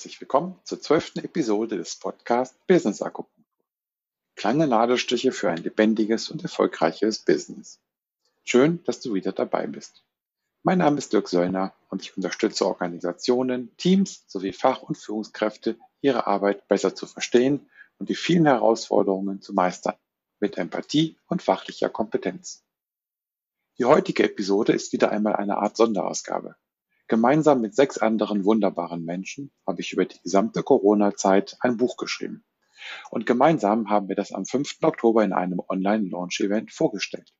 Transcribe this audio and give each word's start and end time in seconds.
Herzlich 0.00 0.22
willkommen 0.22 0.58
zur 0.64 0.80
zwölften 0.80 1.18
Episode 1.18 1.76
des 1.76 1.94
Podcasts 1.94 2.58
Business 2.66 3.02
Akupunktur. 3.02 3.44
Kleine 4.34 4.66
Nadelstiche 4.66 5.30
für 5.30 5.50
ein 5.50 5.62
lebendiges 5.62 6.30
und 6.30 6.42
erfolgreiches 6.42 7.18
Business. 7.18 7.82
Schön, 8.42 8.82
dass 8.84 9.00
du 9.00 9.12
wieder 9.12 9.32
dabei 9.32 9.66
bist. 9.66 10.02
Mein 10.62 10.78
Name 10.78 10.96
ist 10.96 11.12
Dirk 11.12 11.28
Söllner 11.28 11.74
und 11.90 12.00
ich 12.00 12.16
unterstütze 12.16 12.64
Organisationen, 12.64 13.76
Teams 13.76 14.24
sowie 14.26 14.54
Fach- 14.54 14.80
und 14.80 14.96
Führungskräfte, 14.96 15.76
ihre 16.00 16.26
Arbeit 16.26 16.66
besser 16.66 16.94
zu 16.94 17.06
verstehen 17.06 17.68
und 17.98 18.08
die 18.08 18.14
vielen 18.14 18.46
Herausforderungen 18.46 19.42
zu 19.42 19.52
meistern, 19.52 19.96
mit 20.40 20.56
Empathie 20.56 21.18
und 21.26 21.42
fachlicher 21.42 21.90
Kompetenz. 21.90 22.64
Die 23.76 23.84
heutige 23.84 24.22
Episode 24.24 24.72
ist 24.72 24.94
wieder 24.94 25.10
einmal 25.10 25.36
eine 25.36 25.58
Art 25.58 25.76
Sonderausgabe. 25.76 26.56
Gemeinsam 27.10 27.60
mit 27.60 27.74
sechs 27.74 27.98
anderen 27.98 28.44
wunderbaren 28.44 29.04
Menschen 29.04 29.50
habe 29.66 29.80
ich 29.80 29.92
über 29.92 30.04
die 30.04 30.20
gesamte 30.22 30.62
Corona-Zeit 30.62 31.56
ein 31.58 31.76
Buch 31.76 31.96
geschrieben. 31.96 32.44
Und 33.10 33.26
gemeinsam 33.26 33.90
haben 33.90 34.08
wir 34.08 34.14
das 34.14 34.30
am 34.30 34.46
5. 34.46 34.76
Oktober 34.82 35.24
in 35.24 35.32
einem 35.32 35.60
Online-Launch-Event 35.68 36.70
vorgestellt. 36.70 37.32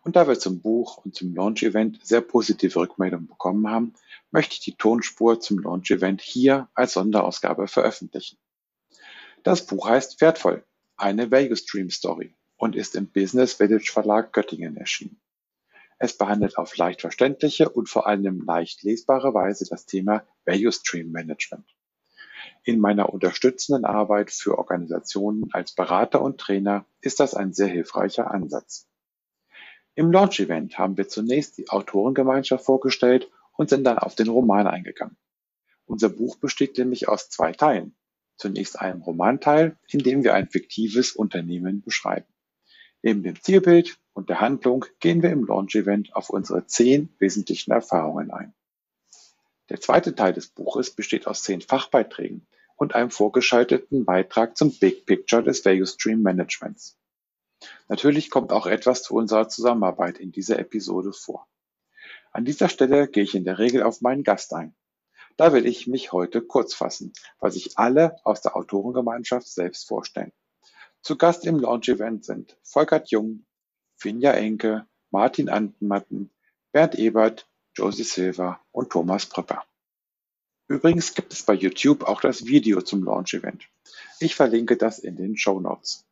Und 0.00 0.16
da 0.16 0.26
wir 0.26 0.38
zum 0.38 0.62
Buch 0.62 1.04
und 1.04 1.14
zum 1.14 1.34
Launch-Event 1.34 2.00
sehr 2.02 2.22
positive 2.22 2.80
Rückmeldungen 2.80 3.26
bekommen 3.26 3.68
haben, 3.68 3.92
möchte 4.30 4.54
ich 4.54 4.60
die 4.60 4.76
Tonspur 4.76 5.38
zum 5.38 5.58
Launch-Event 5.58 6.22
hier 6.22 6.70
als 6.72 6.94
Sonderausgabe 6.94 7.68
veröffentlichen. 7.68 8.38
Das 9.42 9.66
Buch 9.66 9.86
heißt 9.86 10.22
Wertvoll, 10.22 10.64
eine 10.96 11.30
Value 11.30 11.56
Stream 11.56 11.90
Story 11.90 12.34
und 12.56 12.74
ist 12.74 12.96
im 12.96 13.08
Business 13.08 13.52
Village 13.52 13.90
Verlag 13.92 14.32
Göttingen 14.32 14.78
erschienen. 14.78 15.20
Es 16.04 16.18
behandelt 16.18 16.58
auf 16.58 16.76
leicht 16.76 17.00
verständliche 17.00 17.70
und 17.70 17.88
vor 17.88 18.06
allem 18.06 18.42
leicht 18.42 18.82
lesbare 18.82 19.32
Weise 19.32 19.64
das 19.66 19.86
Thema 19.86 20.22
Value 20.44 20.70
Stream 20.70 21.10
Management. 21.10 21.64
In 22.62 22.78
meiner 22.78 23.08
unterstützenden 23.08 23.86
Arbeit 23.86 24.30
für 24.30 24.58
Organisationen 24.58 25.48
als 25.54 25.74
Berater 25.74 26.20
und 26.20 26.38
Trainer 26.38 26.84
ist 27.00 27.20
das 27.20 27.32
ein 27.32 27.54
sehr 27.54 27.68
hilfreicher 27.68 28.30
Ansatz. 28.30 28.86
Im 29.94 30.12
Launch-Event 30.12 30.76
haben 30.76 30.98
wir 30.98 31.08
zunächst 31.08 31.56
die 31.56 31.70
Autorengemeinschaft 31.70 32.66
vorgestellt 32.66 33.30
und 33.56 33.70
sind 33.70 33.84
dann 33.84 33.96
auf 33.96 34.14
den 34.14 34.28
Roman 34.28 34.66
eingegangen. 34.66 35.16
Unser 35.86 36.10
Buch 36.10 36.36
besteht 36.36 36.76
nämlich 36.76 37.08
aus 37.08 37.30
zwei 37.30 37.52
Teilen. 37.52 37.96
Zunächst 38.36 38.78
einem 38.78 39.00
Romanteil, 39.00 39.78
in 39.88 40.00
dem 40.00 40.22
wir 40.22 40.34
ein 40.34 40.50
fiktives 40.50 41.12
Unternehmen 41.12 41.80
beschreiben. 41.80 42.28
Neben 43.00 43.22
dem 43.22 43.40
Zielbild 43.40 43.98
und 44.14 44.30
der 44.30 44.40
Handlung 44.40 44.86
gehen 45.00 45.22
wir 45.22 45.30
im 45.30 45.44
Launch-Event 45.44 46.16
auf 46.16 46.30
unsere 46.30 46.66
zehn 46.66 47.14
wesentlichen 47.18 47.72
Erfahrungen 47.72 48.30
ein. 48.30 48.54
Der 49.68 49.80
zweite 49.80 50.14
Teil 50.14 50.32
des 50.32 50.48
Buches 50.48 50.90
besteht 50.90 51.26
aus 51.26 51.42
zehn 51.42 51.60
Fachbeiträgen 51.60 52.46
und 52.76 52.94
einem 52.94 53.10
vorgeschalteten 53.10 54.04
Beitrag 54.04 54.56
zum 54.56 54.76
Big 54.78 55.04
Picture 55.04 55.42
des 55.42 55.64
Value 55.64 55.86
Stream 55.86 56.22
Managements. 56.22 56.96
Natürlich 57.88 58.30
kommt 58.30 58.52
auch 58.52 58.66
etwas 58.66 59.02
zu 59.02 59.14
unserer 59.14 59.48
Zusammenarbeit 59.48 60.18
in 60.18 60.32
dieser 60.32 60.58
Episode 60.58 61.12
vor. 61.12 61.46
An 62.32 62.44
dieser 62.44 62.68
Stelle 62.68 63.08
gehe 63.08 63.22
ich 63.22 63.34
in 63.34 63.44
der 63.44 63.58
Regel 63.58 63.82
auf 63.82 64.00
meinen 64.00 64.22
Gast 64.22 64.52
ein. 64.54 64.74
Da 65.36 65.52
will 65.52 65.66
ich 65.66 65.86
mich 65.86 66.12
heute 66.12 66.42
kurz 66.42 66.74
fassen, 66.74 67.12
weil 67.40 67.50
sich 67.50 67.78
alle 67.78 68.16
aus 68.24 68.40
der 68.42 68.56
Autorengemeinschaft 68.56 69.48
selbst 69.48 69.88
vorstellen. 69.88 70.32
Zu 71.00 71.16
Gast 71.16 71.46
im 71.46 71.58
Launch-Event 71.58 72.24
sind 72.24 72.56
Volkert 72.62 73.10
Jung, 73.10 73.44
Finja 73.96 74.32
Enke, 74.32 74.86
Martin 75.10 75.48
Antenmatten, 75.48 76.30
Bernd 76.72 76.96
Ebert, 76.96 77.48
Josie 77.74 78.04
Silva 78.04 78.60
und 78.72 78.90
Thomas 78.90 79.26
Pröpper. 79.26 79.64
Übrigens 80.68 81.14
gibt 81.14 81.32
es 81.32 81.42
bei 81.42 81.54
YouTube 81.54 82.04
auch 82.04 82.20
das 82.20 82.46
Video 82.46 82.80
zum 82.80 83.04
Launch-Event. 83.04 83.68
Ich 84.18 84.34
verlinke 84.34 84.76
das 84.76 84.98
in 84.98 85.16
den 85.16 85.36
Show 85.36 85.60
Notes. 85.60 86.06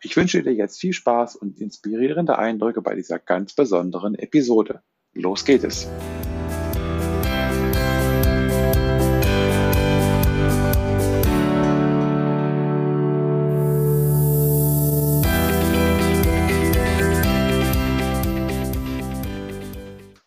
Ich 0.00 0.16
wünsche 0.16 0.42
dir 0.42 0.54
jetzt 0.54 0.80
viel 0.80 0.92
Spaß 0.92 1.36
und 1.36 1.60
inspirierende 1.60 2.38
Eindrücke 2.38 2.82
bei 2.82 2.94
dieser 2.94 3.18
ganz 3.18 3.54
besonderen 3.54 4.14
Episode. 4.14 4.82
Los 5.12 5.44
geht 5.44 5.64
es! 5.64 5.88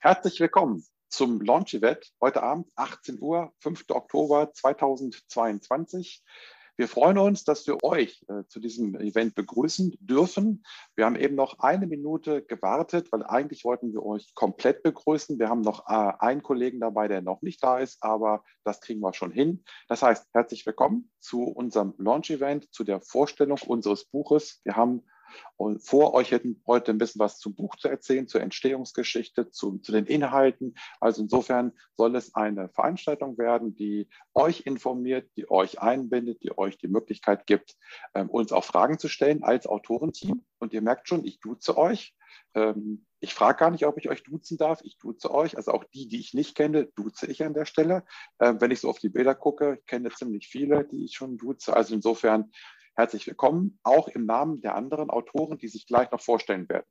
Herzlich 0.06 0.40
willkommen 0.40 0.86
zum 1.10 1.42
Launch-Event 1.42 2.12
heute 2.22 2.44
Abend, 2.44 2.68
18 2.76 3.20
Uhr, 3.20 3.52
5. 3.62 3.86
Oktober 3.90 4.54
2022. 4.54 6.24
Wir 6.78 6.88
freuen 6.88 7.18
uns, 7.18 7.44
dass 7.44 7.66
wir 7.66 7.84
euch 7.84 8.24
äh, 8.28 8.44
zu 8.48 8.60
diesem 8.60 8.94
Event 9.00 9.34
begrüßen 9.34 9.98
dürfen. 10.00 10.64
Wir 10.96 11.06
haben 11.06 11.16
eben 11.16 11.34
noch 11.34 11.58
eine 11.58 11.88
Minute 11.88 12.44
gewartet, 12.44 13.12
weil 13.12 13.24
eigentlich 13.24 13.66
wollten 13.66 13.94
wir 13.94 14.06
euch 14.06 14.36
komplett 14.36 14.84
begrüßen. 14.84 15.40
Wir 15.40 15.50
haben 15.50 15.62
noch 15.62 15.88
äh, 15.88 16.14
einen 16.20 16.44
Kollegen 16.44 16.80
dabei, 16.80 17.08
der 17.08 17.24
noch 17.24 17.42
nicht 17.42 17.64
da 17.64 17.80
ist, 17.80 18.04
aber 18.04 18.44
das 18.64 18.82
kriegen 18.82 19.00
wir 19.00 19.16
schon 19.16 19.32
hin. 19.32 19.64
Das 19.88 20.04
heißt, 20.04 20.28
herzlich 20.34 20.68
willkommen 20.68 21.10
zu 21.20 21.46
unserem 21.46 21.96
Launch-Event, 21.98 22.72
zu 22.72 22.84
der 22.84 23.02
Vorstellung 23.02 23.58
unseres 23.66 24.06
Buches. 24.06 24.62
Wir 24.66 24.76
haben 24.76 25.04
und 25.58 25.80
vor 25.80 26.14
euch 26.14 26.32
hätten 26.32 26.62
heute 26.68 26.92
ein 26.92 26.98
bisschen 26.98 27.20
was 27.20 27.40
zum 27.40 27.56
Buch 27.56 27.76
zu 27.76 27.88
erzählen, 27.88 28.28
zur 28.28 28.42
Entstehungsgeschichte, 28.42 29.52
zu, 29.52 29.78
zu 29.80 29.92
den 29.92 30.06
Inhalten. 30.06 30.76
Also 31.00 31.22
insofern 31.22 31.72
soll 31.96 32.16
es 32.16 32.36
eine 32.36 32.70
Veranstaltung 32.70 33.38
werden, 33.38 33.76
die 33.76 34.10
euch 34.34 34.62
informiert, 34.62 35.30
die 35.38 35.50
euch 35.50 35.82
einbindet, 35.82 36.44
die 36.44 36.58
euch 36.58 36.78
die 36.78 36.88
Möglichkeit 36.88 37.48
gibt, 37.48 37.76
ähm, 38.14 38.30
uns 38.30 38.52
auch 38.52 38.64
Fragen 38.64 39.00
zu 39.00 39.08
stellen 39.08 39.44
als 39.44 39.68
Autorenteam. 39.68 40.44
Und 40.60 40.74
ihr 40.74 40.82
merkt 40.82 41.08
schon, 41.08 41.26
ich 41.26 41.40
duze 41.40 41.78
euch. 41.78 42.16
Ähm, 42.54 43.06
ich 43.20 43.34
frage 43.34 43.60
gar 43.60 43.72
nicht, 43.72 43.86
ob 43.86 43.98
ich 43.98 44.10
euch 44.10 44.24
duzen 44.24 44.58
darf. 44.58 44.82
Ich 44.84 44.98
duze 44.98 45.34
euch. 45.34 45.58
Also 45.58 45.72
auch 45.72 45.84
die, 45.84 46.08
die 46.08 46.20
ich 46.20 46.34
nicht 46.34 46.56
kenne, 46.56 46.88
duze 46.96 47.28
ich 47.28 47.44
an 47.44 47.54
der 47.54 47.66
Stelle. 47.66 48.04
Ähm, 48.40 48.62
wenn 48.62 48.72
ich 48.72 48.82
so 48.82 48.90
auf 48.90 49.00
die 49.00 49.10
Bilder 49.10 49.36
gucke, 49.36 49.78
ich 49.80 49.86
kenne 49.86 50.10
ziemlich 50.12 50.48
viele, 50.48 50.86
die 50.86 51.06
ich 51.06 51.16
schon 51.16 51.38
duze. 51.38 51.76
Also 51.76 51.96
insofern 51.96 52.52
herzlich 52.96 53.28
willkommen, 53.28 53.80
auch 53.84 54.08
im 54.08 54.26
Namen 54.26 54.62
der 54.62 54.76
anderen 54.76 55.10
Autoren, 55.10 55.58
die 55.58 55.68
sich 55.68 55.86
gleich 55.86 56.12
noch 56.12 56.22
vorstellen 56.22 56.68
werden. 56.70 56.88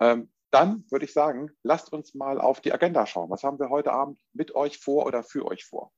Ähm, 0.00 0.30
dann 0.50 0.84
würde 0.90 1.04
ich 1.04 1.12
sagen, 1.12 1.50
lasst 1.62 1.92
uns 1.92 2.14
mal 2.14 2.40
auf 2.40 2.60
die 2.60 2.72
Agenda 2.72 3.06
schauen. 3.06 3.30
Was 3.30 3.42
haben 3.42 3.58
wir 3.58 3.70
heute 3.70 3.92
Abend 3.92 4.18
mit 4.32 4.54
euch 4.54 4.78
vor 4.78 5.06
oder 5.06 5.22
für 5.22 5.46
euch 5.46 5.64
vor? 5.64 5.92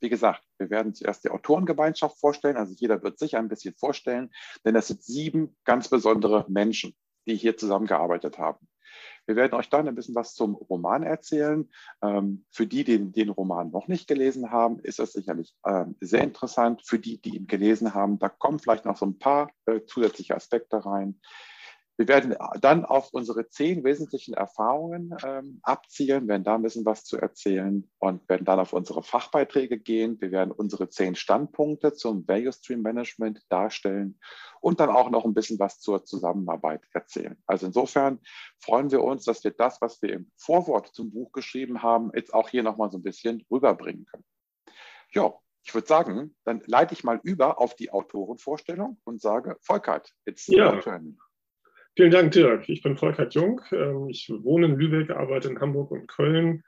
Wie 0.00 0.08
gesagt, 0.08 0.44
wir 0.58 0.70
werden 0.70 0.94
zuerst 0.94 1.24
die 1.24 1.30
Autorengemeinschaft 1.30 2.18
vorstellen. 2.20 2.56
Also 2.56 2.74
jeder 2.76 3.02
wird 3.02 3.18
sich 3.18 3.36
ein 3.36 3.48
bisschen 3.48 3.74
vorstellen, 3.74 4.30
denn 4.64 4.76
es 4.76 4.86
sind 4.86 5.02
sieben 5.02 5.56
ganz 5.64 5.88
besondere 5.88 6.46
Menschen, 6.48 6.94
die 7.26 7.34
hier 7.34 7.56
zusammengearbeitet 7.56 8.38
haben. 8.38 8.68
Wir 9.28 9.36
werden 9.36 9.52
euch 9.54 9.68
dann 9.68 9.86
ein 9.86 9.94
bisschen 9.94 10.14
was 10.14 10.34
zum 10.34 10.54
Roman 10.54 11.02
erzählen. 11.02 11.68
Ähm, 12.02 12.46
für 12.50 12.66
die, 12.66 12.82
die 12.82 13.12
den 13.12 13.28
Roman 13.28 13.70
noch 13.70 13.86
nicht 13.86 14.08
gelesen 14.08 14.50
haben, 14.50 14.78
ist 14.78 15.00
das 15.00 15.12
sicherlich 15.12 15.54
ähm, 15.66 15.96
sehr 16.00 16.22
interessant. 16.22 16.80
Für 16.82 16.98
die, 16.98 17.20
die 17.20 17.36
ihn 17.36 17.46
gelesen 17.46 17.92
haben, 17.92 18.18
da 18.18 18.30
kommen 18.30 18.58
vielleicht 18.58 18.86
noch 18.86 18.96
so 18.96 19.04
ein 19.04 19.18
paar 19.18 19.50
äh, 19.66 19.82
zusätzliche 19.86 20.34
Aspekte 20.34 20.82
rein. 20.82 21.20
Wir 21.98 22.06
werden 22.06 22.36
dann 22.60 22.84
auf 22.84 23.12
unsere 23.12 23.48
zehn 23.48 23.82
wesentlichen 23.82 24.32
Erfahrungen 24.32 25.16
ähm, 25.24 25.58
abzielen, 25.64 26.28
werden 26.28 26.44
da 26.44 26.54
ein 26.54 26.62
bisschen 26.62 26.84
was 26.84 27.04
zu 27.04 27.18
erzählen 27.18 27.90
und 27.98 28.28
werden 28.28 28.44
dann 28.44 28.60
auf 28.60 28.72
unsere 28.72 29.02
Fachbeiträge 29.02 29.80
gehen. 29.80 30.16
Wir 30.20 30.30
werden 30.30 30.52
unsere 30.52 30.88
zehn 30.88 31.16
Standpunkte 31.16 31.94
zum 31.94 32.26
Value 32.28 32.52
Stream 32.52 32.82
Management 32.82 33.44
darstellen 33.48 34.20
und 34.60 34.78
dann 34.78 34.90
auch 34.90 35.10
noch 35.10 35.24
ein 35.24 35.34
bisschen 35.34 35.58
was 35.58 35.80
zur 35.80 36.04
Zusammenarbeit 36.04 36.82
erzählen. 36.92 37.36
Also 37.46 37.66
insofern 37.66 38.20
freuen 38.60 38.92
wir 38.92 39.02
uns, 39.02 39.24
dass 39.24 39.42
wir 39.42 39.50
das, 39.50 39.80
was 39.80 40.00
wir 40.00 40.12
im 40.12 40.30
Vorwort 40.36 40.94
zum 40.94 41.10
Buch 41.10 41.32
geschrieben 41.32 41.82
haben, 41.82 42.12
jetzt 42.14 42.32
auch 42.32 42.48
hier 42.48 42.62
nochmal 42.62 42.92
so 42.92 42.98
ein 42.98 43.02
bisschen 43.02 43.44
rüberbringen 43.50 44.06
können. 44.06 44.24
Ja, 45.10 45.34
ich 45.64 45.74
würde 45.74 45.88
sagen, 45.88 46.36
dann 46.44 46.62
leite 46.66 46.94
ich 46.94 47.02
mal 47.02 47.18
über 47.24 47.60
auf 47.60 47.74
die 47.74 47.90
Autorenvorstellung 47.90 49.00
und 49.02 49.20
sage, 49.20 49.56
Volkert, 49.62 50.14
it's 50.24 50.46
ja. 50.46 50.72
your 50.72 50.80
turn. 50.80 51.18
Vielen 51.96 52.10
Dank, 52.10 52.32
Dirk. 52.32 52.68
Ich 52.68 52.82
bin 52.82 52.96
Volkert 52.96 53.34
Jung. 53.34 53.60
Ähm, 53.72 54.08
ich 54.08 54.30
wohne 54.30 54.66
in 54.66 54.76
Lübeck, 54.76 55.10
arbeite 55.10 55.48
in 55.48 55.60
Hamburg 55.60 55.90
und 55.90 56.06
Köln, 56.06 56.62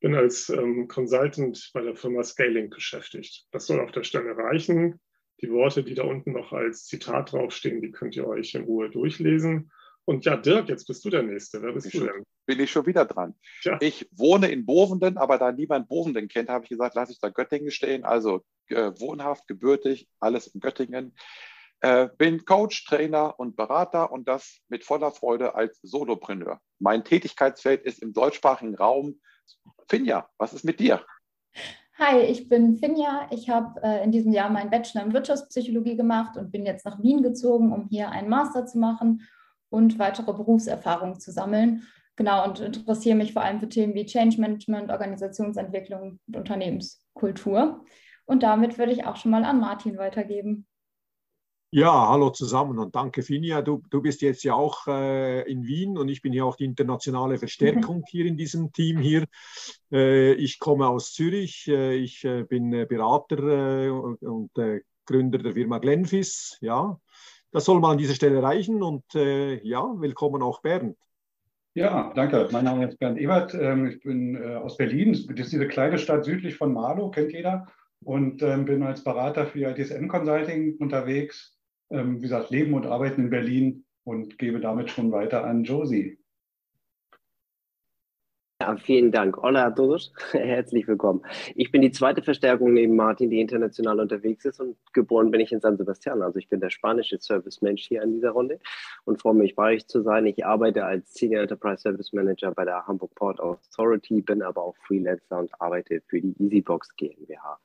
bin 0.00 0.14
als 0.14 0.48
ähm, 0.48 0.88
Consultant 0.88 1.70
bei 1.72 1.80
der 1.80 1.94
Firma 1.94 2.22
Scaling 2.22 2.70
beschäftigt. 2.70 3.46
Das 3.52 3.66
soll 3.66 3.80
auf 3.80 3.92
der 3.92 4.02
Stelle 4.02 4.36
reichen. 4.36 5.00
Die 5.40 5.50
Worte, 5.50 5.84
die 5.84 5.94
da 5.94 6.04
unten 6.04 6.32
noch 6.32 6.52
als 6.52 6.86
Zitat 6.86 7.32
draufstehen, 7.32 7.82
die 7.82 7.92
könnt 7.92 8.16
ihr 8.16 8.26
euch 8.26 8.54
in 8.54 8.64
Ruhe 8.64 8.90
durchlesen. 8.90 9.70
Und 10.04 10.24
ja, 10.24 10.36
Dirk, 10.36 10.68
jetzt 10.68 10.86
bist 10.86 11.04
du 11.04 11.10
der 11.10 11.22
Nächste. 11.22 11.62
Wer 11.62 11.72
bist 11.72 11.90
bin 11.90 12.00
du 12.00 12.06
denn? 12.06 12.24
Bin 12.46 12.60
ich 12.60 12.70
schon 12.70 12.86
wieder 12.86 13.06
dran. 13.06 13.34
Tja. 13.62 13.78
Ich 13.80 14.06
wohne 14.12 14.48
in 14.48 14.66
Bovenden, 14.66 15.16
aber 15.16 15.38
da 15.38 15.50
niemand 15.50 15.88
Bovenden 15.88 16.28
kennt, 16.28 16.50
habe 16.50 16.64
ich 16.64 16.70
gesagt, 16.70 16.94
lasse 16.94 17.12
ich 17.12 17.20
da 17.20 17.30
Göttingen 17.30 17.70
stehen. 17.70 18.04
Also 18.04 18.44
äh, 18.68 18.92
wohnhaft, 18.98 19.48
gebürtig, 19.48 20.08
alles 20.20 20.48
in 20.48 20.60
Göttingen. 20.60 21.14
Äh, 21.80 22.08
bin 22.16 22.44
Coach, 22.44 22.86
Trainer 22.86 23.38
und 23.38 23.56
Berater 23.56 24.10
und 24.10 24.26
das 24.28 24.60
mit 24.68 24.84
voller 24.84 25.10
Freude 25.10 25.54
als 25.54 25.80
Solopreneur. 25.82 26.58
Mein 26.78 27.04
Tätigkeitsfeld 27.04 27.82
ist 27.82 28.02
im 28.02 28.12
deutschsprachigen 28.12 28.74
Raum. 28.74 29.20
Finja, 29.88 30.28
was 30.38 30.54
ist 30.54 30.64
mit 30.64 30.80
dir? 30.80 31.04
Hi, 31.98 32.22
ich 32.22 32.48
bin 32.48 32.76
Finja. 32.76 33.28
Ich 33.30 33.48
habe 33.48 33.80
äh, 33.82 34.02
in 34.02 34.10
diesem 34.10 34.32
Jahr 34.32 34.50
meinen 34.50 34.70
Bachelor 34.70 35.04
in 35.04 35.12
Wirtschaftspsychologie 35.12 35.96
gemacht 35.96 36.36
und 36.36 36.50
bin 36.50 36.66
jetzt 36.66 36.84
nach 36.84 37.00
Wien 37.02 37.22
gezogen, 37.22 37.72
um 37.72 37.86
hier 37.88 38.10
einen 38.10 38.28
Master 38.28 38.66
zu 38.66 38.78
machen 38.78 39.22
und 39.70 39.98
weitere 39.98 40.32
Berufserfahrungen 40.32 41.20
zu 41.20 41.30
sammeln. 41.30 41.86
Genau, 42.16 42.44
und 42.44 42.60
interessiere 42.60 43.16
mich 43.16 43.32
vor 43.32 43.42
allem 43.42 43.60
für 43.60 43.68
Themen 43.68 43.94
wie 43.94 44.06
Change 44.06 44.40
Management, 44.40 44.90
Organisationsentwicklung 44.90 46.20
und 46.26 46.36
Unternehmenskultur. 46.36 47.84
Und 48.24 48.42
damit 48.42 48.78
würde 48.78 48.92
ich 48.92 49.04
auch 49.04 49.16
schon 49.16 49.32
mal 49.32 49.44
an 49.44 49.60
Martin 49.60 49.98
weitergeben. 49.98 50.66
Ja, 51.76 52.08
hallo 52.08 52.30
zusammen 52.30 52.78
und 52.78 52.94
danke 52.94 53.24
Finja. 53.24 53.60
Du, 53.60 53.82
du 53.90 54.00
bist 54.00 54.22
jetzt 54.22 54.44
ja 54.44 54.54
auch 54.54 54.86
äh, 54.86 55.42
in 55.50 55.66
Wien 55.66 55.98
und 55.98 56.08
ich 56.08 56.22
bin 56.22 56.32
ja 56.32 56.44
auch 56.44 56.54
die 56.54 56.66
internationale 56.66 57.36
Verstärkung 57.36 58.04
hier 58.08 58.26
in 58.26 58.36
diesem 58.36 58.72
Team 58.72 59.00
hier. 59.00 59.24
Äh, 59.90 60.34
ich 60.34 60.60
komme 60.60 60.86
aus 60.86 61.12
Zürich, 61.12 61.66
äh, 61.66 61.96
ich 61.96 62.24
äh, 62.24 62.44
bin 62.44 62.72
äh, 62.72 62.86
Berater 62.88 63.86
äh, 63.86 63.90
und 63.90 64.52
Gründer 65.04 65.38
der 65.38 65.54
Firma 65.54 65.78
Glenfis. 65.78 66.58
Ja, 66.60 66.96
das 67.50 67.64
soll 67.64 67.80
man 67.80 67.90
an 67.90 67.98
dieser 67.98 68.14
Stelle 68.14 68.40
reichen 68.40 68.80
und 68.80 69.02
ja, 69.12 69.94
willkommen 69.98 70.42
auch 70.42 70.62
Bernd. 70.62 70.96
Ja, 71.74 72.12
danke. 72.14 72.50
Mein 72.52 72.66
Name 72.66 72.86
ist 72.86 73.00
Bernd 73.00 73.18
Ebert. 73.18 73.52
Ähm, 73.52 73.88
ich 73.88 74.00
bin 74.00 74.40
aus 74.40 74.76
Berlin. 74.76 75.12
Das 75.12 75.46
ist 75.46 75.52
diese 75.52 75.66
kleine 75.66 75.98
Stadt 75.98 76.24
südlich 76.24 76.54
von 76.54 76.72
Marlow, 76.72 77.10
kennt 77.10 77.32
jeder. 77.32 77.66
Und 78.04 78.42
ähm, 78.42 78.64
bin 78.64 78.84
als 78.84 79.02
Berater 79.02 79.46
für 79.46 79.70
ITSM 79.70 80.06
Consulting 80.06 80.76
unterwegs 80.76 81.54
ähm, 81.90 82.18
wie 82.18 82.22
gesagt, 82.22 82.50
leben 82.50 82.74
und 82.74 82.86
arbeiten 82.86 83.22
in 83.22 83.30
Berlin 83.30 83.84
und 84.04 84.38
gebe 84.38 84.60
damit 84.60 84.90
schon 84.90 85.12
weiter 85.12 85.44
an 85.44 85.64
Josie. 85.64 86.18
Ja, 88.60 88.76
vielen 88.76 89.10
Dank. 89.10 89.36
Hola 89.36 89.66
a 89.66 89.70
todos. 89.70 90.12
Herzlich 90.32 90.86
willkommen. 90.86 91.22
Ich 91.54 91.70
bin 91.70 91.82
die 91.82 91.90
zweite 91.90 92.22
Verstärkung 92.22 92.72
neben 92.72 92.96
Martin, 92.96 93.28
die 93.28 93.40
international 93.40 94.00
unterwegs 94.00 94.44
ist 94.44 94.60
und 94.60 94.76
geboren 94.92 95.30
bin 95.30 95.40
ich 95.40 95.52
in 95.52 95.60
San 95.60 95.76
Sebastian. 95.76 96.22
Also 96.22 96.38
ich 96.38 96.48
bin 96.48 96.60
der 96.60 96.70
spanische 96.70 97.18
Service-Mensch 97.20 97.82
hier 97.82 98.02
an 98.02 98.12
dieser 98.12 98.30
Runde 98.30 98.60
und 99.04 99.20
freue 99.20 99.34
mich, 99.34 99.54
bei 99.54 99.74
euch 99.74 99.86
zu 99.86 100.02
sein. 100.02 100.24
Ich 100.26 100.46
arbeite 100.46 100.84
als 100.84 101.12
Senior 101.12 101.42
Enterprise 101.42 101.82
Service 101.82 102.12
Manager 102.12 102.52
bei 102.52 102.64
der 102.64 102.86
Hamburg 102.86 103.14
Port 103.16 103.40
Authority, 103.40 104.22
bin 104.22 104.40
aber 104.40 104.62
auch 104.62 104.76
Freelancer 104.86 105.40
und 105.40 105.50
arbeite 105.60 106.00
für 106.06 106.20
die 106.20 106.34
Easybox 106.38 106.94
GmbH. 106.96 107.58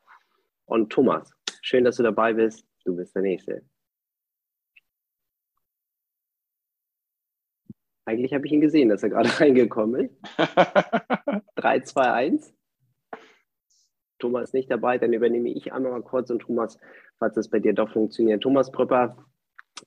Und 0.65 0.91
Thomas, 0.91 1.31
schön, 1.61 1.85
dass 1.85 1.97
du 1.97 2.03
dabei 2.03 2.33
bist. 2.33 2.65
Du 2.83 2.95
bist 2.95 3.15
der 3.15 3.21
Nächste. 3.21 3.61
Eigentlich 8.09 8.33
habe 8.33 8.47
ich 8.47 8.51
ihn 8.51 8.61
gesehen, 8.61 8.89
dass 8.89 9.03
er 9.03 9.09
gerade 9.09 9.29
reingekommen 9.39 10.05
ist. 10.05 10.15
3, 11.57 11.81
2, 11.81 12.11
1. 12.11 12.53
Thomas 14.17 14.45
ist 14.45 14.53
nicht 14.55 14.71
dabei, 14.71 14.97
dann 14.97 15.13
übernehme 15.13 15.49
ich 15.49 15.71
einmal 15.71 15.91
mal 15.91 16.01
kurz 16.01 16.31
und 16.31 16.39
Thomas, 16.39 16.79
falls 17.19 17.35
das 17.35 17.49
bei 17.49 17.59
dir 17.59 17.73
doch 17.73 17.91
funktioniert. 17.91 18.41
Thomas 18.41 18.71
Pröpper 18.71 19.15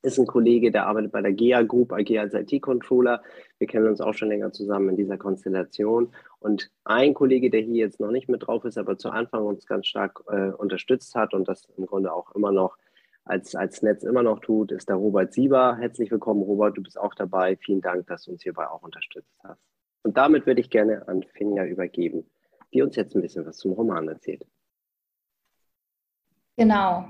ist 0.03 0.21
ein 0.21 0.27
Kollege, 0.27 0.71
der 0.71 0.87
arbeitet 0.87 1.11
bei 1.11 1.21
der 1.21 1.33
GEA 1.33 1.63
Group 1.63 1.93
AG 1.93 2.17
als 2.17 2.33
IT-Controller. 2.33 3.23
Wir 3.59 3.67
kennen 3.67 3.89
uns 3.89 4.01
auch 4.01 4.15
schon 4.15 4.29
länger 4.29 4.53
zusammen 4.53 4.91
in 4.91 4.97
dieser 4.97 5.19
Konstellation. 5.19 6.15
Und 6.39 6.71
ein 6.85 7.15
Kollege, 7.15 7.51
der 7.51 7.61
hier 7.61 7.85
jetzt 7.85 7.99
noch 7.99 8.13
nicht 8.13 8.29
mit 8.29 8.47
drauf 8.47 8.65
ist, 8.65 8.79
aber 8.79 8.97
zu 8.99 9.11
Anfang 9.11 9.45
uns 9.45 9.67
ganz 9.67 9.89
stark 9.89 10.23
äh, 10.29 10.51
unterstützt 10.53 11.17
hat 11.17 11.35
und 11.35 11.49
das 11.49 11.69
im 11.77 11.87
Grunde 11.87 12.13
auch 12.13 12.37
immer 12.37 12.53
noch 12.53 12.79
als, 13.25 13.55
als 13.55 13.83
Netz 13.83 14.03
immer 14.03 14.23
noch 14.23 14.41
tut, 14.41 14.73
ist 14.73 14.89
der 14.89 14.97
Robert 14.97 15.33
Sieber. 15.33 15.77
Herzlich 15.77 16.11
willkommen, 16.11 16.43
Robert, 16.43 16.77
du 16.77 16.83
bist 16.83 16.99
auch 16.99 17.15
dabei. 17.15 17.57
Vielen 17.57 17.81
Dank, 17.81 18.07
dass 18.07 18.25
du 18.25 18.33
uns 18.33 18.43
hierbei 18.43 18.67
auch 18.69 18.83
unterstützt 18.83 19.39
hast. 19.45 19.61
Und 20.03 20.17
damit 20.17 20.47
würde 20.47 20.61
ich 20.61 20.71
gerne 20.71 21.07
an 21.07 21.23
Finja 21.35 21.65
übergeben, 21.65 22.29
die 22.73 22.83
uns 22.83 22.97
jetzt 22.97 23.15
ein 23.15 23.23
bisschen 23.23 23.47
was 23.47 23.59
zum 23.59 23.73
Roman 23.73 24.09
erzählt. 24.09 24.45
Genau. 26.57 27.07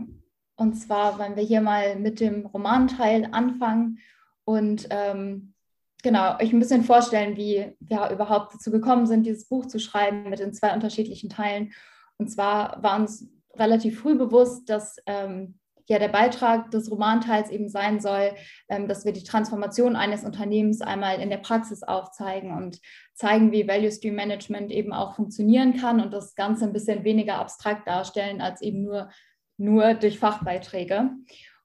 Und 0.56 0.74
zwar 0.74 1.18
wollen 1.18 1.36
wir 1.36 1.42
hier 1.42 1.62
mal 1.62 1.96
mit 1.96 2.20
dem 2.20 2.46
Romanteil 2.46 3.28
anfangen 3.32 3.98
und 4.44 4.86
ähm, 4.90 5.54
genau 6.02 6.36
euch 6.38 6.52
ein 6.52 6.58
bisschen 6.58 6.84
vorstellen, 6.84 7.36
wie 7.36 7.74
wir 7.80 8.10
überhaupt 8.10 8.54
dazu 8.54 8.70
gekommen 8.70 9.06
sind, 9.06 9.24
dieses 9.24 9.48
Buch 9.48 9.66
zu 9.66 9.78
schreiben 9.78 10.28
mit 10.28 10.40
den 10.40 10.52
zwei 10.52 10.74
unterschiedlichen 10.74 11.30
Teilen. 11.30 11.72
Und 12.18 12.28
zwar 12.28 12.82
war 12.82 13.00
uns 13.00 13.28
relativ 13.54 14.00
früh 14.00 14.14
bewusst, 14.14 14.68
dass 14.68 14.96
ähm, 15.06 15.58
ja 15.88 15.98
der 15.98 16.08
Beitrag 16.08 16.70
des 16.70 16.90
Romanteils 16.90 17.50
eben 17.50 17.68
sein 17.68 18.00
soll, 18.00 18.32
ähm, 18.68 18.88
dass 18.88 19.04
wir 19.04 19.12
die 19.12 19.24
Transformation 19.24 19.96
eines 19.96 20.24
Unternehmens 20.24 20.80
einmal 20.80 21.20
in 21.20 21.30
der 21.30 21.38
Praxis 21.38 21.82
aufzeigen 21.82 22.56
und 22.56 22.80
zeigen, 23.14 23.52
wie 23.52 23.68
Value 23.68 23.90
Stream 23.90 24.14
Management 24.14 24.70
eben 24.70 24.92
auch 24.92 25.14
funktionieren 25.14 25.76
kann 25.76 26.00
und 26.00 26.12
das 26.12 26.34
Ganze 26.34 26.64
ein 26.64 26.72
bisschen 26.72 27.04
weniger 27.04 27.36
abstrakt 27.36 27.86
darstellen 27.86 28.40
als 28.40 28.62
eben 28.62 28.82
nur, 28.82 29.10
nur 29.56 29.94
durch 29.94 30.18
Fachbeiträge. 30.18 31.10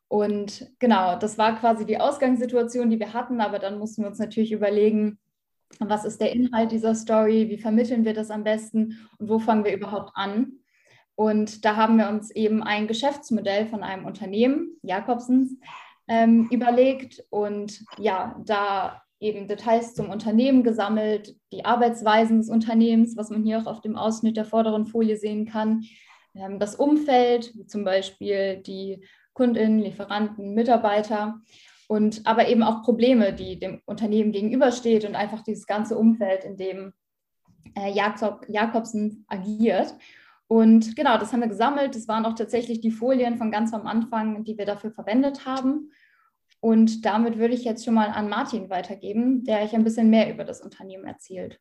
Und 0.08 0.72
genau, 0.80 1.18
das 1.18 1.38
war 1.38 1.60
quasi 1.60 1.86
die 1.86 2.00
Ausgangssituation, 2.00 2.90
die 2.90 3.00
wir 3.00 3.14
hatten, 3.14 3.42
aber 3.42 3.60
dann 3.60 3.78
mussten 3.78 4.04
wir 4.04 4.10
uns 4.10 4.20
natürlich 4.20 4.52
überlegen, 4.52 5.20
was 5.80 6.06
ist 6.06 6.22
der 6.22 6.32
Inhalt 6.32 6.72
dieser 6.72 6.96
Story, 6.96 7.50
wie 7.50 7.58
vermitteln 7.58 8.06
wir 8.06 8.14
das 8.14 8.32
am 8.32 8.44
besten 8.44 8.98
und 9.18 9.30
wo 9.30 9.40
fangen 9.40 9.66
wir 9.66 9.74
überhaupt 9.74 10.12
an. 10.16 10.60
Und 11.18 11.66
da 11.66 11.76
haben 11.76 11.98
wir 11.98 12.10
uns 12.10 12.30
eben 12.30 12.62
ein 12.62 12.86
Geschäftsmodell 12.86 13.66
von 13.66 13.82
einem 13.82 14.06
Unternehmen, 14.06 14.78
Jakobsens, 14.84 15.58
ähm, 16.08 16.48
überlegt 16.52 17.24
und 17.32 17.84
ja, 17.98 18.40
da 18.46 19.02
eben 19.20 19.48
Details 19.48 19.96
zum 19.96 20.12
Unternehmen 20.12 20.64
gesammelt, 20.64 21.36
die 21.52 21.66
Arbeitsweisen 21.66 22.38
des 22.38 22.50
Unternehmens, 22.50 23.18
was 23.18 23.32
man 23.32 23.44
hier 23.44 23.58
auch 23.58 23.66
auf 23.66 23.82
dem 23.82 23.96
Ausschnitt 23.96 24.38
der 24.38 24.46
vorderen 24.46 24.86
Folie 24.86 25.18
sehen 25.18 25.48
kann, 25.48 25.86
ähm, 26.36 26.60
das 26.60 26.76
Umfeld, 26.76 27.52
wie 27.56 27.66
zum 27.66 27.84
Beispiel 27.84 28.58
die 28.58 29.04
Kundinnen, 29.34 29.80
Lieferanten, 29.80 30.54
Mitarbeiter 30.54 31.42
und 31.88 32.22
aber 32.28 32.48
eben 32.48 32.62
auch 32.62 32.84
Probleme, 32.84 33.34
die 33.34 33.58
dem 33.58 33.82
Unternehmen 33.86 34.32
gegenübersteht 34.32 35.04
und 35.04 35.16
einfach 35.16 35.42
dieses 35.42 35.66
ganze 35.66 35.98
Umfeld, 35.98 36.44
in 36.44 36.58
dem 36.58 36.94
äh, 37.76 37.92
Jakob, 37.92 38.46
Jakobsen 38.48 39.26
agiert. 39.28 39.96
Und 40.48 40.96
genau, 40.96 41.18
das 41.18 41.34
haben 41.34 41.42
wir 41.42 41.50
gesammelt. 41.50 41.96
Das 41.96 42.08
waren 42.08 42.26
auch 42.26 42.36
tatsächlich 42.36 42.80
die 42.80 42.92
Folien 42.92 43.38
von 43.38 43.52
ganz 43.52 43.74
am 43.74 43.86
Anfang, 43.86 44.44
die 44.46 44.58
wir 44.58 44.66
dafür 44.66 44.92
verwendet 44.92 45.46
haben. 45.46 45.92
Und 46.60 47.06
damit 47.06 47.38
würde 47.38 47.54
ich 47.54 47.64
jetzt 47.64 47.86
schon 47.86 47.94
mal 47.94 48.10
an 48.10 48.30
Martin 48.30 48.70
weitergeben, 48.70 49.44
der 49.44 49.62
euch 49.62 49.76
ein 49.76 49.84
bisschen 49.84 50.10
mehr 50.10 50.34
über 50.34 50.44
das 50.44 50.62
Unternehmen 50.62 51.06
erzählt. 51.06 51.60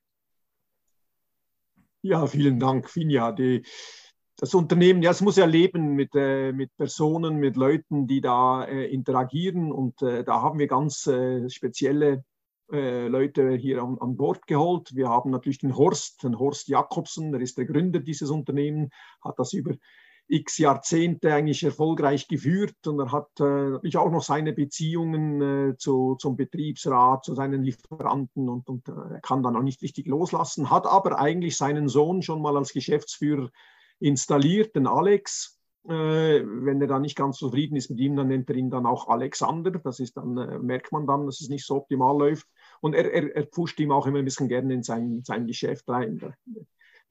Ja, 2.03 2.27
vielen 2.27 2.61
Dank, 2.61 2.89
Finja. 2.89 3.33
Die, 3.33 3.63
das 4.37 4.55
Unternehmen, 4.55 5.03
ja, 5.03 5.11
es 5.11 5.21
muss 5.21 5.37
ja 5.37 5.45
leben 5.45 5.95
mit, 5.95 6.15
äh, 6.15 6.53
mit 6.53 6.75
Personen, 6.77 7.37
mit 7.37 7.57
Leuten, 7.57 8.07
die 8.07 8.21
da 8.21 8.65
äh, 8.65 8.87
interagieren. 8.87 9.73
Und 9.73 10.01
äh, 10.03 10.23
da 10.23 10.41
haben 10.41 10.59
wir 10.59 10.69
ganz 10.69 11.07
äh, 11.09 11.49
spezielle 11.51 12.25
äh, 12.73 13.09
Leute 13.09 13.53
hier 13.53 13.83
an, 13.83 13.99
an, 14.01 14.17
Bord 14.17 14.47
geholt. 14.47 14.95
Wir 14.95 15.09
haben 15.09 15.31
natürlich 15.31 15.59
den 15.59 15.77
Horst, 15.77 16.23
den 16.23 16.39
Horst 16.39 16.69
Jakobsen, 16.69 17.33
der 17.33 17.41
ist 17.41 17.59
der 17.59 17.67
Gründer 17.67 18.01
dieses 18.01 18.31
Unternehmens, 18.31 18.93
hat 19.23 19.39
das 19.39 19.53
über 19.53 19.75
x 20.29 20.59
Jahrzehnte 20.59 21.33
eigentlich 21.33 21.63
erfolgreich 21.63 22.27
geführt 22.27 22.87
und 22.87 22.99
er 22.99 23.13
hat 23.13 23.29
äh, 23.39 23.71
natürlich 23.71 23.97
auch 23.97 24.11
noch 24.11 24.23
seine 24.23 24.53
Beziehungen 24.53 25.41
äh, 25.71 25.77
zu, 25.77 26.17
zum 26.17 26.37
Betriebsrat, 26.37 27.25
zu 27.25 27.35
seinen 27.35 27.63
Lieferanten 27.63 28.49
und, 28.49 28.69
und 28.69 28.89
äh, 28.89 29.21
kann 29.23 29.43
dann 29.43 29.57
auch 29.57 29.63
nicht 29.63 29.83
richtig 29.83 30.07
loslassen, 30.07 30.71
hat 30.71 30.87
aber 30.87 31.19
eigentlich 31.21 31.57
seinen 31.57 31.89
Sohn 31.89 32.23
schon 32.23 32.43
mal 32.43 32.57
als 32.57 32.73
Geschäftsführer 32.73 33.51
installiert, 34.01 34.75
den 34.75 34.87
Alex. 34.87 35.59
Äh, 35.89 36.43
wenn 36.45 36.81
er 36.81 36.89
da 36.89 36.99
nicht 36.99 37.17
ganz 37.17 37.37
zufrieden 37.37 37.77
ist 37.77 37.91
mit 37.91 38.01
ihm, 38.01 38.17
dann 38.17 38.27
nennt 38.27 38.51
er 38.51 38.57
ihn 38.57 38.71
dann 38.71 38.87
auch 38.87 39.07
Alexander. 39.09 39.71
Das 39.71 40.01
ist 40.01 40.17
dann, 40.17 40.37
äh, 40.37 40.59
merkt 40.59 40.91
man 40.91 41.07
dann, 41.07 41.27
dass 41.27 41.41
es 41.41 41.49
nicht 41.49 41.65
so 41.65 41.77
optimal 41.77 42.19
läuft. 42.19 42.49
Und 42.81 42.95
er, 42.95 43.13
er, 43.13 43.35
er 43.35 43.47
pusht 43.47 43.79
ihm 43.81 43.93
auch 43.93 44.07
immer 44.07 44.19
ein 44.19 44.25
bisschen 44.25 44.49
gerne 44.49 44.73
in 44.75 44.83
sein, 44.83 45.23
sein 45.25 45.47
Geschäft 45.47 45.89
rein. 45.89 46.35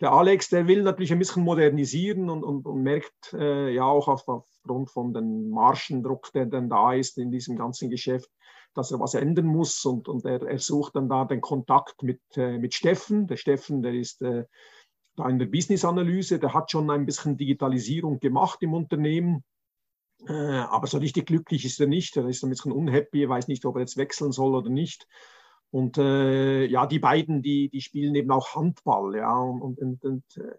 Der, 0.02 0.12
Alex, 0.12 0.50
der 0.50 0.68
will 0.68 0.84
natürlich 0.84 1.14
ein 1.14 1.20
bisschen 1.20 1.44
modernisieren 1.44 2.30
und, 2.30 2.44
und, 2.44 2.66
und 2.66 2.84
merkt 2.84 3.34
äh, 3.34 3.70
ja 3.70 3.86
auch 3.86 4.10
auf, 4.10 4.28
aufgrund 4.28 4.90
von 4.90 5.14
dem 5.14 5.50
Marschendruck, 5.50 6.32
der 6.34 6.48
dann 6.48 6.70
da 6.70 6.94
ist 6.94 7.18
in 7.18 7.32
diesem 7.32 7.56
ganzen 7.56 7.90
Geschäft, 7.90 8.30
dass 8.74 8.92
er 8.92 9.00
was 9.00 9.14
ändern 9.14 9.46
muss. 9.46 9.86
Und, 9.86 10.10
und 10.10 10.26
er, 10.26 10.42
er 10.42 10.60
sucht 10.60 10.98
dann 10.98 11.08
da 11.08 11.24
den 11.24 11.40
Kontakt 11.40 12.04
mit, 12.04 12.20
äh, 12.36 12.58
mit 12.58 12.74
Steffen. 12.74 13.28
Der 13.28 13.38
Steffen, 13.38 13.82
der 13.82 13.94
ist 13.94 14.22
äh, 14.22 14.44
da 15.16 15.30
in 15.30 15.40
der 15.40 15.46
Business-Analyse, 15.46 16.40
der 16.40 16.54
hat 16.54 16.72
schon 16.72 16.90
ein 16.90 17.06
bisschen 17.06 17.38
Digitalisierung 17.38 18.20
gemacht 18.20 18.62
im 18.64 18.74
Unternehmen. 18.74 19.46
Äh, 20.28 20.34
aber 20.34 20.88
so 20.88 20.98
richtig 20.98 21.28
glücklich 21.28 21.64
ist 21.64 21.80
er 21.80 21.88
nicht. 21.88 22.18
Er 22.18 22.28
ist 22.28 22.44
ein 22.44 22.50
bisschen 22.50 22.74
unhappy, 22.74 23.28
weiß 23.28 23.48
nicht, 23.48 23.66
ob 23.66 23.76
er 23.76 23.82
jetzt 23.82 23.96
wechseln 23.98 24.34
soll 24.34 24.56
oder 24.56 24.70
nicht. 24.70 25.08
Und 25.72 25.98
äh, 25.98 26.66
ja, 26.66 26.86
die 26.86 27.00
beiden, 27.00 27.42
die, 27.42 27.70
die 27.70 27.82
spielen 27.82 28.16
eben 28.16 28.32
auch 28.32 28.56
Handball, 28.56 29.16
ja. 29.16 29.38
Und, 29.38 29.78
und, 29.80 30.04
und, 30.04 30.24
äh, 30.38 30.56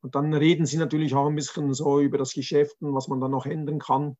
und, 0.00 0.14
dann 0.14 0.32
reden 0.32 0.66
sie 0.66 0.78
natürlich 0.78 1.14
auch 1.14 1.26
ein 1.26 1.34
bisschen 1.34 1.72
so 1.74 2.00
über 2.00 2.18
das 2.18 2.32
Geschäft 2.32 2.80
und 2.80 2.94
was 2.94 3.08
man 3.08 3.20
dann 3.20 3.30
noch 3.30 3.46
ändern 3.46 3.78
kann. 3.78 4.16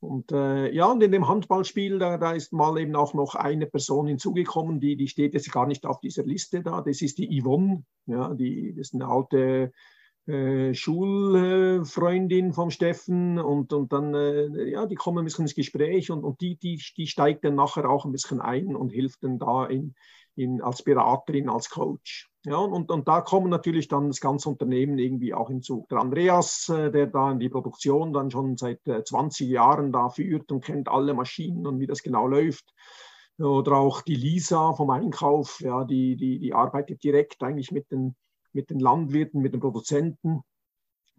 Und 0.00 0.30
äh, 0.30 0.72
ja, 0.72 0.86
und 0.86 1.02
in 1.02 1.10
dem 1.10 1.26
Handballspiel, 1.26 1.98
da, 1.98 2.18
da, 2.18 2.32
ist 2.32 2.52
mal 2.52 2.78
eben 2.78 2.94
auch 2.94 3.14
noch 3.14 3.34
eine 3.34 3.66
Person 3.66 4.06
hinzugekommen, 4.06 4.78
die, 4.80 4.96
die 4.96 5.08
steht 5.08 5.34
jetzt 5.34 5.50
gar 5.50 5.66
nicht 5.66 5.86
auf 5.86 6.00
dieser 6.00 6.24
Liste 6.24 6.62
da. 6.62 6.82
Das 6.82 7.02
ist 7.02 7.18
die 7.18 7.40
Yvonne, 7.40 7.84
ja, 8.06 8.32
die 8.34 8.74
das 8.74 8.88
ist 8.88 8.94
eine 8.94 9.08
alte 9.08 9.72
äh, 10.28 10.74
Schulfreundin 10.74 12.52
vom 12.52 12.70
Steffen 12.70 13.38
und, 13.38 13.72
und 13.72 13.92
dann, 13.92 14.14
äh, 14.14 14.70
ja, 14.70 14.84
die 14.84 14.94
kommen 14.94 15.18
ein 15.18 15.24
bisschen 15.24 15.46
ins 15.46 15.54
Gespräch 15.54 16.10
und, 16.10 16.22
und 16.22 16.40
die, 16.42 16.56
die, 16.56 16.82
die 16.96 17.06
steigt 17.06 17.44
dann 17.44 17.54
nachher 17.54 17.88
auch 17.88 18.04
ein 18.04 18.12
bisschen 18.12 18.40
ein 18.40 18.76
und 18.76 18.90
hilft 18.90 19.24
dann 19.24 19.38
da 19.38 19.64
in, 19.64 19.94
in, 20.36 20.60
als 20.60 20.82
Beraterin, 20.82 21.48
als 21.48 21.70
Coach. 21.70 22.28
Ja, 22.44 22.58
und, 22.58 22.90
und 22.90 23.08
da 23.08 23.22
kommen 23.22 23.48
natürlich 23.48 23.88
dann 23.88 24.08
das 24.08 24.20
ganze 24.20 24.50
Unternehmen 24.50 24.98
irgendwie 24.98 25.32
auch 25.32 25.48
hinzu. 25.48 25.86
Der 25.90 25.98
Andreas, 25.98 26.68
äh, 26.68 26.90
der 26.90 27.06
da 27.06 27.32
in 27.32 27.40
die 27.40 27.48
Produktion 27.48 28.12
dann 28.12 28.30
schon 28.30 28.58
seit 28.58 28.80
20 28.84 29.48
Jahren 29.48 29.92
da 29.92 30.10
führt 30.10 30.52
und 30.52 30.62
kennt 30.62 30.88
alle 30.88 31.14
Maschinen 31.14 31.66
und 31.66 31.80
wie 31.80 31.86
das 31.86 32.02
genau 32.02 32.26
läuft. 32.26 32.74
Oder 33.38 33.76
auch 33.76 34.02
die 34.02 34.16
Lisa 34.16 34.74
vom 34.74 34.90
Einkauf, 34.90 35.60
ja, 35.60 35.84
die, 35.84 36.16
die, 36.16 36.38
die 36.38 36.52
arbeitet 36.52 37.02
direkt 37.02 37.42
eigentlich 37.42 37.70
mit 37.70 37.90
den 37.90 38.14
mit 38.52 38.70
den 38.70 38.80
Landwirten, 38.80 39.40
mit 39.40 39.52
den 39.52 39.60
Produzenten. 39.60 40.40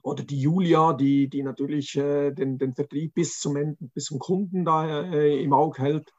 Oder 0.02 0.24
die 0.24 0.40
Julia, 0.40 0.94
die, 0.94 1.30
die 1.30 1.44
natürlich 1.44 1.96
äh, 1.98 2.32
den, 2.32 2.58
den 2.58 2.74
Vertrieb 2.74 3.14
bis 3.16 3.40
zum, 3.40 3.58
Ende, 3.58 3.78
bis 3.94 4.06
zum 4.06 4.20
Kunden 4.20 4.64
da 4.64 5.04
äh, 5.04 5.44
im 5.44 5.54
Auge 5.54 5.82
hält. 5.82 6.14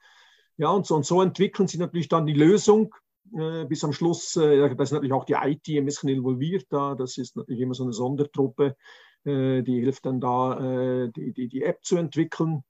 Ja, 0.59 0.69
und 0.71 0.87
so, 0.87 0.97
und 0.97 1.07
so 1.07 1.23
entwickeln 1.23 1.69
sie 1.69 1.79
natürlich 1.79 2.09
dann 2.09 2.27
die 2.27 2.35
Lösung. 2.35 2.95
Äh, 3.37 3.65
bis 3.67 3.85
am 3.85 3.93
Schluss, 3.93 4.37
äh, 4.37 4.75
da 4.75 4.83
ist 4.83 4.93
natürlich 4.93 5.13
auch 5.13 5.25
die 5.25 5.35
IT 5.35 5.67
ein 5.69 5.87
bisschen 5.87 6.11
involviert. 6.11 6.67
Da. 6.69 6.95
Das 6.95 7.17
ist 7.17 7.37
natürlich 7.37 7.63
immer 7.63 7.75
so 7.75 7.85
eine 7.85 7.93
Sondertruppe, 7.93 8.77
äh, 9.25 9.63
die 9.63 9.81
hilft 9.81 10.05
dann 10.05 10.21
da, 10.21 10.59
äh, 11.05 11.11
die, 11.11 11.33
die, 11.33 11.49
die 11.49 11.63
App 11.63 11.83
zu 11.83 11.97
entwickeln. 11.97 12.63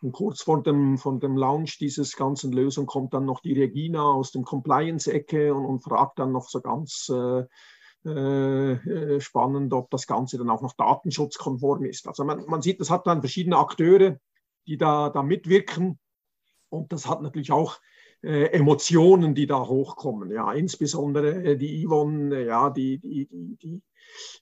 Und 0.00 0.12
kurz 0.12 0.42
vor 0.42 0.62
dem, 0.62 0.96
vor 0.96 1.18
dem 1.18 1.36
Launch 1.36 1.78
dieses 1.78 2.14
ganzen 2.16 2.52
Lösung 2.52 2.86
kommt 2.86 3.14
dann 3.14 3.24
noch 3.24 3.40
die 3.40 3.60
Regina 3.60 4.02
aus 4.02 4.30
dem 4.30 4.44
Compliance-Ecke 4.44 5.52
und, 5.52 5.66
und, 5.66 5.80
fragt 5.80 6.20
dann 6.20 6.30
noch 6.30 6.48
so 6.48 6.60
ganz 6.60 7.08
äh, 7.08 7.44
äh, 8.08 8.72
äh, 8.72 9.20
spannend, 9.20 9.72
ob 9.72 9.90
das 9.90 10.06
Ganze 10.06 10.38
dann 10.38 10.50
auch 10.50 10.62
noch 10.62 10.74
datenschutzkonform 10.74 11.84
ist. 11.84 12.08
Also 12.08 12.24
man, 12.24 12.44
man 12.46 12.62
sieht, 12.62 12.80
das 12.80 12.90
hat 12.90 13.06
dann 13.06 13.20
verschiedene 13.20 13.58
Akteure, 13.58 14.18
die 14.66 14.76
da, 14.76 15.10
da 15.10 15.22
mitwirken. 15.22 15.98
Und 16.68 16.92
das 16.92 17.06
hat 17.08 17.22
natürlich 17.22 17.52
auch 17.52 17.78
äh, 18.22 18.46
Emotionen, 18.46 19.34
die 19.34 19.46
da 19.46 19.66
hochkommen. 19.66 20.30
Ja, 20.30 20.52
insbesondere 20.52 21.44
äh, 21.44 21.56
die 21.56 21.86
Yvonne, 21.86 22.44
ja, 22.44 22.70
die, 22.70 22.98
die, 22.98 23.26
die, 23.26 23.56
die, 23.56 23.82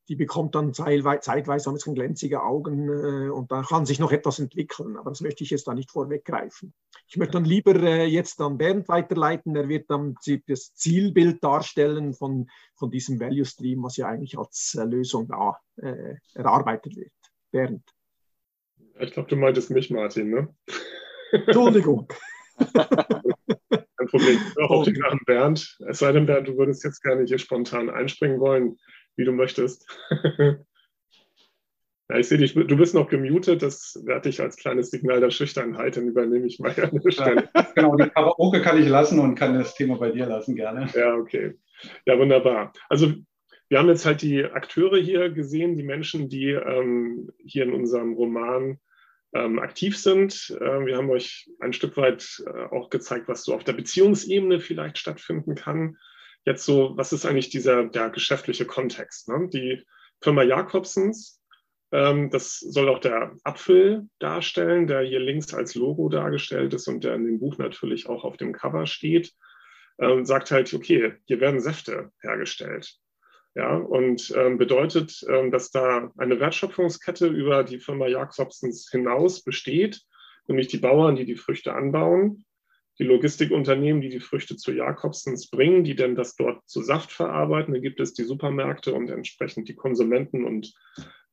die 0.09 0.16
bekommt 0.16 0.54
dann 0.54 0.73
zeitweise 0.73 1.71
ein 1.71 1.75
bisschen 1.75 1.95
glänzige 1.95 2.42
Augen 2.42 2.88
äh, 2.88 3.28
und 3.28 3.50
da 3.50 3.62
kann 3.62 3.87
sich 3.87 3.99
noch 3.99 4.12
etwas 4.12 4.38
entwickeln. 4.38 4.97
Aber 4.97 5.11
das 5.11 5.21
möchte 5.21 5.45
ich 5.45 5.50
jetzt 5.50 5.66
da 5.68 5.75
nicht 5.75 5.90
vorweggreifen. 5.90 6.73
Ich 7.09 7.16
möchte 7.16 7.33
dann 7.33 7.45
lieber 7.45 7.75
äh, 7.75 8.06
jetzt 8.06 8.40
an 8.40 8.59
Bernd 8.59 8.88
weiterleiten. 8.88 9.54
Er 9.56 9.68
wird 9.68 9.90
dann 9.90 10.16
das 10.47 10.75
Zielbild 10.75 11.42
darstellen 11.42 12.14
von, 12.14 12.49
von 12.75 12.90
diesem 12.90 13.21
Value 13.21 13.45
Stream, 13.45 13.83
was 13.83 13.97
ja 13.97 14.06
eigentlich 14.06 14.38
als 14.38 14.76
äh, 14.78 14.85
Lösung 14.85 15.28
da 15.28 15.59
äh, 15.76 16.14
erarbeitet 16.35 16.97
wird. 16.97 17.12
Bernd. 17.50 17.83
Ich 18.99 19.12
glaube, 19.12 19.28
du 19.28 19.37
meintest 19.37 19.71
mich, 19.71 19.90
Martin, 19.90 20.30
ne? 20.30 20.54
Entschuldigung. 21.33 22.09
Kein 24.06 24.20
Problem. 24.20 24.38
Ich 24.38 24.58
auf 24.58 24.84
die 24.84 24.94
Sachen 24.94 25.20
Bernd. 25.26 25.78
Es 25.88 25.98
sei 25.98 26.12
denn, 26.12 26.26
Bernd, 26.26 26.48
du 26.48 26.56
würdest 26.56 26.84
jetzt 26.84 27.02
gerne 27.02 27.25
hier 27.25 27.38
spontan 27.38 27.90
einspringen 27.90 28.40
wollen, 28.40 28.76
wie 29.16 29.25
du 29.25 29.32
möchtest. 29.32 29.86
ja, 30.38 30.58
ich 32.16 32.28
sehe 32.28 32.38
dich, 32.38 32.54
du 32.54 32.76
bist 32.76 32.94
noch 32.94 33.08
gemutet. 33.08 33.62
Das 33.62 34.00
werde 34.04 34.28
ich 34.28 34.40
als 34.40 34.56
kleines 34.56 34.90
Signal 34.90 35.20
der 35.20 35.30
Schüchternheit, 35.30 35.96
dann 35.96 36.08
übernehme 36.08 36.46
ich 36.46 36.58
mal 36.58 36.70
an 36.80 37.00
der 37.02 37.10
Stelle. 37.10 37.48
Ja, 37.54 37.66
genau, 37.75 37.96
die 37.96 38.08
Karaoke 38.08 38.62
kann 38.62 38.80
ich 38.80 38.88
lassen 38.88 39.18
und 39.18 39.34
kann 39.34 39.54
das 39.54 39.75
Thema 39.75 39.96
bei 39.96 40.10
dir 40.10 40.26
lassen, 40.26 40.54
gerne. 40.54 40.88
Ja, 40.94 41.14
okay. 41.14 41.54
Ja, 42.06 42.18
wunderbar. 42.18 42.72
Also 42.88 43.12
wir 43.68 43.78
haben 43.78 43.88
jetzt 43.88 44.06
halt 44.06 44.22
die 44.22 44.44
Akteure 44.44 44.98
hier 44.98 45.30
gesehen, 45.30 45.76
die 45.76 45.82
Menschen, 45.82 46.28
die 46.28 46.50
ähm, 46.50 47.30
hier 47.44 47.64
in 47.64 47.72
unserem 47.72 48.14
Roman 48.14 48.78
ähm, 49.36 49.58
aktiv 49.58 49.98
sind. 49.98 50.56
Äh, 50.60 50.86
wir 50.86 50.96
haben 50.96 51.10
euch 51.10 51.50
ein 51.60 51.72
Stück 51.72 51.96
weit 51.96 52.42
äh, 52.46 52.64
auch 52.74 52.90
gezeigt, 52.90 53.28
was 53.28 53.44
so 53.44 53.54
auf 53.54 53.64
der 53.64 53.74
Beziehungsebene 53.74 54.60
vielleicht 54.60 54.98
stattfinden 54.98 55.54
kann. 55.54 55.96
Jetzt 56.44 56.64
so, 56.64 56.92
was 56.96 57.12
ist 57.12 57.26
eigentlich 57.26 57.50
dieser 57.50 57.84
der 57.84 58.10
geschäftliche 58.10 58.66
Kontext? 58.66 59.28
Ne? 59.28 59.48
Die 59.52 59.84
Firma 60.20 60.42
Jakobsens, 60.42 61.40
ähm, 61.92 62.30
das 62.30 62.60
soll 62.60 62.88
auch 62.88 63.00
der 63.00 63.36
Apfel 63.44 64.08
darstellen, 64.18 64.86
der 64.86 65.02
hier 65.02 65.20
links 65.20 65.52
als 65.52 65.74
Logo 65.74 66.08
dargestellt 66.08 66.72
ist 66.74 66.88
und 66.88 67.04
der 67.04 67.14
in 67.14 67.24
dem 67.24 67.38
Buch 67.38 67.58
natürlich 67.58 68.08
auch 68.08 68.24
auf 68.24 68.36
dem 68.36 68.52
Cover 68.52 68.86
steht, 68.86 69.32
ähm, 69.98 70.24
sagt 70.24 70.50
halt, 70.50 70.72
okay, 70.72 71.14
hier 71.26 71.40
werden 71.40 71.60
Säfte 71.60 72.10
hergestellt. 72.20 72.96
Ja, 73.56 73.75
und 73.75 74.34
ähm, 74.36 74.58
bedeutet, 74.58 75.25
ähm, 75.30 75.50
dass 75.50 75.70
da 75.70 76.12
eine 76.18 76.38
Wertschöpfungskette 76.38 77.26
über 77.26 77.64
die 77.64 77.80
Firma 77.80 78.06
Jakobsens 78.06 78.90
hinaus 78.90 79.42
besteht, 79.42 80.02
nämlich 80.46 80.68
die 80.68 80.76
Bauern, 80.76 81.16
die 81.16 81.25
die 81.25 81.36
Früchte 81.36 81.72
anbauen, 81.72 82.44
die 82.98 83.04
Logistikunternehmen, 83.04 84.02
die 84.02 84.10
die 84.10 84.20
Früchte 84.20 84.56
zu 84.56 84.72
Jakobsens 84.72 85.48
bringen, 85.48 85.84
die 85.84 85.96
denn 85.96 86.14
das 86.14 86.36
dort 86.36 86.68
zu 86.68 86.82
Saft 86.82 87.10
verarbeiten. 87.10 87.72
Dann 87.72 87.82
gibt 87.82 87.98
es 87.98 88.12
die 88.12 88.25
Supermärkte 88.25 88.92
und 88.92 89.08
entsprechend 89.08 89.70
die 89.70 89.75
Konsumenten 89.75 90.44
und 90.44 90.75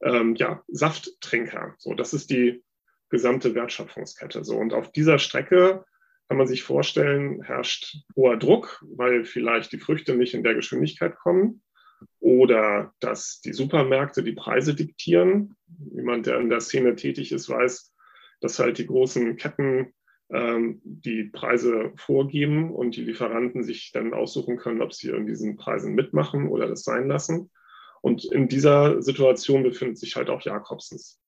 ähm, 0.01 0.35
ja, 0.35 0.63
Safttrinker. 0.69 1.75
So, 1.77 1.93
das 1.93 2.13
ist 2.13 2.29
die 2.29 2.63
gesamte 3.09 3.53
Wertschöpfungskette. 3.53 4.45
So, 4.45 4.55
und 4.55 4.73
auf 4.73 4.93
dieser 4.93 5.19
Strecke 5.19 5.83
kann 6.29 6.37
man 6.37 6.47
sich 6.47 6.63
vorstellen, 6.63 7.43
herrscht 7.43 7.97
hoher 8.15 8.37
Druck, 8.37 8.81
weil 8.95 9.25
vielleicht 9.25 9.73
die 9.73 9.79
Früchte 9.79 10.15
nicht 10.15 10.33
in 10.33 10.43
der 10.43 10.55
Geschwindigkeit 10.55 11.17
kommen 11.17 11.62
oder 12.19 12.93
dass 12.99 13.41
die 13.41 13.53
Supermärkte 13.53 14.23
die 14.23 14.33
Preise 14.33 14.75
diktieren. 14.75 15.55
Jemand, 15.93 16.25
der 16.25 16.39
in 16.39 16.49
der 16.49 16.61
Szene 16.61 16.95
tätig 16.95 17.31
ist, 17.31 17.49
weiß, 17.49 17.93
dass 18.41 18.59
halt 18.59 18.77
die 18.77 18.87
großen 18.87 19.37
Ketten 19.37 19.93
ähm, 20.31 20.81
die 20.83 21.25
Preise 21.25 21.91
vorgeben 21.95 22.73
und 22.73 22.95
die 22.95 23.03
Lieferanten 23.03 23.63
sich 23.63 23.91
dann 23.91 24.13
aussuchen 24.13 24.57
können, 24.57 24.81
ob 24.81 24.93
sie 24.93 25.09
in 25.09 25.27
diesen 25.27 25.57
Preisen 25.57 25.93
mitmachen 25.93 26.47
oder 26.47 26.67
das 26.67 26.83
sein 26.83 27.07
lassen. 27.07 27.51
Und 28.01 28.25
in 28.25 28.47
dieser 28.47 29.01
Situation 29.01 29.63
befindet 29.63 29.97
sich 29.97 30.15
halt 30.15 30.29
auch 30.29 30.41
Jakobsens. 30.41 31.21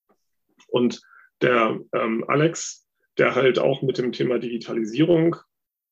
Und 0.68 1.02
der 1.42 1.80
ähm, 1.94 2.26
Alex, 2.28 2.88
der 3.18 3.36
halt 3.36 3.60
auch 3.60 3.82
mit 3.82 3.98
dem 3.98 4.12
Thema 4.12 4.40
Digitalisierung 4.40 5.38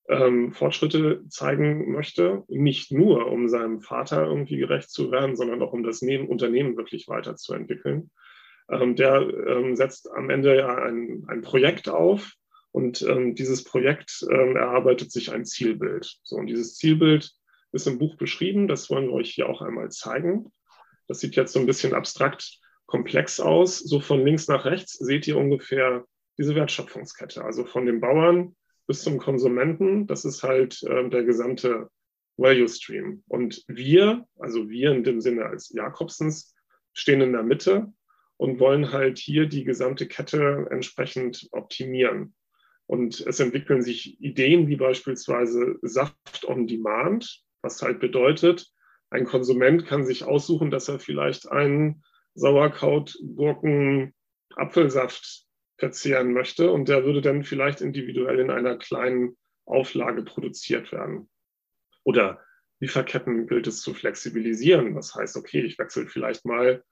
ähm, 0.10 0.52
Fortschritte 0.52 1.24
zeigen 1.30 1.92
möchte, 1.92 2.44
nicht 2.48 2.92
nur 2.92 3.32
um 3.32 3.48
seinem 3.48 3.82
Vater 3.82 4.26
irgendwie 4.26 4.58
gerecht 4.58 4.90
zu 4.90 5.12
werden, 5.12 5.36
sondern 5.36 5.62
auch 5.62 5.74
um 5.74 5.84
das 5.84 6.02
Neben 6.02 6.28
Unternehmen 6.28 6.78
wirklich 6.78 7.08
weiterzuentwickeln. 7.08 8.12
Ähm, 8.70 8.96
der 8.96 9.22
ähm, 9.22 9.76
setzt 9.76 10.12
am 10.12 10.30
Ende 10.30 10.58
ja 10.58 10.76
ein, 10.76 11.24
ein 11.28 11.42
Projekt 11.42 11.90
auf 11.90 12.34
und 12.72 13.02
ähm, 13.04 13.36
dieses 13.36 13.64
Projekt 13.64 14.26
ähm, 14.30 14.56
erarbeitet 14.56 15.12
sich 15.12 15.32
ein 15.32 15.46
Zielbild. 15.46 16.18
So, 16.24 16.38
und 16.38 16.48
dieses 16.48 16.76
Zielbild 16.76 17.32
ist 17.72 17.88
im 17.88 17.98
Buch 17.98 18.16
beschrieben, 18.18 18.68
das 18.68 18.90
wollen 18.90 19.08
wir 19.08 19.14
euch 19.14 19.32
hier 19.32 19.50
auch 19.50 19.62
einmal 19.62 19.90
zeigen. 19.90 20.52
Das 21.08 21.20
sieht 21.20 21.36
jetzt 21.36 21.54
so 21.54 21.60
ein 21.60 21.66
bisschen 21.66 21.94
abstrakt 21.94 22.60
komplex 22.86 23.40
aus. 23.40 23.80
So 23.80 24.00
von 24.00 24.24
links 24.26 24.48
nach 24.48 24.66
rechts 24.66 24.94
seht 24.94 25.28
ihr 25.28 25.38
ungefähr 25.38 26.06
diese 26.38 26.56
Wertschöpfungskette, 26.56 27.44
also 27.44 27.66
von 27.66 27.86
den 27.86 28.02
Bauern 28.02 28.56
bis 28.94 29.02
zum 29.02 29.18
Konsumenten. 29.18 30.06
Das 30.06 30.24
ist 30.24 30.44
halt 30.44 30.84
äh, 30.84 31.10
der 31.10 31.24
gesamte 31.24 31.90
Value 32.38 32.70
Stream. 32.70 33.24
Und 33.28 33.64
wir, 33.68 34.28
also 34.38 34.70
wir 34.70 34.92
in 34.92 35.04
dem 35.04 35.20
Sinne 35.20 35.48
als 35.48 35.74
Jakobsens, 35.74 36.54
stehen 36.94 37.22
in 37.22 37.34
der 37.34 37.42
Mitte 37.42 37.92
und 38.38 38.60
wollen 38.60 38.92
halt 38.92 39.18
hier 39.18 39.48
die 39.48 39.64
gesamte 39.64 40.08
Kette 40.08 40.68
entsprechend 40.70 41.48
optimieren. 41.54 42.36
Und 42.86 43.20
es 43.20 43.40
entwickeln 43.40 43.82
sich 43.82 44.22
Ideen 44.22 44.68
wie 44.68 44.76
beispielsweise 44.76 45.80
Saft 45.82 46.46
on 46.46 46.68
Demand, 46.68 47.42
was 47.64 47.82
halt 47.82 48.00
bedeutet, 48.00 48.68
ein 49.10 49.26
Konsument 49.26 49.88
kann 49.88 50.06
sich 50.06 50.24
aussuchen, 50.24 50.70
dass 50.70 50.88
er 50.88 51.00
vielleicht 51.00 51.52
einen 51.52 52.04
Sauerkraut, 52.36 53.18
Gurken, 53.36 54.14
Apfelsaft 54.56 55.48
verzehren 55.84 56.32
möchte. 56.32 56.72
Und 56.72 56.88
der 56.88 57.04
würde 57.04 57.22
dann 57.22 57.44
vielleicht 57.44 57.82
individuell 57.82 58.40
in 58.40 58.50
einer 58.50 58.78
kleinen 58.78 59.36
Auflage 59.66 60.24
produziert 60.24 60.94
werden. 60.94 61.30
Oder 62.06 62.40
Lieferketten 62.80 63.48
gilt 63.48 63.68
es 63.68 63.82
zu 63.82 63.94
flexibilisieren. 63.94 64.96
Das 64.96 65.14
heißt, 65.14 65.36
okay, 65.36 65.62
ich 65.62 65.78
wechsle 65.78 66.08
vielleicht 66.08 66.46
mal 66.46 66.84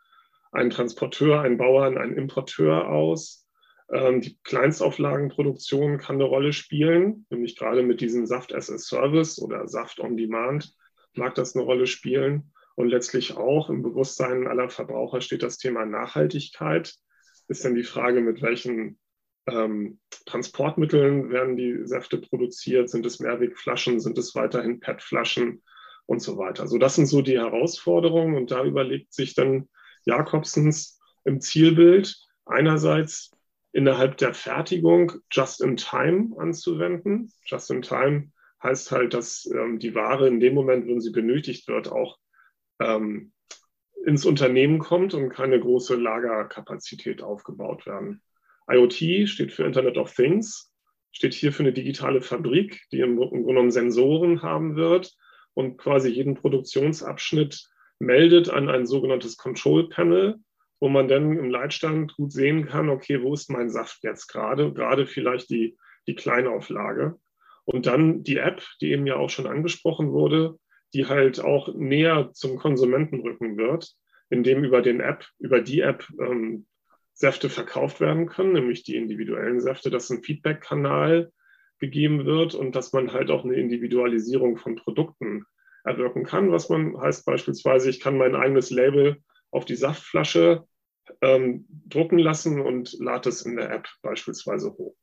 einen 0.51 0.71
Transporteur, 0.71 1.39
einen 1.39 1.57
Bauern, 1.57 1.97
einen 1.97 2.17
Importeur 2.17 2.89
aus. 2.89 3.47
Ähm, 3.93 4.19
die 4.19 4.37
Kleinstauflagenproduktion 4.43 5.97
kann 5.97 6.15
eine 6.15 6.25
Rolle 6.25 6.51
spielen, 6.51 7.25
nämlich 7.29 7.55
gerade 7.55 7.83
mit 7.83 8.01
diesem 8.01 8.25
Saft 8.25 8.53
as 8.53 8.69
a 8.69 8.77
Service 8.77 9.41
oder 9.41 9.69
Saft 9.69 10.01
on 10.01 10.17
Demand 10.17 10.75
mag 11.13 11.35
das 11.35 11.55
eine 11.55 11.63
Rolle 11.63 11.87
spielen. 11.87 12.51
Und 12.75 12.89
letztlich 12.89 13.37
auch 13.37 13.69
im 13.69 13.83
Bewusstsein 13.83 14.47
aller 14.47 14.69
Verbraucher 14.69 15.21
steht 15.21 15.43
das 15.43 15.57
Thema 15.57 15.85
Nachhaltigkeit 15.85 16.93
ist 17.51 17.65
dann 17.65 17.75
die 17.75 17.83
Frage, 17.83 18.21
mit 18.21 18.41
welchen 18.41 18.99
ähm, 19.47 19.99
Transportmitteln 20.25 21.29
werden 21.29 21.55
die 21.55 21.85
Säfte 21.85 22.17
produziert? 22.17 22.89
Sind 22.89 23.05
es 23.05 23.19
Mehrwegflaschen? 23.19 23.99
Sind 23.99 24.17
es 24.17 24.33
weiterhin 24.35 24.79
PET-Flaschen? 24.79 25.61
und 26.11 26.21
so 26.21 26.37
weiter. 26.37 26.67
So, 26.67 26.77
das 26.77 26.95
sind 26.95 27.05
so 27.05 27.21
die 27.21 27.39
Herausforderungen 27.39 28.35
und 28.35 28.51
da 28.51 28.65
überlegt 28.65 29.13
sich 29.13 29.33
dann 29.33 29.69
Jakobsens 30.05 30.99
im 31.23 31.39
Zielbild 31.39 32.17
einerseits 32.45 33.31
innerhalb 33.71 34.17
der 34.17 34.33
Fertigung 34.33 35.13
just 35.31 35.61
in 35.61 35.77
time 35.77 36.35
anzuwenden. 36.37 37.31
Just 37.45 37.71
in 37.71 37.81
time 37.81 38.31
heißt 38.61 38.91
halt, 38.91 39.13
dass 39.13 39.49
ähm, 39.53 39.79
die 39.79 39.95
Ware 39.95 40.27
in 40.27 40.41
dem 40.41 40.53
Moment, 40.53 40.85
wenn 40.85 40.99
sie 40.99 41.11
benötigt 41.11 41.69
wird, 41.69 41.89
auch 41.89 42.17
ähm, 42.81 43.31
ins 44.05 44.25
Unternehmen 44.25 44.79
kommt 44.79 45.13
und 45.13 45.29
keine 45.29 45.59
große 45.59 45.95
Lagerkapazität 45.95 47.21
aufgebaut 47.21 47.85
werden. 47.85 48.21
IoT 48.69 49.27
steht 49.27 49.51
für 49.51 49.65
Internet 49.65 49.97
of 49.97 50.13
Things, 50.13 50.71
steht 51.11 51.33
hier 51.33 51.51
für 51.51 51.63
eine 51.63 51.73
digitale 51.73 52.21
Fabrik, 52.21 52.81
die 52.91 52.99
im 52.99 53.17
Grunde 53.17 53.43
genommen 53.43 53.71
Sensoren 53.71 54.41
haben 54.41 54.75
wird 54.75 55.15
und 55.53 55.77
quasi 55.77 56.09
jeden 56.09 56.35
Produktionsabschnitt 56.35 57.67
meldet 57.99 58.49
an 58.49 58.69
ein 58.69 58.85
sogenanntes 58.85 59.37
Control 59.37 59.89
Panel, 59.89 60.39
wo 60.79 60.89
man 60.89 61.07
dann 61.07 61.37
im 61.37 61.49
Leitstand 61.49 62.15
gut 62.15 62.31
sehen 62.31 62.65
kann, 62.65 62.89
okay, 62.89 63.21
wo 63.21 63.33
ist 63.33 63.49
mein 63.49 63.69
Saft 63.69 64.03
jetzt 64.03 64.27
gerade, 64.27 64.73
gerade 64.73 65.05
vielleicht 65.05 65.49
die, 65.49 65.77
die 66.07 66.15
Kleinauflage. 66.15 67.19
Und 67.65 67.85
dann 67.85 68.23
die 68.23 68.37
App, 68.37 68.63
die 68.81 68.91
eben 68.91 69.05
ja 69.05 69.17
auch 69.17 69.29
schon 69.29 69.45
angesprochen 69.45 70.11
wurde, 70.11 70.57
die 70.93 71.07
halt 71.07 71.39
auch 71.39 71.73
näher 71.73 72.31
zum 72.33 72.57
Konsumenten 72.57 73.21
rücken 73.21 73.57
wird, 73.57 73.93
indem 74.29 74.63
über 74.63 74.81
den 74.81 74.99
App, 74.99 75.25
über 75.39 75.61
die 75.61 75.81
App 75.81 76.07
ähm, 76.19 76.65
Säfte 77.13 77.49
verkauft 77.49 77.99
werden 77.99 78.27
können, 78.27 78.53
nämlich 78.53 78.83
die 78.83 78.95
individuellen 78.95 79.61
Säfte, 79.61 79.89
dass 79.89 80.09
ein 80.09 80.23
Feedback-Kanal 80.23 81.31
gegeben 81.79 82.25
wird 82.25 82.55
und 82.55 82.75
dass 82.75 82.93
man 82.93 83.11
halt 83.11 83.29
auch 83.29 83.43
eine 83.43 83.55
Individualisierung 83.55 84.57
von 84.57 84.75
Produkten 84.75 85.45
erwirken 85.83 86.23
kann, 86.23 86.51
was 86.51 86.69
man 86.69 86.99
heißt 86.99 87.25
beispielsweise, 87.25 87.89
ich 87.89 87.99
kann 87.99 88.17
mein 88.17 88.35
eigenes 88.35 88.69
Label 88.69 89.17
auf 89.49 89.65
die 89.65 89.75
Saftflasche 89.75 90.65
ähm, 91.21 91.65
drucken 91.87 92.19
lassen 92.19 92.61
und 92.61 92.93
lade 92.99 93.29
es 93.29 93.41
in 93.41 93.55
der 93.55 93.71
App 93.71 93.87
beispielsweise 94.01 94.71
hoch. 94.71 94.95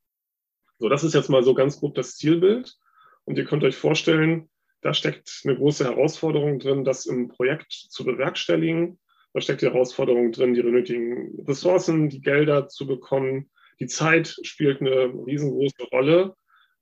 So, 0.78 0.88
das 0.88 1.04
ist 1.04 1.14
jetzt 1.14 1.28
mal 1.28 1.42
so 1.42 1.54
ganz 1.54 1.80
grob 1.80 1.94
das 1.94 2.16
Zielbild. 2.16 2.76
Und 3.24 3.36
ihr 3.36 3.44
könnt 3.44 3.64
euch 3.64 3.76
vorstellen, 3.76 4.48
da 4.80 4.94
steckt 4.94 5.42
eine 5.44 5.56
große 5.56 5.84
Herausforderung 5.84 6.58
drin, 6.58 6.84
das 6.84 7.06
im 7.06 7.28
Projekt 7.28 7.72
zu 7.72 8.04
bewerkstelligen. 8.04 8.98
Da 9.34 9.40
steckt 9.40 9.62
die 9.62 9.66
Herausforderung 9.66 10.32
drin, 10.32 10.54
die 10.54 10.62
nötigen 10.62 11.40
Ressourcen, 11.46 12.08
die 12.08 12.20
Gelder 12.20 12.68
zu 12.68 12.86
bekommen. 12.86 13.50
Die 13.80 13.86
Zeit 13.86 14.36
spielt 14.42 14.80
eine 14.80 15.12
riesengroße 15.26 15.84
Rolle, 15.92 16.34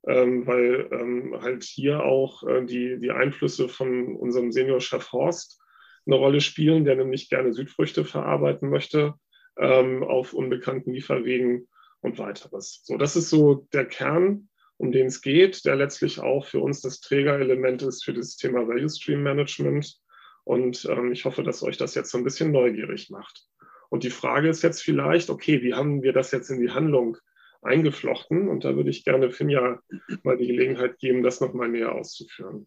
ähm, 0.07 0.47
weil 0.47 0.89
ähm, 0.93 1.37
halt 1.41 1.65
hier 1.65 2.05
auch 2.05 2.43
äh, 2.47 2.65
die, 2.65 2.99
die 3.01 3.11
Einflüsse 3.11 3.69
von 3.69 4.17
unserem 4.17 4.53
Seniorchef 4.53 5.13
Horst 5.13 5.61
eine 6.07 6.17
Rolle 6.17 6.41
spielen, 6.41 6.85
der 6.85 6.97
nämlich 6.97 7.29
gerne 7.29 7.53
Südfrüchte 7.53 8.05
verarbeiten 8.05 8.71
möchte 8.71 9.15
ähm, 9.59 10.03
auf 10.05 10.33
unbekannten 10.33 10.93
Lieferwegen 10.93 11.69
und 12.01 12.19
weiteres. 12.19 12.83
So, 12.85 12.97
das 12.97 13.17
ist 13.17 13.31
so 13.31 13.67
der 13.73 13.87
Kern 13.87 14.49
um 14.79 14.93
den 14.93 15.07
es 15.07 15.23
geht, 15.23 15.65
der 15.65 15.77
letztlich 15.77 16.21
auch 16.21 16.47
für 16.47 16.61
uns 16.61 16.81
das 16.81 17.01
Trägerelement 17.01 17.83
ist 17.83 18.05
für 18.05 18.13
das 18.13 18.37
Thema 18.37 18.67
Value 18.69 18.89
Stream 18.89 19.23
Management. 19.23 19.99
Und 20.45 20.85
ähm, 20.85 21.13
ich 21.13 21.25
hoffe, 21.25 21.43
dass 21.43 21.63
euch 21.63 21.77
das 21.77 21.95
jetzt 21.95 22.11
so 22.11 22.19
ein 22.19 22.25
bisschen 22.25 22.53
neugierig 22.53 23.11
macht. 23.11 23.47
Und 23.89 24.05
die 24.05 24.11
Frage 24.11 24.49
ist 24.49 24.63
jetzt 24.63 24.83
vielleicht, 24.83 25.31
okay, 25.31 25.63
wie 25.63 25.75
haben 25.75 26.03
wir 26.03 26.13
das 26.13 26.31
jetzt 26.31 26.51
in 26.51 26.61
die 26.61 26.71
Handlung 26.71 27.17
eingeflochten? 27.63 28.49
Und 28.49 28.65
da 28.65 28.77
würde 28.77 28.91
ich 28.91 29.05
gerne 29.05 29.31
Finja 29.31 29.81
mal 30.23 30.37
die 30.37 30.47
Gelegenheit 30.47 30.99
geben, 30.99 31.23
das 31.23 31.41
nochmal 31.41 31.69
näher 31.69 31.95
auszuführen. 31.95 32.67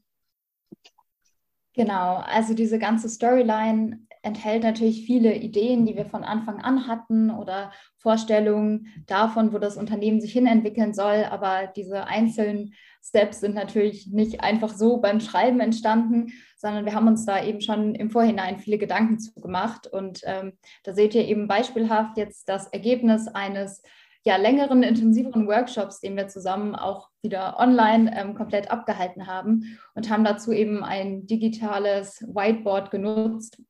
Genau, 1.74 2.18
also 2.18 2.54
diese 2.54 2.80
ganze 2.80 3.08
Storyline 3.08 4.00
enthält 4.22 4.64
natürlich 4.64 5.06
viele 5.06 5.36
Ideen, 5.36 5.86
die 5.86 5.96
wir 5.96 6.06
von 6.06 6.24
Anfang 6.24 6.60
an 6.62 6.88
hatten 6.88 7.30
oder 7.32 7.72
Vorstellungen 7.98 8.88
davon, 9.08 9.54
wo 9.54 9.60
das 9.60 9.78
Unternehmen 9.78 10.22
sich 10.22 10.34
hinentwickeln 10.34 10.94
soll. 10.94 11.26
Aber 11.30 11.68
diese 11.76 12.06
einzelnen 12.06 12.74
Steps 13.04 13.40
sind 13.40 13.56
natürlich 13.56 14.08
nicht 14.08 14.42
einfach 14.42 14.70
so 14.70 14.98
beim 14.98 15.20
Schreiben 15.20 15.60
entstanden, 15.60 16.34
sondern 16.58 16.86
wir 16.86 16.94
haben 16.94 17.08
uns 17.08 17.26
da 17.26 17.44
eben 17.44 17.62
schon 17.62 17.96
im 17.96 18.10
Vorhinein 18.10 18.60
viele 18.60 18.78
Gedanken 18.78 19.20
zu 19.20 19.40
gemacht. 19.40 19.88
Und 19.88 20.22
ähm, 20.26 20.54
da 20.84 20.94
seht 20.94 21.16
ihr 21.16 21.26
eben 21.26 21.48
beispielhaft 21.48 22.18
jetzt 22.18 22.50
das 22.50 22.68
Ergebnis 22.68 23.28
eines 23.28 23.82
ja, 24.26 24.36
längeren, 24.36 24.84
intensiveren 24.84 25.48
Workshops, 25.48 26.02
den 26.02 26.18
wir 26.18 26.28
zusammen 26.28 26.76
auch 26.76 27.10
wieder 27.22 27.58
online 27.58 28.14
ähm, 28.16 28.36
komplett 28.36 28.70
abgehalten 28.70 29.28
haben 29.28 29.80
und 29.96 30.10
haben 30.10 30.26
dazu 30.26 30.52
eben 30.52 30.84
ein 30.84 31.26
digitales 31.26 32.22
Whiteboard 32.28 32.92
genutzt, 32.92 33.62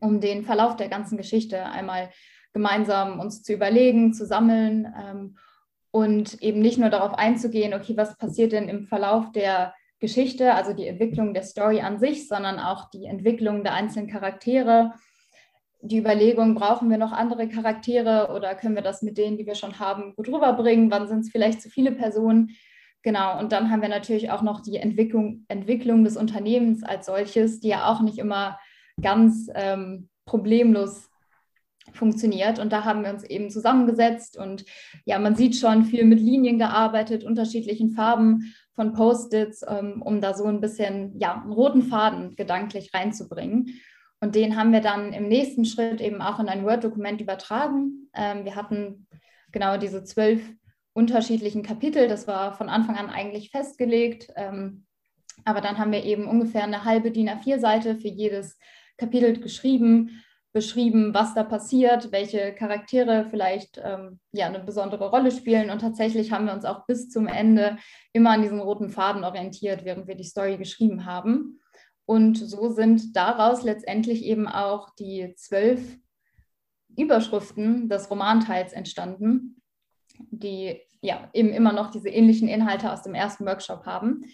um 0.00 0.20
den 0.20 0.44
Verlauf 0.44 0.76
der 0.76 0.88
ganzen 0.88 1.16
Geschichte 1.16 1.64
einmal 1.66 2.10
gemeinsam 2.52 3.20
uns 3.20 3.42
zu 3.42 3.52
überlegen, 3.52 4.14
zu 4.14 4.26
sammeln 4.26 4.92
ähm, 4.98 5.36
und 5.90 6.42
eben 6.42 6.60
nicht 6.60 6.78
nur 6.78 6.90
darauf 6.90 7.14
einzugehen, 7.14 7.74
okay, 7.74 7.96
was 7.96 8.16
passiert 8.16 8.52
denn 8.52 8.68
im 8.68 8.84
Verlauf 8.84 9.32
der 9.32 9.74
Geschichte, 10.00 10.54
also 10.54 10.72
die 10.72 10.86
Entwicklung 10.86 11.34
der 11.34 11.42
Story 11.42 11.80
an 11.80 11.98
sich, 11.98 12.28
sondern 12.28 12.58
auch 12.58 12.90
die 12.90 13.06
Entwicklung 13.06 13.64
der 13.64 13.74
einzelnen 13.74 14.08
Charaktere. 14.08 14.92
Die 15.80 15.98
Überlegung, 15.98 16.54
brauchen 16.54 16.90
wir 16.90 16.98
noch 16.98 17.12
andere 17.12 17.48
Charaktere 17.48 18.32
oder 18.34 18.54
können 18.54 18.74
wir 18.74 18.82
das 18.82 19.02
mit 19.02 19.18
denen, 19.18 19.36
die 19.36 19.46
wir 19.46 19.54
schon 19.54 19.78
haben, 19.78 20.14
gut 20.14 20.28
rüberbringen? 20.28 20.90
Wann 20.90 21.08
sind 21.08 21.20
es 21.20 21.30
vielleicht 21.30 21.62
zu 21.62 21.70
viele 21.70 21.92
Personen? 21.92 22.50
Genau, 23.02 23.38
und 23.38 23.52
dann 23.52 23.70
haben 23.70 23.82
wir 23.82 23.88
natürlich 23.88 24.30
auch 24.30 24.42
noch 24.42 24.60
die 24.60 24.76
Entwicklung, 24.76 25.44
Entwicklung 25.48 26.04
des 26.04 26.16
Unternehmens 26.16 26.82
als 26.82 27.06
solches, 27.06 27.60
die 27.60 27.68
ja 27.68 27.86
auch 27.86 28.00
nicht 28.00 28.18
immer 28.18 28.58
ganz 29.00 29.48
ähm, 29.54 30.08
problemlos 30.26 31.10
funktioniert. 31.92 32.58
Und 32.58 32.72
da 32.72 32.84
haben 32.84 33.02
wir 33.04 33.10
uns 33.10 33.24
eben 33.24 33.50
zusammengesetzt 33.50 34.36
und 34.36 34.64
ja, 35.04 35.18
man 35.18 35.36
sieht 35.36 35.56
schon 35.56 35.84
viel 35.84 36.04
mit 36.04 36.18
Linien 36.18 36.58
gearbeitet, 36.58 37.24
unterschiedlichen 37.24 37.90
Farben 37.90 38.54
von 38.72 38.92
Post-its, 38.92 39.64
ähm, 39.68 40.02
um 40.02 40.20
da 40.20 40.34
so 40.34 40.44
ein 40.44 40.60
bisschen 40.60 41.18
ja, 41.18 41.40
einen 41.42 41.52
roten 41.52 41.82
Faden 41.82 42.34
gedanklich 42.36 42.92
reinzubringen. 42.94 43.80
Und 44.20 44.34
den 44.34 44.56
haben 44.56 44.72
wir 44.72 44.80
dann 44.80 45.12
im 45.12 45.28
nächsten 45.28 45.64
Schritt 45.64 46.00
eben 46.00 46.22
auch 46.22 46.40
in 46.40 46.48
ein 46.48 46.64
Word-Dokument 46.64 47.20
übertragen. 47.20 48.08
Ähm, 48.14 48.44
wir 48.44 48.56
hatten 48.56 49.06
genau 49.52 49.76
diese 49.76 50.02
zwölf 50.02 50.40
unterschiedlichen 50.94 51.62
Kapitel. 51.62 52.08
Das 52.08 52.26
war 52.26 52.54
von 52.54 52.68
Anfang 52.68 52.96
an 52.96 53.10
eigentlich 53.10 53.50
festgelegt. 53.50 54.28
Ähm, 54.34 54.86
aber 55.44 55.60
dann 55.60 55.78
haben 55.78 55.92
wir 55.92 56.04
eben 56.04 56.26
ungefähr 56.26 56.64
eine 56.64 56.84
halbe 56.84 57.10
DIN 57.10 57.28
A4-Seite 57.28 57.96
für 57.96 58.08
jedes 58.08 58.58
Kapitel 58.96 59.40
geschrieben, 59.40 60.22
beschrieben, 60.52 61.12
was 61.12 61.34
da 61.34 61.42
passiert, 61.42 62.12
welche 62.12 62.54
Charaktere 62.54 63.26
vielleicht 63.28 63.80
ähm, 63.82 64.20
ja, 64.32 64.46
eine 64.46 64.60
besondere 64.60 65.10
Rolle 65.10 65.32
spielen. 65.32 65.68
Und 65.68 65.80
tatsächlich 65.80 66.30
haben 66.30 66.46
wir 66.46 66.54
uns 66.54 66.64
auch 66.64 66.86
bis 66.86 67.10
zum 67.10 67.26
Ende 67.26 67.76
immer 68.12 68.30
an 68.30 68.42
diesen 68.42 68.60
roten 68.60 68.88
Faden 68.88 69.24
orientiert, 69.24 69.84
während 69.84 70.06
wir 70.06 70.14
die 70.14 70.22
Story 70.22 70.56
geschrieben 70.56 71.04
haben. 71.06 71.60
Und 72.06 72.38
so 72.38 72.70
sind 72.70 73.16
daraus 73.16 73.64
letztendlich 73.64 74.24
eben 74.24 74.46
auch 74.46 74.90
die 74.94 75.34
zwölf 75.36 75.98
Überschriften 76.96 77.88
des 77.88 78.08
Romanteils 78.08 78.72
entstanden, 78.72 79.60
die 80.30 80.80
ja 81.00 81.28
eben 81.32 81.50
immer 81.50 81.72
noch 81.72 81.90
diese 81.90 82.08
ähnlichen 82.08 82.46
Inhalte 82.46 82.92
aus 82.92 83.02
dem 83.02 83.14
ersten 83.14 83.44
Workshop 83.44 83.86
haben. 83.86 84.24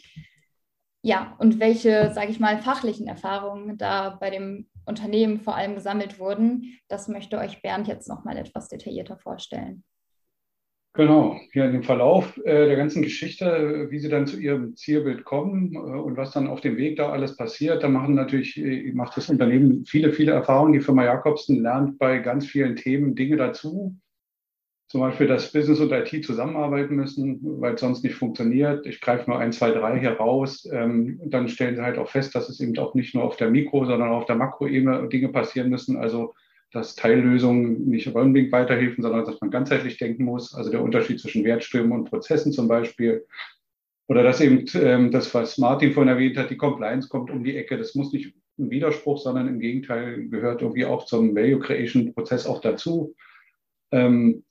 Ja, 1.03 1.35
und 1.39 1.61
welche, 1.61 2.13
sage 2.13 2.31
ich 2.31 2.41
mal, 2.41 2.59
fachlichen 2.59 3.07
Erfahrungen 3.07 3.79
da 3.79 4.11
bei 4.11 4.31
dem 4.31 4.69
Unternehmen 4.85 5.41
vor 5.41 5.57
allem 5.57 5.75
gesammelt 5.75 6.19
wurden, 6.19 6.79
das 6.89 7.09
möchte 7.09 7.39
euch 7.39 7.63
Bernd 7.63 7.89
jetzt 7.89 8.09
nochmal 8.09 8.37
etwas 8.37 8.69
detaillierter 8.69 9.17
vorstellen. 9.17 9.85
Genau, 10.93 11.39
hier 11.53 11.67
in 11.67 11.73
dem 11.73 11.83
Verlauf 11.85 12.37
äh, 12.39 12.67
der 12.67 12.75
ganzen 12.75 13.03
Geschichte, 13.03 13.87
wie 13.91 14.01
Sie 14.01 14.09
dann 14.09 14.27
zu 14.27 14.41
Ihrem 14.41 14.75
Zielbild 14.75 15.25
kommen 15.25 15.73
äh, 15.75 15.79
und 15.79 16.17
was 16.17 16.33
dann 16.33 16.49
auf 16.49 16.61
dem 16.61 16.77
Weg 16.77 16.97
da 16.97 17.11
alles 17.11 17.37
passiert, 17.37 17.85
da 17.85 17.89
machen 17.89 18.17
natürlich, 18.17 18.59
äh, 18.59 18.91
macht 18.93 19.17
das 19.17 19.31
Unternehmen 19.31 19.85
viele, 19.87 20.13
viele 20.13 20.33
Erfahrungen. 20.33 20.73
Die 20.73 20.81
Firma 20.81 21.05
Jakobsen 21.05 21.63
lernt 21.63 21.97
bei 21.99 22.19
ganz 22.19 22.45
vielen 22.45 22.75
Themen 22.75 23.15
Dinge 23.15 23.37
dazu, 23.37 23.95
zum 24.91 25.03
Beispiel, 25.03 25.29
dass 25.29 25.53
Business 25.53 25.79
und 25.79 25.93
IT 25.93 26.25
zusammenarbeiten 26.25 26.97
müssen, 26.97 27.39
weil 27.61 27.75
es 27.75 27.81
sonst 27.81 28.03
nicht 28.03 28.17
funktioniert. 28.17 28.85
Ich 28.87 29.01
greife 29.01 29.31
nur 29.31 29.39
ein, 29.39 29.53
zwei, 29.53 29.71
drei 29.71 30.01
hier 30.01 30.15
raus. 30.15 30.69
Ähm, 30.73 31.21
dann 31.27 31.49
stellen 31.49 31.77
sie 31.77 31.83
halt 31.83 31.97
auch 31.97 32.09
fest, 32.09 32.35
dass 32.35 32.49
es 32.49 32.59
eben 32.59 32.77
auch 32.77 32.95
nicht 32.95 33.15
nur 33.15 33.23
auf 33.23 33.37
der 33.37 33.51
Mikro-, 33.51 33.87
sondern 33.87 34.09
auch 34.09 34.23
auf 34.23 34.27
der 34.27 34.35
Makroebene 34.35 35.09
Dinge 35.09 35.29
passieren 35.29 35.71
müssen. 35.71 35.97
Also, 35.97 36.35
dass 36.73 36.97
Teillösungen 36.97 37.89
nicht 37.89 38.09
unbedingt 38.09 38.51
weiterhelfen, 38.51 39.01
sondern 39.03 39.25
dass 39.25 39.41
man 39.41 39.53
ganzheitlich 39.53 39.97
denken 39.97 40.25
muss. 40.25 40.57
Also 40.57 40.73
der 40.73 40.83
Unterschied 40.83 41.21
zwischen 41.21 41.45
Wertströmen 41.45 41.93
und 41.93 42.11
Prozessen 42.11 42.51
zum 42.51 42.67
Beispiel. 42.67 43.25
Oder 44.09 44.25
dass 44.25 44.41
eben 44.41 44.65
ähm, 44.75 45.13
das, 45.13 45.33
was 45.35 45.57
Martin 45.57 45.93
vorhin 45.93 46.13
erwähnt 46.13 46.37
hat, 46.37 46.51
die 46.51 46.57
Compliance 46.57 47.09
kommt 47.09 47.31
um 47.31 47.45
die 47.45 47.57
Ecke. 47.57 47.79
Das 47.79 47.95
muss 47.95 48.13
nicht 48.13 48.35
ein 48.59 48.71
Widerspruch, 48.71 49.19
sondern 49.19 49.47
im 49.47 49.61
Gegenteil 49.61 50.29
gehört 50.29 50.63
irgendwie 50.63 50.85
auch 50.85 51.07
zum 51.07 51.37
Value 51.37 51.61
Creation 51.61 52.13
Prozess 52.13 52.45
auch 52.45 52.61
dazu. 52.61 53.15
Ähm, 53.93 54.43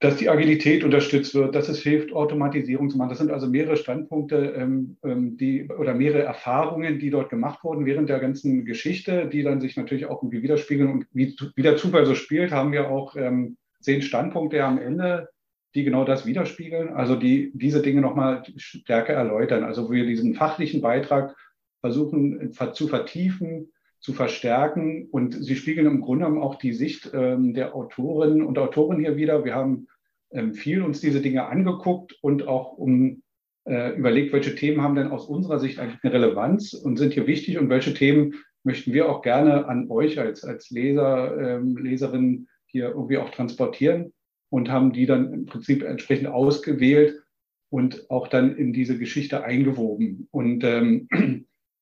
dass 0.00 0.16
die 0.16 0.28
Agilität 0.28 0.84
unterstützt 0.84 1.34
wird, 1.34 1.54
dass 1.54 1.68
es 1.68 1.80
hilft, 1.80 2.12
Automatisierung 2.12 2.90
zu 2.90 2.98
machen. 2.98 3.08
Das 3.08 3.18
sind 3.18 3.30
also 3.30 3.46
mehrere 3.46 3.76
Standpunkte 3.76 4.54
ähm, 4.56 4.98
ähm, 5.02 5.38
die, 5.38 5.68
oder 5.68 5.94
mehrere 5.94 6.22
Erfahrungen, 6.22 6.98
die 6.98 7.08
dort 7.08 7.30
gemacht 7.30 7.64
wurden 7.64 7.86
während 7.86 8.10
der 8.10 8.20
ganzen 8.20 8.66
Geschichte, 8.66 9.26
die 9.26 9.42
dann 9.42 9.60
sich 9.60 9.76
natürlich 9.76 10.04
auch 10.06 10.22
irgendwie 10.22 10.42
widerspiegeln. 10.42 10.90
Und 10.90 11.06
wie, 11.12 11.34
wie 11.54 11.62
der 11.62 11.78
Zufall 11.78 12.04
so 12.04 12.14
spielt, 12.14 12.52
haben 12.52 12.72
wir 12.72 12.90
auch 12.90 13.16
ähm, 13.16 13.56
zehn 13.80 14.02
Standpunkte 14.02 14.62
am 14.62 14.78
Ende, 14.78 15.30
die 15.74 15.84
genau 15.84 16.04
das 16.04 16.26
widerspiegeln, 16.26 16.90
also 16.90 17.16
die 17.16 17.50
diese 17.54 17.80
Dinge 17.80 18.02
nochmal 18.02 18.42
stärker 18.56 19.14
erläutern. 19.14 19.64
Also 19.64 19.90
wir 19.90 20.04
diesen 20.04 20.34
fachlichen 20.34 20.82
Beitrag 20.82 21.34
versuchen 21.80 22.52
zu 22.52 22.88
vertiefen, 22.88 23.72
zu 24.00 24.12
verstärken. 24.12 25.08
Und 25.10 25.32
sie 25.32 25.56
spiegeln 25.56 25.86
im 25.86 26.00
Grunde 26.00 26.24
genommen 26.24 26.42
auch 26.42 26.56
die 26.56 26.72
Sicht 26.72 27.10
ähm, 27.14 27.54
der 27.54 27.74
Autorinnen 27.74 28.42
und 28.42 28.58
Autoren 28.58 29.00
hier 29.00 29.16
wieder. 29.16 29.44
Wir 29.44 29.54
haben 29.54 29.88
ähm, 30.30 30.54
viel 30.54 30.82
uns 30.82 31.00
diese 31.00 31.20
Dinge 31.20 31.46
angeguckt 31.46 32.18
und 32.20 32.46
auch 32.46 32.72
um 32.72 33.22
äh, 33.66 33.96
überlegt, 33.96 34.32
welche 34.32 34.54
Themen 34.54 34.80
haben 34.82 34.94
denn 34.94 35.08
aus 35.08 35.26
unserer 35.26 35.58
Sicht 35.58 35.78
eigentlich 35.78 36.02
eine 36.02 36.12
Relevanz 36.12 36.72
und 36.72 36.96
sind 36.96 37.14
hier 37.14 37.26
wichtig 37.26 37.58
und 37.58 37.68
welche 37.68 37.94
Themen 37.94 38.34
möchten 38.62 38.92
wir 38.92 39.08
auch 39.08 39.22
gerne 39.22 39.66
an 39.66 39.90
euch 39.90 40.18
als, 40.18 40.44
als 40.44 40.70
Leser, 40.70 41.36
ähm, 41.38 41.76
Leserin 41.76 42.48
hier 42.66 42.88
irgendwie 42.88 43.18
auch 43.18 43.30
transportieren 43.30 44.12
und 44.50 44.70
haben 44.70 44.92
die 44.92 45.06
dann 45.06 45.32
im 45.32 45.46
Prinzip 45.46 45.82
entsprechend 45.82 46.28
ausgewählt 46.28 47.22
und 47.70 48.10
auch 48.10 48.28
dann 48.28 48.56
in 48.56 48.72
diese 48.72 48.98
Geschichte 48.98 49.44
eingewoben. 49.44 50.28
Und 50.30 50.64
ähm, 50.64 51.08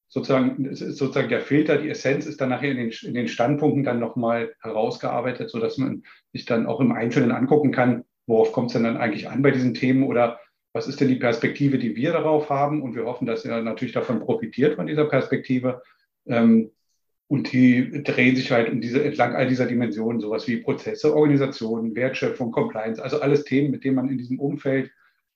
sozusagen, 0.08 0.64
ist 0.64 0.78
sozusagen 0.78 1.28
der 1.28 1.40
Filter, 1.40 1.78
die 1.78 1.90
Essenz 1.90 2.26
ist 2.26 2.40
dann 2.40 2.50
nachher 2.50 2.70
in 2.70 2.76
den, 2.76 2.92
in 3.02 3.14
den 3.14 3.28
Standpunkten 3.28 3.84
dann 3.84 3.98
nochmal 3.98 4.54
herausgearbeitet, 4.60 5.50
sodass 5.50 5.78
man 5.78 6.02
sich 6.32 6.44
dann 6.44 6.66
auch 6.66 6.80
im 6.80 6.92
Einzelnen 6.92 7.32
angucken 7.32 7.72
kann, 7.72 8.04
worauf 8.26 8.52
kommt 8.52 8.68
es 8.68 8.74
denn 8.74 8.84
dann 8.84 8.96
eigentlich 8.96 9.28
an 9.28 9.42
bei 9.42 9.50
diesen 9.50 9.74
Themen 9.74 10.04
oder 10.04 10.40
was 10.72 10.88
ist 10.88 11.00
denn 11.00 11.08
die 11.08 11.16
Perspektive, 11.16 11.78
die 11.78 11.94
wir 11.94 12.12
darauf 12.12 12.50
haben? 12.50 12.82
Und 12.82 12.96
wir 12.96 13.04
hoffen, 13.04 13.26
dass 13.26 13.44
ihr 13.44 13.60
natürlich 13.62 13.94
davon 13.94 14.20
profitiert 14.20 14.74
von 14.74 14.86
dieser 14.86 15.04
Perspektive. 15.04 15.82
Ähm, 16.26 16.70
und 17.28 17.52
die 17.52 18.02
drehen 18.02 18.36
sich 18.36 18.50
halt 18.50 18.70
um 18.70 18.80
diese, 18.80 19.02
entlang 19.02 19.34
all 19.34 19.46
dieser 19.46 19.66
Dimensionen, 19.66 20.20
sowas 20.20 20.46
wie 20.46 20.58
Prozesse, 20.58 21.14
Organisationen, 21.14 21.94
Wertschöpfung, 21.94 22.50
Compliance, 22.50 23.02
also 23.02 23.20
alles 23.20 23.44
Themen, 23.44 23.70
mit 23.70 23.84
denen 23.84 23.96
man 23.96 24.08
in 24.08 24.18
diesem 24.18 24.38
Umfeld 24.38 24.90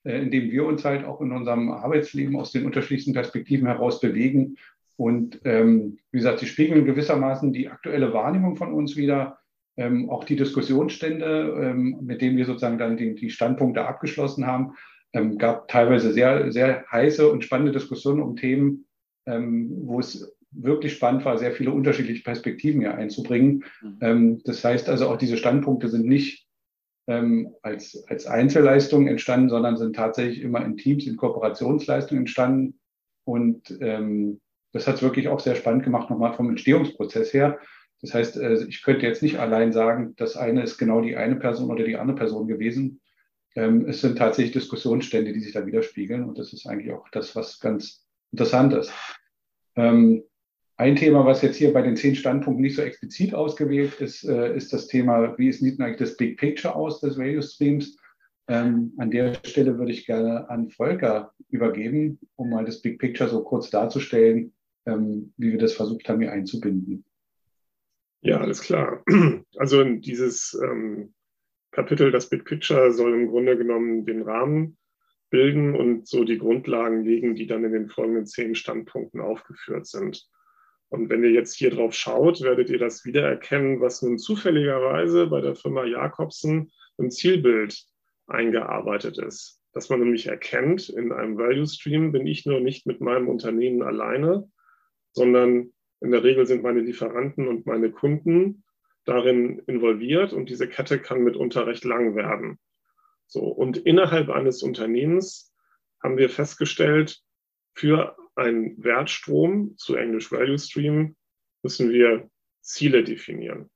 äh, 0.08 0.22
in 0.22 0.30
dem 0.30 0.50
wir 0.50 0.64
uns 0.64 0.84
halt 0.84 1.04
auch 1.04 1.20
in 1.20 1.32
unserem 1.32 1.70
Arbeitsleben 1.70 2.36
aus 2.36 2.50
den 2.50 2.64
unterschiedlichsten 2.64 3.12
Perspektiven 3.12 3.66
heraus 3.66 4.00
bewegen. 4.00 4.56
Und 4.96 5.40
ähm, 5.44 5.98
wie 6.10 6.18
gesagt, 6.18 6.40
sie 6.40 6.46
spiegeln 6.46 6.84
gewissermaßen 6.86 7.52
die 7.52 7.68
aktuelle 7.68 8.12
Wahrnehmung 8.12 8.56
von 8.56 8.72
uns 8.72 8.96
wieder, 8.96 9.38
ähm, 9.76 10.10
auch 10.10 10.24
die 10.24 10.34
Diskussionsstände, 10.34 11.54
ähm, 11.62 11.98
mit 12.00 12.22
denen 12.22 12.36
wir 12.36 12.46
sozusagen 12.46 12.78
dann 12.78 12.96
die, 12.96 13.14
die 13.14 13.30
Standpunkte 13.30 13.86
abgeschlossen 13.86 14.46
haben. 14.46 14.72
Ähm, 15.12 15.38
gab 15.38 15.68
teilweise 15.68 16.12
sehr, 16.12 16.50
sehr 16.52 16.84
heiße 16.90 17.30
und 17.30 17.44
spannende 17.44 17.72
Diskussionen 17.72 18.22
um 18.22 18.34
Themen, 18.34 18.86
ähm, 19.26 19.70
wo 19.82 20.00
es 20.00 20.36
wirklich 20.50 20.94
spannend 20.94 21.24
war, 21.26 21.36
sehr 21.38 21.52
viele 21.52 21.70
unterschiedliche 21.70 22.24
Perspektiven 22.24 22.80
hier 22.80 22.94
einzubringen. 22.94 23.64
Mhm. 23.82 23.98
Ähm, 24.00 24.42
das 24.44 24.64
heißt 24.64 24.88
also, 24.88 25.08
auch 25.08 25.18
diese 25.18 25.36
Standpunkte 25.36 25.88
sind 25.88 26.06
nicht 26.06 26.47
ähm, 27.08 27.54
als, 27.62 28.04
als 28.08 28.26
Einzelleistungen 28.26 29.08
entstanden, 29.08 29.48
sondern 29.48 29.76
sind 29.76 29.96
tatsächlich 29.96 30.42
immer 30.42 30.64
in 30.64 30.76
Teams, 30.76 31.06
in 31.06 31.16
Kooperationsleistungen 31.16 32.22
entstanden. 32.22 32.78
Und 33.24 33.76
ähm, 33.80 34.40
das 34.72 34.86
hat 34.86 34.96
es 34.96 35.02
wirklich 35.02 35.28
auch 35.28 35.40
sehr 35.40 35.56
spannend 35.56 35.84
gemacht, 35.84 36.10
nochmal 36.10 36.34
vom 36.34 36.50
Entstehungsprozess 36.50 37.32
her. 37.32 37.58
Das 38.02 38.14
heißt, 38.14 38.36
äh, 38.36 38.64
ich 38.68 38.82
könnte 38.82 39.06
jetzt 39.06 39.22
nicht 39.22 39.38
allein 39.38 39.72
sagen, 39.72 40.14
das 40.16 40.36
eine 40.36 40.62
ist 40.62 40.78
genau 40.78 41.00
die 41.00 41.16
eine 41.16 41.36
Person 41.36 41.70
oder 41.70 41.84
die 41.84 41.96
andere 41.96 42.16
Person 42.16 42.46
gewesen. 42.46 43.00
Ähm, 43.56 43.86
es 43.88 44.02
sind 44.02 44.18
tatsächlich 44.18 44.52
Diskussionsstände, 44.52 45.32
die 45.32 45.40
sich 45.40 45.52
da 45.52 45.66
widerspiegeln. 45.66 46.24
Und 46.24 46.38
das 46.38 46.52
ist 46.52 46.66
eigentlich 46.66 46.92
auch 46.92 47.08
das, 47.10 47.34
was 47.34 47.58
ganz 47.58 48.06
interessant 48.32 48.74
ist. 48.74 48.92
Ähm, 49.76 50.24
ein 50.78 50.94
Thema, 50.94 51.26
was 51.26 51.42
jetzt 51.42 51.56
hier 51.56 51.72
bei 51.72 51.82
den 51.82 51.96
zehn 51.96 52.14
Standpunkten 52.14 52.62
nicht 52.62 52.76
so 52.76 52.82
explizit 52.82 53.34
ausgewählt 53.34 54.00
ist, 54.00 54.24
äh, 54.24 54.56
ist 54.56 54.72
das 54.72 54.86
Thema, 54.86 55.36
wie 55.36 55.52
sieht 55.52 55.80
eigentlich 55.80 55.96
das 55.98 56.16
Big 56.16 56.38
Picture 56.38 56.74
aus 56.74 57.00
des 57.00 57.18
Value 57.18 57.42
Streams? 57.42 57.98
Ähm, 58.46 58.92
an 58.96 59.10
der 59.10 59.34
Stelle 59.44 59.76
würde 59.76 59.90
ich 59.90 60.06
gerne 60.06 60.48
an 60.48 60.70
Volker 60.70 61.34
übergeben, 61.50 62.20
um 62.36 62.50
mal 62.50 62.64
das 62.64 62.80
Big 62.80 63.00
Picture 63.00 63.28
so 63.28 63.42
kurz 63.42 63.70
darzustellen, 63.70 64.54
ähm, 64.86 65.32
wie 65.36 65.50
wir 65.50 65.58
das 65.58 65.74
versucht 65.74 66.08
haben, 66.08 66.20
hier 66.20 66.32
einzubinden. 66.32 67.04
Ja, 68.22 68.40
alles 68.40 68.60
klar. 68.60 69.04
Also 69.56 69.82
dieses 69.82 70.56
ähm, 70.62 71.12
Kapitel, 71.72 72.12
das 72.12 72.28
Big 72.28 72.44
Picture, 72.44 72.92
soll 72.92 73.12
im 73.12 73.26
Grunde 73.26 73.58
genommen 73.58 74.06
den 74.06 74.22
Rahmen 74.22 74.76
bilden 75.30 75.74
und 75.74 76.06
so 76.06 76.22
die 76.22 76.38
Grundlagen 76.38 77.02
legen, 77.02 77.34
die 77.34 77.48
dann 77.48 77.64
in 77.64 77.72
den 77.72 77.88
folgenden 77.88 78.26
zehn 78.26 78.54
Standpunkten 78.54 79.20
aufgeführt 79.20 79.88
sind. 79.88 80.28
Und 80.90 81.10
wenn 81.10 81.22
ihr 81.22 81.30
jetzt 81.30 81.54
hier 81.54 81.70
drauf 81.70 81.94
schaut, 81.94 82.40
werdet 82.40 82.70
ihr 82.70 82.78
das 82.78 83.04
wiedererkennen, 83.04 83.80
was 83.80 84.02
nun 84.02 84.18
zufälligerweise 84.18 85.26
bei 85.26 85.40
der 85.40 85.54
Firma 85.54 85.84
Jakobsen 85.84 86.72
im 86.96 87.10
Zielbild 87.10 87.84
eingearbeitet 88.26 89.18
ist. 89.18 89.60
Dass 89.72 89.90
man 89.90 90.00
nämlich 90.00 90.26
erkennt, 90.26 90.88
in 90.88 91.12
einem 91.12 91.36
Value 91.36 91.66
Stream 91.66 92.12
bin 92.12 92.26
ich 92.26 92.46
nur 92.46 92.60
nicht 92.60 92.86
mit 92.86 93.00
meinem 93.00 93.28
Unternehmen 93.28 93.82
alleine, 93.82 94.50
sondern 95.12 95.72
in 96.00 96.10
der 96.10 96.24
Regel 96.24 96.46
sind 96.46 96.62
meine 96.62 96.80
Lieferanten 96.80 97.48
und 97.48 97.66
meine 97.66 97.90
Kunden 97.90 98.64
darin 99.04 99.60
involviert 99.66 100.32
und 100.32 100.48
diese 100.48 100.68
Kette 100.68 100.98
kann 100.98 101.22
mitunter 101.22 101.66
recht 101.66 101.84
lang 101.84 102.14
werden. 102.14 102.58
So, 103.26 103.40
und 103.44 103.76
innerhalb 103.76 104.30
eines 104.30 104.62
Unternehmens 104.62 105.52
haben 106.02 106.16
wir 106.16 106.30
festgestellt, 106.30 107.20
für 107.74 108.16
einen 108.38 108.82
Wertstrom, 108.82 109.76
zu 109.76 109.96
Englisch 109.96 110.32
Value 110.32 110.58
Stream, 110.58 111.16
müssen 111.62 111.90
wir 111.90 112.30
Ziele 112.60 113.04
definieren. 113.04 113.70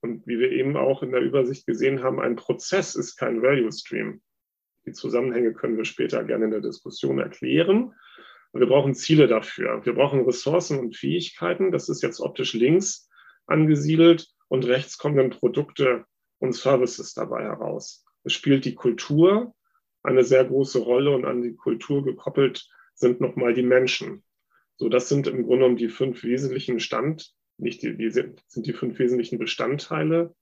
Und 0.00 0.26
wie 0.26 0.38
wir 0.38 0.52
eben 0.52 0.76
auch 0.76 1.02
in 1.02 1.12
der 1.12 1.20
Übersicht 1.20 1.66
gesehen 1.66 2.02
haben, 2.02 2.20
ein 2.20 2.36
Prozess 2.36 2.94
ist 2.94 3.16
kein 3.16 3.42
Value 3.42 3.72
Stream. 3.72 4.20
Die 4.86 4.92
Zusammenhänge 4.92 5.52
können 5.52 5.76
wir 5.76 5.84
später 5.84 6.24
gerne 6.24 6.46
in 6.46 6.50
der 6.50 6.60
Diskussion 6.60 7.18
erklären. 7.18 7.94
wir 8.52 8.66
brauchen 8.66 8.94
Ziele 8.94 9.26
dafür. 9.26 9.84
Wir 9.84 9.94
brauchen 9.94 10.24
Ressourcen 10.24 10.78
und 10.78 10.96
Fähigkeiten. 10.96 11.70
Das 11.72 11.88
ist 11.88 12.02
jetzt 12.02 12.20
optisch 12.20 12.54
links 12.54 13.08
angesiedelt 13.46 14.28
und 14.48 14.66
rechts 14.66 14.98
kommen 14.98 15.16
dann 15.16 15.30
Produkte 15.30 16.04
und 16.38 16.54
Services 16.54 17.14
dabei 17.14 17.42
heraus. 17.42 18.04
Es 18.24 18.32
spielt 18.32 18.64
die 18.64 18.74
Kultur 18.74 19.54
eine 20.02 20.24
sehr 20.24 20.44
große 20.44 20.78
Rolle 20.78 21.10
und 21.10 21.24
an 21.24 21.42
die 21.42 21.54
Kultur 21.54 22.04
gekoppelt 22.04 22.68
sind 22.98 23.20
nochmal 23.20 23.54
die 23.54 23.62
Menschen. 23.62 24.22
So, 24.76 24.88
das 24.88 25.08
sind 25.08 25.26
im 25.26 25.42
Grunde 25.42 25.58
genommen 25.58 25.76
die 25.76 25.88
fünf 25.88 26.22
wesentlichen 26.22 26.80
Stand, 26.80 27.32
nicht 27.56 27.82
die, 27.82 27.96
die 27.96 28.10
sind, 28.10 28.42
sind 28.46 28.66
die 28.66 28.72
fünf 28.72 28.98
wesentlichen 28.98 29.38
Bestandteile 29.38 30.34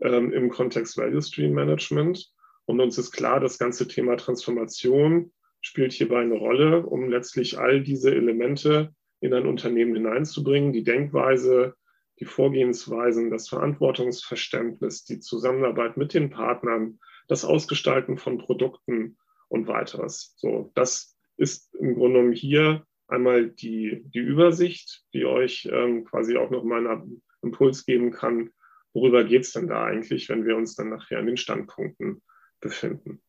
ähm, 0.00 0.32
im 0.32 0.50
Kontext 0.50 0.96
Value 0.96 1.22
Stream 1.22 1.52
Management. 1.52 2.32
Und 2.64 2.80
uns 2.80 2.98
ist 2.98 3.12
klar, 3.12 3.38
das 3.38 3.58
ganze 3.58 3.86
Thema 3.86 4.16
Transformation 4.16 5.32
spielt 5.60 5.92
hierbei 5.92 6.20
eine 6.20 6.34
Rolle, 6.34 6.84
um 6.84 7.08
letztlich 7.08 7.58
all 7.58 7.82
diese 7.82 8.14
Elemente 8.14 8.94
in 9.20 9.32
ein 9.32 9.46
Unternehmen 9.46 9.94
hineinzubringen, 9.94 10.72
die 10.72 10.82
Denkweise, 10.82 11.74
die 12.18 12.24
Vorgehensweisen, 12.24 13.30
das 13.30 13.48
Verantwortungsverständnis, 13.48 15.04
die 15.04 15.20
Zusammenarbeit 15.20 15.96
mit 15.96 16.14
den 16.14 16.30
Partnern, 16.30 16.98
das 17.28 17.44
Ausgestalten 17.44 18.18
von 18.18 18.38
Produkten 18.38 19.18
und 19.48 19.68
weiteres. 19.68 20.34
So, 20.36 20.72
das 20.74 21.15
ist 21.36 21.74
im 21.74 21.94
Grunde 21.94 22.18
genommen 22.18 22.32
hier 22.32 22.86
einmal 23.08 23.48
die, 23.48 24.02
die 24.06 24.18
Übersicht, 24.18 25.04
die 25.14 25.24
euch 25.24 25.68
ähm, 25.70 26.04
quasi 26.04 26.36
auch 26.36 26.50
nochmal 26.50 26.86
einen 26.86 27.22
Impuls 27.42 27.84
geben 27.84 28.10
kann, 28.10 28.50
worüber 28.92 29.24
geht 29.24 29.42
es 29.42 29.52
denn 29.52 29.68
da 29.68 29.84
eigentlich, 29.84 30.28
wenn 30.28 30.46
wir 30.46 30.56
uns 30.56 30.74
dann 30.74 30.90
nachher 30.90 31.18
an 31.18 31.26
den 31.26 31.36
Standpunkten 31.36 32.22
befinden. 32.60 33.22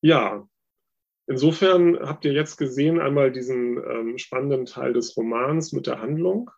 Ja, 0.00 0.46
insofern 1.26 1.98
habt 1.98 2.24
ihr 2.24 2.32
jetzt 2.32 2.56
gesehen 2.56 3.00
einmal 3.00 3.32
diesen 3.32 3.78
ähm, 3.78 4.18
spannenden 4.18 4.66
Teil 4.66 4.92
des 4.92 5.16
Romans 5.16 5.72
mit 5.72 5.86
der 5.86 6.00
Handlung, 6.00 6.50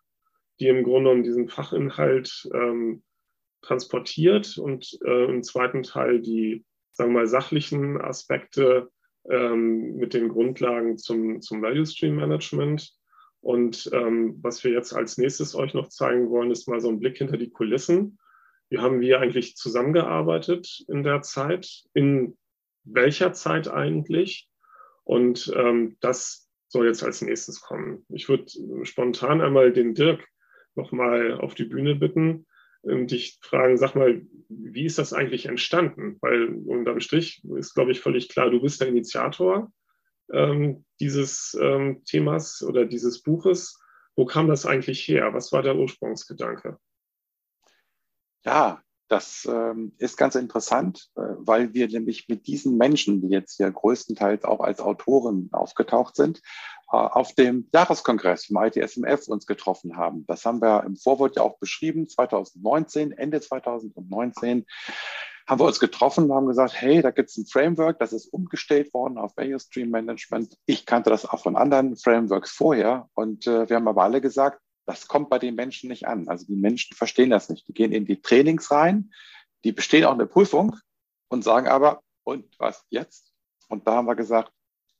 die 0.59 0.67
im 0.67 0.83
Grunde 0.83 1.09
genommen 1.09 1.23
diesen 1.23 1.47
Fachinhalt 1.47 2.49
ähm, 2.53 3.03
transportiert 3.61 4.57
und 4.57 4.99
äh, 5.05 5.25
im 5.25 5.43
zweiten 5.43 5.83
Teil 5.83 6.21
die, 6.21 6.65
sagen 6.91 7.11
wir 7.11 7.21
mal, 7.21 7.27
sachlichen 7.27 8.01
Aspekte 8.01 8.91
ähm, 9.29 9.95
mit 9.97 10.13
den 10.13 10.29
Grundlagen 10.29 10.97
zum, 10.97 11.41
zum 11.41 11.61
Value 11.61 11.85
Stream 11.85 12.15
Management. 12.15 12.93
Und 13.41 13.89
ähm, 13.93 14.37
was 14.41 14.63
wir 14.63 14.71
jetzt 14.71 14.93
als 14.93 15.17
nächstes 15.17 15.55
euch 15.55 15.73
noch 15.73 15.89
zeigen 15.89 16.29
wollen, 16.29 16.51
ist 16.51 16.67
mal 16.67 16.79
so 16.79 16.89
ein 16.89 16.99
Blick 16.99 17.17
hinter 17.17 17.37
die 17.37 17.49
Kulissen. 17.49 18.19
Wie 18.69 18.77
haben 18.77 19.01
wir 19.01 19.19
eigentlich 19.19 19.55
zusammengearbeitet 19.55 20.85
in 20.87 21.03
der 21.03 21.21
Zeit? 21.21 21.83
In 21.93 22.37
welcher 22.83 23.33
Zeit 23.33 23.67
eigentlich? 23.67 24.49
Und 25.03 25.51
ähm, 25.55 25.97
das 25.99 26.49
soll 26.67 26.85
jetzt 26.85 27.03
als 27.03 27.21
nächstes 27.21 27.61
kommen. 27.61 28.05
Ich 28.09 28.29
würde 28.29 28.45
spontan 28.83 29.41
einmal 29.41 29.73
den 29.73 29.93
Dirk 29.93 30.25
nochmal 30.75 31.33
auf 31.33 31.53
die 31.53 31.65
Bühne 31.65 31.95
bitten. 31.95 32.45
Ähm, 32.87 33.07
dich 33.07 33.39
fragen, 33.41 33.77
sag 33.77 33.95
mal, 33.95 34.21
wie 34.49 34.85
ist 34.85 34.97
das 34.97 35.13
eigentlich 35.13 35.45
entstanden? 35.45 36.17
Weil 36.21 36.49
unterm 36.65 36.99
Strich 36.99 37.43
ist, 37.55 37.73
glaube 37.73 37.91
ich, 37.91 38.01
völlig 38.01 38.29
klar, 38.29 38.49
du 38.49 38.61
bist 38.61 38.81
der 38.81 38.87
Initiator 38.87 39.71
ähm, 40.31 40.85
dieses 40.99 41.57
ähm, 41.59 42.03
Themas 42.05 42.63
oder 42.63 42.85
dieses 42.85 43.21
Buches. 43.21 43.79
Wo 44.15 44.25
kam 44.25 44.47
das 44.47 44.65
eigentlich 44.65 45.07
her? 45.07 45.33
Was 45.33 45.51
war 45.51 45.61
der 45.61 45.75
Ursprungsgedanke? 45.75 46.77
Ja, 48.43 48.83
das 49.11 49.45
ähm, 49.51 49.91
ist 49.97 50.17
ganz 50.17 50.35
interessant, 50.35 51.09
äh, 51.17 51.21
weil 51.39 51.73
wir 51.73 51.89
nämlich 51.89 52.29
mit 52.29 52.47
diesen 52.47 52.77
Menschen, 52.77 53.21
die 53.21 53.27
jetzt 53.27 53.57
hier 53.57 53.69
größtenteils 53.69 54.45
auch 54.45 54.61
als 54.61 54.79
Autoren 54.79 55.49
aufgetaucht 55.51 56.15
sind, 56.15 56.37
äh, 56.91 56.95
auf 56.95 57.33
dem 57.35 57.67
Jahreskongress 57.73 58.45
vom 58.45 58.63
ITSMF 58.63 59.27
uns 59.27 59.45
getroffen 59.45 59.97
haben. 59.97 60.25
Das 60.27 60.45
haben 60.45 60.61
wir 60.61 60.85
im 60.85 60.95
Vorwort 60.95 61.35
ja 61.35 61.43
auch 61.43 61.59
beschrieben, 61.59 62.07
2019, 62.07 63.11
Ende 63.11 63.41
2019 63.41 64.65
haben 65.47 65.59
wir 65.59 65.65
uns 65.65 65.81
getroffen 65.81 66.25
und 66.25 66.33
haben 66.33 66.47
gesagt, 66.47 66.73
hey, 66.79 67.01
da 67.01 67.11
gibt 67.11 67.29
es 67.29 67.37
ein 67.37 67.45
Framework, 67.45 67.99
das 67.99 68.13
ist 68.13 68.27
umgestellt 68.27 68.93
worden 68.93 69.17
auf 69.17 69.35
Value 69.35 69.59
Stream 69.59 69.89
Management. 69.89 70.55
Ich 70.65 70.85
kannte 70.85 71.09
das 71.09 71.25
auch 71.25 71.43
von 71.43 71.57
anderen 71.57 71.97
Frameworks 71.97 72.51
vorher 72.51 73.09
und 73.15 73.45
äh, 73.47 73.67
wir 73.67 73.75
haben 73.75 73.87
aber 73.89 74.03
alle 74.03 74.21
gesagt, 74.21 74.61
das 74.91 75.07
kommt 75.07 75.29
bei 75.29 75.39
den 75.39 75.55
Menschen 75.55 75.89
nicht 75.89 76.05
an. 76.05 76.27
Also 76.27 76.45
die 76.45 76.57
Menschen 76.57 76.95
verstehen 76.97 77.29
das 77.29 77.47
nicht. 77.47 77.65
Die 77.65 77.73
gehen 77.73 77.93
in 77.93 78.05
die 78.05 78.21
Trainings 78.21 78.71
rein, 78.71 79.11
die 79.63 79.71
bestehen 79.71 80.03
auch 80.03 80.11
eine 80.13 80.25
Prüfung 80.25 80.75
und 81.29 81.45
sagen 81.45 81.69
aber, 81.69 82.03
und 82.23 82.45
was 82.59 82.85
jetzt? 82.89 83.31
Und 83.69 83.87
da 83.87 83.93
haben 83.93 84.07
wir 84.07 84.15
gesagt, 84.15 84.51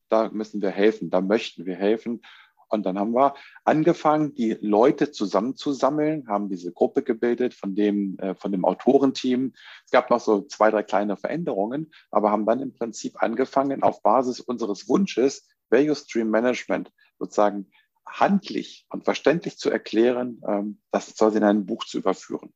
da 0.08 0.30
müssen 0.30 0.62
wir 0.62 0.69
helfen, 0.69 1.10
da 1.10 1.19
möchten 1.19 1.65
wir 1.65 1.75
helfen. 1.75 2.21
Und 2.69 2.86
dann 2.86 2.97
haben 2.97 3.13
wir 3.13 3.34
angefangen, 3.65 4.34
die 4.34 4.58
Leute 4.62 5.12
zusammenzusammeln, 5.12 6.30
haben 6.30 6.47
diese 6.47 6.71
Gruppe 6.71 7.04
gebildet 7.04 7.54
von 7.54 7.75
dem, 7.75 8.17
äh, 8.19 8.34
von 8.34 8.54
dem 8.54 8.63
Autorenteam. 8.63 9.51
Es 9.84 9.91
gab 9.91 10.10
noch 10.10 10.21
so 10.21 10.43
zwei, 10.43 10.71
drei 10.71 10.84
kleine 10.84 11.17
Veränderungen, 11.17 11.91
aber 12.12 12.32
haben 12.32 12.45
dann 12.45 12.62
im 12.62 12.73
Prinzip 12.73 13.21
angefangen, 13.21 13.84
auf 13.84 14.01
Basis 14.01 14.39
unseres 14.39 14.88
Wunsches 14.88 15.49
Value 15.69 15.95
Stream 15.95 16.30
Management 16.30 16.93
sozusagen 17.19 17.69
handlich 18.07 18.85
und 18.89 19.05
verständlich 19.05 19.57
zu 19.57 19.69
erklären, 19.69 20.41
ähm, 20.47 20.81
das 20.91 21.15
soll 21.15 21.35
in 21.35 21.43
ein 21.43 21.65
Buch 21.65 21.85
zu 21.85 21.99
überführen. 21.99 22.53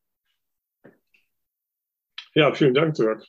Ja, 2.33 2.53
vielen 2.53 2.73
Dank, 2.73 2.95
Dirk. 2.95 3.25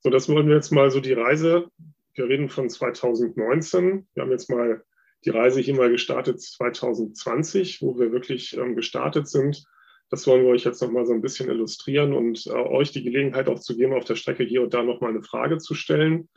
So, 0.00 0.10
das 0.10 0.28
wollen 0.28 0.48
wir 0.48 0.56
jetzt 0.56 0.72
mal 0.72 0.90
so 0.90 1.00
die 1.00 1.12
Reise. 1.12 1.68
Wir 2.14 2.28
reden 2.28 2.48
von 2.48 2.68
2019. 2.68 4.08
Wir 4.14 4.22
haben 4.22 4.30
jetzt 4.30 4.50
mal 4.50 4.84
die 5.24 5.30
Reise 5.30 5.60
hier 5.60 5.74
mal 5.74 5.90
gestartet 5.90 6.40
2020, 6.40 7.80
wo 7.80 7.98
wir 7.98 8.12
wirklich 8.12 8.56
ähm, 8.56 8.76
gestartet 8.76 9.28
sind. 9.28 9.64
Das 10.10 10.26
wollen 10.26 10.44
wir 10.44 10.50
euch 10.50 10.64
jetzt 10.64 10.82
noch 10.82 10.90
mal 10.90 11.06
so 11.06 11.12
ein 11.12 11.22
bisschen 11.22 11.48
illustrieren 11.48 12.12
und 12.12 12.46
äh, 12.46 12.50
euch 12.50 12.92
die 12.92 13.02
Gelegenheit 13.02 13.48
auch 13.48 13.58
zu 13.58 13.76
geben, 13.76 13.94
auf 13.94 14.04
der 14.04 14.16
Strecke 14.16 14.44
hier 14.44 14.62
und 14.62 14.74
da 14.74 14.82
noch 14.82 15.00
mal 15.00 15.10
eine 15.10 15.22
Frage 15.22 15.58
zu 15.58 15.74
stellen. 15.74 16.28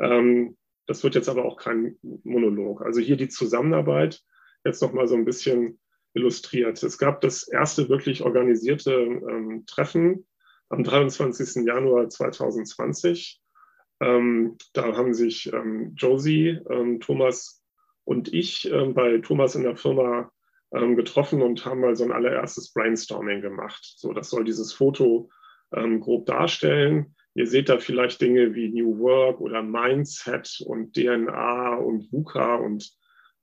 Ähm, 0.00 0.56
das 0.86 1.04
wird 1.04 1.14
jetzt 1.14 1.28
aber 1.28 1.44
auch 1.44 1.56
kein 1.56 1.96
Monolog. 2.24 2.82
Also 2.82 3.00
hier 3.00 3.16
die 3.16 3.28
Zusammenarbeit 3.28 4.20
jetzt 4.64 4.82
noch 4.82 4.92
mal 4.92 5.06
so 5.06 5.14
ein 5.14 5.24
bisschen 5.24 5.78
illustriert. 6.14 6.82
Es 6.82 6.98
gab 6.98 7.20
das 7.20 7.48
erste 7.48 7.88
wirklich 7.88 8.22
organisierte 8.22 8.92
ähm, 8.92 9.64
Treffen 9.66 10.26
am 10.68 10.84
23. 10.84 11.64
Januar 11.66 12.08
2020. 12.08 13.40
Ähm, 14.00 14.56
da 14.72 14.96
haben 14.96 15.14
sich 15.14 15.52
ähm, 15.52 15.94
Josie, 15.96 16.58
ähm, 16.70 17.00
Thomas 17.00 17.62
und 18.04 18.32
ich 18.32 18.70
ähm, 18.70 18.94
bei 18.94 19.18
Thomas 19.18 19.54
in 19.54 19.62
der 19.62 19.76
Firma 19.76 20.30
ähm, 20.72 20.96
getroffen 20.96 21.42
und 21.42 21.64
haben 21.64 21.80
mal 21.80 21.96
so 21.96 22.04
ein 22.04 22.12
allererstes 22.12 22.72
Brainstorming 22.72 23.40
gemacht. 23.40 23.94
So, 23.96 24.12
das 24.12 24.30
soll 24.30 24.44
dieses 24.44 24.72
Foto 24.72 25.30
grob 26.00 26.26
darstellen. 26.26 27.14
Ihr 27.34 27.46
seht 27.46 27.70
da 27.70 27.78
vielleicht 27.78 28.20
Dinge 28.20 28.54
wie 28.54 28.68
New 28.68 28.98
Work 28.98 29.40
oder 29.40 29.62
Mindset 29.62 30.62
und 30.66 30.94
DNA 30.94 31.76
und 31.76 32.12
VUCA 32.12 32.56
und 32.56 32.92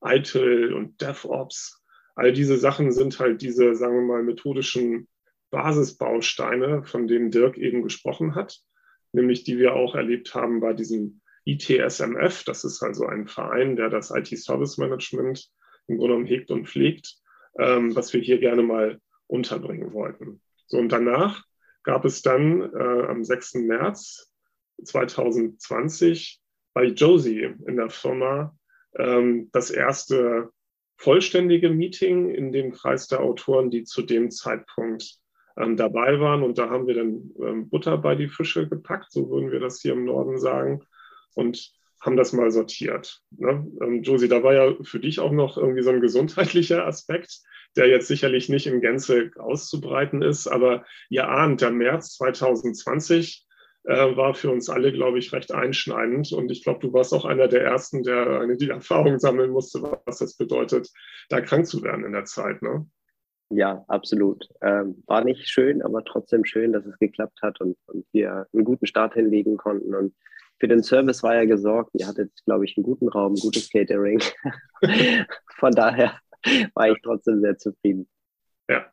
ITIL 0.03 0.73
und 0.73 1.01
DevOps. 1.01 1.83
All 2.15 2.33
diese 2.33 2.57
Sachen 2.57 2.91
sind 2.91 3.19
halt 3.19 3.41
diese, 3.41 3.75
sagen 3.75 3.95
wir 3.95 4.01
mal, 4.01 4.23
methodischen 4.23 5.07
Basisbausteine, 5.51 6.83
von 6.83 7.07
denen 7.07 7.31
Dirk 7.31 7.57
eben 7.57 7.81
gesprochen 7.81 8.35
hat, 8.35 8.59
nämlich 9.13 9.43
die 9.43 9.57
wir 9.57 9.75
auch 9.75 9.95
erlebt 9.95 10.35
haben 10.35 10.59
bei 10.59 10.73
diesem 10.73 11.21
ITSMF. 11.45 12.43
Das 12.43 12.63
ist 12.63 12.83
also 12.83 13.05
ein 13.05 13.27
Verein, 13.27 13.75
der 13.75 13.89
das 13.89 14.11
IT-Service 14.11 14.77
Management 14.77 15.49
im 15.87 15.97
Grunde 15.97 16.13
genommen 16.13 16.27
hegt 16.27 16.51
und 16.51 16.67
pflegt, 16.67 17.15
ähm, 17.57 17.95
was 17.95 18.13
wir 18.13 18.21
hier 18.21 18.39
gerne 18.39 18.61
mal 18.61 18.99
unterbringen 19.27 19.93
wollten. 19.93 20.41
So, 20.67 20.77
und 20.77 20.91
danach 20.91 21.43
gab 21.83 22.05
es 22.05 22.21
dann 22.21 22.61
äh, 22.61 23.07
am 23.07 23.23
6. 23.23 23.55
März 23.55 24.31
2020 24.83 26.39
bei 26.73 26.85
Josie 26.85 27.55
in 27.65 27.77
der 27.77 27.89
Firma 27.89 28.55
ähm, 28.97 29.49
das 29.51 29.69
erste 29.69 30.49
vollständige 30.97 31.69
Meeting 31.69 32.29
in 32.29 32.51
dem 32.51 32.71
Kreis 32.71 33.07
der 33.07 33.21
Autoren, 33.21 33.69
die 33.69 33.83
zu 33.83 34.01
dem 34.01 34.31
Zeitpunkt 34.31 35.17
ähm, 35.57 35.77
dabei 35.77 36.19
waren. 36.19 36.43
Und 36.43 36.57
da 36.57 36.69
haben 36.69 36.87
wir 36.87 36.95
dann 36.95 37.31
ähm, 37.41 37.69
Butter 37.69 37.97
bei 37.97 38.15
die 38.15 38.27
Fische 38.27 38.67
gepackt, 38.67 39.11
so 39.11 39.29
würden 39.29 39.51
wir 39.51 39.59
das 39.59 39.81
hier 39.81 39.93
im 39.93 40.05
Norden 40.05 40.39
sagen, 40.39 40.81
und 41.35 41.71
haben 42.01 42.17
das 42.17 42.33
mal 42.33 42.51
sortiert. 42.51 43.21
Ne? 43.31 43.65
Ähm, 43.81 44.03
Josie, 44.03 44.27
da 44.27 44.41
war 44.43 44.53
ja 44.53 44.73
für 44.83 44.99
dich 44.99 45.19
auch 45.19 45.31
noch 45.31 45.57
irgendwie 45.57 45.83
so 45.83 45.89
ein 45.89 46.01
gesundheitlicher 46.01 46.85
Aspekt, 46.85 47.39
der 47.75 47.87
jetzt 47.87 48.07
sicherlich 48.07 48.49
nicht 48.49 48.67
in 48.67 48.81
Gänze 48.81 49.31
auszubreiten 49.37 50.21
ist, 50.21 50.47
aber 50.47 50.85
ihr 51.09 51.27
ahnt, 51.27 51.61
der 51.61 51.71
März 51.71 52.15
2020 52.15 53.45
äh, 53.89 54.15
war 54.15 54.35
für 54.35 54.51
uns 54.51 54.69
alle, 54.69 54.91
glaube 54.91 55.17
ich, 55.17 55.33
recht 55.33 55.51
einschneidend. 55.51 56.31
Und 56.31 56.51
ich 56.51 56.63
glaube, 56.63 56.79
du 56.79 56.93
warst 56.93 57.11
auch 57.11 57.25
einer 57.25 57.47
der 57.47 57.63
Ersten, 57.63 58.03
der 58.03 58.39
eine 58.39 58.55
die 58.55 58.69
Erfahrung 58.69 59.17
sammeln 59.17 59.49
musste, 59.49 59.81
was 60.05 60.19
das 60.19 60.37
bedeutet, 60.37 60.91
da 61.29 61.41
krank 61.41 61.65
zu 61.65 61.81
werden 61.81 62.05
in 62.05 62.11
der 62.11 62.25
Zeit. 62.25 62.61
Ne? 62.61 62.85
Ja, 63.49 63.83
absolut. 63.87 64.47
Ähm, 64.61 65.03
war 65.07 65.23
nicht 65.23 65.47
schön, 65.49 65.81
aber 65.81 66.03
trotzdem 66.05 66.45
schön, 66.45 66.71
dass 66.71 66.85
es 66.85 66.99
geklappt 66.99 67.39
hat 67.41 67.59
und, 67.61 67.77
und 67.87 68.05
wir 68.11 68.45
einen 68.53 68.63
guten 68.63 68.85
Start 68.85 69.15
hinlegen 69.15 69.57
konnten. 69.57 69.95
Und 69.95 70.13
für 70.59 70.67
den 70.67 70.83
Service 70.83 71.23
war 71.23 71.33
ja 71.33 71.45
gesorgt. 71.45 71.89
Ihr 71.93 72.05
hattet, 72.05 72.31
glaube 72.45 72.65
ich, 72.65 72.77
einen 72.77 72.83
guten 72.83 73.07
Raum, 73.07 73.33
gutes 73.33 73.71
Catering. 73.71 74.21
Von 75.57 75.71
daher 75.71 76.19
war 76.75 76.91
ich 76.91 77.01
trotzdem 77.01 77.41
sehr 77.41 77.57
zufrieden. 77.57 78.07
Ja, 78.69 78.85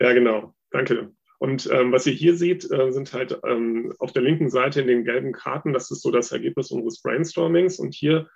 ja, 0.00 0.12
genau. 0.14 0.54
Danke. 0.70 1.12
Und 1.44 1.68
ähm, 1.70 1.92
was 1.92 2.06
ihr 2.06 2.14
hier 2.14 2.38
seht, 2.38 2.70
äh, 2.72 2.90
sind 2.90 3.12
halt 3.12 3.38
ähm, 3.44 3.92
auf 3.98 4.12
der 4.12 4.22
linken 4.22 4.48
Seite 4.48 4.80
in 4.80 4.86
den 4.86 5.04
gelben 5.04 5.32
Karten, 5.32 5.74
das 5.74 5.90
ist 5.90 6.00
so 6.00 6.10
das 6.10 6.32
Ergebnis 6.32 6.70
unseres 6.70 7.02
Brainstormings. 7.02 7.78
Und 7.78 7.92
hier 7.92 8.30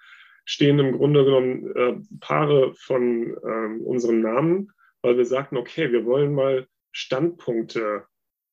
stehen 0.44 0.78
im 0.78 0.92
Grunde 0.92 1.24
genommen 1.24 1.74
äh, 1.74 1.96
Paare 2.20 2.74
von 2.74 3.32
äh, 3.32 3.82
unseren 3.82 4.20
Namen, 4.20 4.72
weil 5.00 5.16
wir 5.16 5.24
sagten, 5.24 5.56
okay, 5.56 5.90
wir 5.90 6.04
wollen 6.04 6.34
mal 6.34 6.66
Standpunkte 6.92 8.04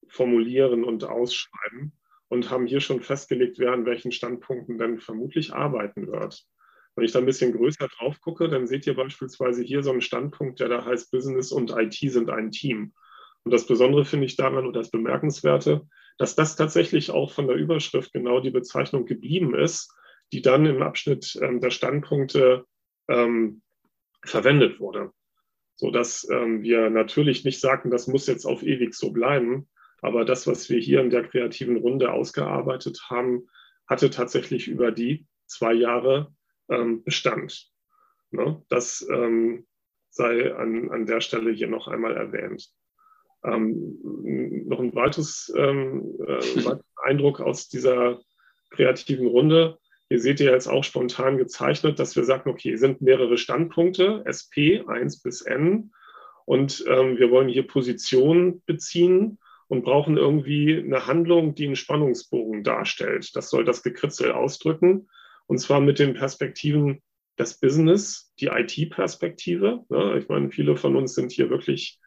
formulieren 0.08 0.86
und 0.86 1.04
ausschreiben 1.04 1.92
und 2.30 2.50
haben 2.50 2.66
hier 2.66 2.80
schon 2.80 3.02
festgelegt, 3.02 3.60
wer 3.60 3.74
an 3.74 3.86
welchen 3.86 4.14
Standpunkten 4.14 4.78
dann 4.78 5.00
vermutlich 5.00 5.54
arbeiten 5.54 6.08
wird. 6.08 6.46
Wenn 6.96 7.04
ich 7.04 7.12
da 7.12 7.20
ein 7.20 7.26
bisschen 7.26 7.52
größer 7.52 7.90
drauf 7.90 8.22
gucke, 8.22 8.48
dann 8.48 8.68
seht 8.68 8.88
ihr 8.88 8.96
beispielsweise 8.96 9.64
hier 9.64 9.84
so 9.84 9.92
einen 9.92 10.00
Standpunkt, 10.00 10.62
der 10.62 10.70
da 10.70 10.86
heißt, 10.86 11.12
Business 11.12 11.52
und 11.52 11.72
IT 11.72 11.96
sind 11.96 12.30
ein 12.30 12.52
Team. 12.52 12.94
Und 13.46 13.54
das 13.54 13.68
Besondere 13.68 14.06
finde 14.06 14.26
ich 14.26 14.36
daran 14.36 14.66
oder 14.66 14.80
das 14.80 14.90
Bemerkenswerte, 14.90 15.88
dass 16.18 16.36
das 16.36 16.56
tatsächlich 16.56 17.12
auch 17.12 17.32
von 17.32 17.48
der 17.48 17.56
Überschrift 17.56 18.12
genau 18.12 18.40
die 18.40 18.50
Bezeichnung 18.50 19.06
geblieben 19.06 19.54
ist, 19.54 19.94
die 20.34 20.42
dann 20.42 20.66
im 20.66 20.82
Abschnitt 20.82 21.38
ähm, 21.42 21.62
der 21.62 21.70
Standpunkte 21.70 22.66
ähm, 23.08 23.62
verwendet 24.24 24.80
wurde. 24.80 25.12
So 25.76 25.92
dass 25.92 26.28
ähm, 26.30 26.64
wir 26.64 26.90
natürlich 26.90 27.46
nicht 27.46 27.60
sagten, 27.60 27.92
das 27.92 28.08
muss 28.08 28.28
jetzt 28.28 28.46
auf 28.46 28.64
ewig 28.64 28.96
so 28.96 29.12
bleiben, 29.12 29.68
aber 30.02 30.26
das, 30.26 30.48
was 30.48 30.70
wir 30.70 30.80
hier 30.80 31.02
in 31.02 31.10
der 31.10 31.28
kreativen 31.28 31.78
Runde 31.78 32.12
ausgearbeitet 32.12 33.00
haben, 33.10 33.48
hatte 33.88 34.10
tatsächlich 34.10 34.68
über 34.68 34.92
die 34.92 35.28
zwei 35.46 35.74
Jahre 35.74 36.34
ähm, 36.70 37.04
Bestand. 37.04 37.70
Ne? 38.32 38.64
Das 38.70 39.06
ähm, 39.12 39.68
sei 40.10 40.56
an, 40.56 40.90
an 40.92 41.06
der 41.06 41.22
Stelle 41.22 41.52
hier 41.52 41.68
noch 41.68 41.88
einmal 41.88 42.16
erwähnt. 42.16 42.72
Ähm, 43.46 44.66
noch 44.68 44.80
ein 44.80 44.96
weiteres 44.96 45.54
ähm, 45.56 46.18
äh, 46.28 46.76
Eindruck 47.04 47.40
aus 47.40 47.68
dieser 47.68 48.20
kreativen 48.72 49.28
Runde. 49.28 49.78
Hier 50.10 50.20
seht 50.20 50.40
ihr 50.40 50.52
jetzt 50.52 50.68
auch 50.68 50.84
spontan 50.84 51.38
gezeichnet, 51.38 52.00
dass 52.00 52.16
wir 52.16 52.24
sagen, 52.24 52.50
okay, 52.50 52.70
hier 52.70 52.78
sind 52.78 53.02
mehrere 53.02 53.38
Standpunkte, 53.38 54.24
SP 54.26 54.84
1 54.86 55.22
bis 55.22 55.42
N. 55.42 55.92
Und 56.46 56.86
ähm, 56.88 57.18
wir 57.18 57.32
wollen 57.32 57.50
hier 57.50 57.66
Positionen 57.66 58.62
beziehen 58.66 59.40
und 59.68 59.84
brauchen 59.84 60.18
irgendwie 60.18 60.78
eine 60.78 61.08
Handlung, 61.08 61.56
die 61.56 61.66
einen 61.66 61.76
Spannungsbogen 61.76 62.64
darstellt. 62.64 63.36
Das 63.36 63.50
soll 63.50 63.66
das 63.66 63.82
Gekritzel 63.82 64.32
ausdrücken. 64.32 65.10
Und 65.48 65.58
zwar 65.58 65.82
mit 65.82 65.98
den 65.98 66.14
Perspektiven 66.14 67.02
des 67.40 67.60
Business, 67.60 68.32
die 68.40 68.48
IT-Perspektive. 68.48 69.84
Ne? 69.90 70.18
Ich 70.20 70.30
meine, 70.30 70.52
viele 70.52 70.78
von 70.78 70.96
uns 70.96 71.16
sind 71.16 71.32
hier 71.32 71.50
wirklich 71.50 72.00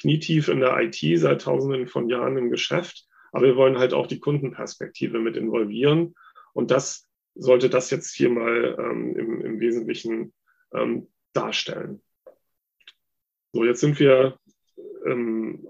knietief 0.00 0.48
in 0.48 0.60
der 0.60 0.78
IT 0.80 0.98
seit 1.18 1.42
tausenden 1.42 1.86
von 1.86 2.08
Jahren 2.08 2.36
im 2.36 2.50
Geschäft, 2.50 3.06
aber 3.32 3.46
wir 3.46 3.56
wollen 3.56 3.78
halt 3.78 3.92
auch 3.92 4.06
die 4.06 4.20
Kundenperspektive 4.20 5.18
mit 5.18 5.36
involvieren. 5.36 6.14
Und 6.52 6.70
das 6.70 7.08
sollte 7.34 7.68
das 7.70 7.90
jetzt 7.90 8.14
hier 8.14 8.30
mal 8.30 8.76
ähm, 8.78 9.16
im, 9.16 9.40
im, 9.44 9.60
Wesentlichen 9.60 10.32
ähm, 10.74 11.08
darstellen. 11.32 12.02
So, 13.52 13.64
jetzt 13.64 13.80
sind 13.80 13.98
wir 14.00 14.38
ähm, 15.06 15.68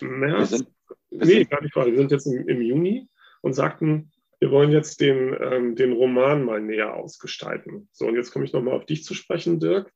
im 0.00 0.20
März. 0.20 0.50
Wir 0.50 0.58
sind, 0.58 0.68
wir 1.10 1.26
nee, 1.26 1.44
gar 1.44 1.62
nicht 1.62 1.76
wahr. 1.76 1.86
Wir 1.86 1.96
sind 1.96 2.10
jetzt 2.10 2.26
im, 2.26 2.48
im, 2.48 2.62
Juni 2.62 3.08
und 3.42 3.52
sagten, 3.52 4.10
wir 4.40 4.50
wollen 4.50 4.70
jetzt 4.70 5.00
den, 5.00 5.36
ähm, 5.40 5.76
den 5.76 5.92
Roman 5.92 6.44
mal 6.44 6.60
näher 6.60 6.94
ausgestalten. 6.94 7.88
So, 7.92 8.06
und 8.06 8.14
jetzt 8.14 8.32
komme 8.32 8.44
ich 8.44 8.52
nochmal 8.52 8.74
auf 8.74 8.86
dich 8.86 9.04
zu 9.04 9.14
sprechen, 9.14 9.60
Dirk. 9.60 9.92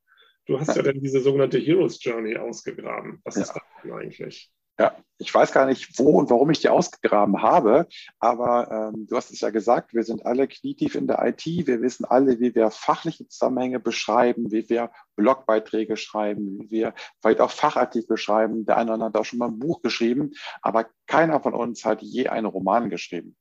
Du 0.46 0.59
hast 0.59 0.74
ja 0.74 0.83
dann 0.83 1.00
diese 1.00 1.20
sogenannte 1.20 1.59
Heroes 1.59 2.02
Journey 2.02 2.37
ausgegraben. 2.37 3.20
Was 3.24 3.37
ja. 3.37 3.42
ist 3.42 3.52
das 3.52 3.62
denn 3.83 3.92
eigentlich? 3.92 4.50
Ja, 4.78 4.96
ich 5.18 5.33
weiß 5.33 5.52
gar 5.52 5.66
nicht, 5.66 5.98
wo 5.98 6.18
und 6.18 6.31
warum 6.31 6.50
ich 6.50 6.61
die 6.61 6.70
ausgegraben 6.70 7.42
habe, 7.42 7.87
aber 8.18 8.92
ähm, 8.94 9.07
du 9.07 9.16
hast 9.16 9.31
es 9.31 9.40
ja 9.40 9.50
gesagt, 9.50 9.92
wir 9.92 10.02
sind 10.02 10.24
alle 10.24 10.48
knietief 10.48 10.94
in 10.94 11.07
der 11.07 11.22
IT, 11.24 11.44
wir 11.44 11.83
wissen 11.83 12.07
alle, 12.07 12.40
wie 12.40 12.55
wir 12.55 12.70
fachliche 12.70 13.28
Zusammenhänge 13.28 13.81
beschreiben, 13.81 14.50
wie 14.50 14.68
wir 14.70 14.90
Blogbeiträge 15.14 15.98
schreiben, 15.98 16.59
wie 16.59 16.70
wir 16.70 16.94
vielleicht 17.20 17.42
auch 17.42 17.50
Fachartikel 17.50 18.16
schreiben. 18.16 18.64
Der 18.64 18.78
eine 18.78 18.87
oder 18.87 18.94
andere 18.94 19.09
hat 19.09 19.16
auch 19.16 19.24
schon 19.26 19.40
mal 19.40 19.48
ein 19.48 19.59
Buch 19.59 19.83
geschrieben, 19.83 20.33
aber 20.62 20.87
keiner 21.07 21.38
von 21.40 21.52
uns 21.52 21.85
hat 21.85 22.00
je 22.00 22.28
einen 22.28 22.46
Roman 22.46 22.88
geschrieben. 22.88 23.37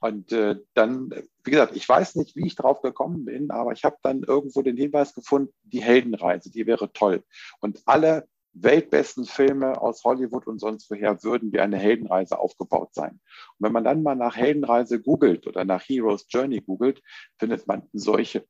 Und 0.00 0.32
äh, 0.32 0.56
dann, 0.74 1.10
wie 1.44 1.50
gesagt, 1.50 1.76
ich 1.76 1.88
weiß 1.88 2.16
nicht, 2.16 2.34
wie 2.36 2.46
ich 2.46 2.56
drauf 2.56 2.80
gekommen 2.80 3.26
bin, 3.26 3.50
aber 3.50 3.72
ich 3.72 3.84
habe 3.84 3.96
dann 4.02 4.22
irgendwo 4.22 4.62
den 4.62 4.76
Hinweis 4.76 5.14
gefunden, 5.14 5.52
die 5.62 5.82
Heldenreise, 5.82 6.50
die 6.50 6.66
wäre 6.66 6.92
toll. 6.92 7.22
Und 7.60 7.82
alle 7.86 8.26
weltbesten 8.52 9.26
Filme 9.26 9.80
aus 9.80 10.02
Hollywood 10.04 10.46
und 10.46 10.58
sonst 10.58 10.90
woher 10.90 11.22
würden 11.22 11.52
wie 11.52 11.60
eine 11.60 11.76
Heldenreise 11.76 12.38
aufgebaut 12.38 12.94
sein. 12.94 13.12
Und 13.12 13.66
wenn 13.66 13.72
man 13.72 13.84
dann 13.84 14.02
mal 14.02 14.16
nach 14.16 14.36
Heldenreise 14.36 15.00
googelt 15.00 15.46
oder 15.46 15.64
nach 15.64 15.82
Heroes 15.82 16.26
Journey 16.28 16.60
googelt, 16.60 17.00
findet 17.38 17.66
man 17.66 17.88
solche 17.92 18.44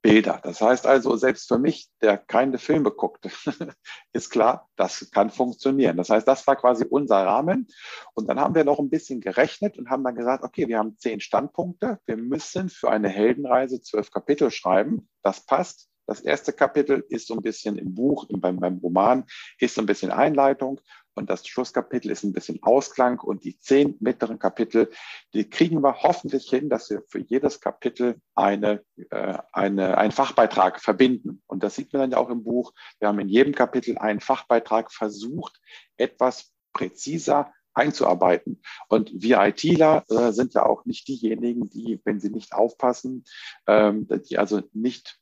Bilder. 0.00 0.40
Das 0.42 0.60
heißt 0.60 0.86
also, 0.86 1.16
selbst 1.16 1.48
für 1.48 1.58
mich, 1.58 1.90
der 2.00 2.18
keine 2.18 2.58
Filme 2.58 2.90
guckt, 2.90 3.26
ist 4.12 4.30
klar, 4.30 4.68
das 4.76 5.10
kann 5.10 5.30
funktionieren. 5.30 5.96
Das 5.96 6.10
heißt, 6.10 6.26
das 6.26 6.46
war 6.46 6.56
quasi 6.56 6.84
unser 6.88 7.26
Rahmen. 7.26 7.66
Und 8.14 8.28
dann 8.28 8.38
haben 8.38 8.54
wir 8.54 8.64
noch 8.64 8.78
ein 8.78 8.90
bisschen 8.90 9.20
gerechnet 9.20 9.76
und 9.78 9.90
haben 9.90 10.04
dann 10.04 10.14
gesagt, 10.14 10.44
okay, 10.44 10.68
wir 10.68 10.78
haben 10.78 10.96
zehn 10.98 11.20
Standpunkte. 11.20 11.98
Wir 12.06 12.16
müssen 12.16 12.68
für 12.68 12.90
eine 12.90 13.08
Heldenreise 13.08 13.80
zwölf 13.80 14.10
Kapitel 14.10 14.50
schreiben. 14.50 15.08
Das 15.22 15.44
passt. 15.44 15.88
Das 16.08 16.20
erste 16.22 16.54
Kapitel 16.54 17.04
ist 17.10 17.26
so 17.26 17.34
ein 17.34 17.42
bisschen 17.42 17.76
im 17.76 17.94
Buch, 17.94 18.26
beim, 18.30 18.58
beim 18.58 18.78
Roman, 18.78 19.24
ist 19.60 19.74
so 19.74 19.82
ein 19.82 19.86
bisschen 19.86 20.10
Einleitung 20.10 20.80
und 21.18 21.28
das 21.28 21.46
Schlusskapitel 21.46 22.10
ist 22.10 22.24
ein 22.24 22.32
bisschen 22.32 22.62
Ausklang 22.62 23.18
und 23.20 23.44
die 23.44 23.58
zehn 23.58 23.96
mittleren 24.00 24.38
Kapitel, 24.38 24.90
die 25.34 25.50
kriegen 25.50 25.82
wir 25.82 26.02
hoffentlich 26.02 26.48
hin, 26.48 26.70
dass 26.70 26.88
wir 26.88 27.02
für 27.08 27.18
jedes 27.18 27.60
Kapitel 27.60 28.20
eine, 28.34 28.84
äh, 29.10 29.36
eine, 29.52 29.98
einen 29.98 30.12
Fachbeitrag 30.12 30.80
verbinden. 30.80 31.42
Und 31.46 31.62
das 31.62 31.74
sieht 31.74 31.92
man 31.92 32.00
dann 32.00 32.12
ja 32.12 32.18
auch 32.18 32.30
im 32.30 32.42
Buch. 32.42 32.72
Wir 33.00 33.08
haben 33.08 33.18
in 33.18 33.28
jedem 33.28 33.54
Kapitel 33.54 33.98
einen 33.98 34.20
Fachbeitrag 34.20 34.92
versucht, 34.92 35.60
etwas 35.98 36.52
präziser 36.72 37.52
einzuarbeiten. 37.74 38.62
Und 38.88 39.10
wir 39.12 39.42
ITler 39.42 40.04
äh, 40.08 40.32
sind 40.32 40.54
ja 40.54 40.64
auch 40.64 40.84
nicht 40.86 41.06
diejenigen, 41.06 41.68
die, 41.68 42.00
wenn 42.04 42.18
sie 42.18 42.30
nicht 42.30 42.54
aufpassen, 42.54 43.24
ähm, 43.66 44.08
die 44.28 44.38
also 44.38 44.62
nicht 44.72 45.18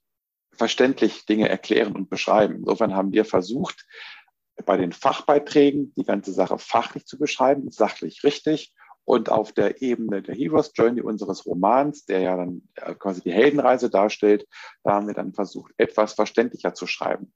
verständlich 0.56 1.26
Dinge 1.26 1.48
erklären 1.48 1.94
und 1.94 2.10
beschreiben. 2.10 2.56
Insofern 2.56 2.94
haben 2.94 3.12
wir 3.12 3.24
versucht, 3.24 3.86
bei 4.64 4.76
den 4.76 4.92
Fachbeiträgen 4.92 5.92
die 5.96 6.04
ganze 6.04 6.32
Sache 6.32 6.58
fachlich 6.58 7.06
zu 7.06 7.18
beschreiben, 7.18 7.70
sachlich 7.70 8.24
richtig. 8.24 8.72
Und 9.04 9.30
auf 9.30 9.52
der 9.52 9.82
Ebene 9.82 10.20
der 10.20 10.34
Heroes 10.34 10.72
Journey 10.74 11.00
unseres 11.00 11.46
Romans, 11.46 12.06
der 12.06 12.20
ja 12.20 12.36
dann 12.36 12.68
äh, 12.74 12.94
quasi 12.94 13.20
die 13.22 13.32
Heldenreise 13.32 13.88
darstellt, 13.88 14.46
da 14.82 14.94
haben 14.94 15.06
wir 15.06 15.14
dann 15.14 15.32
versucht, 15.32 15.72
etwas 15.76 16.14
verständlicher 16.14 16.74
zu 16.74 16.88
schreiben. 16.88 17.32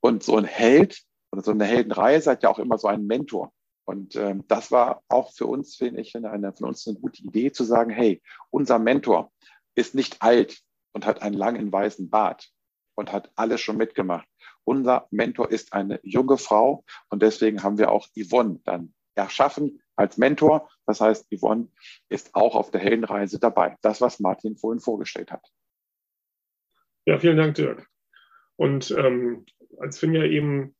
Und 0.00 0.24
so 0.24 0.36
ein 0.36 0.44
Held 0.44 1.02
oder 1.30 1.42
so 1.42 1.52
eine 1.52 1.64
Heldenreise 1.64 2.32
hat 2.32 2.42
ja 2.42 2.48
auch 2.48 2.58
immer 2.58 2.76
so 2.76 2.88
einen 2.88 3.06
Mentor. 3.06 3.52
Und 3.84 4.16
ähm, 4.16 4.44
das 4.48 4.72
war 4.72 5.02
auch 5.08 5.32
für 5.32 5.46
uns, 5.46 5.76
finde 5.76 6.00
ich, 6.00 6.16
eine, 6.16 6.52
von 6.52 6.68
uns 6.68 6.86
eine 6.86 6.98
gute 6.98 7.22
Idee 7.22 7.52
zu 7.52 7.64
sagen, 7.64 7.90
hey, 7.90 8.22
unser 8.50 8.78
Mentor 8.78 9.30
ist 9.74 9.94
nicht 9.94 10.22
alt, 10.22 10.60
und 10.92 11.06
hat 11.06 11.22
einen 11.22 11.36
langen 11.36 11.72
weißen 11.72 12.10
Bart 12.10 12.50
und 12.94 13.12
hat 13.12 13.32
alles 13.36 13.60
schon 13.60 13.76
mitgemacht. 13.76 14.28
Unser 14.64 15.06
Mentor 15.10 15.50
ist 15.50 15.72
eine 15.72 16.00
junge 16.02 16.38
Frau 16.38 16.84
und 17.08 17.22
deswegen 17.22 17.62
haben 17.62 17.78
wir 17.78 17.90
auch 17.90 18.08
Yvonne 18.16 18.60
dann 18.64 18.94
erschaffen 19.14 19.82
als 19.96 20.16
Mentor. 20.16 20.70
Das 20.86 21.00
heißt, 21.00 21.26
Yvonne 21.34 21.68
ist 22.08 22.34
auch 22.34 22.54
auf 22.54 22.70
der 22.70 22.80
Heldenreise 22.80 23.38
dabei. 23.38 23.76
Das, 23.82 24.00
was 24.00 24.20
Martin 24.20 24.56
vorhin 24.56 24.80
vorgestellt 24.80 25.30
hat. 25.30 25.46
Ja, 27.06 27.18
vielen 27.18 27.36
Dank, 27.36 27.54
Dirk. 27.54 27.88
Und 28.56 28.90
ähm, 28.90 29.46
als 29.78 29.98
Finja 29.98 30.24
eben 30.24 30.76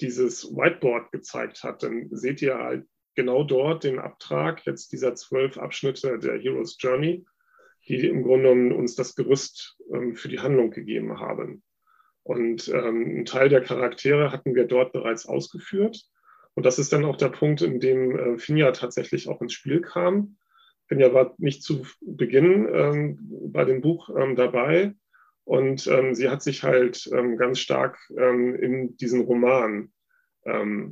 dieses 0.00 0.44
Whiteboard 0.54 1.12
gezeigt 1.12 1.62
hat, 1.62 1.82
dann 1.82 2.08
seht 2.10 2.42
ihr 2.42 2.56
halt 2.56 2.88
genau 3.14 3.44
dort 3.44 3.84
den 3.84 3.98
Abtrag 3.98 4.64
jetzt 4.66 4.92
dieser 4.92 5.14
zwölf 5.14 5.58
Abschnitte 5.58 6.18
der 6.18 6.38
Hero's 6.38 6.76
Journey 6.80 7.24
die 7.98 8.08
im 8.08 8.22
Grunde 8.22 8.50
genommen 8.50 8.72
uns 8.72 8.94
das 8.94 9.14
Gerüst 9.14 9.76
ähm, 9.92 10.14
für 10.14 10.28
die 10.28 10.38
Handlung 10.38 10.70
gegeben 10.70 11.18
haben. 11.18 11.62
Und 12.22 12.68
ähm, 12.68 13.04
einen 13.06 13.24
Teil 13.24 13.48
der 13.48 13.62
Charaktere 13.62 14.30
hatten 14.30 14.54
wir 14.54 14.66
dort 14.66 14.92
bereits 14.92 15.26
ausgeführt. 15.26 16.04
Und 16.54 16.66
das 16.66 16.78
ist 16.78 16.92
dann 16.92 17.04
auch 17.04 17.16
der 17.16 17.30
Punkt, 17.30 17.62
in 17.62 17.80
dem 17.80 18.16
äh, 18.16 18.38
Finja 18.38 18.70
tatsächlich 18.72 19.28
auch 19.28 19.40
ins 19.40 19.54
Spiel 19.54 19.80
kam. 19.80 20.36
Finja 20.86 21.12
war 21.14 21.34
nicht 21.38 21.62
zu 21.62 21.86
Beginn 22.00 22.68
ähm, 22.72 23.18
bei 23.52 23.64
dem 23.64 23.80
Buch 23.80 24.10
ähm, 24.16 24.36
dabei. 24.36 24.94
Und 25.44 25.86
ähm, 25.88 26.14
sie 26.14 26.28
hat 26.28 26.42
sich 26.42 26.62
halt 26.62 27.08
ähm, 27.12 27.36
ganz 27.36 27.58
stark 27.58 27.98
ähm, 28.16 28.54
in 28.54 28.96
diesen 28.96 29.22
Roman 29.22 29.92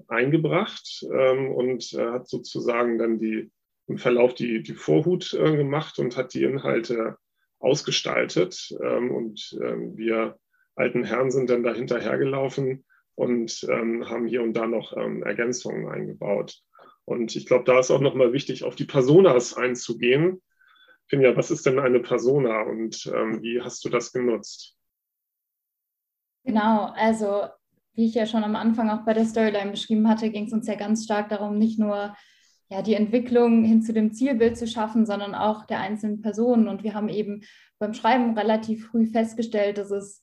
eingebracht 0.08 1.02
und 1.10 1.94
äh, 1.94 2.06
hat 2.10 2.28
sozusagen 2.28 2.98
dann 2.98 3.18
die 3.18 3.50
im 3.88 3.98
Verlauf 3.98 4.34
die, 4.34 4.62
die 4.62 4.74
Vorhut 4.74 5.32
äh, 5.34 5.56
gemacht 5.56 5.98
und 5.98 6.16
hat 6.16 6.34
die 6.34 6.44
Inhalte 6.44 7.16
ausgestaltet. 7.58 8.70
Ähm, 8.82 9.10
und 9.10 9.58
ähm, 9.62 9.96
wir 9.96 10.38
alten 10.76 11.04
Herren 11.04 11.30
sind 11.30 11.50
dann 11.50 11.62
da 11.62 11.74
hinterhergelaufen 11.74 12.84
und 13.14 13.66
ähm, 13.68 14.08
haben 14.08 14.26
hier 14.26 14.42
und 14.42 14.52
da 14.54 14.66
noch 14.66 14.96
ähm, 14.96 15.22
Ergänzungen 15.22 15.88
eingebaut. 15.88 16.60
Und 17.04 17.34
ich 17.34 17.46
glaube, 17.46 17.64
da 17.64 17.80
ist 17.80 17.90
auch 17.90 18.00
nochmal 18.00 18.32
wichtig, 18.32 18.64
auf 18.64 18.76
die 18.76 18.84
Personas 18.84 19.54
einzugehen. 19.54 20.42
Finja, 21.06 21.34
was 21.36 21.50
ist 21.50 21.64
denn 21.64 21.78
eine 21.78 22.00
Persona 22.00 22.62
und 22.62 23.10
ähm, 23.14 23.42
wie 23.42 23.62
hast 23.62 23.84
du 23.84 23.88
das 23.88 24.12
genutzt? 24.12 24.76
Genau, 26.44 26.92
also 26.94 27.48
wie 27.94 28.06
ich 28.06 28.14
ja 28.14 28.26
schon 28.26 28.44
am 28.44 28.54
Anfang 28.54 28.90
auch 28.90 29.04
bei 29.04 29.14
der 29.14 29.24
Storyline 29.24 29.70
beschrieben 29.70 30.08
hatte, 30.08 30.30
ging 30.30 30.46
es 30.46 30.52
uns 30.52 30.66
ja 30.66 30.76
ganz 30.76 31.04
stark 31.04 31.30
darum, 31.30 31.58
nicht 31.58 31.78
nur 31.78 32.14
ja, 32.70 32.82
die 32.82 32.94
Entwicklung 32.94 33.64
hin 33.64 33.82
zu 33.82 33.92
dem 33.92 34.12
Zielbild 34.12 34.58
zu 34.58 34.66
schaffen, 34.66 35.06
sondern 35.06 35.34
auch 35.34 35.64
der 35.64 35.80
einzelnen 35.80 36.20
Personen. 36.20 36.68
Und 36.68 36.82
wir 36.82 36.94
haben 36.94 37.08
eben 37.08 37.42
beim 37.78 37.94
Schreiben 37.94 38.36
relativ 38.36 38.88
früh 38.88 39.06
festgestellt, 39.06 39.78
dass 39.78 39.90
es 39.90 40.22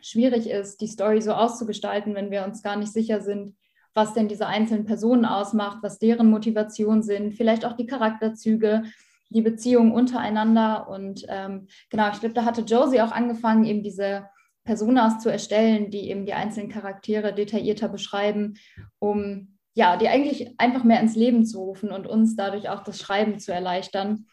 schwierig 0.00 0.48
ist, 0.48 0.80
die 0.80 0.86
Story 0.86 1.20
so 1.20 1.32
auszugestalten, 1.32 2.14
wenn 2.14 2.30
wir 2.30 2.44
uns 2.44 2.62
gar 2.62 2.76
nicht 2.76 2.92
sicher 2.92 3.20
sind, 3.20 3.56
was 3.94 4.14
denn 4.14 4.28
diese 4.28 4.46
einzelnen 4.46 4.84
Personen 4.84 5.24
ausmacht, 5.24 5.78
was 5.82 5.98
deren 5.98 6.30
Motivationen 6.30 7.02
sind, 7.02 7.34
vielleicht 7.34 7.64
auch 7.64 7.72
die 7.72 7.86
Charakterzüge, 7.86 8.84
die 9.30 9.42
Beziehungen 9.42 9.90
untereinander. 9.90 10.88
Und 10.88 11.26
ähm, 11.28 11.66
genau, 11.90 12.10
ich 12.12 12.20
glaube, 12.20 12.34
da 12.34 12.44
hatte 12.44 12.60
Josie 12.60 13.00
auch 13.00 13.10
angefangen, 13.10 13.64
eben 13.64 13.82
diese 13.82 14.28
Personas 14.64 15.20
zu 15.20 15.30
erstellen, 15.30 15.90
die 15.90 16.10
eben 16.10 16.26
die 16.26 16.34
einzelnen 16.34 16.68
Charaktere 16.68 17.34
detaillierter 17.34 17.88
beschreiben, 17.88 18.54
um 18.98 19.55
ja, 19.76 19.98
die 19.98 20.08
eigentlich 20.08 20.58
einfach 20.58 20.84
mehr 20.84 21.00
ins 21.00 21.16
Leben 21.16 21.44
zu 21.44 21.60
rufen 21.60 21.92
und 21.92 22.06
uns 22.06 22.34
dadurch 22.34 22.70
auch 22.70 22.82
das 22.82 22.98
Schreiben 22.98 23.38
zu 23.38 23.52
erleichtern. 23.52 24.24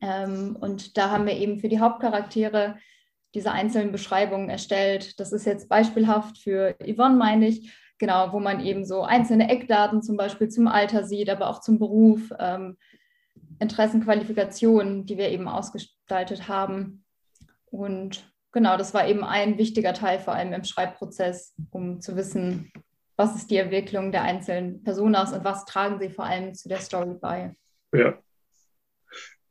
Ähm, 0.00 0.56
und 0.60 0.96
da 0.96 1.10
haben 1.10 1.26
wir 1.26 1.34
eben 1.34 1.58
für 1.58 1.68
die 1.68 1.80
Hauptcharaktere 1.80 2.76
diese 3.34 3.50
einzelnen 3.50 3.90
Beschreibungen 3.90 4.48
erstellt. 4.48 5.18
Das 5.18 5.32
ist 5.32 5.44
jetzt 5.44 5.68
beispielhaft 5.68 6.38
für 6.38 6.76
Yvonne, 6.80 7.16
meine 7.16 7.48
ich, 7.48 7.74
genau, 7.98 8.32
wo 8.32 8.38
man 8.38 8.64
eben 8.64 8.84
so 8.84 9.02
einzelne 9.02 9.50
Eckdaten 9.50 10.02
zum 10.02 10.16
Beispiel 10.16 10.48
zum 10.48 10.68
Alter 10.68 11.02
sieht, 11.02 11.28
aber 11.30 11.48
auch 11.50 11.60
zum 11.60 11.80
Beruf, 11.80 12.32
ähm, 12.38 12.76
Interessen, 13.58 14.04
Qualifikationen, 14.04 15.04
die 15.04 15.18
wir 15.18 15.30
eben 15.30 15.48
ausgestaltet 15.48 16.46
haben. 16.46 17.04
Und 17.66 18.32
genau, 18.52 18.76
das 18.76 18.94
war 18.94 19.08
eben 19.08 19.24
ein 19.24 19.58
wichtiger 19.58 19.94
Teil, 19.94 20.20
vor 20.20 20.34
allem 20.34 20.52
im 20.52 20.62
Schreibprozess, 20.62 21.56
um 21.72 22.00
zu 22.00 22.14
wissen, 22.14 22.70
was 23.16 23.36
ist 23.36 23.50
die 23.50 23.56
Entwicklung 23.56 24.12
der 24.12 24.22
einzelnen 24.22 24.82
Personas 24.82 25.32
und 25.32 25.44
was 25.44 25.64
tragen 25.64 25.98
sie 25.98 26.10
vor 26.10 26.24
allem 26.24 26.54
zu 26.54 26.68
der 26.68 26.80
Story 26.80 27.14
bei. 27.20 27.54
Ja, 27.92 28.18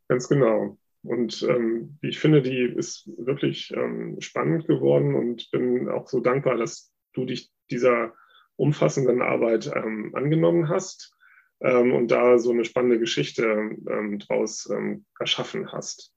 ganz 0.07 0.27
genau. 0.27 0.77
Und 1.03 1.43
ähm, 1.43 1.97
ich 2.01 2.19
finde, 2.19 2.41
die 2.41 2.63
ist 2.63 3.09
wirklich 3.17 3.73
ähm, 3.75 4.17
spannend 4.19 4.67
geworden 4.67 5.15
und 5.15 5.51
bin 5.51 5.89
auch 5.89 6.07
so 6.07 6.21
dankbar, 6.21 6.55
dass 6.55 6.93
du 7.13 7.25
dich 7.25 7.51
dieser 7.69 8.13
umfassenden 8.55 9.21
Arbeit 9.21 9.71
ähm, 9.73 10.11
angenommen 10.13 10.69
hast 10.69 11.13
ähm, 11.61 11.93
und 11.93 12.09
da 12.09 12.37
so 12.37 12.51
eine 12.51 12.65
spannende 12.65 12.99
Geschichte 12.99 13.43
ähm, 13.89 14.19
draus 14.19 14.69
ähm, 14.69 15.05
erschaffen 15.19 15.71
hast. 15.71 16.13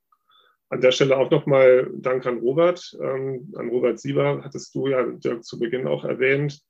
An 0.69 0.81
der 0.81 0.91
Stelle 0.91 1.17
auch 1.17 1.31
nochmal 1.31 1.89
Dank 1.95 2.27
an 2.27 2.39
Robert. 2.39 2.97
Ähm, 3.01 3.53
an 3.57 3.69
Robert 3.69 4.01
Sieber 4.01 4.43
hattest 4.45 4.75
du 4.75 4.89
ja 4.89 5.05
Dirk, 5.05 5.45
zu 5.45 5.59
Beginn 5.59 5.87
auch 5.87 6.05
erwähnt. 6.05 6.61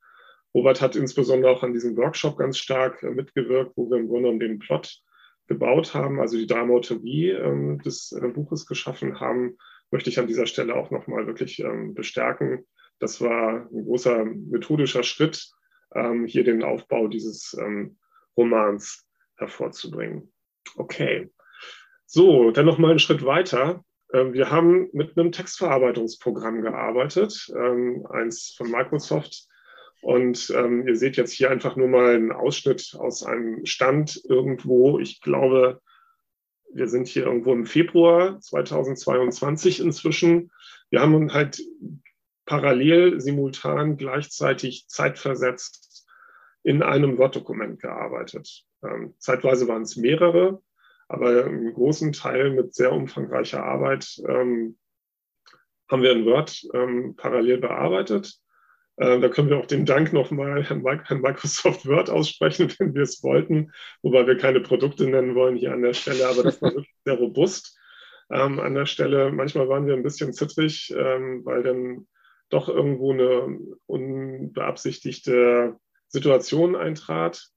Robert 0.57 0.80
hat 0.80 0.96
insbesondere 0.96 1.52
auch 1.52 1.62
an 1.62 1.74
diesem 1.74 1.98
Workshop 1.98 2.38
ganz 2.38 2.57
stark 2.57 3.02
äh, 3.02 3.11
mitgewirkt, 3.11 3.76
wo 3.76 3.90
wir 3.90 3.98
im 3.98 4.09
Grunde 4.09 4.30
um 4.30 4.40
den 4.40 4.59
Plot 4.59 5.02
gebaut 5.48 5.92
haben, 5.92 6.18
also 6.18 6.38
die 6.38 6.46
Dramaturgie 6.46 7.28
ähm, 7.28 7.82
des 7.82 8.12
äh, 8.12 8.26
Buches 8.28 8.66
geschaffen 8.66 9.20
haben, 9.20 9.59
möchte 9.90 10.09
ich 10.09 10.18
an 10.18 10.26
dieser 10.26 10.46
Stelle 10.46 10.74
auch 10.74 10.90
nochmal 10.90 11.26
wirklich 11.26 11.59
ähm, 11.59 11.92
bestärken. 11.92 12.64
Das 13.00 13.20
war 13.20 13.68
ein 13.70 13.84
großer 13.84 14.24
methodischer 14.24 15.02
Schritt, 15.02 15.46
ähm, 15.94 16.24
hier 16.24 16.42
den 16.42 16.64
Aufbau 16.64 17.07
dieses 17.07 17.54
ähm, 17.61 17.98
Romans 18.34 19.07
hervorzubringen. 19.36 20.32
Okay. 20.76 21.30
So, 22.07 22.50
dann 22.50 22.64
noch 22.64 22.78
mal 22.78 22.92
einen 22.92 22.98
Schritt 22.98 23.26
weiter. 23.26 23.84
Ähm, 24.14 24.32
wir 24.32 24.50
haben 24.50 24.88
mit 24.94 25.18
einem 25.18 25.32
Textverarbeitungsprogramm 25.32 26.62
gearbeitet, 26.62 27.52
ähm, 27.54 28.07
eins 28.09 28.54
von 28.57 28.70
Microsoft. 28.70 29.48
Und 30.07 30.52
ähm, 30.54 30.86
ihr 30.86 30.94
seht 30.94 31.16
jetzt 31.16 31.32
hier 31.32 31.50
einfach 31.50 31.74
nur 31.74 31.88
mal 31.88 32.14
einen 32.14 32.30
Ausschnitt 32.30 32.94
aus 32.96 33.24
einem 33.24 33.66
Stand 33.66 34.22
irgendwo. 34.28 35.00
Ich 35.00 35.20
glaube, 35.20 35.82
wir 36.72 36.86
sind 36.86 37.09
hier 37.09 37.24
irgendwo 37.24 37.52
im 37.52 37.66
Februar 37.66 38.38
2022 38.38 39.80
inzwischen. 39.80 40.52
Wir 40.90 41.00
haben 41.00 41.32
halt 41.32 41.61
parallel, 42.44 43.20
simultan, 43.20 43.96
gleichzeitig 43.96 44.86
zeitversetzt 44.86 46.07
in 46.62 46.84
einem 46.84 47.18
Word-Dokument 47.18 47.80
gearbeitet. 47.80 48.64
Ähm, 48.84 49.16
zeitweise 49.18 49.66
waren 49.66 49.82
es 49.82 49.96
mehrere, 49.96 50.62
aber 51.09 51.46
einen 51.46 51.74
großen 51.74 52.12
Teil 52.12 52.50
mit 52.50 52.76
sehr 52.76 52.92
umfangreicher 52.92 53.64
Arbeit 53.64 54.22
ähm, 54.28 54.78
haben 55.90 56.02
wir 56.02 56.12
in 56.12 56.26
Word 56.26 56.64
ähm, 56.74 57.16
parallel 57.16 57.59
bearbeitet. 57.59 58.40
Äh, 58.97 59.20
da 59.20 59.28
können 59.28 59.51
wir 59.51 59.59
auch 59.59 59.66
den 59.66 59.84
Dank 59.84 60.12
nochmal 60.12 60.64
Herrn 60.64 60.82
Microsoft 60.82 61.86
Word 61.86 62.11
aussprechen, 62.11 62.72
wenn 62.78 62.94
wir 62.94 63.03
es 63.03 63.22
wollten, 63.22 63.72
wobei 64.03 64.26
wir 64.26 64.36
keine 64.36 64.61
Produkte 64.61 65.07
nennen 65.07 65.34
wollen 65.34 65.57
hier 65.57 65.72
an 65.72 65.82
der 65.82 65.94
Stelle, 65.94 66.26
aber 66.28 66.42
das 66.42 66.61
war 66.62 66.74
wirklich 66.74 66.94
sehr 67.05 67.14
robust 67.14 67.78
ähm, 68.30 68.59
an 68.59 68.74
der 68.74 68.86
Stelle. 68.86 69.30
Manchmal 69.30 69.68
waren 69.68 69.86
wir 69.86 69.94
ein 69.94 70.03
bisschen 70.03 70.32
zittrig, 70.32 70.94
ähm, 70.97 71.42
weil 71.44 71.62
dann 71.62 72.07
doch 72.49 72.68
irgendwo 72.68 73.12
eine 73.12 73.59
unbeabsichtigte 73.86 75.76
Situation 76.09 76.76
eintrat. 76.76 77.49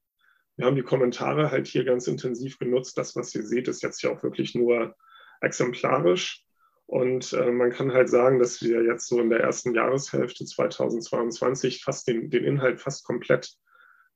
Wir 0.57 0.65
haben 0.65 0.75
die 0.75 0.83
Kommentare 0.83 1.51
halt 1.51 1.67
hier 1.67 1.85
ganz 1.85 2.07
intensiv 2.07 2.57
genutzt. 2.59 2.97
Das, 2.97 3.15
was 3.15 3.33
ihr 3.35 3.43
seht, 3.43 3.67
ist 3.67 3.83
jetzt 3.83 4.01
ja 4.01 4.09
auch 4.09 4.23
wirklich 4.23 4.55
nur 4.55 4.95
exemplarisch. 5.41 6.43
Und 6.89 7.33
äh, 7.33 7.51
man 7.51 7.69
kann 7.69 7.93
halt 7.93 8.09
sagen, 8.09 8.39
dass 8.39 8.63
wir 8.63 8.83
jetzt 8.83 9.07
so 9.07 9.19
in 9.19 9.29
der 9.29 9.41
ersten 9.41 9.75
Jahreshälfte 9.75 10.43
2022 10.43 11.83
fast 11.83 12.07
den, 12.07 12.31
den 12.31 12.43
Inhalt 12.43 12.81
fast 12.81 13.05
komplett 13.05 13.53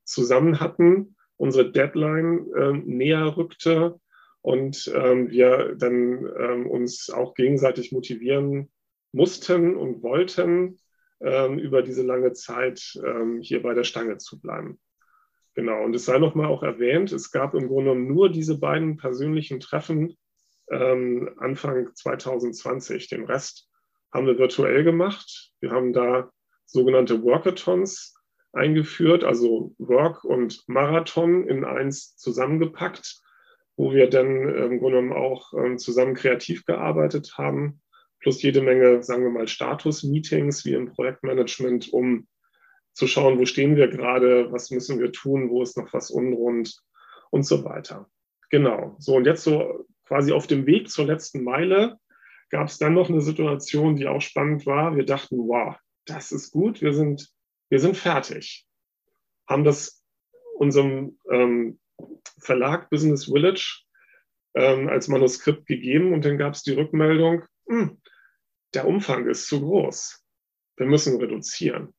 zusammen 0.05 0.59
hatten. 0.59 1.15
Unsere 1.38 1.71
Deadline 1.71 2.47
äh, 2.55 2.71
näher 2.74 3.38
rückte 3.38 3.99
und 4.41 4.91
ähm, 4.91 5.30
wir 5.30 5.76
dann 5.78 6.28
ähm, 6.36 6.67
uns 6.67 7.11
auch 7.11 7.36
gegenseitig 7.36 7.91
motivieren 7.91 8.71
mussten 9.11 9.76
und 9.76 10.01
wollten, 10.01 10.80
ähm, 11.21 11.59
über 11.59 11.84
diese 11.84 12.01
lange 12.01 12.34
Zeit 12.34 12.99
ähm, 13.05 13.39
hier 13.39 13.61
bei 13.61 13.76
der 13.76 13.84
Stange 13.84 14.17
zu 14.17 14.41
bleiben. 14.41 14.80
Genau, 15.53 15.84
und 15.84 15.95
es 15.95 16.05
sei 16.05 16.17
nochmal 16.17 16.47
auch 16.47 16.63
erwähnt, 16.63 17.11
es 17.11 17.30
gab 17.30 17.53
im 17.53 17.67
Grunde 17.67 17.93
nur 17.93 18.32
diese 18.32 18.57
beiden 18.57 18.97
persönlichen 18.97 19.59
Treffen 19.59 20.17
ähm, 20.72 21.34
Anfang 21.38 21.93
2020. 21.93 23.09
Den 23.09 23.26
Rest 23.26 23.70
haben 24.11 24.28
wir 24.28 24.38
virtuell 24.38 24.84
gemacht. 24.84 25.51
Wir 25.59 25.72
haben 25.72 25.93
da 25.93 26.32
sogenannte 26.66 27.24
Workathons 27.24 28.16
eingeführt, 28.51 29.24
also 29.24 29.74
Work 29.78 30.24
und 30.24 30.64
Marathon 30.68 31.47
in 31.47 31.66
eins 31.66 32.16
zusammengepackt, 32.18 33.22
wo 33.76 33.93
wir 33.93 34.09
dann 34.09 34.47
im 34.49 34.80
Grunde 34.80 35.01
genommen 35.01 35.14
auch 35.14 35.53
ähm, 35.53 35.78
zusammen 35.78 36.14
kreativ 36.14 36.66
gearbeitet 36.66 37.34
haben 37.38 37.82
plus 38.24 38.41
jede 38.41 38.61
Menge, 38.61 39.03
sagen 39.03 39.24
wir 39.24 39.30
mal, 39.30 39.47
Status-Meetings 39.47 40.66
wie 40.66 40.74
im 40.74 40.88
Projektmanagement, 40.88 41.91
um 41.91 42.28
zu 42.93 43.05
schauen, 43.05 43.38
wo 43.38 43.45
stehen 43.45 43.76
wir 43.76 43.89
gerade, 43.89 44.51
was 44.51 44.72
müssen 44.72 44.99
wir 44.99 45.11
tun, 45.11 45.49
wo 45.49 45.61
ist 45.61 45.78
noch 45.78 45.93
was 45.93 46.09
unrund 46.09 46.82
und 47.32 47.45
so 47.45 47.66
weiter. 47.66 48.09
Genau. 48.49 48.95
So, 48.99 49.16
und 49.16 49.26
jetzt 49.26 49.43
so 49.43 49.86
quasi 50.05 50.31
auf 50.31 50.47
dem 50.47 50.65
Weg 50.65 50.89
zur 50.89 51.05
letzten 51.05 51.43
Meile 51.43 51.97
gab 52.49 52.67
es 52.67 52.77
dann 52.77 52.93
noch 52.93 53.09
eine 53.09 53.21
Situation, 53.21 53.95
die 53.95 54.07
auch 54.07 54.21
spannend 54.21 54.65
war. 54.65 54.95
Wir 54.95 55.05
dachten, 55.05 55.37
wow, 55.37 55.75
das 56.05 56.31
ist 56.31 56.51
gut, 56.51 56.81
wir 56.81 56.93
sind, 56.93 57.29
wir 57.69 57.79
sind 57.79 57.97
fertig. 57.97 58.67
Haben 59.47 59.63
das 59.63 60.03
unserem 60.57 61.17
ähm, 61.31 61.79
Verlag 62.39 62.89
Business 62.89 63.25
Village 63.25 63.83
ähm, 64.55 64.87
als 64.87 65.07
Manuskript 65.07 65.65
gegeben 65.65 66.13
und 66.13 66.25
dann 66.25 66.37
gab 66.37 66.53
es 66.53 66.63
die 66.63 66.73
Rückmeldung, 66.73 67.43
hm, 67.67 67.99
der 68.73 68.87
Umfang 68.87 69.27
ist 69.27 69.47
zu 69.47 69.61
groß. 69.61 70.23
Wir 70.77 70.85
müssen 70.85 71.19
reduzieren. 71.19 71.93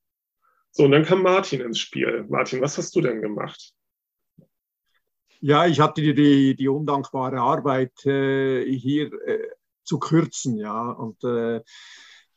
So, 0.70 0.84
und 0.84 0.92
dann 0.92 1.04
kam 1.04 1.22
Martin 1.22 1.60
ins 1.60 1.78
Spiel. 1.78 2.26
Martin, 2.28 2.60
was 2.60 2.78
hast 2.78 2.94
du 2.96 3.00
denn 3.00 3.22
gemacht? 3.22 3.73
Ja, 5.46 5.66
ich 5.66 5.78
hatte 5.78 6.00
die, 6.00 6.14
die, 6.14 6.56
die 6.56 6.68
undankbare 6.68 7.38
Arbeit, 7.38 8.06
äh, 8.06 8.64
hier 8.64 9.12
äh, 9.26 9.46
zu 9.82 9.98
kürzen, 9.98 10.56
ja. 10.56 10.90
Und 10.90 11.22
äh, 11.22 11.56
äh 11.56 11.62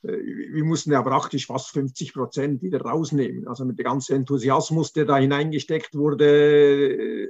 wir 0.04 0.66
mussten 0.66 0.92
ja 0.92 1.02
praktisch 1.02 1.46
fast 1.46 1.70
50 1.70 2.14
Prozent 2.14 2.62
wieder 2.62 2.82
rausnehmen. 2.82 3.48
Also 3.48 3.64
mit 3.64 3.80
dem 3.80 3.86
ganzen 3.86 4.18
Enthusiasmus, 4.18 4.92
der 4.92 5.06
da 5.06 5.16
hineingesteckt 5.20 5.96
wurde, 5.96 7.30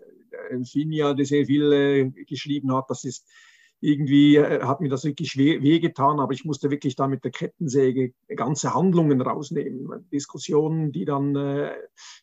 äh, 0.49 0.63
Finja, 0.63 1.13
der 1.13 1.27
sehr 1.27 1.45
viel 1.45 1.71
äh, 1.71 2.09
geschrieben 2.25 2.73
hat, 2.73 2.85
das 2.89 3.03
ist 3.03 3.27
irgendwie 3.79 4.37
äh, 4.37 4.63
hat 4.63 4.81
mir 4.81 4.89
das 4.89 5.03
wirklich 5.03 5.37
wehgetan, 5.37 6.19
aber 6.19 6.33
ich 6.33 6.43
musste 6.43 6.71
wirklich 6.71 6.95
da 6.95 7.07
mit 7.07 7.23
der 7.23 7.29
Kettensäge 7.29 8.13
ganze 8.35 8.73
Handlungen 8.73 9.21
rausnehmen. 9.21 10.09
Diskussionen, 10.11 10.91
die 10.91 11.05
dann 11.05 11.35
äh, 11.35 11.75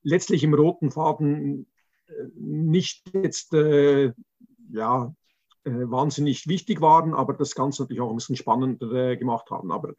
letztlich 0.02 0.42
im 0.42 0.54
roten 0.54 0.90
Faden 0.90 1.68
nicht 2.34 3.02
jetzt 3.12 3.54
äh, 3.54 4.12
ja, 4.72 5.14
äh, 5.64 5.70
wahnsinnig 5.70 6.46
wichtig 6.48 6.80
waren, 6.80 7.14
aber 7.14 7.34
das 7.34 7.54
Ganze 7.54 7.82
natürlich 7.82 8.00
auch 8.00 8.10
ein 8.10 8.16
bisschen 8.16 8.36
spannender 8.36 8.92
äh, 8.92 9.16
gemacht 9.16 9.50
haben. 9.50 9.70
Aber 9.72 9.94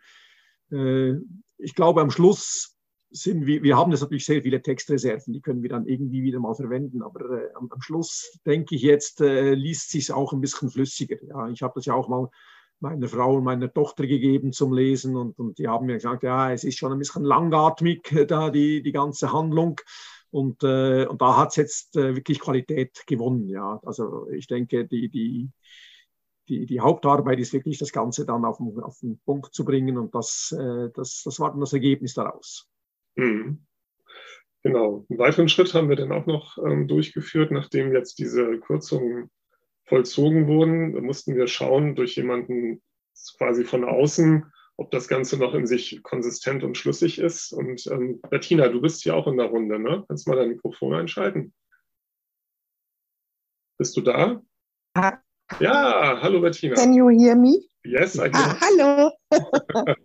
ich 0.67 1.75
glaube, 1.75 2.01
am 2.01 2.09
Schluss 2.09 2.75
sind 3.15 3.45
wir, 3.45 3.63
wir 3.63 3.77
haben 3.77 3.91
jetzt 3.91 4.01
natürlich 4.01 4.25
sehr 4.25 4.41
viele 4.41 4.61
Textreserven, 4.61 5.33
die 5.33 5.41
können 5.41 5.61
wir 5.61 5.69
dann 5.69 5.87
irgendwie 5.87 6.23
wieder 6.23 6.39
mal 6.39 6.53
verwenden, 6.53 7.01
aber 7.01 7.29
äh, 7.29 7.53
am, 7.55 7.69
am, 7.71 7.81
Schluss 7.81 8.37
denke 8.45 8.75
ich 8.75 8.81
jetzt, 8.81 9.21
äh, 9.21 9.53
liest 9.53 9.91
sich 9.91 10.11
auch 10.11 10.33
ein 10.33 10.41
bisschen 10.41 10.69
flüssiger. 10.69 11.17
Ja, 11.23 11.49
ich 11.49 11.61
habe 11.61 11.73
das 11.75 11.85
ja 11.85 11.93
auch 11.93 12.09
mal 12.09 12.29
meiner 12.79 13.07
Frau 13.07 13.35
und 13.37 13.45
meiner 13.45 13.71
Tochter 13.71 14.05
gegeben 14.05 14.51
zum 14.51 14.73
Lesen 14.73 15.15
und, 15.15 15.39
und 15.39 15.57
die 15.57 15.67
haben 15.67 15.85
mir 15.85 15.93
gesagt, 15.93 16.23
ja, 16.23 16.51
es 16.51 16.63
ist 16.63 16.77
schon 16.77 16.91
ein 16.91 16.99
bisschen 16.99 17.23
langatmig, 17.23 18.13
da 18.27 18.49
die, 18.49 18.83
die 18.83 18.91
ganze 18.91 19.31
Handlung. 19.31 19.79
Und, 20.35 20.63
äh, 20.63 21.05
und 21.05 21.21
da 21.21 21.37
hat 21.37 21.51
es 21.51 21.55
jetzt 21.55 21.95
äh, 21.95 22.13
wirklich 22.13 22.41
Qualität 22.41 23.03
gewonnen. 23.07 23.47
Ja. 23.47 23.79
Also 23.85 24.29
ich 24.31 24.47
denke, 24.47 24.85
die, 24.85 25.07
die, 25.07 25.49
die, 26.49 26.65
die 26.65 26.79
Hauptarbeit 26.81 27.39
ist 27.39 27.53
wirklich, 27.53 27.77
das 27.77 27.93
Ganze 27.93 28.25
dann 28.25 28.43
auf 28.43 28.57
den, 28.57 28.77
auf 28.81 28.99
den 28.99 29.17
Punkt 29.19 29.53
zu 29.53 29.63
bringen. 29.63 29.97
Und 29.97 30.13
das, 30.13 30.53
äh, 30.59 30.89
das, 30.93 31.21
das 31.23 31.39
war 31.39 31.51
dann 31.51 31.61
das 31.61 31.71
Ergebnis 31.71 32.15
daraus. 32.15 32.67
Mhm. 33.15 33.65
Genau. 34.63 35.05
Einen 35.09 35.19
weiteren 35.19 35.47
Schritt 35.47 35.73
haben 35.73 35.87
wir 35.87 35.95
dann 35.95 36.11
auch 36.11 36.25
noch 36.25 36.57
ähm, 36.57 36.89
durchgeführt, 36.89 37.51
nachdem 37.51 37.93
jetzt 37.93 38.19
diese 38.19 38.59
Kürzungen 38.59 39.31
vollzogen 39.85 40.47
wurden. 40.47 40.91
Da 40.95 40.99
mussten 40.99 41.37
wir 41.37 41.47
schauen 41.47 41.95
durch 41.95 42.17
jemanden 42.17 42.81
quasi 43.37 43.63
von 43.63 43.85
außen, 43.85 44.51
ob 44.77 44.91
das 44.91 45.07
Ganze 45.07 45.37
noch 45.37 45.53
in 45.53 45.67
sich 45.67 46.03
konsistent 46.03 46.63
und 46.63 46.77
schlüssig 46.77 47.19
ist. 47.19 47.53
Und 47.53 47.87
ähm, 47.87 48.19
Bettina, 48.29 48.67
du 48.67 48.81
bist 48.81 49.03
hier 49.03 49.15
auch 49.15 49.27
in 49.27 49.37
der 49.37 49.47
Runde, 49.47 49.79
ne? 49.79 50.03
Kannst 50.07 50.25
du 50.25 50.31
mal 50.31 50.37
dein 50.37 50.49
Mikrofon 50.49 50.93
einschalten? 50.93 51.53
Bist 53.77 53.95
du 53.97 54.01
da? 54.01 54.41
Ah. 54.93 55.17
Ja, 55.59 56.19
hallo 56.21 56.41
Bettina. 56.41 56.75
Can 56.75 56.93
you 56.93 57.09
hear 57.09 57.35
me? 57.35 57.59
Yes, 57.83 58.15
I 58.15 58.29
can. 58.29 58.33
Ah, 58.33 58.57
hallo. 58.59 59.11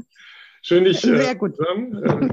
Schön, 0.63 0.85
dich 0.85 1.03
äh, 1.05 1.17
Sehr 1.17 1.35
gut. 1.35 1.57
Ähm, 1.73 2.33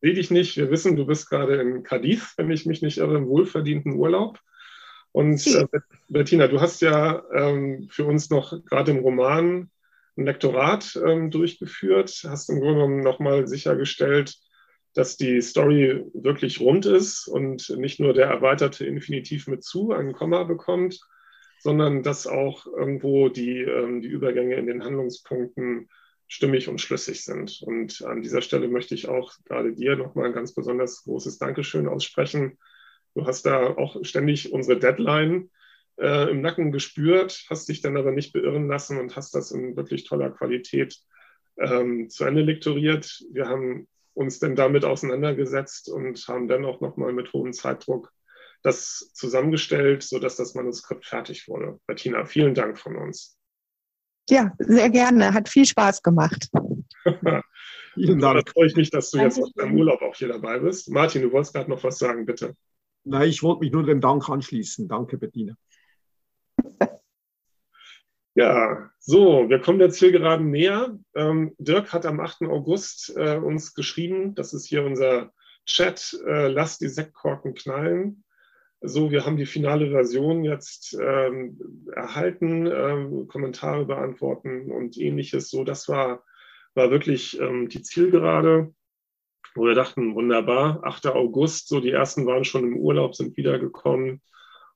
sehe 0.00 0.14
dich 0.14 0.30
nicht. 0.30 0.56
Wir 0.56 0.70
wissen, 0.70 0.96
du 0.96 1.06
bist 1.06 1.30
gerade 1.30 1.60
in 1.60 1.84
Cadiz, 1.84 2.34
wenn 2.36 2.50
ich 2.50 2.66
mich 2.66 2.82
nicht 2.82 2.98
irre, 2.98 3.16
im 3.16 3.28
wohlverdienten 3.28 3.94
Urlaub. 3.94 4.40
Und 5.12 5.46
äh, 5.46 5.66
Bettina, 6.08 6.48
du 6.48 6.60
hast 6.60 6.80
ja 6.80 7.22
ähm, 7.32 7.86
für 7.90 8.04
uns 8.04 8.30
noch 8.30 8.64
gerade 8.64 8.90
im 8.90 8.98
Roman 8.98 9.70
ein 10.16 10.26
Lektorat 10.26 11.00
ähm, 11.06 11.30
durchgeführt, 11.30 12.24
hast 12.28 12.50
im 12.50 12.60
Grunde 12.60 12.74
genommen 12.74 13.00
nochmal 13.00 13.46
sichergestellt, 13.46 14.36
dass 14.94 15.16
die 15.16 15.40
Story 15.40 16.04
wirklich 16.12 16.60
rund 16.60 16.84
ist 16.84 17.26
und 17.26 17.70
nicht 17.78 17.98
nur 17.98 18.12
der 18.12 18.26
erweiterte 18.26 18.84
Infinitiv 18.84 19.46
mit 19.46 19.64
zu 19.64 19.92
ein 19.92 20.12
Komma 20.12 20.44
bekommt, 20.44 21.00
sondern 21.60 22.02
dass 22.02 22.26
auch 22.26 22.66
irgendwo 22.66 23.28
die, 23.28 23.60
ähm, 23.60 24.02
die 24.02 24.08
Übergänge 24.08 24.56
in 24.56 24.66
den 24.66 24.84
Handlungspunkten 24.84 25.88
stimmig 26.26 26.68
und 26.68 26.80
schlüssig 26.80 27.24
sind. 27.24 27.62
Und 27.62 28.02
an 28.02 28.22
dieser 28.22 28.42
Stelle 28.42 28.68
möchte 28.68 28.94
ich 28.94 29.08
auch 29.08 29.32
gerade 29.44 29.72
dir 29.74 29.96
nochmal 29.96 30.26
ein 30.26 30.32
ganz 30.32 30.54
besonders 30.54 31.04
großes 31.04 31.38
Dankeschön 31.38 31.88
aussprechen. 31.88 32.58
Du 33.14 33.26
hast 33.26 33.46
da 33.46 33.66
auch 33.76 34.02
ständig 34.02 34.52
unsere 34.52 34.78
Deadline 34.78 35.50
äh, 35.98 36.30
im 36.30 36.40
Nacken 36.40 36.72
gespürt, 36.72 37.44
hast 37.50 37.68
dich 37.68 37.80
dann 37.80 37.96
aber 37.96 38.12
nicht 38.12 38.32
beirren 38.32 38.68
lassen 38.68 38.98
und 38.98 39.16
hast 39.16 39.34
das 39.34 39.50
in 39.50 39.76
wirklich 39.76 40.04
toller 40.04 40.30
Qualität 40.30 40.98
ähm, 41.58 42.08
zu 42.08 42.24
Ende 42.24 42.42
lektoriert. 42.42 43.22
Wir 43.30 43.48
haben 43.48 43.88
uns 44.14 44.38
denn 44.38 44.56
damit 44.56 44.84
auseinandergesetzt 44.84 45.88
und 45.88 46.18
haben 46.28 46.48
dann 46.48 46.64
auch 46.64 46.80
nochmal 46.80 47.12
mit 47.12 47.32
hohem 47.32 47.52
Zeitdruck 47.52 48.12
das 48.62 49.10
zusammengestellt, 49.14 50.02
sodass 50.02 50.36
das 50.36 50.54
Manuskript 50.54 51.04
fertig 51.04 51.48
wurde. 51.48 51.80
Bettina, 51.86 52.24
vielen 52.24 52.54
Dank 52.54 52.78
von 52.78 52.96
uns. 52.96 53.36
Ja, 54.30 54.52
sehr 54.58 54.88
gerne. 54.90 55.34
Hat 55.34 55.48
viel 55.48 55.66
Spaß 55.66 56.02
gemacht. 56.02 56.48
vielen 57.94 58.20
Dank. 58.20 58.44
Da 58.44 58.52
freue 58.52 58.66
ich 58.66 58.76
mich, 58.76 58.90
dass 58.90 59.10
du 59.10 59.18
jetzt 59.18 59.42
aus 59.42 59.52
deinem 59.54 59.76
Urlaub 59.76 60.00
auch 60.02 60.14
hier 60.14 60.28
dabei 60.28 60.60
bist. 60.60 60.90
Martin, 60.90 61.22
du 61.22 61.32
wolltest 61.32 61.54
gerade 61.54 61.70
noch 61.70 61.82
was 61.82 61.98
sagen, 61.98 62.24
bitte. 62.24 62.54
Nein, 63.04 63.28
ich 63.28 63.42
wollte 63.42 63.60
mich 63.60 63.72
nur 63.72 63.82
dem 63.82 64.00
Dank 64.00 64.28
anschließen. 64.28 64.86
Danke, 64.86 65.18
Bettina. 65.18 65.56
Ja, 68.34 68.90
so, 68.98 69.50
wir 69.50 69.60
kommen 69.60 69.80
jetzt 69.80 69.98
hier 69.98 70.10
gerade 70.10 70.42
näher. 70.42 70.98
Ähm, 71.14 71.54
Dirk 71.58 71.92
hat 71.92 72.06
am 72.06 72.18
8. 72.18 72.42
August 72.44 73.14
äh, 73.14 73.36
uns 73.36 73.74
geschrieben, 73.74 74.34
das 74.34 74.54
ist 74.54 74.64
hier 74.64 74.84
unser 74.84 75.32
Chat, 75.66 76.18
äh, 76.26 76.48
lasst 76.48 76.80
die 76.80 76.88
Sektkorken 76.88 77.54
knallen. 77.54 78.24
So, 78.80 79.10
wir 79.10 79.26
haben 79.26 79.36
die 79.36 79.46
finale 79.46 79.90
Version 79.90 80.44
jetzt 80.44 80.96
ähm, 81.00 81.86
erhalten, 81.94 82.66
ähm, 82.66 83.28
Kommentare 83.28 83.84
beantworten 83.84 84.72
und 84.72 84.96
ähnliches. 84.96 85.50
So, 85.50 85.62
das 85.62 85.88
war, 85.88 86.24
war 86.74 86.90
wirklich 86.90 87.38
ähm, 87.38 87.68
die 87.68 87.82
Zielgerade, 87.82 88.74
wo 89.54 89.66
wir 89.66 89.74
dachten, 89.74 90.14
wunderbar, 90.14 90.80
8. 90.84 91.08
August, 91.08 91.68
so 91.68 91.80
die 91.80 91.90
ersten 91.92 92.26
waren 92.26 92.44
schon 92.44 92.64
im 92.64 92.76
Urlaub, 92.78 93.14
sind 93.14 93.36
wiedergekommen. 93.36 94.22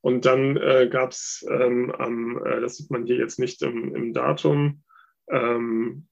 Und 0.00 0.24
dann 0.24 0.56
äh, 0.56 0.88
gab 0.90 1.10
es 1.10 1.44
ähm, 1.50 1.92
am, 1.92 2.44
äh, 2.44 2.60
das 2.60 2.76
sieht 2.76 2.90
man 2.90 3.06
hier 3.06 3.16
jetzt 3.16 3.38
nicht 3.38 3.62
im, 3.62 3.94
im 3.94 4.12
Datum, 4.12 4.82
ähm, 5.30 6.06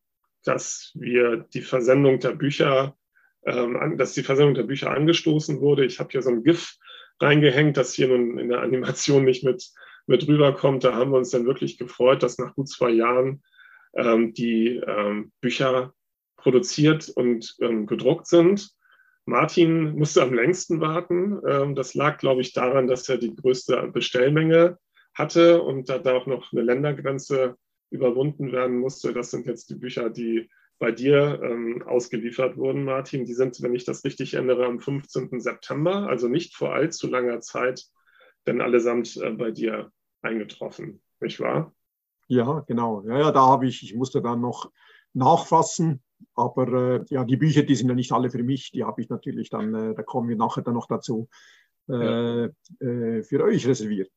dass 0.44 0.92
wir 0.94 1.46
die 1.54 1.62
Versendung 1.62 2.18
der 2.18 2.32
Bücher, 2.32 2.96
ähm, 3.44 3.96
dass 3.96 4.14
die 4.14 4.22
Versendung 4.22 4.54
der 4.54 4.64
Bücher 4.64 4.90
angestoßen 4.90 5.60
wurde. 5.60 5.84
Ich 5.84 6.00
habe 6.00 6.10
hier 6.10 6.22
so 6.22 6.30
ein 6.30 6.42
GIF 6.42 6.76
reingehängt, 7.20 7.76
das 7.76 7.94
hier 7.94 8.08
nun 8.08 8.38
in 8.38 8.48
der 8.48 8.62
Animation 8.62 9.24
nicht 9.24 9.44
mit, 9.44 9.70
mit 10.06 10.26
rüberkommt. 10.26 10.84
Da 10.84 10.94
haben 10.94 11.12
wir 11.12 11.18
uns 11.18 11.30
dann 11.30 11.46
wirklich 11.46 11.78
gefreut, 11.78 12.22
dass 12.22 12.38
nach 12.38 12.54
gut 12.54 12.68
zwei 12.68 12.90
Jahren 12.90 13.42
ähm, 13.94 14.34
die 14.34 14.82
ähm, 14.86 15.32
Bücher 15.40 15.94
produziert 16.36 17.08
und 17.08 17.54
ähm, 17.60 17.86
gedruckt 17.86 18.26
sind. 18.26 18.70
Martin 19.26 19.96
musste 19.96 20.22
am 20.22 20.34
längsten 20.34 20.80
warten. 20.80 21.40
Ähm, 21.48 21.74
das 21.74 21.94
lag, 21.94 22.18
glaube 22.18 22.42
ich, 22.42 22.52
daran, 22.52 22.86
dass 22.86 23.08
er 23.08 23.18
die 23.18 23.34
größte 23.34 23.90
Bestellmenge 23.92 24.78
hatte 25.14 25.62
und 25.62 25.88
da 25.88 26.00
auch 26.12 26.26
noch 26.26 26.52
eine 26.52 26.62
Ländergrenze 26.62 27.56
überwunden 27.90 28.52
werden 28.52 28.78
musste. 28.78 29.12
Das 29.12 29.30
sind 29.30 29.46
jetzt 29.46 29.70
die 29.70 29.76
Bücher, 29.76 30.10
die 30.10 30.50
bei 30.78 30.90
dir 30.90 31.40
ähm, 31.42 31.82
ausgeliefert 31.86 32.56
wurden, 32.56 32.84
Martin. 32.84 33.24
Die 33.24 33.34
sind, 33.34 33.62
wenn 33.62 33.74
ich 33.74 33.84
das 33.84 34.04
richtig 34.04 34.34
erinnere, 34.34 34.66
am 34.66 34.80
15. 34.80 35.40
September, 35.40 36.08
also 36.08 36.28
nicht 36.28 36.56
vor 36.56 36.74
allzu 36.74 37.08
langer 37.08 37.40
Zeit, 37.40 37.86
denn 38.46 38.60
allesamt 38.60 39.16
äh, 39.16 39.30
bei 39.30 39.50
dir 39.50 39.92
eingetroffen, 40.22 41.00
nicht 41.20 41.40
wahr? 41.40 41.74
Ja, 42.26 42.64
genau. 42.66 43.02
Ja, 43.06 43.18
ja 43.18 43.32
da 43.32 43.46
habe 43.46 43.66
ich, 43.66 43.82
ich 43.82 43.94
musste 43.94 44.20
dann 44.20 44.40
noch 44.40 44.70
nachfassen 45.12 46.02
aber 46.34 47.00
äh, 47.00 47.04
ja, 47.10 47.24
die 47.24 47.36
Bücher, 47.36 47.62
die 47.62 47.74
sind 47.74 47.88
ja 47.88 47.94
nicht 47.94 48.12
alle 48.12 48.30
für 48.30 48.42
mich, 48.42 48.70
die 48.72 48.84
habe 48.84 49.00
ich 49.00 49.08
natürlich 49.08 49.50
dann, 49.50 49.74
äh, 49.74 49.94
da 49.94 50.02
kommen 50.02 50.28
wir 50.28 50.36
nachher 50.36 50.62
dann 50.62 50.74
noch 50.74 50.86
dazu, 50.86 51.28
äh, 51.88 52.44
äh, 52.44 53.22
für 53.22 53.44
euch 53.44 53.66
reserviert. 53.66 54.10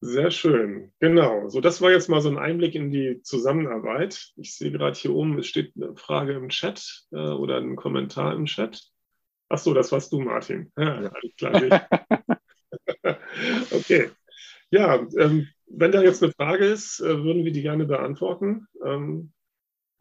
Sehr 0.00 0.30
schön, 0.30 0.92
genau. 1.00 1.48
So, 1.48 1.60
das 1.60 1.80
war 1.82 1.90
jetzt 1.90 2.08
mal 2.08 2.20
so 2.20 2.28
ein 2.28 2.38
Einblick 2.38 2.76
in 2.76 2.92
die 2.92 3.20
Zusammenarbeit. 3.22 4.32
Ich 4.36 4.54
sehe 4.54 4.70
gerade 4.70 4.96
hier 4.96 5.12
oben, 5.12 5.36
es 5.38 5.48
steht 5.48 5.72
eine 5.74 5.96
Frage 5.96 6.34
im 6.34 6.50
Chat 6.50 7.06
äh, 7.10 7.16
oder 7.16 7.56
ein 7.56 7.74
Kommentar 7.74 8.34
im 8.34 8.46
Chat. 8.46 8.80
Ach 9.48 9.58
so, 9.58 9.74
das 9.74 9.90
warst 9.90 10.12
du, 10.12 10.20
Martin. 10.20 10.72
Ja, 10.78 11.02
ja. 11.02 11.10
klar. 11.36 11.88
okay. 13.72 14.10
Ja, 14.70 15.04
ähm, 15.16 15.48
wenn 15.66 15.92
da 15.92 16.02
jetzt 16.02 16.22
eine 16.22 16.32
Frage 16.32 16.66
ist, 16.66 17.00
äh, 17.00 17.24
würden 17.24 17.44
wir 17.44 17.52
die 17.52 17.62
gerne 17.62 17.84
beantworten. 17.84 18.68
Ähm, 18.84 19.32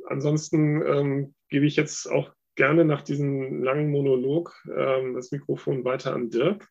ansonsten 0.08 0.82
ähm, 0.82 1.36
gebe 1.49 1.66
ich 1.66 1.76
jetzt 1.76 2.08
auch 2.08 2.34
gerne 2.55 2.86
nach 2.86 3.01
diesem 3.01 3.64
langen 3.64 3.91
Monolog 3.91 4.55
ähm, 4.76 5.14
das 5.14 5.32
Mikrofon 5.32 5.86
weiter 5.86 6.14
an 6.14 6.30
Dirk, 6.30 6.68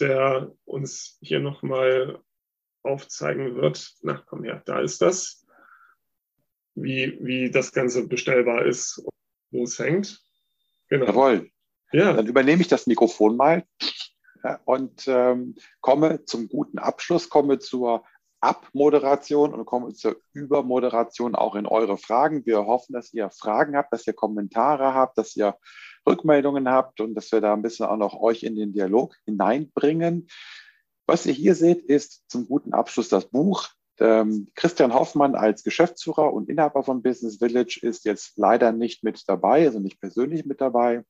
der 0.00 0.52
uns 0.64 1.18
hier 1.20 1.40
nochmal 1.40 2.20
aufzeigen 2.82 3.56
wird. 3.56 3.94
Na, 4.02 4.22
komm 4.26 4.44
her, 4.44 4.62
da 4.64 4.80
ist 4.80 5.02
das, 5.02 5.46
wie, 6.74 7.18
wie 7.20 7.50
das 7.50 7.72
Ganze 7.72 8.08
bestellbar 8.08 8.64
ist 8.64 8.98
und 8.98 9.10
wo 9.50 9.64
es 9.64 9.78
hängt. 9.78 10.22
Genau. 10.88 11.06
Jawohl. 11.06 11.50
Ja. 11.92 12.12
Dann 12.12 12.26
übernehme 12.26 12.62
ich 12.62 12.68
das 12.68 12.86
Mikrofon 12.86 13.36
mal 13.36 13.64
und 14.64 15.06
ähm, 15.08 15.56
komme 15.80 16.24
zum 16.24 16.48
guten 16.48 16.78
Abschluss, 16.78 17.28
komme 17.28 17.58
zur 17.58 18.04
Abmoderation 18.46 19.52
und 19.52 19.64
kommen 19.64 19.92
zur 19.94 20.16
Übermoderation 20.32 21.34
auch 21.34 21.56
in 21.56 21.66
eure 21.66 21.98
Fragen. 21.98 22.46
Wir 22.46 22.64
hoffen, 22.64 22.92
dass 22.92 23.12
ihr 23.12 23.28
Fragen 23.30 23.76
habt, 23.76 23.92
dass 23.92 24.06
ihr 24.06 24.12
Kommentare 24.12 24.94
habt, 24.94 25.18
dass 25.18 25.34
ihr 25.34 25.56
Rückmeldungen 26.06 26.68
habt 26.68 27.00
und 27.00 27.14
dass 27.14 27.32
wir 27.32 27.40
da 27.40 27.52
ein 27.52 27.62
bisschen 27.62 27.86
auch 27.86 27.96
noch 27.96 28.14
euch 28.14 28.44
in 28.44 28.54
den 28.54 28.72
Dialog 28.72 29.16
hineinbringen. 29.24 30.28
Was 31.08 31.26
ihr 31.26 31.32
hier 31.32 31.56
seht, 31.56 31.82
ist 31.86 32.30
zum 32.30 32.46
guten 32.46 32.72
Abschluss 32.72 33.08
das 33.08 33.26
Buch. 33.26 33.68
Ähm, 33.98 34.48
Christian 34.54 34.94
Hoffmann 34.94 35.34
als 35.34 35.64
Geschäftsführer 35.64 36.32
und 36.32 36.48
Inhaber 36.48 36.84
von 36.84 37.02
Business 37.02 37.38
Village 37.38 37.80
ist 37.82 38.04
jetzt 38.04 38.38
leider 38.38 38.70
nicht 38.70 39.02
mit 39.02 39.24
dabei, 39.26 39.66
also 39.66 39.80
nicht 39.80 40.00
persönlich 40.00 40.44
mit 40.46 40.60
dabei. 40.60 41.02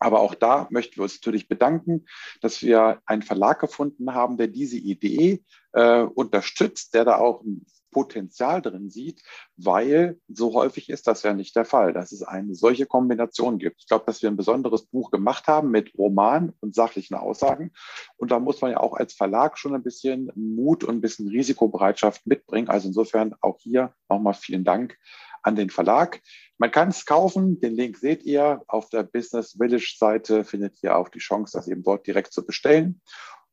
Aber 0.00 0.20
auch 0.20 0.34
da 0.34 0.66
möchten 0.70 0.96
wir 0.96 1.04
uns 1.04 1.14
natürlich 1.14 1.48
bedanken, 1.48 2.06
dass 2.40 2.62
wir 2.62 3.00
einen 3.06 3.22
Verlag 3.22 3.60
gefunden 3.60 4.14
haben, 4.14 4.38
der 4.38 4.48
diese 4.48 4.78
Idee 4.78 5.44
äh, 5.72 6.02
unterstützt, 6.02 6.94
der 6.94 7.04
da 7.04 7.18
auch 7.18 7.42
ein 7.42 7.66
Potenzial 7.90 8.62
drin 8.62 8.88
sieht, 8.88 9.22
weil 9.56 10.18
so 10.28 10.54
häufig 10.54 10.88
ist 10.88 11.06
das 11.06 11.22
ja 11.22 11.34
nicht 11.34 11.56
der 11.56 11.64
Fall, 11.64 11.92
dass 11.92 12.12
es 12.12 12.22
eine 12.22 12.54
solche 12.54 12.86
Kombination 12.86 13.58
gibt. 13.58 13.80
Ich 13.80 13.88
glaube, 13.88 14.04
dass 14.06 14.22
wir 14.22 14.30
ein 14.30 14.36
besonderes 14.36 14.86
Buch 14.86 15.10
gemacht 15.10 15.46
haben 15.48 15.70
mit 15.70 15.92
Roman 15.98 16.52
und 16.60 16.74
sachlichen 16.74 17.16
Aussagen. 17.16 17.72
Und 18.16 18.30
da 18.30 18.38
muss 18.38 18.60
man 18.60 18.72
ja 18.72 18.80
auch 18.80 18.94
als 18.94 19.14
Verlag 19.14 19.58
schon 19.58 19.74
ein 19.74 19.82
bisschen 19.82 20.30
Mut 20.34 20.84
und 20.84 20.96
ein 20.96 21.00
bisschen 21.00 21.28
Risikobereitschaft 21.28 22.26
mitbringen. 22.26 22.68
Also 22.68 22.88
insofern 22.88 23.34
auch 23.40 23.58
hier 23.60 23.92
nochmal 24.08 24.34
vielen 24.34 24.64
Dank 24.64 24.96
an 25.42 25.56
den 25.56 25.70
Verlag. 25.70 26.20
Man 26.58 26.70
kann 26.70 26.88
es 26.88 27.06
kaufen, 27.06 27.60
den 27.60 27.74
Link 27.74 27.96
seht 27.98 28.22
ihr. 28.24 28.62
Auf 28.66 28.88
der 28.90 29.02
Business 29.02 29.56
Village 29.58 29.94
Seite 29.98 30.44
findet 30.44 30.82
ihr 30.82 30.96
auch 30.96 31.08
die 31.08 31.18
Chance, 31.18 31.56
das 31.56 31.68
eben 31.68 31.82
dort 31.82 32.06
direkt 32.06 32.32
zu 32.32 32.44
bestellen. 32.44 33.00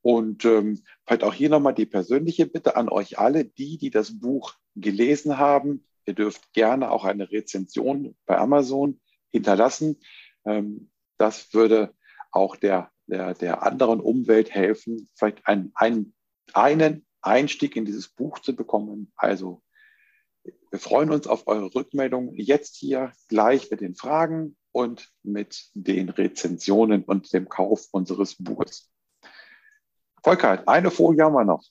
Und 0.02 0.46
ähm, 0.46 0.82
vielleicht 1.06 1.24
auch 1.24 1.34
hier 1.34 1.50
nochmal 1.50 1.74
die 1.74 1.86
persönliche 1.86 2.46
Bitte 2.46 2.76
an 2.76 2.90
euch 2.90 3.20
alle, 3.20 3.46
die, 3.46 3.78
die 3.78 3.90
das 3.90 4.20
Buch 4.20 4.54
gelesen 4.76 5.38
haben. 5.38 5.86
Ihr 6.06 6.14
dürft 6.14 6.54
gerne 6.54 6.92
auch 6.92 7.04
eine 7.04 7.32
Rezension 7.32 8.16
bei 8.26 8.38
Amazon 8.38 9.00
hinterlassen. 9.32 10.00
Ähm, 10.46 10.92
das 11.18 11.54
würde 11.54 11.94
auch 12.32 12.56
der, 12.56 12.92
der, 13.08 13.34
der 13.34 13.64
anderen 13.64 14.00
Umwelt 14.00 14.54
helfen, 14.54 15.10
vielleicht 15.16 15.46
einen, 15.48 15.72
einen, 15.76 16.14
einen 16.54 17.06
Einstieg 17.22 17.76
in 17.76 17.86
dieses 17.86 18.10
Buch 18.10 18.40
zu 18.40 18.56
bekommen. 18.56 19.12
Also 19.16 19.62
wir 20.70 20.80
freuen 20.80 21.12
uns 21.12 21.28
auf 21.28 21.48
eure 21.48 21.74
Rückmeldungen 21.74 22.34
jetzt 22.36 22.76
hier 22.76 23.14
gleich 23.28 23.72
mit 23.72 23.82
den 23.82 23.96
Fragen 23.96 24.58
und 24.72 25.12
mit 25.24 25.70
den 25.74 26.10
Rezensionen 26.10 27.04
und 27.04 27.34
dem 27.34 27.50
Kauf 27.50 27.88
unseres 27.92 28.36
Buches. 28.36 28.92
Volker, 30.24 30.68
eine 30.68 30.92
Folie 30.92 31.24
haben 31.24 31.34
wir 31.34 31.46
noch. 31.46 31.64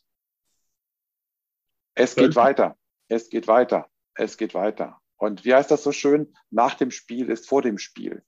Es 1.95 2.15
geht 2.15 2.37
weiter. 2.37 2.77
Es 3.09 3.29
geht 3.29 3.49
weiter. 3.49 3.89
Es 4.15 4.37
geht 4.37 4.55
weiter. 4.55 5.01
Und 5.17 5.45
wie 5.45 5.55
heißt 5.55 5.71
das 5.71 5.83
so 5.83 5.93
schön? 5.93 6.35
Nach 6.51 6.75
dem 6.75 6.91
Spiel 6.91 7.31
ist 7.31 7.49
vor 7.49 7.63
dem 7.63 7.79
Spiel. 7.79 8.25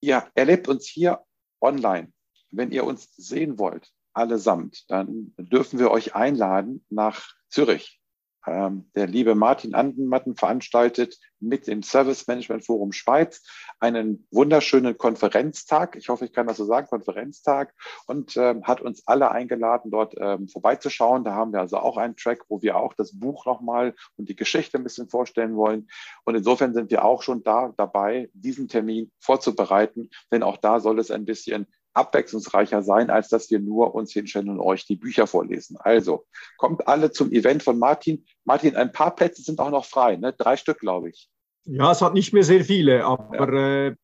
Ihr 0.00 0.26
erlebt 0.34 0.68
uns 0.68 0.86
hier 0.86 1.24
online. 1.60 2.12
Wenn 2.50 2.72
ihr 2.72 2.84
uns 2.84 3.14
sehen 3.16 3.58
wollt, 3.58 3.92
allesamt, 4.12 4.90
dann 4.90 5.34
dürfen 5.36 5.78
wir 5.78 5.90
euch 5.90 6.14
einladen 6.14 6.84
nach 6.88 7.28
Zürich 7.48 7.99
der 8.46 9.06
liebe 9.06 9.34
Martin 9.34 9.74
Andenmatten 9.74 10.34
veranstaltet 10.34 11.18
mit 11.40 11.66
dem 11.66 11.82
Service 11.82 12.26
Management 12.26 12.64
Forum 12.64 12.92
Schweiz 12.92 13.42
einen 13.80 14.26
wunderschönen 14.30 14.96
Konferenztag. 14.96 15.96
Ich 15.96 16.08
hoffe, 16.08 16.24
ich 16.24 16.32
kann 16.32 16.46
das 16.46 16.58
so 16.58 16.64
sagen, 16.64 16.86
Konferenztag 16.86 17.74
und 18.06 18.36
ähm, 18.36 18.64
hat 18.64 18.80
uns 18.80 19.06
alle 19.06 19.30
eingeladen, 19.30 19.90
dort 19.90 20.14
ähm, 20.18 20.48
vorbeizuschauen. 20.48 21.24
Da 21.24 21.34
haben 21.34 21.52
wir 21.52 21.60
also 21.60 21.78
auch 21.78 21.96
einen 21.96 22.16
Track, 22.16 22.44
wo 22.48 22.62
wir 22.62 22.76
auch 22.76 22.94
das 22.94 23.18
Buch 23.18 23.46
nochmal 23.46 23.94
und 24.16 24.28
die 24.28 24.36
Geschichte 24.36 24.78
ein 24.78 24.84
bisschen 24.84 25.08
vorstellen 25.08 25.56
wollen. 25.56 25.88
Und 26.24 26.34
insofern 26.34 26.74
sind 26.74 26.90
wir 26.90 27.04
auch 27.04 27.22
schon 27.22 27.42
da 27.42 27.72
dabei, 27.76 28.30
diesen 28.34 28.68
Termin 28.68 29.10
vorzubereiten, 29.18 30.10
denn 30.30 30.42
auch 30.42 30.58
da 30.58 30.80
soll 30.80 30.98
es 30.98 31.10
ein 31.10 31.24
bisschen 31.24 31.66
abwechslungsreicher 31.92 32.82
sein, 32.82 33.10
als 33.10 33.28
dass 33.28 33.50
wir 33.50 33.58
nur 33.58 33.94
uns 33.94 34.12
hinstellen 34.12 34.48
und 34.48 34.60
euch 34.60 34.86
die 34.86 34.96
Bücher 34.96 35.26
vorlesen. 35.26 35.76
Also 35.78 36.26
kommt 36.56 36.86
alle 36.86 37.10
zum 37.10 37.32
Event 37.32 37.62
von 37.62 37.78
Martin. 37.78 38.24
Martin, 38.44 38.76
ein 38.76 38.92
paar 38.92 39.14
Plätze 39.14 39.42
sind 39.42 39.60
auch 39.60 39.70
noch 39.70 39.84
frei, 39.84 40.16
ne? 40.16 40.32
drei 40.32 40.56
Stück, 40.56 40.78
glaube 40.78 41.10
ich. 41.10 41.28
Ja, 41.64 41.92
es 41.92 42.00
hat 42.00 42.14
nicht 42.14 42.32
mehr 42.32 42.44
sehr 42.44 42.64
viele, 42.64 43.04
aber 43.04 43.52
ja. 43.52 43.86
äh, 43.88 43.96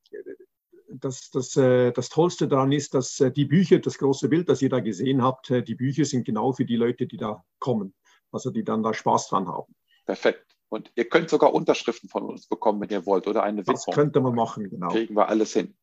das, 0.88 1.30
das, 1.30 1.56
äh, 1.56 1.92
das 1.92 2.08
Tollste 2.08 2.48
daran 2.48 2.72
ist, 2.72 2.94
dass 2.94 3.18
äh, 3.20 3.30
die 3.30 3.44
Bücher, 3.44 3.78
das 3.78 3.98
große 3.98 4.28
Bild, 4.28 4.48
das 4.48 4.62
ihr 4.62 4.68
da 4.68 4.80
gesehen 4.80 5.22
habt, 5.22 5.50
die 5.50 5.74
Bücher 5.74 6.04
sind 6.04 6.24
genau 6.24 6.52
für 6.52 6.64
die 6.64 6.76
Leute, 6.76 7.06
die 7.06 7.16
da 7.16 7.44
kommen, 7.58 7.94
also 8.30 8.50
die 8.50 8.64
dann 8.64 8.82
da 8.82 8.92
Spaß 8.92 9.28
dran 9.28 9.48
haben. 9.48 9.74
Perfekt. 10.04 10.44
Und 10.68 10.90
ihr 10.96 11.08
könnt 11.08 11.30
sogar 11.30 11.54
Unterschriften 11.54 12.08
von 12.08 12.24
uns 12.24 12.48
bekommen, 12.48 12.80
wenn 12.80 12.90
ihr 12.90 13.06
wollt, 13.06 13.26
oder 13.26 13.42
eine 13.42 13.60
Widmung. 13.60 13.82
Das 13.86 13.94
könnte 13.94 14.20
man 14.20 14.34
machen, 14.34 14.68
genau. 14.68 14.88
Kriegen 14.88 15.14
wir 15.14 15.28
alles 15.28 15.52
hin. 15.52 15.76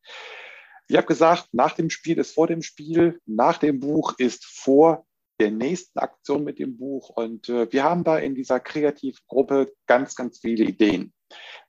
Ich 0.87 0.97
habe 0.97 1.07
gesagt, 1.07 1.47
nach 1.51 1.73
dem 1.73 1.89
Spiel 1.89 2.17
ist 2.17 2.33
vor 2.33 2.47
dem 2.47 2.61
Spiel, 2.61 3.19
nach 3.25 3.57
dem 3.57 3.79
Buch 3.79 4.15
ist 4.17 4.45
vor 4.45 5.05
der 5.39 5.51
nächsten 5.51 5.99
Aktion 5.99 6.43
mit 6.43 6.59
dem 6.59 6.77
Buch. 6.77 7.09
Und 7.09 7.49
äh, 7.49 7.71
wir 7.71 7.83
haben 7.83 8.03
da 8.03 8.17
in 8.17 8.35
dieser 8.35 8.59
Kreativgruppe 8.59 9.73
ganz, 9.87 10.15
ganz 10.15 10.39
viele 10.39 10.65
Ideen. 10.65 11.13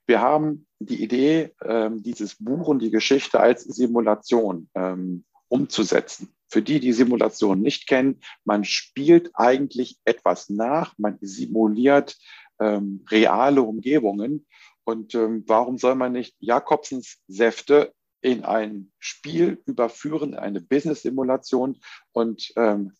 Wir 0.05 0.21
haben 0.21 0.67
die 0.79 1.01
Idee, 1.01 1.53
ähm, 1.63 2.03
dieses 2.03 2.35
Buch 2.37 2.67
und 2.67 2.79
die 2.79 2.91
Geschichte 2.91 3.39
als 3.39 3.63
Simulation 3.63 4.69
ähm, 4.75 5.25
umzusetzen. 5.47 6.35
Für 6.47 6.61
die, 6.61 6.79
die 6.79 6.93
Simulation 6.93 7.61
nicht 7.61 7.87
kennen, 7.87 8.21
man 8.43 8.63
spielt 8.63 9.31
eigentlich 9.33 9.97
etwas 10.05 10.49
nach, 10.49 10.93
man 10.97 11.17
simuliert 11.21 12.17
ähm, 12.59 13.03
reale 13.09 13.63
Umgebungen. 13.63 14.45
Und 14.83 15.15
ähm, 15.15 15.43
warum 15.47 15.79
soll 15.79 15.95
man 15.95 16.11
nicht 16.11 16.35
Jakobsens 16.39 17.17
Säfte 17.27 17.93
in 18.25 18.43
ein 18.43 18.91
Spiel 18.97 19.61
überführen, 19.67 20.33
eine 20.33 20.59
Business-Simulation. 20.59 21.77
Und 22.11 22.51
ähm, 22.55 22.93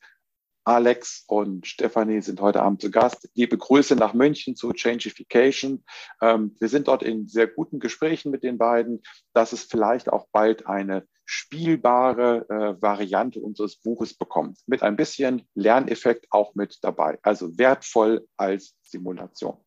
Alex 0.64 1.24
und 1.28 1.66
Stefanie 1.66 2.22
sind 2.22 2.42
heute 2.42 2.62
Abend 2.62 2.80
zu 2.80 2.92
Gast. 2.92 3.28
Liebe 3.34 3.58
Grüße 3.58 3.96
nach 3.96 4.14
München 4.14 4.56
zu 4.56 4.72
Changification. 4.72 5.84
Ähm, 6.22 6.56
wir 6.60 6.70
sind 6.70 6.88
dort 6.88 7.02
in 7.02 7.28
sehr 7.28 7.48
guten 7.48 7.80
Gesprächen 7.80 8.30
mit 8.30 8.44
den 8.44 8.60
beiden, 8.60 9.02
dass 9.34 9.52
es 9.52 9.64
vielleicht 9.64 10.14
auch 10.14 10.28
bald 10.32 10.68
eine 10.68 11.08
spielbare 11.26 12.46
äh, 12.48 12.82
Variante 12.84 13.40
unseres 13.40 13.78
Buches 13.78 14.14
bekommt. 14.14 14.60
Mit 14.68 14.84
ein 14.84 14.96
bisschen 14.96 15.48
Lerneffekt 15.56 16.28
auch 16.30 16.54
mit 16.54 16.78
dabei. 16.84 17.18
Also 17.24 17.58
wertvoll 17.58 18.28
als 18.38 18.76
Simulation. 18.84 19.58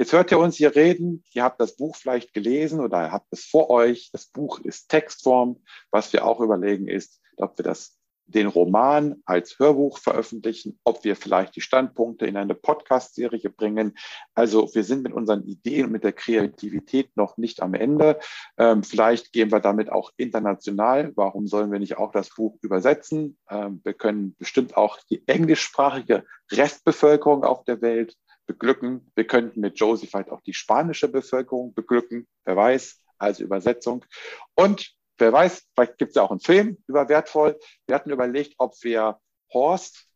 Jetzt 0.00 0.14
hört 0.14 0.32
ihr 0.32 0.38
uns 0.38 0.56
hier 0.56 0.74
reden. 0.74 1.22
Ihr 1.34 1.44
habt 1.44 1.60
das 1.60 1.76
Buch 1.76 1.94
vielleicht 1.94 2.32
gelesen 2.32 2.80
oder 2.80 3.12
habt 3.12 3.26
es 3.32 3.44
vor 3.44 3.68
euch. 3.68 4.08
Das 4.14 4.28
Buch 4.28 4.58
ist 4.60 4.88
Textform. 4.88 5.62
Was 5.90 6.14
wir 6.14 6.24
auch 6.24 6.40
überlegen 6.40 6.88
ist, 6.88 7.20
ob 7.36 7.58
wir 7.58 7.64
das 7.64 7.98
den 8.24 8.46
Roman 8.46 9.20
als 9.26 9.58
Hörbuch 9.58 9.98
veröffentlichen, 9.98 10.80
ob 10.84 11.04
wir 11.04 11.16
vielleicht 11.16 11.54
die 11.54 11.60
Standpunkte 11.60 12.24
in 12.24 12.38
eine 12.38 12.54
Podcast-Serie 12.54 13.50
bringen. 13.50 13.94
Also 14.34 14.74
wir 14.74 14.84
sind 14.84 15.02
mit 15.02 15.12
unseren 15.12 15.42
Ideen 15.44 15.84
und 15.84 15.92
mit 15.92 16.04
der 16.04 16.14
Kreativität 16.14 17.14
noch 17.14 17.36
nicht 17.36 17.60
am 17.60 17.74
Ende. 17.74 18.20
Ähm, 18.56 18.82
vielleicht 18.82 19.34
gehen 19.34 19.52
wir 19.52 19.60
damit 19.60 19.92
auch 19.92 20.12
international. 20.16 21.12
Warum 21.14 21.46
sollen 21.46 21.70
wir 21.72 21.78
nicht 21.78 21.98
auch 21.98 22.10
das 22.12 22.30
Buch 22.30 22.56
übersetzen? 22.62 23.36
Ähm, 23.50 23.82
wir 23.84 23.92
können 23.92 24.34
bestimmt 24.38 24.78
auch 24.78 24.98
die 25.10 25.28
englischsprachige 25.28 26.24
Restbevölkerung 26.50 27.44
auf 27.44 27.64
der 27.64 27.82
Welt 27.82 28.16
beglücken. 28.50 29.12
Wir 29.14 29.26
könnten 29.28 29.60
mit 29.60 29.78
Josie 29.78 30.08
vielleicht 30.08 30.30
auch 30.30 30.40
die 30.40 30.54
spanische 30.54 31.06
Bevölkerung 31.06 31.72
beglücken. 31.72 32.26
Wer 32.44 32.56
weiß, 32.56 32.98
also 33.16 33.44
Übersetzung. 33.44 34.04
Und 34.56 34.92
wer 35.18 35.32
weiß, 35.32 35.68
vielleicht 35.74 35.98
gibt 35.98 36.10
es 36.10 36.16
ja 36.16 36.22
auch 36.22 36.32
einen 36.32 36.40
Film 36.40 36.78
über 36.88 37.08
Wertvoll. 37.08 37.56
Wir 37.86 37.94
hatten 37.94 38.10
überlegt, 38.10 38.54
ob 38.58 38.74
wir 38.82 39.20
Horst 39.52 40.08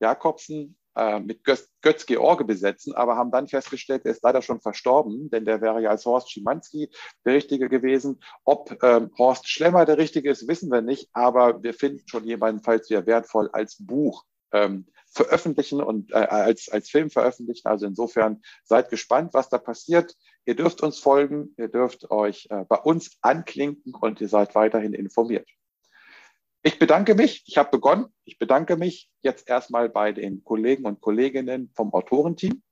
Jakobsen 0.00 0.76
äh, 0.96 1.18
mit 1.18 1.44
Götz, 1.44 1.70
Götz 1.80 2.04
George 2.04 2.44
besetzen, 2.44 2.94
aber 2.94 3.16
haben 3.16 3.30
dann 3.30 3.48
festgestellt, 3.48 4.04
er 4.04 4.10
ist 4.10 4.22
leider 4.22 4.42
schon 4.42 4.60
verstorben, 4.60 5.30
denn 5.30 5.46
der 5.46 5.62
wäre 5.62 5.80
ja 5.80 5.90
als 5.90 6.04
Horst 6.04 6.30
Schimanski 6.30 6.90
der 7.24 7.34
Richtige 7.34 7.70
gewesen. 7.70 8.20
Ob 8.44 8.82
ähm, 8.82 9.10
Horst 9.16 9.48
Schlemmer 9.48 9.86
der 9.86 9.96
Richtige 9.96 10.30
ist, 10.30 10.46
wissen 10.46 10.70
wir 10.70 10.82
nicht, 10.82 11.08
aber 11.14 11.62
wir 11.62 11.72
finden 11.72 12.06
schon 12.06 12.24
jemanden, 12.24 12.62
falls 12.62 12.90
wir 12.90 13.06
wertvoll 13.06 13.48
als 13.52 13.76
Buch 13.78 14.24
ähm, 14.52 14.86
veröffentlichen 15.12 15.82
und 15.82 16.12
äh, 16.12 16.16
als, 16.16 16.68
als 16.68 16.88
Film 16.88 17.10
veröffentlichen. 17.10 17.68
Also 17.68 17.86
insofern 17.86 18.42
seid 18.64 18.90
gespannt, 18.90 19.34
was 19.34 19.48
da 19.48 19.58
passiert. 19.58 20.16
Ihr 20.44 20.54
dürft 20.54 20.82
uns 20.82 20.98
folgen, 20.98 21.54
ihr 21.58 21.68
dürft 21.68 22.10
euch 22.10 22.46
äh, 22.50 22.64
bei 22.68 22.76
uns 22.76 23.18
anklinken 23.20 23.94
und 23.94 24.20
ihr 24.20 24.28
seid 24.28 24.54
weiterhin 24.54 24.94
informiert. 24.94 25.48
Ich 26.62 26.78
bedanke 26.78 27.14
mich, 27.14 27.42
ich 27.46 27.56
habe 27.56 27.70
begonnen. 27.70 28.06
Ich 28.24 28.38
bedanke 28.38 28.76
mich 28.76 29.10
jetzt 29.22 29.48
erstmal 29.48 29.88
bei 29.88 30.12
den 30.12 30.44
Kollegen 30.44 30.84
und 30.84 31.00
Kolleginnen 31.00 31.70
vom 31.74 31.92
Autorenteam. 31.92 32.62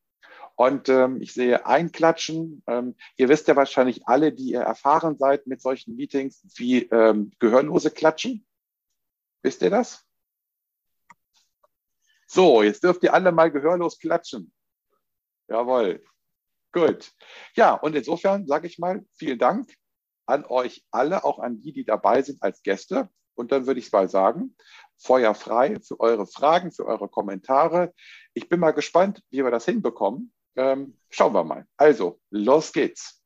Und 0.57 0.89
ähm, 0.89 1.23
ich 1.23 1.33
sehe 1.33 1.67
einklatschen. 1.67 2.63
Ähm, 2.67 2.97
ihr 3.17 3.29
wisst 3.29 3.49
ja 3.49 3.57
wahrscheinlich 3.57 4.07
alle, 4.07 4.33
die 4.33 4.51
ihr 4.51 4.61
erfahren 4.61 5.17
seid 5.17 5.47
mit 5.47 5.63
solchen 5.63 5.97
Meetings, 5.97 6.43
wie 6.57 6.83
ähm, 6.83 7.31
Gehörlose 7.39 7.91
klatschen. 7.91 8.45
Wisst 9.43 9.63
ihr 9.63 9.71
das? 9.71 10.08
So, 12.31 12.63
jetzt 12.63 12.85
dürft 12.85 13.03
ihr 13.03 13.15
alle 13.15 13.33
mal 13.33 13.51
gehörlos 13.51 13.99
klatschen. 13.99 14.53
Jawohl. 15.49 16.05
Gut. 16.73 17.13
Ja, 17.55 17.73
und 17.73 17.97
insofern 17.97 18.47
sage 18.47 18.67
ich 18.67 18.79
mal 18.79 19.05
vielen 19.15 19.39
Dank 19.39 19.73
an 20.27 20.45
euch 20.45 20.85
alle, 20.91 21.25
auch 21.25 21.39
an 21.39 21.61
die, 21.63 21.73
die 21.73 21.87
dabei 21.87 22.21
sind 22.21 22.43
als 22.43 22.63
Gäste. 22.63 23.09
Und 23.35 23.51
dann 23.51 23.67
würde 23.67 23.81
ich 23.81 23.91
mal 23.93 24.11
sagen, 24.11 24.55
Feuer 24.99 25.35
frei 25.35 25.79
für 25.81 25.99
eure 26.01 26.27
Fragen, 26.27 26.71
für 26.71 26.85
eure 26.85 27.09
Kommentare. 27.09 27.95
Ich 28.35 28.49
bin 28.49 28.61
mal 28.61 28.73
gespannt, 28.73 29.23
wie 29.31 29.43
wir 29.43 29.51
das 29.51 29.65
hinbekommen. 29.65 30.33
Ähm, 30.57 30.99
schauen 31.09 31.33
wir 31.33 31.45
mal. 31.45 31.67
Also, 31.79 32.21
los 32.31 32.73
geht's. 32.73 33.18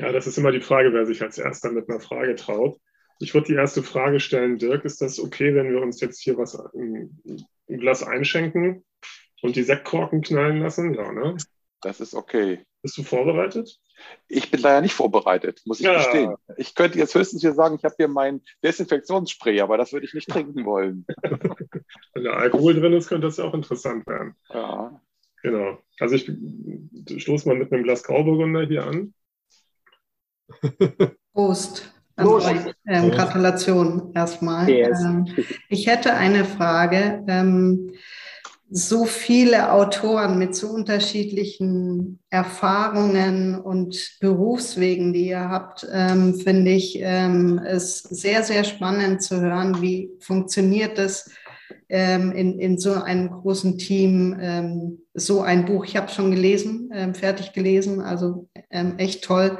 Ja, 0.00 0.12
das 0.12 0.26
ist 0.26 0.38
immer 0.38 0.50
die 0.50 0.62
Frage, 0.62 0.94
wer 0.94 1.04
sich 1.04 1.20
als 1.22 1.36
erster 1.36 1.70
mit 1.70 1.90
einer 1.90 2.00
Frage 2.00 2.34
traut. 2.34 2.80
Ich 3.18 3.34
würde 3.34 3.48
die 3.48 3.54
erste 3.54 3.82
Frage 3.82 4.18
stellen, 4.18 4.56
Dirk, 4.56 4.86
ist 4.86 5.02
das 5.02 5.20
okay, 5.20 5.54
wenn 5.54 5.70
wir 5.70 5.82
uns 5.82 6.00
jetzt 6.00 6.22
hier 6.22 6.38
was 6.38 6.58
im, 6.72 7.20
Glas 7.68 8.02
einschenken 8.02 8.82
und 9.42 9.56
die 9.56 9.62
Sektkorken 9.62 10.22
knallen 10.22 10.60
lassen? 10.60 10.94
Ja, 10.94 11.12
ne? 11.12 11.36
Das 11.82 12.00
ist 12.00 12.14
okay. 12.14 12.64
Bist 12.80 12.96
du 12.96 13.02
vorbereitet? 13.02 13.78
Ich 14.26 14.50
bin 14.50 14.60
leider 14.62 14.80
nicht 14.80 14.94
vorbereitet, 14.94 15.60
muss 15.66 15.80
ich 15.80 15.86
ja. 15.86 15.98
gestehen. 15.98 16.34
Ich 16.56 16.74
könnte 16.74 16.98
jetzt 16.98 17.14
höchstens 17.14 17.42
hier 17.42 17.52
sagen, 17.52 17.74
ich 17.74 17.84
habe 17.84 17.94
hier 17.98 18.08
mein 18.08 18.40
Desinfektionsspray, 18.64 19.60
aber 19.60 19.76
das 19.76 19.92
würde 19.92 20.06
ich 20.06 20.14
nicht 20.14 20.30
trinken 20.30 20.64
wollen. 20.64 21.04
Wenn 22.14 22.24
da 22.24 22.32
Alkohol 22.32 22.74
drin 22.74 22.94
ist, 22.94 23.08
könnte 23.08 23.26
das 23.26 23.36
ja 23.36 23.44
auch 23.44 23.52
interessant 23.52 24.06
werden. 24.06 24.34
Ja. 24.48 24.98
Genau. 25.42 25.78
Also 25.98 26.14
ich 26.14 26.30
stoße 27.22 27.46
mal 27.46 27.56
mit 27.56 27.70
einem 27.70 27.82
Glas 27.82 28.02
Grauburgunder 28.02 28.66
hier 28.66 28.86
an. 28.86 29.12
Prost. 31.32 31.92
Also, 32.16 32.40
ähm, 32.86 33.10
Gratulation 33.10 34.12
erstmal. 34.14 34.68
Yes. 34.68 35.00
Ähm, 35.02 35.26
ich 35.68 35.86
hätte 35.86 36.14
eine 36.14 36.44
Frage. 36.44 37.24
Ähm, 37.26 37.92
so 38.72 39.04
viele 39.04 39.72
Autoren 39.72 40.38
mit 40.38 40.54
so 40.54 40.68
unterschiedlichen 40.68 42.20
Erfahrungen 42.30 43.60
und 43.60 44.18
Berufswegen, 44.20 45.12
die 45.12 45.28
ihr 45.28 45.48
habt, 45.48 45.86
ähm, 45.92 46.34
finde 46.36 46.70
ich 46.70 46.96
ähm, 47.00 47.60
es 47.64 47.98
sehr, 47.98 48.44
sehr 48.44 48.62
spannend 48.62 49.22
zu 49.22 49.40
hören, 49.40 49.82
wie 49.82 50.10
funktioniert 50.20 50.98
das 50.98 51.32
ähm, 51.88 52.30
in, 52.30 52.60
in 52.60 52.78
so 52.78 52.92
einem 52.92 53.30
großen 53.30 53.76
Team, 53.76 54.36
ähm, 54.40 54.98
so 55.14 55.40
ein 55.40 55.64
Buch. 55.64 55.84
Ich 55.84 55.96
habe 55.96 56.06
es 56.06 56.14
schon 56.14 56.30
gelesen, 56.30 56.92
fertig 57.14 57.52
gelesen, 57.52 58.00
also 58.00 58.48
echt 58.70 59.24
toll 59.24 59.58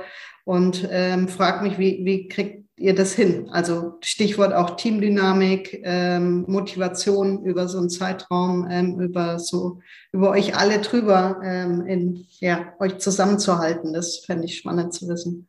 und 0.51 0.89
ähm, 0.91 1.29
frage 1.29 1.63
mich, 1.63 1.79
wie, 1.79 2.05
wie 2.05 2.27
kriegt 2.27 2.65
ihr 2.77 2.93
das 2.93 3.13
hin? 3.13 3.49
Also 3.51 3.99
Stichwort 4.01 4.53
auch 4.53 4.75
Teamdynamik, 4.75 5.81
ähm, 5.85 6.45
Motivation 6.49 7.45
über 7.45 7.69
so 7.69 7.79
einen 7.79 7.89
Zeitraum, 7.89 8.67
ähm, 8.69 8.99
über 8.99 9.39
so 9.39 9.79
über 10.11 10.31
euch 10.31 10.57
alle 10.57 10.81
drüber, 10.81 11.41
ähm, 11.45 11.87
in, 11.87 12.27
ja, 12.41 12.75
euch 12.81 12.99
zusammenzuhalten. 12.99 13.93
Das 13.93 14.25
fände 14.27 14.47
ich 14.47 14.59
spannend 14.59 14.93
zu 14.93 15.07
wissen. 15.07 15.49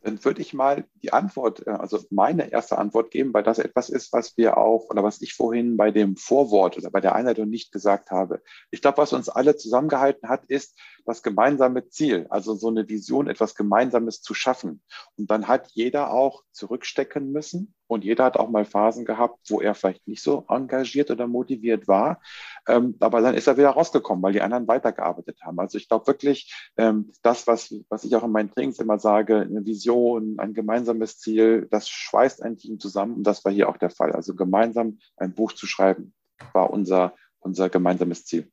Dann 0.00 0.24
würde 0.24 0.40
ich 0.40 0.54
mal 0.54 0.86
die 1.04 1.12
Antwort, 1.12 1.66
äh, 1.66 1.70
also 1.70 2.00
meine 2.10 2.50
erste 2.50 2.78
Antwort 2.78 3.10
geben, 3.10 3.34
weil 3.34 3.42
das 3.42 3.58
etwas 3.58 3.90
ist, 3.90 4.12
was 4.14 4.38
wir 4.38 4.56
auch 4.56 4.88
oder 4.88 5.02
was 5.02 5.20
ich 5.20 5.34
vorhin 5.34 5.76
bei 5.76 5.90
dem 5.90 6.16
Vorwort 6.16 6.78
oder 6.78 6.90
bei 6.90 7.00
der 7.00 7.14
Einleitung 7.14 7.50
nicht 7.50 7.72
gesagt 7.72 8.10
habe. 8.10 8.40
Ich 8.70 8.80
glaube, 8.80 8.98
was 8.98 9.12
uns 9.12 9.28
alle 9.28 9.56
zusammengehalten 9.56 10.30
hat, 10.30 10.46
ist 10.46 10.78
das 11.04 11.22
gemeinsame 11.22 11.88
Ziel, 11.90 12.26
also 12.30 12.54
so 12.54 12.68
eine 12.68 12.88
Vision, 12.88 13.28
etwas 13.28 13.54
Gemeinsames 13.54 14.22
zu 14.22 14.32
schaffen. 14.32 14.80
Und 15.16 15.30
dann 15.30 15.46
hat 15.46 15.68
jeder 15.72 16.10
auch 16.10 16.42
zurückstecken 16.52 17.30
müssen 17.30 17.74
und 17.86 18.04
jeder 18.04 18.24
hat 18.24 18.38
auch 18.38 18.48
mal 18.48 18.64
Phasen 18.64 19.04
gehabt, 19.04 19.38
wo 19.50 19.60
er 19.60 19.74
vielleicht 19.74 20.08
nicht 20.08 20.22
so 20.22 20.46
engagiert 20.48 21.10
oder 21.10 21.26
motiviert 21.26 21.86
war. 21.86 22.20
Ähm, 22.66 22.96
aber 23.00 23.20
dann 23.20 23.34
ist 23.34 23.46
er 23.46 23.58
wieder 23.58 23.70
rausgekommen, 23.70 24.22
weil 24.22 24.32
die 24.32 24.40
anderen 24.40 24.66
weitergearbeitet 24.66 25.38
haben. 25.42 25.58
Also 25.60 25.76
ich 25.76 25.88
glaube 25.88 26.06
wirklich, 26.06 26.52
ähm, 26.76 27.12
das, 27.22 27.46
was, 27.46 27.74
was 27.90 28.04
ich 28.04 28.16
auch 28.16 28.24
in 28.24 28.32
meinen 28.32 28.50
Trainings 28.50 28.78
immer 28.78 28.98
sage, 28.98 29.40
eine 29.40 29.64
Vision, 29.66 30.36
ein 30.38 30.54
gemeinsames 30.54 30.93
Ziel, 31.18 31.66
das 31.70 31.88
schweißt 31.88 32.42
ein 32.42 32.56
Team 32.56 32.78
zusammen. 32.78 33.16
Und 33.16 33.24
das 33.24 33.44
war 33.44 33.52
hier 33.52 33.68
auch 33.68 33.76
der 33.76 33.90
Fall. 33.90 34.12
Also 34.12 34.34
gemeinsam 34.34 34.98
ein 35.16 35.34
Buch 35.34 35.52
zu 35.52 35.66
schreiben, 35.66 36.14
war 36.52 36.70
unser, 36.70 37.14
unser 37.40 37.68
gemeinsames 37.68 38.24
Ziel. 38.24 38.50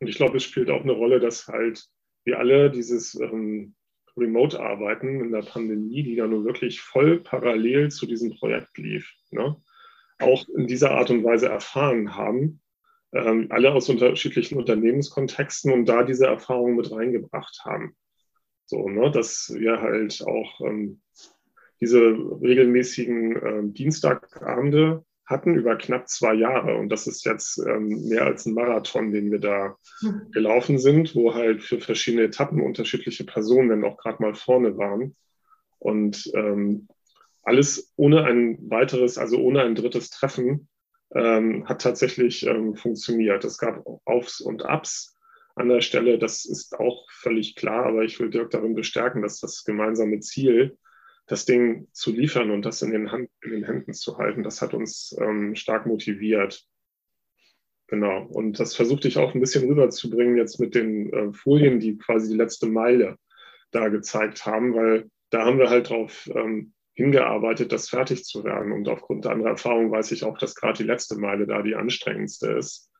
Und 0.00 0.08
ich 0.08 0.16
glaube, 0.16 0.38
es 0.38 0.44
spielt 0.44 0.70
auch 0.70 0.82
eine 0.82 0.92
Rolle, 0.92 1.20
dass 1.20 1.48
halt 1.48 1.86
wir 2.24 2.38
alle 2.38 2.70
dieses 2.70 3.14
ähm, 3.14 3.74
Remote-Arbeiten 4.16 5.20
in 5.20 5.32
der 5.32 5.42
Pandemie, 5.42 6.02
die 6.02 6.16
da 6.16 6.26
nur 6.26 6.44
wirklich 6.44 6.80
voll 6.80 7.20
parallel 7.20 7.90
zu 7.90 8.06
diesem 8.06 8.34
Projekt 8.34 8.76
lief, 8.78 9.12
ne? 9.30 9.56
auch 10.20 10.46
in 10.48 10.66
dieser 10.66 10.92
Art 10.92 11.10
und 11.10 11.24
Weise 11.24 11.48
erfahren 11.48 12.14
haben, 12.14 12.60
ähm, 13.12 13.46
alle 13.50 13.72
aus 13.72 13.88
unterschiedlichen 13.88 14.58
Unternehmenskontexten 14.58 15.72
und 15.72 15.86
da 15.86 16.02
diese 16.02 16.26
Erfahrungen 16.26 16.76
mit 16.76 16.90
reingebracht 16.90 17.62
haben. 17.64 17.96
So, 18.70 18.88
ne, 18.88 19.10
dass 19.10 19.52
wir 19.52 19.80
halt 19.80 20.22
auch 20.24 20.60
ähm, 20.60 21.00
diese 21.80 21.98
regelmäßigen 21.98 23.36
äh, 23.36 23.72
Dienstagabende 23.72 25.04
hatten 25.26 25.56
über 25.56 25.74
knapp 25.76 26.08
zwei 26.08 26.34
Jahre. 26.34 26.76
Und 26.76 26.88
das 26.88 27.08
ist 27.08 27.24
jetzt 27.24 27.58
ähm, 27.58 28.08
mehr 28.08 28.26
als 28.26 28.46
ein 28.46 28.54
Marathon, 28.54 29.10
den 29.10 29.32
wir 29.32 29.40
da 29.40 29.76
mhm. 30.02 30.30
gelaufen 30.30 30.78
sind, 30.78 31.16
wo 31.16 31.34
halt 31.34 31.64
für 31.64 31.80
verschiedene 31.80 32.22
Etappen 32.22 32.62
unterschiedliche 32.62 33.24
Personen 33.24 33.70
dann 33.70 33.84
auch 33.84 33.96
gerade 33.96 34.22
mal 34.22 34.34
vorne 34.34 34.78
waren. 34.78 35.16
Und 35.80 36.30
ähm, 36.34 36.86
alles 37.42 37.92
ohne 37.96 38.22
ein 38.22 38.70
weiteres, 38.70 39.18
also 39.18 39.38
ohne 39.38 39.62
ein 39.62 39.74
drittes 39.74 40.10
Treffen, 40.10 40.68
ähm, 41.12 41.68
hat 41.68 41.82
tatsächlich 41.82 42.46
ähm, 42.46 42.76
funktioniert. 42.76 43.44
Es 43.44 43.58
gab 43.58 43.84
Aufs 44.04 44.40
und 44.40 44.64
Abs 44.64 45.16
an 45.54 45.68
der 45.68 45.80
Stelle, 45.80 46.18
das 46.18 46.44
ist 46.44 46.78
auch 46.78 47.10
völlig 47.10 47.56
klar, 47.56 47.86
aber 47.86 48.04
ich 48.04 48.18
will 48.20 48.30
Dirk 48.30 48.50
darin 48.50 48.74
bestärken, 48.74 49.22
dass 49.22 49.40
das 49.40 49.64
gemeinsame 49.64 50.20
Ziel 50.20 50.78
das 51.26 51.44
Ding 51.44 51.88
zu 51.92 52.12
liefern 52.12 52.50
und 52.50 52.64
das 52.64 52.82
in 52.82 52.90
den, 52.90 53.12
Hand, 53.12 53.30
in 53.42 53.52
den 53.52 53.64
Händen 53.64 53.92
zu 53.92 54.18
halten, 54.18 54.42
das 54.42 54.60
hat 54.62 54.74
uns 54.74 55.16
ähm, 55.20 55.54
stark 55.54 55.86
motiviert. 55.86 56.66
Genau. 57.86 58.24
Und 58.24 58.58
das 58.58 58.74
versuchte 58.74 59.08
ich 59.08 59.18
auch 59.18 59.34
ein 59.34 59.40
bisschen 59.40 59.68
rüberzubringen 59.68 60.36
jetzt 60.36 60.60
mit 60.60 60.74
den 60.74 61.12
äh, 61.12 61.32
Folien, 61.32 61.80
die 61.80 61.98
quasi 61.98 62.30
die 62.30 62.36
letzte 62.36 62.66
Meile 62.66 63.16
da 63.70 63.88
gezeigt 63.88 64.46
haben, 64.46 64.74
weil 64.74 65.10
da 65.30 65.44
haben 65.44 65.58
wir 65.58 65.70
halt 65.70 65.90
darauf 65.90 66.28
ähm, 66.34 66.72
hingearbeitet, 66.94 67.72
das 67.72 67.88
fertig 67.88 68.24
zu 68.24 68.44
werden. 68.44 68.72
Und 68.72 68.88
aufgrund 68.88 69.26
anderer 69.26 69.50
Erfahrung 69.50 69.90
weiß 69.90 70.12
ich 70.12 70.24
auch, 70.24 70.38
dass 70.38 70.54
gerade 70.54 70.78
die 70.78 70.88
letzte 70.88 71.16
Meile 71.16 71.46
da 71.46 71.62
die 71.62 71.76
anstrengendste 71.76 72.52
ist. 72.52 72.90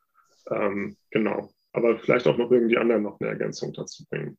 Ähm, 0.51 0.97
genau. 1.11 1.51
Aber 1.73 1.99
vielleicht 1.99 2.27
auch 2.27 2.37
noch 2.37 2.51
irgendwie 2.51 2.77
anderen 2.77 3.03
noch 3.03 3.21
eine 3.21 3.31
Ergänzung 3.31 3.73
dazu 3.73 4.05
bringen. 4.09 4.37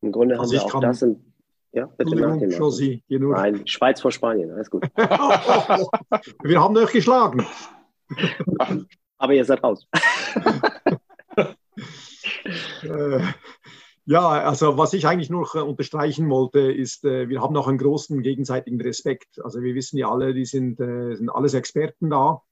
Im 0.00 0.12
Grunde 0.12 0.38
also 0.38 0.58
haben 0.58 0.68
wir 0.68 0.74
auch 0.74 0.80
das 0.80 1.02
in, 1.02 1.32
ja, 1.72 1.86
bitte 1.86 2.16
nach 2.16 2.38
dem 2.38 2.50
Josie, 2.50 3.02
Nein, 3.08 3.66
Schweiz 3.66 4.00
vor 4.00 4.10
Spanien, 4.10 4.50
alles 4.50 4.70
gut. 4.70 4.84
Wir 6.42 6.60
haben 6.60 6.76
euch 6.76 6.90
geschlagen. 6.90 7.44
Aber 9.18 9.34
ihr 9.34 9.44
seid 9.44 9.62
raus. 9.62 9.86
Äh, 12.82 13.20
ja, 14.04 14.28
also 14.28 14.78
was 14.78 14.92
ich 14.92 15.06
eigentlich 15.06 15.30
noch 15.30 15.56
äh, 15.56 15.60
unterstreichen 15.60 16.30
wollte, 16.30 16.60
ist, 16.60 17.04
äh, 17.04 17.28
wir 17.28 17.40
haben 17.40 17.56
auch 17.56 17.66
einen 17.66 17.78
großen 17.78 18.22
gegenseitigen 18.22 18.80
Respekt. 18.80 19.40
Also 19.42 19.62
wir 19.62 19.74
wissen 19.74 19.98
ja 19.98 20.08
alle, 20.08 20.32
die 20.32 20.44
sind, 20.44 20.76
sind 20.76 21.28
alles 21.28 21.54
Experten 21.54 22.10
da. 22.10 22.42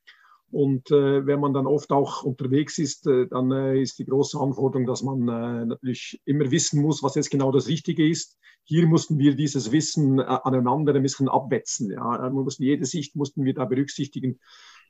Und 0.55 0.92
äh, 0.92 1.26
wenn 1.26 1.40
man 1.40 1.52
dann 1.52 1.66
oft 1.66 1.90
auch 1.90 2.22
unterwegs 2.22 2.78
ist, 2.78 3.09
äh, 3.09 3.26
dann 3.26 3.50
äh, 3.50 3.82
ist 3.82 3.98
die 3.98 4.05
große 4.05 4.38
Anforderung, 4.38 4.86
dass 4.86 5.02
man 5.02 5.22
äh, 5.22 5.66
natürlich 5.66 6.22
immer 6.26 6.48
wissen 6.52 6.80
muss, 6.80 7.02
was 7.02 7.16
jetzt 7.16 7.32
genau 7.32 7.50
das 7.50 7.66
Richtige 7.66 8.09
ist. 8.09 8.38
Hier 8.62 8.86
mussten 8.86 9.18
wir 9.18 9.34
dieses 9.34 9.72
Wissen 9.72 10.20
äh, 10.20 10.22
aneinander 10.22 10.94
ein 10.94 11.02
bisschen 11.02 11.28
abwetzen. 11.28 11.90
Ja. 11.90 12.22
Wir 12.22 12.30
mussten, 12.30 12.62
jede 12.62 12.84
Sicht 12.84 13.16
mussten 13.16 13.44
wir 13.44 13.52
da 13.52 13.64
berücksichtigen. 13.64 14.38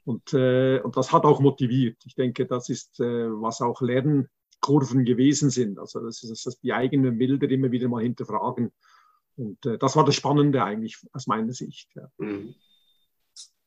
Und, 0.04 0.34
äh, 0.34 0.80
und 0.80 0.98
das 0.98 1.12
hat 1.12 1.24
auch 1.24 1.40
motiviert. 1.40 1.96
Ich 2.04 2.14
denke, 2.14 2.44
das 2.44 2.68
ist, 2.68 2.98
was 2.98 3.62
auch 3.62 3.80
Lernkurven 3.80 5.06
gewesen 5.06 5.48
sind. 5.48 5.78
Also 5.78 6.00
das 6.00 6.22
ist 6.22 6.44
das 6.44 6.60
die 6.60 6.74
eigenen 6.74 7.16
Bilder 7.16 7.48
immer 7.48 7.72
wieder 7.72 7.88
mal 7.88 8.02
hinterfragen. 8.02 8.70
Und 9.36 9.60
das 9.62 9.96
war 9.96 10.04
das 10.04 10.14
Spannende 10.14 10.62
eigentlich 10.62 10.98
aus 11.14 11.26
meiner 11.26 11.54
Sicht. 11.54 11.88
Ja. 11.96 12.10
Mhm. 12.18 12.54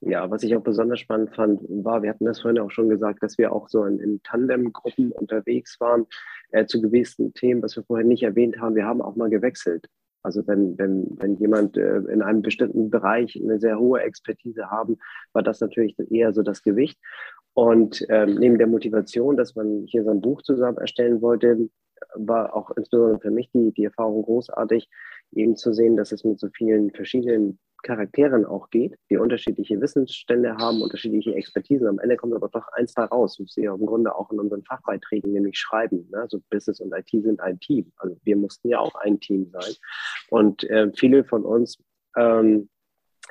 Ja, 0.01 0.29
was 0.29 0.43
ich 0.43 0.55
auch 0.55 0.61
besonders 0.61 0.99
spannend 0.99 1.33
fand, 1.35 1.61
war, 1.69 2.03
wir 2.03 2.11
hatten 2.11 2.25
das 2.25 2.41
vorhin 2.41 2.59
auch 2.61 2.69
schon 2.69 2.87
gesagt, 2.87 3.23
dass 3.23 3.37
wir 3.37 3.51
auch 3.51 3.67
so 3.67 3.83
in, 3.83 3.99
in 3.99 4.21
Tandem-Gruppen 4.21 5.11
unterwegs 5.11 5.79
waren 5.79 6.05
äh, 6.51 6.65
zu 6.65 6.81
gewissen 6.81 7.33
Themen, 7.33 7.63
was 7.63 7.75
wir 7.75 7.83
vorher 7.83 8.05
nicht 8.05 8.21
erwähnt 8.21 8.59
haben. 8.59 8.75
Wir 8.75 8.85
haben 8.85 9.01
auch 9.01 9.15
mal 9.15 9.29
gewechselt. 9.29 9.87
Also 10.21 10.45
wenn, 10.45 10.77
wenn, 10.77 11.07
wenn 11.19 11.37
jemand 11.37 11.77
äh, 11.77 11.97
in 11.97 12.21
einem 12.21 12.41
bestimmten 12.43 12.91
Bereich 12.91 13.39
eine 13.41 13.59
sehr 13.59 13.79
hohe 13.79 14.01
Expertise 14.01 14.69
haben, 14.69 14.97
war 15.33 15.41
das 15.41 15.61
natürlich 15.61 15.95
eher 16.11 16.31
so 16.33 16.43
das 16.43 16.61
Gewicht. 16.61 16.99
Und 17.53 18.05
ähm, 18.09 18.35
neben 18.35 18.59
der 18.59 18.67
Motivation, 18.67 19.35
dass 19.35 19.55
man 19.55 19.85
hier 19.87 20.03
so 20.03 20.11
ein 20.11 20.21
Buch 20.21 20.43
zusammen 20.43 20.77
erstellen 20.77 21.21
wollte, 21.21 21.69
war 22.13 22.55
auch 22.55 22.69
insbesondere 22.71 23.19
für 23.19 23.31
mich 23.31 23.49
die, 23.51 23.71
die 23.71 23.85
Erfahrung 23.85 24.21
großartig, 24.23 24.89
eben 25.31 25.55
zu 25.55 25.73
sehen, 25.73 25.97
dass 25.97 26.11
es 26.11 26.23
mit 26.23 26.39
so 26.39 26.49
vielen 26.49 26.91
verschiedenen 26.91 27.57
Charakteren 27.83 28.45
auch 28.45 28.69
geht, 28.69 28.97
die 29.09 29.17
unterschiedliche 29.17 29.79
Wissensstände 29.79 30.55
haben, 30.57 30.81
unterschiedliche 30.81 31.33
Expertisen. 31.35 31.87
Am 31.87 31.99
Ende 31.99 32.17
kommt 32.17 32.33
aber 32.33 32.49
doch 32.49 32.67
eins 32.73 32.93
da 32.93 33.05
raus, 33.05 33.37
was 33.39 33.55
wir 33.55 33.71
im 33.71 33.85
Grunde 33.85 34.15
auch 34.15 34.31
in 34.31 34.39
unseren 34.39 34.63
Fachbeiträgen 34.63 35.31
nämlich 35.31 35.57
schreiben. 35.57 36.07
Ne? 36.11 36.21
Also 36.21 36.41
Business 36.49 36.79
und 36.79 36.93
IT 36.93 37.09
sind 37.09 37.39
ein 37.39 37.59
Team. 37.59 37.91
Also 37.97 38.17
wir 38.23 38.35
mussten 38.35 38.69
ja 38.69 38.79
auch 38.79 38.95
ein 38.95 39.19
Team 39.19 39.49
sein. 39.51 39.73
Und 40.29 40.63
äh, 40.69 40.91
viele 40.95 41.23
von 41.23 41.43
uns 41.43 41.77
ähm, 42.15 42.69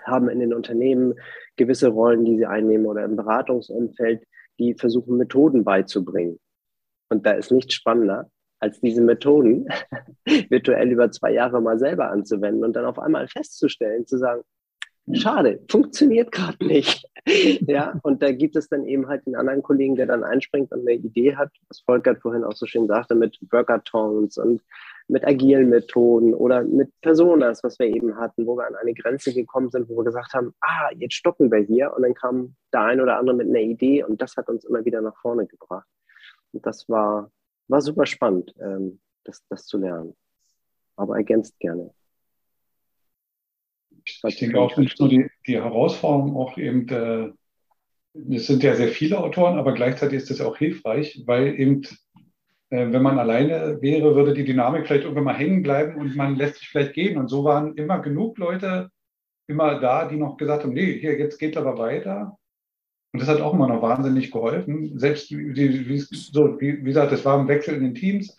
haben 0.05 0.29
in 0.29 0.41
den 0.41 0.55
Unternehmen 0.55 1.15
gewisse 1.57 1.89
Rollen, 1.89 2.25
die 2.25 2.37
sie 2.37 2.47
einnehmen 2.47 2.87
oder 2.87 3.05
im 3.05 3.17
Beratungsumfeld, 3.17 4.23
die 4.59 4.75
versuchen, 4.75 5.17
Methoden 5.17 5.65
beizubringen. 5.65 6.39
Und 7.09 7.27
da 7.27 7.33
ist 7.33 7.51
nichts 7.51 7.75
spannender, 7.75 8.31
als 8.61 8.81
diese 8.81 9.03
Methoden 9.03 9.69
virtuell 10.49 10.91
über 10.91 11.11
zwei 11.11 11.33
Jahre 11.33 11.61
mal 11.61 11.79
selber 11.79 12.11
anzuwenden 12.11 12.65
und 12.65 12.75
dann 12.75 12.85
auf 12.85 12.99
einmal 12.99 13.29
festzustellen, 13.29 14.07
zu 14.07 14.19
sagen, 14.19 14.43
schade, 15.13 15.61
funktioniert 15.71 16.33
gerade 16.33 16.65
nicht. 16.65 17.09
ja, 17.67 17.99
und 18.03 18.23
da 18.23 18.33
gibt 18.33 18.57
es 18.57 18.69
dann 18.69 18.87
eben 18.87 19.09
halt 19.09 19.27
den 19.27 19.37
anderen 19.37 19.63
Kollegen, 19.63 19.97
der 19.97 20.07
dann 20.07 20.25
einspringt 20.25 20.73
und 20.73 20.81
eine 20.81 20.95
Idee 20.95 21.37
hat, 21.37 21.51
was 21.69 21.81
Volker 21.81 22.17
vorhin 22.17 22.45
auch 22.45 22.57
so 22.57 22.67
schön 22.67 22.87
sagte, 22.87 23.15
mit 23.15 23.39
Workathons 23.51 24.39
und 24.39 24.63
mit 25.09 25.25
agilen 25.25 25.69
Methoden 25.69 26.35
oder 26.35 26.65
mit 26.65 26.91
Personas, 27.01 27.63
was 27.63 27.79
wir 27.79 27.87
eben 27.87 28.17
hatten, 28.17 28.47
wo 28.47 28.57
wir 28.57 28.67
an 28.67 28.75
eine 28.75 28.95
Grenze 28.95 29.33
gekommen 29.33 29.71
sind, 29.71 29.89
wo 29.89 29.97
wir 29.97 30.05
gesagt 30.05 30.35
haben, 30.35 30.53
ah, 30.61 30.91
jetzt 30.97 31.15
stoppen 31.15 31.51
wir 31.51 31.61
hier. 31.61 31.93
Und 31.95 32.03
dann 32.03 32.15
kam 32.15 32.57
der 32.73 32.83
ein 32.83 33.01
oder 33.01 33.19
andere 33.19 33.37
mit 33.37 33.49
einer 33.49 33.61
Idee 33.61 34.03
und 34.03 34.21
das 34.21 34.37
hat 34.37 34.49
uns 34.49 34.65
immer 34.65 34.85
wieder 34.85 35.01
nach 35.01 35.17
vorne 35.21 35.47
gebracht. 35.47 35.87
Und 36.53 36.67
das 36.67 36.89
war, 36.89 37.31
war 37.69 37.81
super 37.81 38.07
spannend, 38.07 38.55
ähm, 38.61 39.01
das, 39.25 39.43
das 39.49 39.67
zu 39.67 39.79
lernen. 39.79 40.15
Aber 40.97 41.17
ergänzt 41.17 41.59
gerne. 41.59 41.91
Ich 44.05 44.39
denke 44.39 44.61
auch 44.61 44.77
nicht 44.77 44.99
nur 45.01 45.09
die, 45.09 45.29
die 45.47 45.57
Herausforderung, 45.57 46.37
auch 46.37 46.57
eben, 46.57 46.89
äh, 46.89 47.33
es 48.35 48.47
sind 48.47 48.63
ja 48.63 48.75
sehr 48.75 48.89
viele 48.89 49.19
Autoren, 49.19 49.59
aber 49.59 49.75
gleichzeitig 49.75 50.19
ist 50.19 50.31
das 50.31 50.41
auch 50.41 50.57
hilfreich, 50.57 51.23
weil 51.27 51.59
eben, 51.59 51.83
äh, 52.71 52.93
wenn 52.93 53.03
man 53.03 53.19
alleine 53.19 53.83
wäre, 53.83 54.15
würde 54.15 54.33
die 54.33 54.45
Dynamik 54.45 54.87
vielleicht 54.87 55.03
irgendwann 55.03 55.25
mal 55.25 55.37
hängen 55.37 55.63
bleiben 55.63 56.01
und 56.01 56.15
man 56.15 56.37
lässt 56.37 56.57
sich 56.57 56.69
vielleicht 56.69 56.95
gehen. 56.95 57.19
Und 57.19 57.29
so 57.29 57.45
waren 57.45 57.75
immer 57.75 57.99
genug 57.99 58.39
Leute 58.39 58.91
immer 59.49 59.81
da, 59.81 60.07
die 60.07 60.17
noch 60.17 60.37
gesagt 60.37 60.65
haben, 60.65 60.73
nee, 60.73 60.99
hier, 60.99 61.19
jetzt 61.19 61.39
geht 61.39 61.57
aber 61.57 61.79
weiter. 61.79 62.39
Und 63.13 63.21
das 63.21 63.29
hat 63.29 63.41
auch 63.41 63.55
immer 63.55 63.69
noch 63.69 63.83
wahnsinnig 63.83 64.31
geholfen. 64.31 64.99
Selbst, 64.99 65.31
wie, 65.31 65.89
wie, 65.89 65.99
so, 65.99 66.61
wie, 66.61 66.79
wie 66.79 66.85
gesagt, 66.85 67.13
es 67.13 67.25
war 67.25 67.39
ein 67.39 67.49
Wechsel 67.49 67.75
in 67.75 67.83
den 67.83 67.95
Teams. 67.95 68.37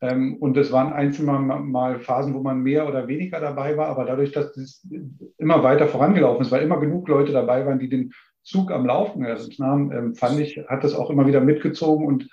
Ähm, 0.00 0.36
und 0.36 0.56
es 0.56 0.72
waren 0.72 0.92
einzelne 0.92 1.32
mal, 1.32 1.60
mal, 1.60 2.00
Phasen, 2.00 2.34
wo 2.34 2.40
man 2.40 2.62
mehr 2.62 2.88
oder 2.88 3.08
weniger 3.08 3.40
dabei 3.40 3.76
war. 3.76 3.88
Aber 3.88 4.04
dadurch, 4.04 4.32
dass 4.32 4.56
es 4.56 4.86
immer 5.38 5.62
weiter 5.62 5.86
vorangelaufen 5.86 6.44
ist, 6.44 6.50
weil 6.50 6.62
immer 6.62 6.80
genug 6.80 7.08
Leute 7.08 7.32
dabei 7.32 7.66
waren, 7.66 7.78
die 7.78 7.88
den 7.88 8.12
Zug 8.42 8.70
am 8.70 8.86
Laufen 8.86 9.26
nahmen, 9.58 9.92
ähm, 9.92 10.14
fand 10.14 10.38
ich, 10.38 10.58
hat 10.68 10.84
das 10.84 10.94
auch 10.94 11.10
immer 11.10 11.26
wieder 11.26 11.40
mitgezogen. 11.40 12.06
Und 12.06 12.28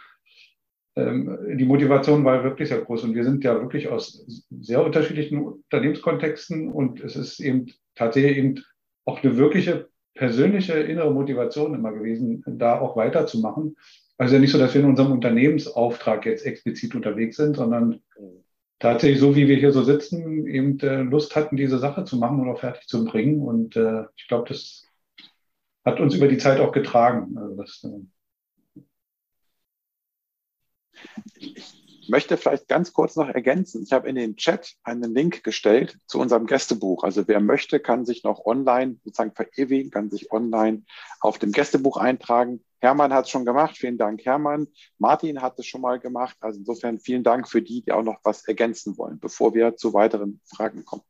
ähm, 0.95 1.37
die 1.57 1.65
Motivation 1.65 2.23
war 2.23 2.43
wirklich 2.43 2.69
sehr 2.69 2.81
groß. 2.81 3.03
Und 3.03 3.15
wir 3.15 3.23
sind 3.23 3.43
ja 3.43 3.59
wirklich 3.59 3.89
aus 3.89 4.25
sehr 4.51 4.85
unterschiedlichen 4.85 5.39
Unternehmenskontexten 5.39 6.71
und 6.71 7.01
es 7.01 7.15
ist 7.15 7.39
eben 7.39 7.67
tatsächlich 7.95 8.37
eben 8.37 8.63
auch 9.05 9.23
eine 9.23 9.37
wirkliche 9.37 9.89
persönliche 10.13 10.73
innere 10.73 11.11
Motivation 11.11 11.73
immer 11.73 11.91
gewesen, 11.91 12.43
da 12.45 12.79
auch 12.79 12.95
weiterzumachen. 12.95 13.77
Also 14.17 14.37
nicht 14.37 14.51
so, 14.51 14.59
dass 14.59 14.73
wir 14.73 14.81
in 14.81 14.87
unserem 14.87 15.11
Unternehmensauftrag 15.11 16.25
jetzt 16.25 16.45
explizit 16.45 16.95
unterwegs 16.95 17.37
sind, 17.37 17.55
sondern 17.55 18.01
tatsächlich 18.79 19.19
so, 19.19 19.35
wie 19.35 19.47
wir 19.47 19.57
hier 19.57 19.71
so 19.71 19.83
sitzen, 19.83 20.45
eben 20.45 20.79
äh, 20.81 21.01
Lust 21.01 21.35
hatten, 21.35 21.55
diese 21.55 21.79
Sache 21.79 22.03
zu 22.03 22.17
machen 22.17 22.39
und 22.39 22.49
auch 22.49 22.59
fertig 22.59 22.87
zu 22.87 23.05
bringen. 23.05 23.41
Und 23.41 23.75
äh, 23.75 24.03
ich 24.15 24.27
glaube, 24.27 24.49
das 24.49 24.85
hat 25.85 25.99
uns 25.99 26.15
über 26.15 26.27
die 26.27 26.37
Zeit 26.37 26.59
auch 26.59 26.71
getragen. 26.71 27.37
Also 27.37 27.55
das, 27.55 27.83
äh, 27.83 28.85
ich 31.37 31.82
möchte 32.09 32.37
vielleicht 32.37 32.67
ganz 32.67 32.93
kurz 32.93 33.15
noch 33.15 33.29
ergänzen. 33.29 33.83
Ich 33.83 33.91
habe 33.91 34.09
in 34.09 34.15
den 34.15 34.35
Chat 34.35 34.73
einen 34.83 35.13
Link 35.13 35.43
gestellt 35.43 35.97
zu 36.07 36.19
unserem 36.19 36.45
Gästebuch. 36.45 37.03
Also 37.03 37.27
wer 37.27 37.39
möchte, 37.39 37.79
kann 37.79 38.05
sich 38.05 38.23
noch 38.23 38.45
online 38.45 38.97
sozusagen 39.03 39.33
verewigen, 39.33 39.91
kann 39.91 40.09
sich 40.09 40.31
online 40.31 40.83
auf 41.19 41.39
dem 41.39 41.51
Gästebuch 41.51 41.97
eintragen. 41.97 42.63
Hermann 42.79 43.13
hat 43.13 43.25
es 43.25 43.31
schon 43.31 43.45
gemacht. 43.45 43.77
Vielen 43.77 43.97
Dank, 43.97 44.25
Hermann. 44.25 44.67
Martin 44.97 45.41
hat 45.41 45.57
es 45.57 45.65
schon 45.65 45.81
mal 45.81 45.99
gemacht. 45.99 46.35
Also 46.41 46.59
insofern 46.59 46.99
vielen 46.99 47.23
Dank 47.23 47.47
für 47.47 47.61
die, 47.61 47.81
die 47.81 47.91
auch 47.91 48.03
noch 48.03 48.19
was 48.23 48.45
ergänzen 48.45 48.97
wollen, 48.97 49.19
bevor 49.19 49.53
wir 49.53 49.77
zu 49.77 49.93
weiteren 49.93 50.41
Fragen 50.45 50.83
kommen. 50.83 51.03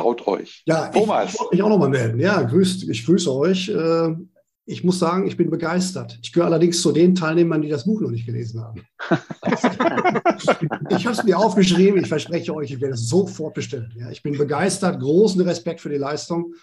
Traut 0.00 0.26
euch. 0.26 0.62
Ja, 0.66 0.88
Thomas. 0.88 1.32
ich 1.32 1.38
wollte 1.38 1.54
mich 1.54 1.62
auch 1.62 1.68
nochmal 1.68 1.88
melden. 1.88 2.20
Ja, 2.20 2.42
grüßt, 2.42 2.88
ich 2.88 3.04
grüße 3.04 3.32
euch. 3.32 3.68
Äh, 3.68 4.14
ich 4.66 4.84
muss 4.84 4.98
sagen, 4.98 5.26
ich 5.26 5.36
bin 5.36 5.50
begeistert. 5.50 6.18
Ich 6.22 6.32
gehöre 6.32 6.46
allerdings 6.46 6.80
zu 6.80 6.92
den 6.92 7.14
Teilnehmern, 7.14 7.62
die 7.62 7.68
das 7.68 7.84
Buch 7.84 8.00
noch 8.00 8.10
nicht 8.10 8.26
gelesen 8.26 8.62
haben. 8.62 8.82
ich 10.90 11.06
habe 11.06 11.16
es 11.16 11.24
mir 11.24 11.38
aufgeschrieben. 11.38 12.00
Ich 12.00 12.08
verspreche 12.08 12.54
euch, 12.54 12.70
ich 12.70 12.80
werde 12.80 12.94
es 12.94 13.08
sofort 13.08 13.54
bestellen. 13.54 13.92
Ja, 13.98 14.10
ich 14.10 14.22
bin 14.22 14.38
begeistert. 14.38 15.00
Großen 15.00 15.40
Respekt 15.40 15.80
für 15.80 15.88
die 15.88 15.96
Leistung. 15.96 16.54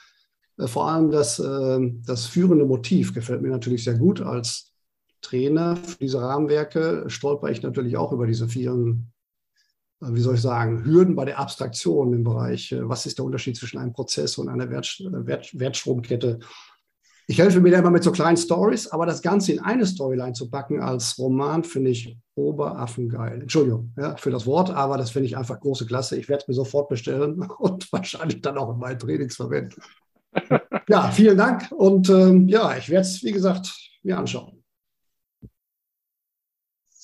Äh, 0.58 0.68
vor 0.68 0.90
allem 0.90 1.12
das, 1.12 1.40
äh, 1.40 1.80
das 2.06 2.26
führende 2.26 2.66
Motiv 2.66 3.14
gefällt 3.14 3.42
mir 3.42 3.50
natürlich 3.50 3.84
sehr 3.84 3.96
gut. 3.96 4.22
Als 4.22 4.72
Trainer 5.22 5.76
für 5.76 5.98
diese 5.98 6.22
Rahmenwerke 6.22 7.06
stolper 7.08 7.50
ich 7.50 7.62
natürlich 7.62 7.98
auch 7.98 8.14
über 8.14 8.28
diese 8.28 8.48
vielen 8.48 9.12
wie 10.00 10.22
soll 10.22 10.36
ich 10.36 10.42
sagen, 10.42 10.86
Hürden 10.86 11.16
bei 11.16 11.26
der 11.26 11.40
Abstraktion 11.40 12.14
im 12.14 12.24
Bereich, 12.24 12.72
äh, 12.72 12.88
was 12.88 13.06
ist 13.06 13.18
der 13.18 13.26
Unterschied 13.26 13.58
zwischen 13.58 13.80
einem 13.80 13.94
Prozess 13.94 14.38
und 14.38 14.50
einer 14.50 14.70
Wert, 14.70 15.04
Wert, 15.10 15.58
Wertstromkette. 15.58 16.40
Ich 17.30 17.40
helfe 17.40 17.60
mir 17.60 17.72
da 17.72 17.80
immer 17.80 17.90
mit 17.90 18.04
so 18.04 18.12
kleinen 18.12 18.38
Stories, 18.38 18.88
aber 18.88 19.06
das 19.06 19.22
Ganze 19.22 19.52
in 19.52 19.60
eine 19.60 19.86
Storyline 19.86 20.32
zu 20.32 20.50
packen 20.50 20.82
als 20.82 21.20
Roman 21.20 21.64
finde 21.64 21.92
ich 21.92 22.18
oberaffengeil. 22.36 23.42
Entschuldigung 23.42 23.92
ja, 23.98 24.16
für 24.16 24.32
das 24.32 24.46
Wort, 24.46 24.70
aber 24.70 24.98
das 24.98 25.12
finde 25.12 25.26
ich 25.26 25.36
einfach 25.36 25.60
große 25.60 25.86
Klasse. 25.86 26.16
Ich 26.16 26.30
werde 26.30 26.44
es 26.44 26.48
mir 26.48 26.54
sofort 26.54 26.88
bestellen 26.88 27.42
und 27.58 27.92
wahrscheinlich 27.92 28.42
dann 28.42 28.58
auch 28.58 28.72
in 28.72 28.80
meinen 28.80 29.00
Trainings 29.00 29.36
verwenden. 29.36 29.82
ja, 30.88 31.12
vielen 31.12 31.38
Dank 31.38 31.70
und 31.72 32.10
ähm, 32.10 32.48
ja, 32.48 32.78
ich 32.78 32.90
werde 32.90 33.08
es, 33.08 33.24
wie 33.24 33.34
gesagt, 33.34 33.74
mir 34.04 34.18
anschauen. 34.18 34.57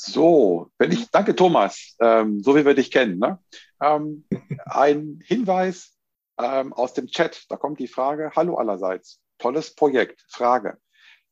So, 0.06 0.70
wenn 0.78 0.92
ich, 0.92 1.10
danke 1.12 1.34
Thomas, 1.34 1.96
ähm, 2.02 2.44
so 2.44 2.58
wie 2.58 2.66
wir 2.66 2.74
dich 2.74 2.92
kennen. 2.92 3.20
Ne? 3.20 3.40
Ähm, 3.82 4.26
ein 4.66 5.22
Hinweis 5.24 5.98
ähm, 6.38 6.74
aus 6.74 6.94
dem 6.94 7.08
Chat, 7.08 7.46
da 7.48 7.56
kommt 7.56 7.80
die 7.80 7.88
Frage, 7.88 8.32
hallo 8.36 8.56
allerseits, 8.56 9.22
tolles 9.38 9.74
Projekt, 9.74 10.26
Frage. 10.28 10.78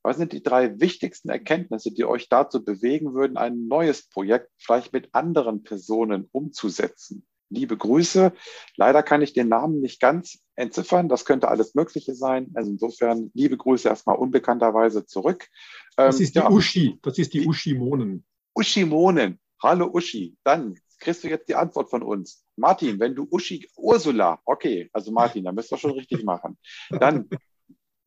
Was 0.04 0.16
sind 0.16 0.32
die 0.32 0.42
drei 0.42 0.80
wichtigsten 0.80 1.30
Erkenntnisse, 1.30 1.92
die 1.92 2.06
euch 2.06 2.30
dazu 2.30 2.64
bewegen 2.64 3.14
würden, 3.14 3.36
ein 3.36 3.68
neues 3.68 4.08
Projekt 4.08 4.50
vielleicht 4.58 4.94
mit 4.94 5.10
anderen 5.14 5.64
Personen 5.64 6.30
umzusetzen? 6.32 7.26
Liebe 7.50 7.76
Grüße. 7.76 8.32
Leider 8.78 9.04
kann 9.04 9.22
ich 9.22 9.34
den 9.34 9.50
Namen 9.50 9.82
nicht 9.82 10.00
ganz 10.00 10.40
entziffern. 10.56 11.10
Das 11.10 11.26
könnte 11.26 11.50
alles 11.50 11.76
Mögliche 11.76 12.16
sein. 12.16 12.50
Also 12.54 12.72
insofern 12.72 13.32
liebe 13.34 13.58
Grüße 13.58 13.90
erstmal 13.90 14.16
unbekannterweise 14.16 15.06
zurück. 15.06 15.50
Das 15.98 16.16
ähm, 16.16 16.24
ist 16.24 16.36
die 16.36 16.40
ja, 16.40 16.50
Uschi. 16.50 16.98
Das 17.02 17.18
ist 17.18 17.34
die 17.34 17.46
Uschi 17.46 17.74
Monen. 17.74 18.24
Uschi 18.54 18.86
Monen. 18.86 19.40
Hallo 19.62 19.90
Uschi. 19.94 20.38
Dann 20.44 20.76
kriegst 21.00 21.24
du 21.24 21.30
jetzt 21.30 21.50
die 21.50 21.56
Antwort 21.56 21.90
von 21.90 22.04
uns. 22.04 22.46
Martin, 22.56 23.00
wenn 23.00 23.16
du 23.16 23.28
Uschi, 23.30 23.68
Ursula, 23.76 24.40
okay, 24.46 24.90
also 24.94 25.12
Martin, 25.12 25.44
da 25.44 25.52
müsst 25.52 25.72
ihr 25.72 25.78
schon 25.78 25.92
richtig 25.92 26.24
machen. 26.24 26.58
Dann, 26.90 27.30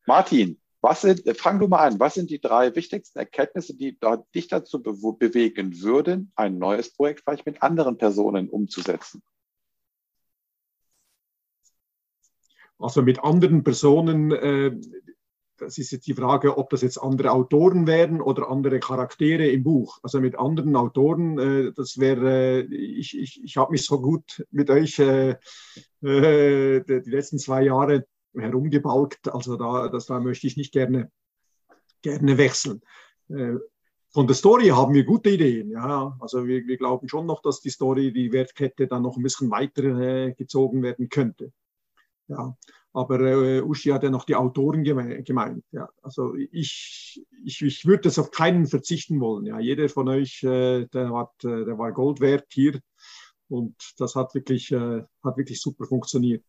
Martin, 0.07 0.61
was 0.81 1.01
sind, 1.01 1.23
fang 1.37 1.59
du 1.59 1.67
mal 1.67 1.87
an, 1.87 1.99
was 1.99 2.13
sind 2.13 2.29
die 2.29 2.39
drei 2.39 2.75
wichtigsten 2.75 3.19
Erkenntnisse, 3.19 3.75
die 3.75 3.97
dich 4.33 4.47
dazu 4.47 4.81
be 4.81 4.93
bewegen 5.17 5.81
würden, 5.81 6.31
ein 6.35 6.57
neues 6.57 6.93
Projekt 6.93 7.23
vielleicht 7.23 7.45
mit 7.45 7.61
anderen 7.61 7.97
Personen 7.97 8.49
umzusetzen? 8.49 9.21
Also 12.77 13.01
mit 13.01 13.23
anderen 13.23 13.63
Personen 13.63 14.31
äh, 14.31 14.79
das 15.57 15.77
ist 15.77 15.91
jetzt 15.91 16.07
die 16.07 16.13
Frage, 16.13 16.57
ob 16.57 16.69
das 16.69 16.81
jetzt 16.81 16.97
andere 16.97 17.31
Autoren 17.31 17.87
wären 17.87 18.21
oder 18.21 18.49
andere 18.49 18.79
Charaktere 18.79 19.47
im 19.47 19.63
Buch. 19.63 19.99
Also 20.03 20.19
mit 20.19 20.37
anderen 20.37 20.75
Autoren, 20.75 21.37
äh, 21.39 21.71
das 21.73 21.99
wäre, 21.99 22.61
äh, 22.61 22.75
ich, 22.75 23.17
ich, 23.17 23.43
ich 23.43 23.57
habe 23.57 23.71
mich 23.71 23.85
so 23.85 24.01
gut 24.01 24.45
mit 24.51 24.69
euch 24.69 24.99
äh, 24.99 25.35
äh, 26.01 26.83
die 26.83 27.09
letzten 27.09 27.39
zwei 27.39 27.63
Jahre 27.63 28.05
herumgebalgt, 28.33 29.33
also 29.33 29.55
da, 29.55 29.87
das, 29.87 30.07
da 30.07 30.19
möchte 30.19 30.47
ich 30.47 30.57
nicht 30.57 30.73
gerne, 30.73 31.09
gerne 32.01 32.37
wechseln. 32.37 32.81
Äh, 33.29 33.55
von 34.09 34.27
der 34.27 34.35
Story 34.35 34.67
haben 34.67 34.93
wir 34.93 35.03
gute 35.03 35.31
Ideen. 35.31 35.71
Ja, 35.71 36.15
also 36.21 36.47
wir, 36.47 36.65
wir 36.67 36.77
glauben 36.77 37.09
schon 37.09 37.25
noch, 37.25 37.41
dass 37.41 37.59
die 37.59 37.69
Story, 37.69 38.13
die 38.13 38.31
Wertkette 38.31 38.87
dann 38.87 39.01
noch 39.01 39.17
ein 39.17 39.23
bisschen 39.23 39.51
weiter 39.51 39.83
äh, 39.83 40.33
gezogen 40.33 40.83
werden 40.83 41.09
könnte. 41.09 41.51
Ja, 42.27 42.55
aber 42.95 43.19
äh, 43.19 43.61
Uschi 43.61 43.89
hat 43.89 44.03
ja 44.03 44.09
noch 44.09 44.23
die 44.23 44.35
Autoren 44.35 44.83
gemeint. 44.83 45.65
Ja. 45.71 45.89
Also 46.01 46.33
ich, 46.35 47.21
ich, 47.43 47.61
ich 47.61 47.85
würde 47.85 48.03
das 48.03 48.17
auf 48.17 48.31
keinen 48.31 48.67
verzichten 48.67 49.19
wollen. 49.19 49.45
Ja. 49.45 49.59
Jeder 49.59 49.89
von 49.89 50.07
euch, 50.07 50.41
äh, 50.43 50.85
der, 50.85 51.13
hat, 51.13 51.33
äh, 51.43 51.65
der 51.65 51.77
war 51.77 51.91
Gold 51.91 52.21
wert 52.21 52.45
hier 52.51 52.79
und 53.49 53.75
das 53.97 54.15
hat 54.15 54.33
wirklich, 54.33 54.71
äh, 54.71 55.03
hat 55.23 55.37
wirklich 55.37 55.61
super 55.61 55.85
funktioniert. 55.85 56.45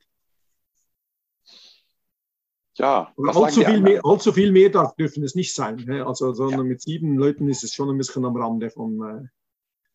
Ja, 2.75 3.13
allzu 3.17 3.63
viel, 3.63 3.81
mehr, 3.81 4.05
allzu 4.05 4.33
viel 4.33 4.53
mehr 4.53 4.69
darf, 4.69 4.95
dürfen 4.95 5.25
es 5.25 5.35
nicht 5.35 5.53
sein. 5.53 5.77
Ne? 5.77 6.07
Also, 6.07 6.33
sondern 6.33 6.61
ja. 6.61 6.67
mit 6.67 6.81
sieben 6.81 7.17
Leuten 7.17 7.49
ist 7.49 7.65
es 7.65 7.75
schon 7.75 7.89
ein 7.91 7.99
bisschen 7.99 8.25
am 8.25 8.37
Rande 8.37 8.71
vom, 8.71 9.03
äh, 9.03 9.29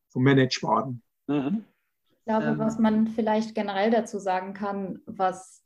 vom 0.09 0.23
Managebaren. 0.23 1.01
Mhm. 1.27 1.63
Ich 2.09 2.25
glaube, 2.25 2.47
ähm. 2.47 2.59
was 2.59 2.77
man 2.77 3.07
vielleicht 3.07 3.55
generell 3.55 3.89
dazu 3.89 4.19
sagen 4.19 4.53
kann, 4.53 4.99
was 5.05 5.61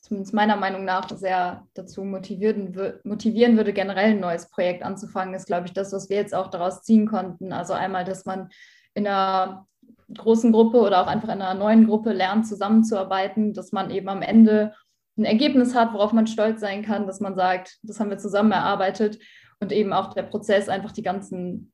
zumindest 0.00 0.34
meiner 0.34 0.56
Meinung 0.56 0.84
nach 0.84 1.08
sehr 1.10 1.66
dazu 1.74 2.04
motivieren, 2.04 2.74
motivieren 3.04 3.56
würde, 3.56 3.72
generell 3.72 4.12
ein 4.12 4.20
neues 4.20 4.48
Projekt 4.48 4.82
anzufangen, 4.82 5.34
ist, 5.34 5.46
glaube 5.46 5.66
ich, 5.66 5.72
das, 5.72 5.92
was 5.92 6.08
wir 6.08 6.16
jetzt 6.16 6.34
auch 6.34 6.48
daraus 6.48 6.82
ziehen 6.82 7.06
konnten. 7.06 7.52
Also 7.52 7.72
einmal, 7.74 8.04
dass 8.04 8.24
man 8.24 8.48
in 8.94 9.06
einer 9.06 9.66
großen 10.14 10.52
Gruppe 10.52 10.78
oder 10.78 11.02
auch 11.02 11.06
einfach 11.06 11.28
in 11.28 11.42
einer 11.42 11.54
neuen 11.54 11.86
Gruppe 11.86 12.12
lernt, 12.12 12.46
zusammenzuarbeiten, 12.46 13.54
dass 13.54 13.72
man 13.72 13.90
eben 13.90 14.08
am 14.08 14.22
Ende 14.22 14.74
ein 15.16 15.24
Ergebnis 15.24 15.74
hat, 15.74 15.92
worauf 15.92 16.12
man 16.12 16.26
stolz 16.26 16.60
sein 16.60 16.82
kann, 16.82 17.06
dass 17.06 17.20
man 17.20 17.34
sagt, 17.34 17.78
das 17.82 18.00
haben 18.00 18.10
wir 18.10 18.18
zusammen 18.18 18.52
erarbeitet 18.52 19.18
und 19.60 19.72
eben 19.72 19.92
auch 19.92 20.14
der 20.14 20.22
Prozess 20.22 20.68
einfach 20.68 20.92
die 20.92 21.02
ganzen 21.02 21.72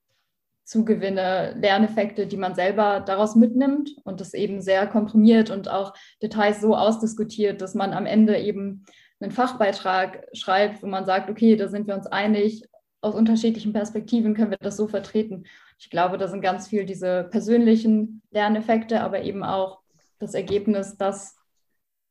Zugewinne, 0.69 1.55
Lerneffekte, 1.59 2.27
die 2.27 2.37
man 2.37 2.55
selber 2.55 3.01
daraus 3.01 3.35
mitnimmt 3.35 3.97
und 4.05 4.21
das 4.21 4.35
eben 4.35 4.61
sehr 4.61 4.87
komprimiert 4.87 5.49
und 5.49 5.71
auch 5.71 5.95
Details 6.21 6.61
so 6.61 6.77
ausdiskutiert, 6.77 7.63
dass 7.63 7.75
man 7.75 7.95
am 7.95 8.05
Ende 8.05 8.39
eben 8.39 8.85
einen 9.19 9.33
Fachbeitrag 9.33 10.27
schreibt, 10.35 10.83
wo 10.83 10.87
man 10.87 11.07
sagt, 11.07 11.31
okay, 11.31 11.57
da 11.57 11.69
sind 11.69 11.87
wir 11.87 11.95
uns 11.95 12.07
einig, 12.07 12.65
aus 13.01 13.15
unterschiedlichen 13.15 13.73
Perspektiven 13.73 14.35
können 14.35 14.51
wir 14.51 14.59
das 14.61 14.77
so 14.77 14.89
vertreten. 14.89 15.45
Ich 15.79 15.89
glaube, 15.89 16.19
da 16.19 16.29
sind 16.29 16.43
ganz 16.43 16.69
viel 16.69 16.85
diese 16.85 17.25
persönlichen 17.31 18.21
Lerneffekte, 18.31 19.01
aber 19.01 19.23
eben 19.23 19.45
auch 19.45 19.81
das 20.19 20.35
Ergebnis, 20.35 20.99
das, 20.99 21.39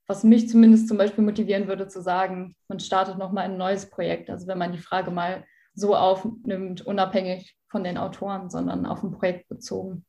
was 0.08 0.24
mich 0.24 0.49
zumindest 0.49 0.88
zum 0.88 0.97
Beispiel 0.97 1.24
motivieren 1.24 1.68
würde, 1.68 1.88
zu 1.88 2.01
sagen, 2.01 2.55
man 2.70 2.80
startet 2.80 3.20
nochmal 3.20 3.45
ein 3.45 3.58
neues 3.58 3.88
Projekt. 3.88 4.32
Also 4.32 4.47
wenn 4.47 4.58
man 4.58 4.72
die 4.72 4.80
Frage 4.80 5.12
mal 5.12 5.43
so 5.78 5.95
aufnimmt, 5.95 6.86
unabhängig 6.86 7.55
von 7.69 7.84
den 7.84 7.97
Autoren, 7.97 8.49
sondern 8.49 8.86
auf 8.86 9.03
ein 9.03 9.11
Projekt 9.11 9.47
bezogen. 9.47 10.03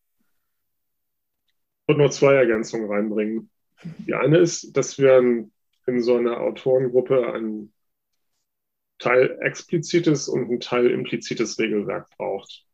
Ich 1.83 1.89
würde 1.89 2.03
noch 2.03 2.11
zwei 2.11 2.35
Ergänzungen 2.35 2.91
reinbringen. 2.91 3.51
Die 4.07 4.15
eine 4.15 4.39
ist, 4.39 4.77
dass 4.77 4.99
wir 4.99 5.19
in 5.87 6.03
so 6.03 6.17
einer 6.17 6.41
Autorengruppe 6.41 7.35
ein 7.35 7.73
Teil 8.99 9.39
explizites 9.43 10.29
und 10.29 10.51
ein 10.51 10.61
Teil 10.61 10.91
implizites 10.91 11.59
Regelwerk 11.59 12.09
braucht, 12.17 12.65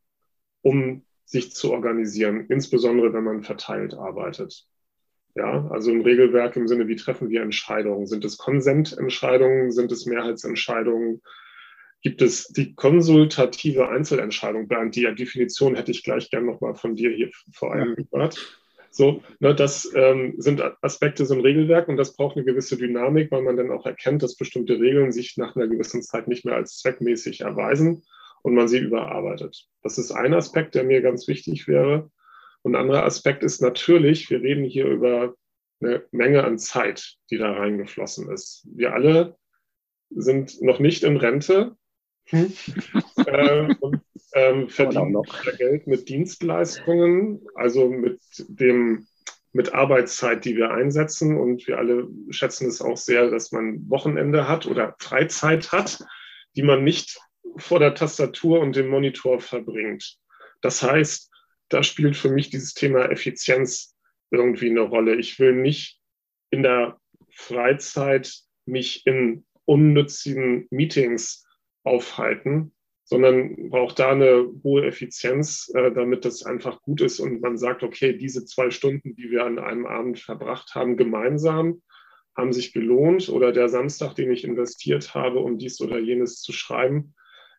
um 0.63 1.05
sich 1.25 1.53
zu 1.53 1.73
organisieren, 1.73 2.47
insbesondere 2.49 3.13
wenn 3.13 3.25
man 3.25 3.43
verteilt 3.43 3.95
arbeitet. 3.95 4.67
Ja, 5.35 5.69
also 5.69 5.91
im 5.91 6.03
Regelwerk 6.03 6.55
im 6.55 6.69
Sinne, 6.69 6.87
wie 6.87 6.97
treffen 6.97 7.29
wir 7.29 7.43
Entscheidungen? 7.43 8.07
Sind 8.07 8.25
es 8.25 8.39
Konsententscheidungen? 8.39 9.73
Sind 9.73 9.91
es 9.91 10.07
Mehrheitsentscheidungen? 10.07 11.23
Gibt 12.05 12.21
es 12.21 12.49
die 12.49 12.75
konsultative 12.75 13.89
Einzelentscheidung? 13.89 14.69
Bernd, 14.69 14.95
die 14.95 15.13
Definition 15.15 15.75
hätte 15.75 15.91
ich 15.91 16.05
gleich 16.05 16.29
gern 16.29 16.45
nochmal 16.45 16.75
von 16.75 16.95
dir 16.95 17.11
hier 17.11 17.31
vor 17.55 17.73
allem 17.73 17.97
gehört. 17.97 18.61
So, 18.91 19.23
ne, 19.41 19.55
das 19.55 19.91
ähm, 19.95 20.35
sind 20.37 20.63
Aspekte 20.83 21.25
so 21.25 21.33
ein 21.33 21.41
Regelwerk 21.41 21.89
und 21.89 21.97
das 21.97 22.15
braucht 22.15 22.37
eine 22.37 22.45
gewisse 22.45 22.77
Dynamik, 22.77 23.33
weil 23.33 23.41
man 23.41 23.57
dann 23.57 23.71
auch 23.71 23.87
erkennt, 23.87 24.23
dass 24.23 24.37
bestimmte 24.37 24.79
Regeln 24.79 25.13
sich 25.13 25.39
nach 25.39 25.57
einer 25.57 25.67
gewissen 25.67 26.03
Zeit 26.03 26.29
nicht 26.29 26.45
mehr 26.45 26.57
als 26.57 26.77
zweckmäßig 26.77 27.41
erweisen 27.41 28.05
und 28.43 28.55
man 28.55 28.69
sie 28.69 28.81
überarbeitet. 28.81 29.67
Das 29.83 29.97
ist 29.97 30.13
ein 30.13 30.35
Aspekt, 30.35 30.75
der 30.75 30.85
mir 30.85 31.01
ganz 31.01 31.27
wichtig 31.27 31.67
wäre. 31.67 32.11
Und 32.61 32.75
ein 32.77 32.83
anderer 32.83 33.05
Aspekt 33.05 33.43
ist 33.43 33.63
natürlich, 33.63 34.29
wir 34.29 34.43
reden 34.43 34.65
hier 34.65 34.87
über 34.87 35.35
eine 35.81 36.05
Menge 36.11 36.45
an 36.45 36.59
Zeit, 36.59 37.15
die 37.31 37.39
da 37.39 37.51
reingeflossen 37.51 38.31
ist. 38.31 38.69
Wir 38.71 38.93
alle 38.93 39.39
sind 40.11 40.61
noch 40.61 40.81
nicht 40.81 41.03
in 41.03 41.17
Rente 41.17 41.77
hm? 42.27 42.53
äh, 43.27 43.75
und 43.81 44.01
ähm, 44.35 44.69
verdienen 44.69 45.23
Geld 45.59 45.87
mit 45.87 46.09
Dienstleistungen, 46.09 47.47
also 47.55 47.89
mit 47.89 48.21
dem 48.49 49.07
mit 49.53 49.73
Arbeitszeit, 49.73 50.45
die 50.45 50.57
wir 50.57 50.73
einsetzen. 50.73 51.39
Und 51.39 51.67
wir 51.69 51.79
alle 51.79 52.09
schätzen 52.31 52.69
es 52.69 52.83
auch 52.83 52.97
sehr, 52.97 53.31
dass 53.31 53.53
man 53.53 53.89
Wochenende 53.89 54.49
hat 54.49 54.67
oder 54.67 54.97
Freizeit 54.99 55.71
hat, 55.71 56.05
die 56.57 56.63
man 56.63 56.83
nicht 56.83 57.19
vor 57.57 57.79
der 57.79 57.95
Tastatur 57.95 58.61
und 58.61 58.75
dem 58.75 58.89
Monitor 58.89 59.41
verbringt. 59.41 60.19
Das 60.61 60.83
heißt, 60.83 61.31
da 61.69 61.85
spielt 61.85 62.17
für 62.17 62.31
mich 62.31 62.51
dieses 62.51 62.75
Thema 62.75 63.11
Effizienz 63.11 63.95
irgendwie 64.31 64.71
eine 64.71 64.81
Rolle. 64.81 65.15
Ich 65.17 65.39
will 65.39 65.55
nicht 65.55 66.01
in 66.51 66.65
der 66.65 66.99
Freizeit 67.31 68.33
mich 68.67 69.07
in 69.07 69.45
unnützigen 69.65 70.67
Meetings 70.71 71.44
aufhalten, 71.85 72.73
sondern 73.05 73.69
braucht 73.69 73.99
da 73.99 74.13
eine 74.13 74.51
hohe 74.63 74.87
Effizienz, 74.87 75.71
äh, 75.75 75.93
damit 75.93 76.25
das 76.25 76.43
einfach 76.43 76.81
gut 76.83 77.03
ist 77.03 77.21
und 77.21 77.41
man 77.43 77.59
sagt, 77.59 77.83
okay, 77.83 78.17
diese 78.17 78.45
zwei 78.45 78.71
Stunden, 78.71 79.15
die 79.15 79.31
wir 79.31 79.45
an 79.45 79.59
einem 79.59 79.87
Abend 79.87 80.19
verbracht 80.19 80.75
haben, 80.75 80.97
gemeinsam, 80.97 81.83
haben 82.37 82.53
sich 82.53 82.73
gelohnt 82.73 83.29
oder 83.29 83.53
der 83.53 83.69
Samstag, 83.69 84.15
den 84.15 84.33
ich 84.33 84.45
investiert 84.45 85.15
habe, 85.15 85.39
um 85.39 85.59
dies 85.59 85.81
oder 85.81 85.99
jenes 85.99 86.41
zu 86.41 86.53
schreiben, 86.53 87.15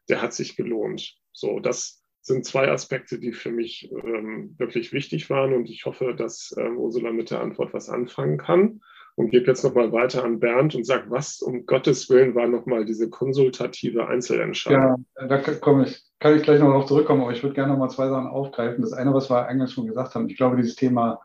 der 0.10 0.22
hat 0.22 0.34
sich 0.34 0.58
gelohnt. 0.58 1.16
So, 1.32 1.60
das 1.60 2.04
sind 2.22 2.44
zwei 2.44 2.70
Aspekte, 2.70 3.20
die 3.20 3.32
für 3.32 3.52
mich 3.52 3.90
ähm, 3.92 4.56
wirklich 4.58 4.92
wichtig 4.92 5.30
waren 5.30 5.54
und 5.54 5.70
ich 5.70 5.86
hoffe, 5.86 6.16
dass 6.16 6.54
äh, 6.58 6.68
Ursula 6.70 7.12
mit 7.12 7.30
der 7.30 7.42
Antwort 7.42 7.74
was 7.74 7.88
anfangen 7.88 8.38
kann 8.38 8.82
und 9.16 9.30
gebe 9.30 9.48
jetzt 9.48 9.64
nochmal 9.64 9.92
weiter 9.92 10.24
an 10.24 10.40
Bernd 10.40 10.76
und 10.76 10.86
sage, 10.86 11.06
was 11.10 11.42
um 11.42 11.66
Gottes 11.66 12.10
Willen 12.10 12.36
war 12.36 12.48
nochmal 12.48 12.86
diese 12.86 13.10
konsultative 13.10 14.08
Einzelentscheidung? 14.08 15.06
Ja, 15.20 15.28
da 15.28 15.38
kann 15.38 15.84
ich, 15.84 16.04
kann 16.20 16.36
ich 16.36 16.44
gleich 16.44 16.60
noch 16.60 16.68
darauf 16.68 16.86
zurückkommen, 16.86 17.22
aber 17.22 17.32
ich 17.32 17.42
würde 17.42 17.56
gerne 17.56 17.72
nochmal 17.72 17.90
zwei 17.90 18.10
Sachen 18.10 18.28
aufgreifen. 18.28 18.82
Das 18.82 18.94
eine, 18.94 19.14
was 19.14 19.30
wir 19.30 19.48
eingangs 19.48 19.72
schon 19.72 19.88
gesagt 19.88 20.16
haben, 20.16 20.30
ich 20.30 20.36
glaube, 20.36 20.58
dieses 20.58 20.76
Thema, 20.76 21.22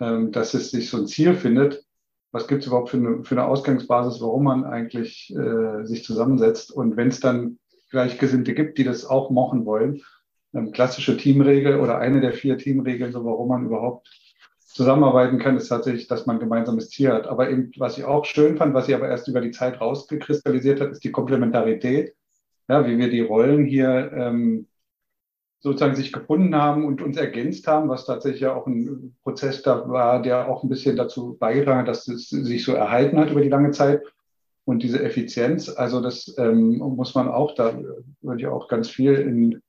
ähm, 0.00 0.32
dass 0.32 0.54
es 0.54 0.70
sich 0.70 0.90
so 0.90 0.98
ein 0.98 1.06
Ziel 1.06 1.34
findet, 1.34 1.84
was 2.30 2.46
gibt 2.46 2.62
es 2.62 2.66
überhaupt 2.66 2.90
für 2.90 2.98
eine, 2.98 3.24
für 3.24 3.36
eine 3.36 3.46
Ausgangsbasis, 3.46 4.20
warum 4.20 4.44
man 4.44 4.64
eigentlich 4.64 5.34
äh, 5.34 5.84
sich 5.84 6.04
zusammensetzt 6.04 6.72
und 6.72 6.96
wenn 6.96 7.08
es 7.08 7.20
dann 7.20 7.58
Gleichgesinnte 7.90 8.54
gibt, 8.54 8.76
die 8.76 8.84
das 8.84 9.06
auch 9.06 9.30
machen 9.30 9.64
wollen. 9.64 10.02
Ähm, 10.52 10.72
klassische 10.72 11.16
Teamregel 11.16 11.78
oder 11.78 11.98
eine 11.98 12.20
der 12.20 12.32
vier 12.32 12.58
Teamregeln, 12.58 13.12
so 13.12 13.24
warum 13.24 13.48
man 13.48 13.66
überhaupt 13.66 14.10
zusammenarbeiten 14.74 15.38
kann, 15.38 15.56
ist 15.56 15.68
tatsächlich, 15.68 16.08
dass 16.08 16.26
man 16.26 16.36
ein 16.36 16.40
gemeinsames 16.40 16.90
Ziel 16.90 17.12
hat. 17.12 17.28
Aber 17.28 17.48
eben, 17.48 17.70
was 17.78 17.96
ich 17.96 18.04
auch 18.04 18.24
schön 18.24 18.56
fand, 18.56 18.74
was 18.74 18.86
sich 18.86 18.94
aber 18.94 19.08
erst 19.08 19.28
über 19.28 19.40
die 19.40 19.52
Zeit 19.52 19.80
rausgekristallisiert 19.80 20.80
hat, 20.80 20.90
ist 20.90 21.04
die 21.04 21.12
Komplementarität. 21.12 22.14
Ja, 22.68 22.86
wie 22.86 22.98
wir 22.98 23.08
die 23.08 23.20
Rollen 23.20 23.66
hier 23.66 24.10
ähm, 24.12 24.66
sozusagen 25.60 25.94
sich 25.94 26.12
gefunden 26.12 26.56
haben 26.56 26.84
und 26.84 27.02
uns 27.02 27.16
ergänzt 27.16 27.66
haben, 27.68 27.88
was 27.88 28.04
tatsächlich 28.04 28.40
ja 28.40 28.54
auch 28.54 28.66
ein 28.66 29.14
Prozess 29.22 29.62
da 29.62 29.88
war, 29.88 30.20
der 30.20 30.48
auch 30.48 30.64
ein 30.64 30.68
bisschen 30.68 30.96
dazu 30.96 31.36
beigetragen 31.38 31.80
hat, 31.80 31.88
dass 31.88 32.08
es 32.08 32.28
sich 32.28 32.64
so 32.64 32.72
erhalten 32.72 33.18
hat 33.18 33.30
über 33.30 33.42
die 33.42 33.48
lange 33.48 33.70
Zeit. 33.70 34.02
Und 34.64 34.82
diese 34.82 35.02
Effizienz, 35.02 35.68
also 35.68 36.00
das 36.00 36.34
ähm, 36.38 36.78
muss 36.78 37.14
man 37.14 37.28
auch, 37.28 37.54
da 37.54 37.78
würde 38.22 38.40
ich 38.40 38.46
auch 38.46 38.66
ganz 38.66 38.88
viel 38.88 39.14
in 39.14 39.62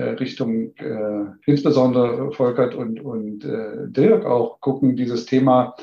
Richtung 0.00 0.74
äh, 0.76 1.24
insbesondere 1.46 2.32
Volkert 2.32 2.74
und, 2.74 3.00
und 3.00 3.44
äh, 3.44 3.88
Dirk 3.88 4.24
auch 4.24 4.60
gucken, 4.60 4.96
dieses 4.96 5.26
Thema, 5.26 5.74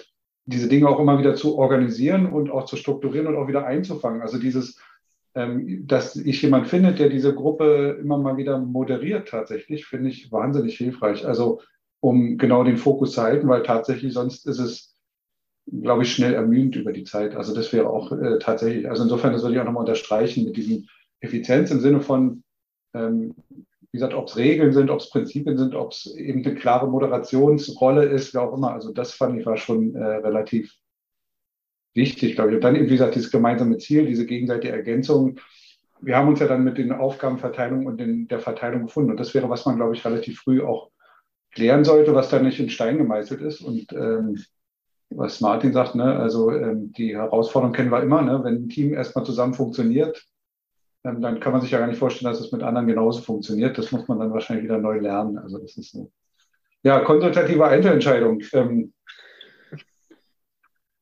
diese 0.45 0.67
Dinge 0.67 0.87
auch 0.89 0.99
immer 0.99 1.19
wieder 1.19 1.35
zu 1.35 1.57
organisieren 1.57 2.25
und 2.25 2.49
auch 2.49 2.65
zu 2.65 2.75
strukturieren 2.75 3.27
und 3.27 3.35
auch 3.35 3.47
wieder 3.47 3.65
einzufangen. 3.65 4.21
Also 4.21 4.39
dieses, 4.39 4.79
ähm, 5.35 5.85
dass 5.85 6.15
ich 6.15 6.41
jemand 6.41 6.67
finde, 6.67 6.93
der 6.93 7.09
diese 7.09 7.35
Gruppe 7.35 7.97
immer 8.01 8.17
mal 8.17 8.37
wieder 8.37 8.57
moderiert 8.57 9.27
tatsächlich, 9.27 9.85
finde 9.85 10.09
ich 10.09 10.31
wahnsinnig 10.31 10.77
hilfreich. 10.77 11.25
Also 11.25 11.61
um 11.99 12.37
genau 12.37 12.63
den 12.63 12.77
Fokus 12.77 13.11
zu 13.11 13.21
halten, 13.21 13.47
weil 13.47 13.63
tatsächlich 13.63 14.13
sonst 14.13 14.47
ist 14.47 14.59
es 14.59 14.89
glaube 15.71 16.03
ich, 16.03 16.13
schnell 16.13 16.33
ermüdend 16.33 16.75
über 16.75 16.91
die 16.91 17.03
Zeit. 17.03 17.35
Also 17.35 17.53
das 17.53 17.71
wäre 17.73 17.89
auch 17.89 18.11
äh, 18.11 18.39
tatsächlich, 18.39 18.89
also 18.89 19.03
insofern, 19.03 19.33
das 19.33 19.43
würde 19.43 19.55
ich 19.55 19.61
auch 19.61 19.65
nochmal 19.65 19.81
unterstreichen 19.81 20.45
mit 20.45 20.57
diesem 20.57 20.87
Effizienz 21.19 21.71
im 21.71 21.79
Sinne 21.79 22.01
von, 22.01 22.43
ähm, 22.93 23.35
wie 23.91 23.97
gesagt, 23.97 24.13
ob 24.13 24.27
es 24.27 24.37
Regeln 24.37 24.71
sind, 24.71 24.89
ob 24.89 24.99
es 24.99 25.09
Prinzipien 25.09 25.57
sind, 25.57 25.73
ob 25.73 25.91
es 25.91 26.05
eben 26.15 26.45
eine 26.45 26.55
klare 26.55 26.87
Moderationsrolle 26.87 28.05
ist, 28.05 28.33
wie 28.33 28.37
auch 28.37 28.53
immer. 28.55 28.71
Also 28.71 28.93
das 28.93 29.13
fand 29.13 29.39
ich 29.39 29.45
war 29.45 29.57
schon 29.57 29.95
äh, 29.95 30.03
relativ 30.03 30.75
wichtig, 31.95 32.35
glaube 32.35 32.51
ich. 32.51 32.55
Und 32.55 32.63
dann 32.63 32.75
eben, 32.75 32.85
wie 32.85 32.91
gesagt, 32.91 33.15
dieses 33.15 33.31
gemeinsame 33.31 33.77
Ziel, 33.77 34.05
diese 34.05 34.27
gegenseitige 34.27 34.73
Ergänzung. 34.73 35.39
Wir 36.01 36.15
haben 36.15 36.27
uns 36.27 36.39
ja 36.39 36.47
dann 36.47 36.63
mit 36.63 36.77
den 36.77 36.91
Aufgabenverteilungen 36.91 37.87
und 37.87 37.99
den, 37.99 38.27
der 38.27 38.39
Verteilung 38.39 38.83
gefunden. 38.83 39.11
Und 39.11 39.19
das 39.19 39.33
wäre, 39.33 39.49
was 39.49 39.65
man, 39.65 39.77
glaube 39.77 39.95
ich, 39.95 40.05
relativ 40.05 40.39
früh 40.39 40.61
auch 40.61 40.91
klären 41.51 41.83
sollte, 41.83 42.13
was 42.13 42.29
da 42.29 42.39
nicht 42.39 42.59
in 42.59 42.69
Stein 42.69 42.99
gemeißelt 42.99 43.41
ist. 43.41 43.61
Und 43.61 43.91
ähm, 43.93 44.37
was 45.09 45.41
Martin 45.41 45.73
sagt, 45.73 45.95
ne? 45.95 46.15
also 46.15 46.51
ähm, 46.51 46.91
die 46.93 47.15
Herausforderung 47.15 47.73
kennen 47.73 47.91
wir 47.91 48.03
immer, 48.03 48.21
ne? 48.21 48.43
wenn 48.43 48.65
ein 48.65 48.69
Team 48.69 48.93
erstmal 48.93 49.25
zusammen 49.25 49.55
funktioniert, 49.55 50.23
dann 51.03 51.39
kann 51.39 51.53
man 51.53 51.61
sich 51.61 51.71
ja 51.71 51.79
gar 51.79 51.87
nicht 51.87 51.99
vorstellen, 51.99 52.31
dass 52.31 52.41
es 52.41 52.51
mit 52.51 52.61
anderen 52.61 52.87
genauso 52.87 53.21
funktioniert. 53.21 53.77
Das 53.77 53.91
muss 53.91 54.07
man 54.07 54.19
dann 54.19 54.33
wahrscheinlich 54.33 54.65
wieder 54.65 54.77
neu 54.77 54.99
lernen. 54.99 55.37
Also 55.37 55.57
das 55.57 55.77
ist 55.77 55.91
so. 55.91 56.11
Ja, 56.83 56.99
konsultative 57.01 57.65
Einzelentscheidung. 57.65 58.41
Ähm, 58.53 58.93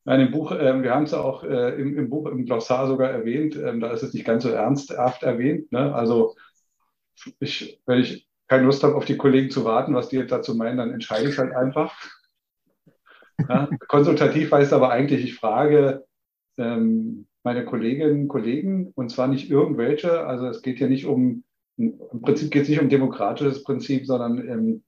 in 0.06 0.20
dem 0.20 0.32
Buch, 0.32 0.52
äh, 0.52 0.82
wir 0.82 0.94
haben 0.94 1.04
es 1.04 1.12
ja 1.12 1.20
auch 1.20 1.44
äh, 1.44 1.80
im, 1.82 1.98
im, 1.98 2.10
Buch 2.10 2.28
im 2.28 2.46
Glossar 2.46 2.88
sogar 2.88 3.10
erwähnt, 3.10 3.56
ähm, 3.58 3.82
da 3.82 3.92
ist 3.92 4.04
es 4.04 4.14
nicht 4.14 4.26
ganz 4.26 4.44
so 4.44 4.50
ernsthaft 4.50 5.24
erwähnt. 5.24 5.72
Ne? 5.72 5.94
Also 5.94 6.36
ich, 7.40 7.82
wenn 7.86 8.00
ich 8.00 8.28
keine 8.48 8.64
Lust 8.64 8.84
habe, 8.84 8.96
auf 8.96 9.06
die 9.06 9.18
Kollegen 9.18 9.52
zu 9.52 9.66
warten, 9.66 9.94
was 9.94 10.10
die 10.10 10.16
jetzt 10.16 10.32
dazu 10.32 10.56
meinen, 10.56 10.78
dann 10.78 10.94
entscheide 10.94 11.30
ich 11.30 11.38
halt 11.38 11.54
einfach. 11.54 11.94
Ja, 13.50 13.70
konsultativ 13.88 14.52
heißt 14.52 14.74
aber 14.74 14.90
eigentlich, 14.92 15.24
ich 15.24 15.36
frage 15.36 16.06
ähm, 16.58 17.28
meine 17.48 17.64
Kolleginnen 17.64 18.24
und 18.24 18.28
Kollegen 18.28 18.92
und 18.96 19.10
zwar 19.10 19.30
nicht 19.30 19.50
irgendwelche. 19.50 20.28
Also 20.28 20.48
es 20.48 20.62
geht 20.62 20.80
hier 20.80 20.90
nicht 20.90 21.06
um, 21.06 21.46
im 21.78 22.22
Prinzip 22.22 22.52
geht 22.52 22.64
es 22.64 22.70
nicht 22.70 22.82
um 22.82 22.90
demokratisches 22.90 23.64
Prinzip, 23.64 24.06
sondern 24.06 24.46
ähm, 24.50 24.84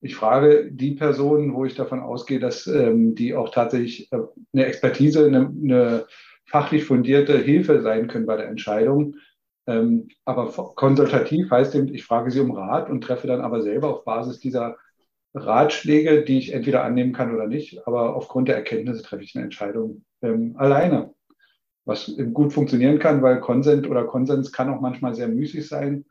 ich 0.00 0.16
frage 0.16 0.72
die 0.72 0.96
Personen, 0.96 1.54
wo 1.54 1.64
ich 1.64 1.76
davon 1.76 2.00
ausgehe, 2.00 2.40
dass 2.40 2.66
ähm, 2.66 3.14
die 3.14 3.36
auch 3.36 3.50
tatsächlich 3.50 4.10
äh, 4.10 4.18
eine 4.52 4.66
Expertise, 4.66 5.24
eine, 5.24 5.52
eine, 5.62 6.06
fachlich 6.46 6.82
fundierte 6.82 7.38
Hilfe 7.38 7.80
sein 7.80 8.08
können 8.08 8.26
bei 8.26 8.36
der 8.36 8.48
Entscheidung. 8.48 9.14
Ähm, 9.68 10.08
aber 10.24 10.48
konsultativ 10.74 11.48
heißt 11.48 11.76
eben, 11.76 11.94
ich 11.94 12.02
frage 12.02 12.32
sie 12.32 12.40
um 12.40 12.50
Rat 12.50 12.90
und 12.90 13.02
treffe 13.04 13.28
dann 13.28 13.40
aber 13.40 13.62
selber 13.62 13.88
auf 13.88 14.04
Basis 14.04 14.40
dieser 14.40 14.76
Ratschläge, 15.32 16.24
die 16.24 16.38
ich 16.38 16.54
entweder 16.54 16.82
annehmen 16.82 17.12
kann 17.12 17.32
oder 17.32 17.46
nicht, 17.46 17.86
aber 17.86 18.16
aufgrund 18.16 18.48
der 18.48 18.56
Erkenntnisse 18.56 19.04
treffe 19.04 19.22
ich 19.22 19.36
eine 19.36 19.44
Entscheidung 19.44 20.04
ähm, 20.22 20.56
alleine. 20.56 21.14
Was 21.90 22.16
gut 22.32 22.52
funktionieren 22.52 23.00
kann, 23.00 23.20
weil 23.20 23.40
Konsens 23.40 23.84
oder 23.88 24.04
Konsens 24.04 24.52
kann 24.52 24.72
auch 24.72 24.80
manchmal 24.80 25.16
sehr 25.16 25.26
müßig 25.26 25.66
sein. 25.66 26.04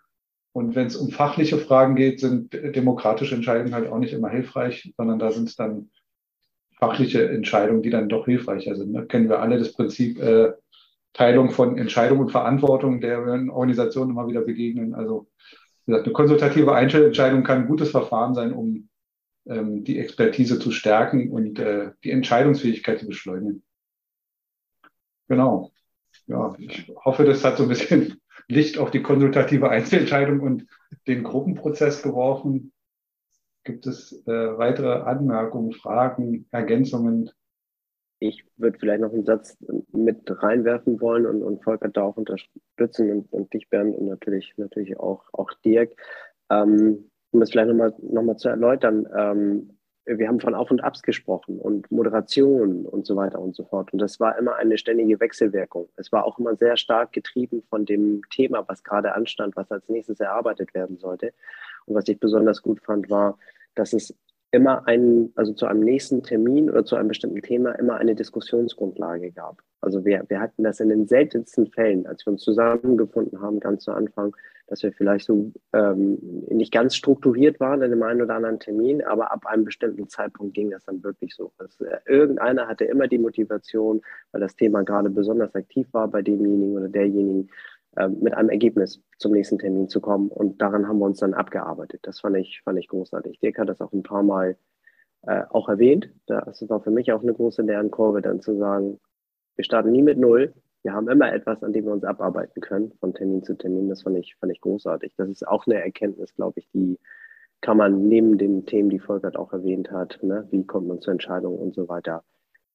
Und 0.51 0.75
wenn 0.75 0.88
es 0.88 0.97
um 0.97 1.09
fachliche 1.09 1.57
Fragen 1.57 1.95
geht, 1.95 2.19
sind 2.19 2.51
demokratische 2.53 3.36
Entscheidungen 3.36 3.73
halt 3.73 3.89
auch 3.89 3.97
nicht 3.97 4.11
immer 4.11 4.27
hilfreich, 4.27 4.93
sondern 4.97 5.19
da 5.19 5.32
sind 5.32 5.47
es 5.47 5.55
dann 5.55 5.89
fachliche 6.77 7.30
Entscheidungen, 7.30 7.82
die 7.82 7.91
dann 7.91 8.09
doch 8.09 8.25
hilfreicher 8.25 8.75
sind. 8.75 8.93
Da 8.93 9.05
kennen 9.05 9.30
wir 9.30 9.39
alle 9.39 9.57
das 9.57 9.71
Prinzip 9.71 10.19
äh, 10.19 10.51
Teilung 11.13 11.51
von 11.51 11.77
Entscheidung 11.77 12.19
und 12.19 12.32
Verantwortung, 12.32 12.99
der 12.99 13.25
wir 13.25 13.36
in 13.36 13.49
Organisationen 13.49 14.11
immer 14.11 14.27
wieder 14.27 14.41
begegnen. 14.41 14.93
Also 14.93 15.30
wie 15.86 15.93
gesagt, 15.93 16.07
eine 16.07 16.13
konsultative 16.13 16.73
Einzelentscheidung 16.73 17.43
kann 17.43 17.59
ein 17.59 17.67
gutes 17.69 17.91
Verfahren 17.91 18.36
sein, 18.36 18.51
um 18.51 18.89
ähm, 19.47 19.86
die 19.86 19.97
Expertise 19.97 20.59
zu 20.59 20.71
stärken 20.71 21.32
und 21.32 21.57
äh, 21.57 21.91
die 22.03 22.11
Entscheidungsfähigkeit 22.11 22.99
zu 22.99 23.07
beschleunigen. 23.07 23.63
Genau. 25.30 25.71
Ja, 26.27 26.53
ich 26.57 26.91
hoffe, 27.05 27.23
das 27.23 27.43
hat 27.43 27.57
so 27.57 27.63
ein 27.63 27.69
bisschen 27.69 28.19
Licht 28.47 28.77
auf 28.77 28.91
die 28.91 29.01
konsultative 29.01 29.69
Einzelentscheidung 29.69 30.41
und 30.41 30.67
den 31.07 31.23
Gruppenprozess 31.23 32.01
geworfen. 32.01 32.73
Gibt 33.63 33.86
es 33.86 34.11
äh, 34.25 34.57
weitere 34.57 35.01
Anmerkungen, 35.03 35.71
Fragen, 35.71 36.47
Ergänzungen? 36.51 37.30
Ich 38.19 38.43
würde 38.57 38.77
vielleicht 38.80 39.01
noch 39.01 39.13
einen 39.13 39.25
Satz 39.25 39.57
mit 39.91 40.23
reinwerfen 40.25 40.99
wollen 40.99 41.25
und, 41.25 41.41
und 41.41 41.63
Volker 41.63 41.89
da 41.89 42.03
auch 42.03 42.17
unterstützen 42.17 43.11
und, 43.11 43.32
und 43.32 43.53
dich, 43.53 43.69
Bernd, 43.69 43.95
und 43.95 44.07
natürlich, 44.07 44.53
natürlich 44.57 44.99
auch, 44.99 45.23
auch 45.32 45.51
Dirk. 45.63 45.95
Ähm, 46.49 47.11
um 47.32 47.39
das 47.39 47.51
vielleicht 47.51 47.69
nochmal 47.69 47.93
noch 48.01 48.23
mal 48.23 48.38
zu 48.38 48.49
erläutern, 48.49 49.07
ähm, 49.15 49.78
wir 50.18 50.28
haben 50.28 50.39
von 50.39 50.55
Auf 50.55 50.72
und 50.72 50.84
Abs 50.84 51.03
gesprochen 51.03 51.60
und 51.60 51.91
Moderation 51.91 52.86
und 52.86 53.05
so 53.05 53.16
weiter 53.16 53.39
und 53.39 53.55
so 53.55 53.64
fort. 53.64 53.93
Und 53.93 53.99
das 53.99 54.20
war 54.20 54.38
immer 54.38 54.55
eine 54.55 54.78
ständige 54.78 55.20
Wechselwirkung. 55.20 55.88
Es 55.97 56.12
war 56.12 56.26
auch 56.26 56.39
immer 56.39 56.55
sehr 56.55 56.78
stark 56.78 57.12
getrieben 57.12 57.62
von 57.70 57.86
dem 57.86 58.22
Thema, 58.32 58.64
was 58.68 58.84
gerade 58.84 59.14
anstand, 59.14 59.55
was 59.55 59.72
als 59.72 59.88
nächstes 59.88 60.20
erarbeitet 60.20 60.74
werden 60.74 60.97
sollte. 60.97 61.34
Und 61.86 61.95
was 61.95 62.07
ich 62.07 62.20
besonders 62.20 62.62
gut 62.62 62.82
fand, 62.82 63.10
war, 63.10 63.38
dass 63.76 63.93
es 63.93 64.16
immer 64.52 64.88
einen, 64.88 65.32
also 65.36 65.54
zu 65.54 65.68
einem 65.68 65.82
nächsten 65.82 66.24
Termin 66.24 66.70
oder 66.70 66.84
zu 66.84 66.95
einem 66.95 67.10
bestimmten 67.10 67.41
Thema 67.41 67.72
immer 67.74 67.97
eine 67.97 68.16
Diskussionsgrundlage 68.16 69.32
gab. 69.32 69.62
Also 69.82 70.04
wir, 70.06 70.26
wir 70.28 70.39
hatten 70.39 70.64
das 70.64 70.80
in 70.80 70.89
den 70.89 71.08
seltensten 71.08 71.68
Fällen, 71.68 72.08
als 72.08 72.26
wir 72.26 72.34
uns 72.34 72.41
zusammengefunden 72.41 73.41
haben, 73.41 73.60
ganz 73.60 73.84
zu 73.84 73.91
Anfang, 73.91 74.36
dass 74.68 74.84
wir 74.84 74.91
vielleicht 74.91 75.26
so 75.26 75.52
ähm, 75.74 76.18
nicht 76.50 76.72
ganz 76.72 76.95
strukturiert 76.95 77.60
waren 77.60 77.82
in 77.82 77.91
dem 77.91 78.04
einen 78.04 78.22
oder 78.22 78.36
anderen 78.36 78.60
Termin, 78.60 79.04
aber 79.04 79.32
ab 79.32 79.45
einem 79.45 79.66
bestimmten 79.66 80.08
Zeitpunkt 80.10 80.54
ging 80.54 80.72
das 80.72 80.86
dann 80.86 81.04
wirklich 81.04 81.36
so. 81.36 81.52
Dass, 81.58 81.80
äh, 81.82 81.97
irgendeiner 82.06 82.68
hatte 82.68 82.86
immer 82.86 83.08
die 83.08 83.18
Motivation, 83.18 84.02
weil 84.32 84.41
das 84.41 84.56
Thema 84.56 84.84
gerade 84.84 85.10
besonders 85.10 85.54
aktiv 85.56 85.88
war 85.91 86.08
bei 86.08 86.22
demjenigen 86.22 86.76
oder 86.78 86.89
derjenigen, 86.89 87.50
mit 87.95 88.33
einem 88.33 88.49
Ergebnis 88.49 89.01
zum 89.17 89.31
nächsten 89.31 89.59
Termin 89.59 89.89
zu 89.89 89.99
kommen. 89.99 90.29
Und 90.29 90.61
daran 90.61 90.87
haben 90.87 90.99
wir 90.99 91.05
uns 91.05 91.19
dann 91.19 91.33
abgearbeitet. 91.33 92.01
Das 92.03 92.19
fand 92.19 92.37
ich, 92.37 92.61
fand 92.63 92.79
ich 92.79 92.87
großartig. 92.87 93.39
Dirk 93.39 93.57
hat 93.57 93.69
das 93.69 93.81
auch 93.81 93.91
ein 93.93 94.03
paar 94.03 94.23
Mal 94.23 94.57
äh, 95.23 95.43
auch 95.49 95.69
erwähnt. 95.69 96.09
Das 96.27 96.67
war 96.69 96.81
für 96.81 96.91
mich 96.91 97.11
auch 97.11 97.23
eine 97.23 97.33
große 97.33 97.61
Lernkurve, 97.61 98.21
dann 98.21 98.41
zu 98.41 98.57
sagen, 98.57 98.99
wir 99.55 99.65
starten 99.65 99.91
nie 99.91 100.03
mit 100.03 100.17
Null. 100.17 100.53
Wir 100.83 100.93
haben 100.93 101.09
immer 101.09 101.33
etwas, 101.33 101.61
an 101.63 101.73
dem 101.73 101.85
wir 101.85 101.91
uns 101.91 102.05
abarbeiten 102.05 102.61
können, 102.61 102.93
von 102.99 103.13
Termin 103.13 103.43
zu 103.43 103.57
Termin. 103.57 103.89
Das 103.89 104.03
fand 104.03 104.17
ich, 104.17 104.35
fand 104.39 104.51
ich 104.51 104.61
großartig. 104.61 105.13
Das 105.17 105.27
ist 105.27 105.45
auch 105.45 105.67
eine 105.67 105.83
Erkenntnis, 105.83 106.33
glaube 106.35 106.59
ich, 106.59 106.69
die 106.71 106.97
kann 107.61 107.77
man 107.77 108.07
neben 108.07 108.37
den 108.37 108.65
Themen, 108.65 108.89
die 108.89 108.99
Volkert 108.99 109.35
auch 109.35 109.51
erwähnt 109.51 109.91
hat, 109.91 110.19
ne, 110.23 110.47
wie 110.51 110.65
kommt 110.65 110.87
man 110.87 111.01
zur 111.01 111.11
Entscheidung 111.11 111.57
und 111.57 111.75
so 111.75 111.89
weiter, 111.89 112.23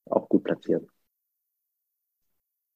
auch 0.04 0.28
gut 0.28 0.44
platzieren. 0.44 0.86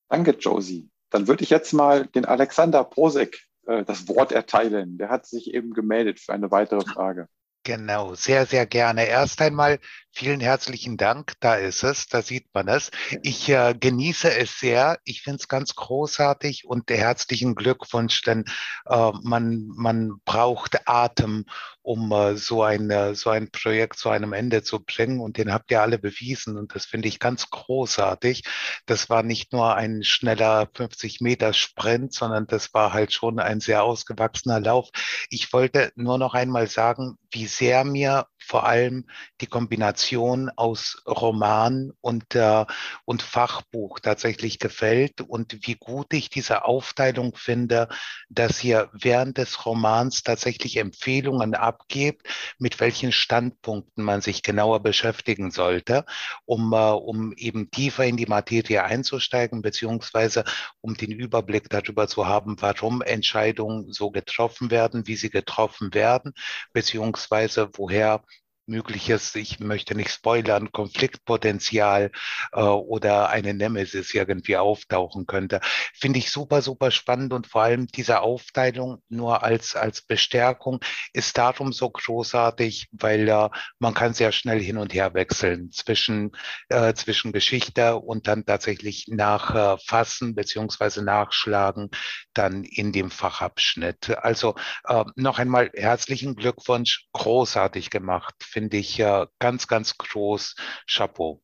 Danke, 0.08 0.30
Josie. 0.30 0.88
Dann 1.10 1.28
würde 1.28 1.42
ich 1.42 1.50
jetzt 1.50 1.72
mal 1.72 2.06
den 2.06 2.24
Alexander 2.24 2.84
Prosek 2.84 3.48
äh, 3.66 3.84
das 3.84 4.08
Wort 4.08 4.32
erteilen. 4.32 4.98
Der 4.98 5.08
hat 5.08 5.26
sich 5.26 5.54
eben 5.54 5.72
gemeldet 5.72 6.20
für 6.20 6.32
eine 6.32 6.50
weitere 6.50 6.80
Frage. 6.80 7.28
Genau, 7.64 8.14
sehr, 8.14 8.46
sehr 8.46 8.66
gerne. 8.66 9.06
Erst 9.06 9.42
einmal 9.42 9.78
vielen 10.18 10.40
herzlichen 10.40 10.96
Dank. 10.96 11.34
Da 11.40 11.54
ist 11.54 11.84
es, 11.84 12.08
da 12.08 12.22
sieht 12.22 12.46
man 12.52 12.66
es. 12.66 12.90
Ich 13.22 13.48
äh, 13.50 13.74
genieße 13.78 14.34
es 14.34 14.58
sehr. 14.58 14.98
Ich 15.04 15.22
finde 15.22 15.38
es 15.38 15.48
ganz 15.48 15.74
großartig 15.76 16.64
und 16.66 16.90
herzlichen 16.90 17.54
Glückwunsch, 17.54 18.22
denn 18.22 18.44
äh, 18.86 19.12
man, 19.22 19.68
man 19.76 20.20
braucht 20.24 20.88
Atem, 20.88 21.44
um 21.82 22.10
äh, 22.10 22.36
so, 22.36 22.62
ein, 22.62 23.14
so 23.14 23.30
ein 23.30 23.50
Projekt 23.50 23.98
zu 23.98 24.08
einem 24.08 24.32
Ende 24.32 24.62
zu 24.62 24.80
bringen. 24.80 25.20
Und 25.20 25.36
den 25.36 25.52
habt 25.52 25.70
ihr 25.70 25.82
alle 25.82 25.98
bewiesen. 25.98 26.56
Und 26.56 26.74
das 26.74 26.86
finde 26.86 27.08
ich 27.08 27.20
ganz 27.20 27.50
großartig. 27.50 28.42
Das 28.86 29.08
war 29.10 29.22
nicht 29.22 29.52
nur 29.52 29.76
ein 29.76 30.02
schneller 30.02 30.68
50 30.74 31.20
Meter 31.20 31.52
Sprint, 31.52 32.12
sondern 32.12 32.46
das 32.46 32.74
war 32.74 32.92
halt 32.92 33.12
schon 33.12 33.38
ein 33.38 33.60
sehr 33.60 33.84
ausgewachsener 33.84 34.58
Lauf. 34.58 34.88
Ich 35.30 35.52
wollte 35.52 35.92
nur 35.94 36.18
noch 36.18 36.34
einmal 36.34 36.66
sagen, 36.66 37.18
wie 37.30 37.46
sehr 37.58 37.84
mir 37.84 38.26
vor 38.48 38.66
allem 38.66 39.04
die 39.42 39.46
Kombination 39.46 40.50
aus 40.56 41.02
Roman 41.06 41.92
und, 42.00 42.34
äh, 42.34 42.64
und 43.04 43.22
Fachbuch 43.22 44.00
tatsächlich 44.00 44.58
gefällt 44.58 45.20
und 45.20 45.66
wie 45.66 45.74
gut 45.74 46.14
ich 46.14 46.30
diese 46.30 46.64
Aufteilung 46.64 47.36
finde, 47.36 47.88
dass 48.30 48.64
ihr 48.64 48.88
während 48.92 49.36
des 49.36 49.66
Romans 49.66 50.22
tatsächlich 50.22 50.78
Empfehlungen 50.78 51.54
abgebt, 51.54 52.26
mit 52.58 52.80
welchen 52.80 53.12
Standpunkten 53.12 54.02
man 54.02 54.22
sich 54.22 54.42
genauer 54.42 54.80
beschäftigen 54.80 55.50
sollte, 55.50 56.06
um, 56.46 56.72
äh, 56.72 56.76
um 56.76 57.34
eben 57.34 57.70
tiefer 57.70 58.04
in 58.06 58.16
die 58.16 58.26
Materie 58.26 58.82
einzusteigen, 58.82 59.60
beziehungsweise 59.60 60.44
um 60.80 60.94
den 60.94 61.12
Überblick 61.12 61.68
darüber 61.68 62.08
zu 62.08 62.26
haben, 62.26 62.56
warum 62.60 63.02
Entscheidungen 63.02 63.92
so 63.92 64.10
getroffen 64.10 64.70
werden, 64.70 65.06
wie 65.06 65.16
sie 65.16 65.28
getroffen 65.28 65.92
werden, 65.92 66.32
beziehungsweise 66.72 67.68
woher 67.74 68.22
mögliches, 68.68 69.34
ich 69.34 69.60
möchte 69.60 69.94
nicht 69.94 70.10
spoilern, 70.10 70.72
Konfliktpotenzial 70.72 72.10
äh, 72.52 72.60
oder 72.60 73.30
eine 73.30 73.54
Nemesis 73.54 74.14
irgendwie 74.14 74.56
auftauchen 74.56 75.26
könnte. 75.26 75.60
Finde 75.94 76.18
ich 76.18 76.30
super, 76.30 76.62
super 76.62 76.90
spannend 76.90 77.32
und 77.32 77.46
vor 77.46 77.62
allem 77.62 77.86
diese 77.86 78.20
Aufteilung 78.20 79.02
nur 79.08 79.42
als, 79.42 79.74
als 79.74 80.02
Bestärkung 80.02 80.80
ist 81.12 81.38
darum 81.38 81.72
so 81.72 81.90
großartig, 81.90 82.88
weil 82.92 83.28
äh, 83.28 83.48
man 83.78 83.94
kann 83.94 84.14
sehr 84.14 84.32
schnell 84.32 84.60
hin 84.60 84.78
und 84.78 84.94
her 84.94 85.14
wechseln 85.14 85.72
zwischen, 85.72 86.32
äh, 86.68 86.94
zwischen 86.94 87.32
Geschichte 87.32 87.96
und 87.96 88.28
dann 88.28 88.44
tatsächlich 88.44 89.06
nachfassen 89.08 90.34
beziehungsweise 90.34 91.02
nachschlagen 91.02 91.90
dann 92.34 92.64
in 92.64 92.92
dem 92.92 93.10
Fachabschnitt. 93.10 94.16
Also 94.18 94.54
äh, 94.84 95.04
noch 95.16 95.38
einmal 95.38 95.70
herzlichen 95.74 96.36
Glückwunsch, 96.36 97.06
großartig 97.12 97.90
gemacht 97.90 98.34
finde 98.58 98.76
ich 98.78 98.98
ja 98.98 99.28
ganz, 99.38 99.68
ganz 99.68 99.96
groß. 99.98 100.56
Chapeau. 100.90 101.40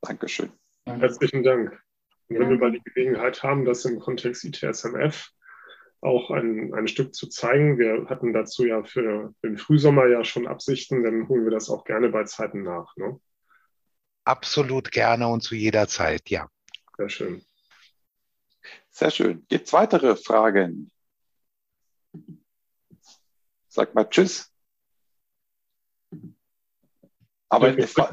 Dankeschön. 0.00 0.50
Herzlichen 0.86 1.42
Dank. 1.42 1.78
Und 2.28 2.38
wenn 2.38 2.48
wir 2.48 2.56
mal 2.56 2.72
die 2.72 2.80
Gelegenheit 2.82 3.42
haben, 3.42 3.66
das 3.66 3.84
im 3.84 4.00
Kontext 4.00 4.42
ITSMF 4.46 5.30
auch 6.00 6.30
ein, 6.30 6.72
ein 6.72 6.88
Stück 6.88 7.14
zu 7.14 7.28
zeigen, 7.28 7.78
wir 7.78 8.06
hatten 8.08 8.32
dazu 8.32 8.64
ja 8.64 8.82
für 8.82 9.34
den 9.44 9.58
Frühsommer 9.58 10.06
ja 10.06 10.24
schon 10.24 10.46
Absichten, 10.46 11.04
dann 11.04 11.28
holen 11.28 11.44
wir 11.44 11.50
das 11.50 11.68
auch 11.68 11.84
gerne 11.84 12.08
bei 12.08 12.24
Zeiten 12.24 12.62
nach. 12.62 12.96
Ne? 12.96 13.20
Absolut 14.24 14.92
gerne 14.92 15.28
und 15.28 15.42
zu 15.42 15.54
jeder 15.54 15.86
Zeit, 15.86 16.30
ja. 16.30 16.48
Sehr 16.96 17.10
schön. 17.10 17.44
Sehr 18.88 19.10
schön. 19.10 19.44
Gibt 19.48 19.66
es 19.66 19.72
weitere 19.74 20.16
Fragen? 20.16 20.90
Sag 23.68 23.94
mal 23.94 24.08
Tschüss. 24.08 24.49
Aber 27.50 27.72
das 27.72 27.96
war, 27.96 28.10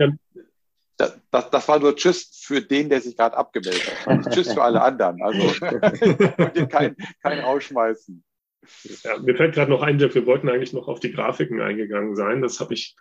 das, 0.98 1.50
das, 1.52 1.68
war 1.68 1.80
nur 1.80 1.96
Tschüss 1.96 2.42
für 2.44 2.62
den, 2.62 2.90
der 2.90 3.02
sich 3.02 3.16
gerade 3.16 3.38
abgemeldet 3.38 4.06
hat. 4.06 4.18
Nicht 4.18 4.32
Tschüss 4.34 4.52
für 4.52 4.64
alle 4.64 4.82
anderen. 4.82 5.22
Also 5.22 5.54
kein, 6.70 6.96
kein 7.22 7.40
Rausschmeißen. 7.40 8.24
Ja, 9.04 9.18
mir 9.20 9.36
fällt 9.36 9.56
gerade 9.56 9.72
noch 9.72 9.82
ein, 9.82 10.00
wir 10.00 10.26
wollten 10.26 10.50
eigentlich 10.50 10.74
noch 10.74 10.88
auf 10.88 11.00
die 11.00 11.12
Grafiken 11.12 11.62
eingegangen 11.62 12.16
sein. 12.16 12.42
Das 12.42 12.60
habe 12.60 12.74
ich 12.74 12.96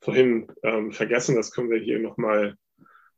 vorhin 0.00 0.52
ähm, 0.62 0.92
vergessen. 0.92 1.34
Das 1.36 1.50
können 1.50 1.70
wir 1.70 1.80
hier 1.80 1.98
nochmal 1.98 2.56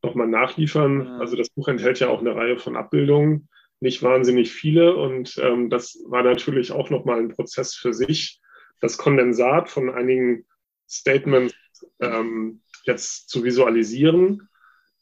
noch 0.03 0.15
mal 0.15 0.27
nachliefern. 0.27 1.17
Mhm. 1.17 1.21
Also 1.21 1.37
das 1.37 1.51
Buch 1.51 1.69
enthält 1.69 2.01
ja 2.01 2.09
auch 2.09 2.21
eine 2.21 2.35
Reihe 2.35 2.59
von 2.59 2.77
Abbildungen, 2.77 3.49
nicht 3.81 4.03
wahnsinnig 4.03 4.53
viele. 4.53 4.97
Und 4.97 5.37
ähm, 5.43 5.71
das 5.71 5.99
war 6.07 6.23
natürlich 6.23 6.73
auch 6.73 6.89
nochmal 6.91 7.19
ein 7.19 7.29
Prozess 7.29 7.75
für 7.75 7.93
sich. 7.93 8.41
Das 8.81 8.97
Kondensat 8.97 9.69
von 9.69 9.91
einigen 9.91 10.47
Statements 10.89 11.55
ähm, 12.01 12.63
jetzt 12.85 13.29
zu 13.29 13.45
visualisieren. 13.45 14.49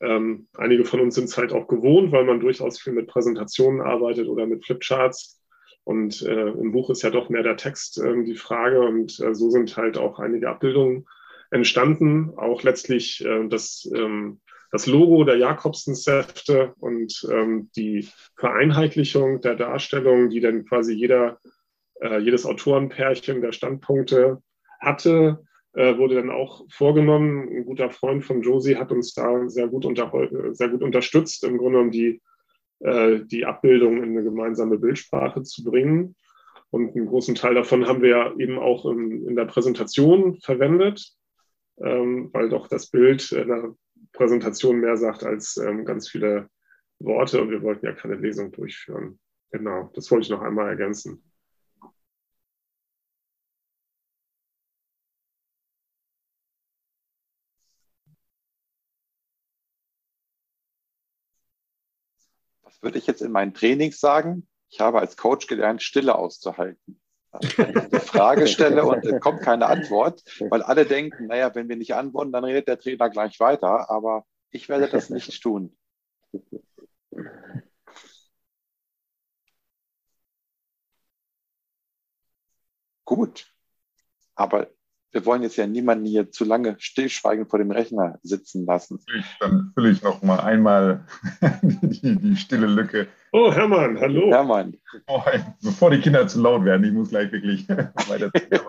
Ähm, 0.01 0.49
einige 0.55 0.85
von 0.85 1.01
uns 1.01 1.17
sind 1.17 1.25
es 1.25 1.37
halt 1.37 1.53
auch 1.53 1.67
gewohnt, 1.67 2.13
weil 2.13 2.25
man 2.25 2.41
durchaus 2.41 2.81
viel 2.81 2.93
mit 2.93 3.09
Präsentationen 3.09 3.81
arbeitet 3.81 4.29
oder 4.29 4.47
mit 4.47 4.65
Flipcharts. 4.65 5.41
Und 5.85 6.23
äh, 6.23 6.49
im 6.49 6.73
Buch 6.73 6.91
ist 6.91 7.03
ja 7.03 7.11
doch 7.11 7.31
mehr 7.31 7.43
der 7.43 7.57
Text 7.57 7.99
äh, 7.99 8.25
die 8.25 8.37
Frage. 8.37 8.81
Und 8.81 9.19
äh, 9.21 9.35
so 9.35 9.51
sind 9.51 9.77
halt 9.77 9.99
auch 9.99 10.19
einige 10.19 10.49
Abbildungen 10.49 11.07
entstanden. 11.51 12.33
Auch 12.37 12.63
letztlich 12.63 13.25
äh, 13.25 13.49
das, 13.49 13.91
ähm, 13.95 14.41
das 14.71 14.87
Logo 14.87 15.25
der 15.25 15.39
Jakobsen-Säfte 15.39 16.75
und 16.79 17.27
ähm, 17.33 17.71
die 17.75 18.07
Vereinheitlichung 18.37 19.41
der 19.41 19.55
Darstellung, 19.55 20.29
die 20.29 20.41
dann 20.41 20.67
quasi 20.67 20.93
jeder, 20.93 21.39
äh, 22.03 22.19
jedes 22.19 22.45
Autorenpärchen 22.45 23.41
der 23.41 23.53
Standpunkte 23.53 24.43
hatte, 24.81 25.43
wurde 25.97 26.17
dann 26.17 26.31
auch 26.31 26.65
vorgenommen. 26.71 27.49
Ein 27.49 27.65
guter 27.65 27.91
Freund 27.91 28.25
von 28.25 28.43
Josie 28.43 28.77
hat 28.77 28.91
uns 28.91 29.15
da 29.15 29.49
sehr 29.49 29.69
gut, 29.69 29.87
sehr 30.53 30.69
gut 30.69 30.83
unterstützt, 30.83 31.45
im 31.45 31.59
Grunde 31.59 31.79
genommen 31.79 31.91
die, 31.93 32.21
äh, 32.81 33.21
die 33.25 33.47
Abbildung 33.47 33.99
in 33.99 34.11
eine 34.11 34.25
gemeinsame 34.25 34.79
Bildsprache 34.79 35.43
zu 35.43 35.63
bringen. 35.63 36.17
Und 36.71 36.95
einen 36.95 37.07
großen 37.07 37.35
Teil 37.35 37.55
davon 37.55 37.87
haben 37.87 38.03
wir 38.03 38.35
eben 38.39 38.59
auch 38.59 38.87
in, 38.87 39.27
in 39.27 39.37
der 39.37 39.47
Präsentation 39.47 40.39
verwendet, 40.41 41.13
ähm, 41.81 42.31
weil 42.33 42.49
doch 42.49 42.69
das 42.69 42.91
Bild 42.91 43.31
in 43.33 43.49
der 43.49 43.75
Präsentation 44.13 44.81
mehr 44.81 44.97
sagt 44.97 45.25
als 45.25 45.57
ähm, 45.59 45.85
ganz 45.85 46.09
viele 46.09 46.49
Worte 46.99 47.41
und 47.41 47.51
wir 47.51 47.63
wollten 47.63 47.87
ja 47.87 47.93
keine 47.93 48.17
Lesung 48.17 48.51
durchführen. 48.51 49.19
Genau, 49.51 49.91
das 49.95 50.11
wollte 50.11 50.25
ich 50.25 50.31
noch 50.31 50.43
einmal 50.43 50.69
ergänzen. 50.69 51.23
Würde 62.81 62.99
ich 62.99 63.07
jetzt 63.07 63.23
in 63.23 63.33
meinen 63.33 63.55
Trainings 63.55 64.01
sagen? 64.01 64.49
Ich 64.71 64.81
habe 64.81 65.01
als 65.01 65.17
Coach 65.17 65.47
gelernt, 65.47 65.83
Stille 65.83 66.15
auszuhalten. 66.15 67.01
Also 67.31 67.63
eine 67.63 68.01
Frage 68.01 68.47
stelle 68.47 68.85
und 68.87 69.05
es 69.05 69.21
kommt 69.21 69.43
keine 69.43 69.67
Antwort, 69.67 70.23
weil 70.49 70.63
alle 70.63 70.87
denken, 70.87 71.27
naja, 71.27 71.55
wenn 71.55 71.69
wir 71.69 71.77
nicht 71.77 71.95
antworten, 71.95 72.33
dann 72.33 72.45
redet 72.45 72.69
der 72.69 72.79
Trainer 72.79 73.11
gleich 73.11 73.39
weiter. 73.39 73.91
Aber 73.91 74.25
ich 74.51 74.69
werde 74.69 74.89
das 74.89 75.11
nicht 75.11 75.43
tun. 75.43 75.77
Gut. 83.05 83.47
Aber 84.35 84.71
wir 85.19 85.27
wollen 85.27 85.43
jetzt 85.43 85.57
ja 85.57 85.67
niemanden 85.67 86.07
hier 86.07 86.31
zu 86.31 86.45
lange 86.45 86.77
stillschweigend 86.79 87.51
vor 87.51 87.59
dem 87.59 87.73
Rechner 87.73 88.21
sitzen 88.23 88.65
lassen. 88.67 89.01
Dann 89.41 89.73
fülle 89.75 89.91
ich 89.91 90.03
noch 90.03 90.23
mal 90.23 90.39
einmal 90.39 91.05
die, 91.63 92.17
die 92.17 92.37
stille 92.37 92.69
Lücke. 92.69 93.09
Oh, 93.33 93.53
Hermann, 93.53 93.99
hallo. 93.99 94.31
Hermann. 94.31 94.77
Bevor, 94.93 95.25
bevor 95.61 95.91
die 95.91 95.99
Kinder 95.99 96.29
zu 96.29 96.41
laut 96.41 96.65
werden, 96.65 96.85
ich 96.85 96.93
muss 96.93 97.11
gleich 97.11 97.33
wirklich 97.33 97.69
weiterziehen. 97.69 98.61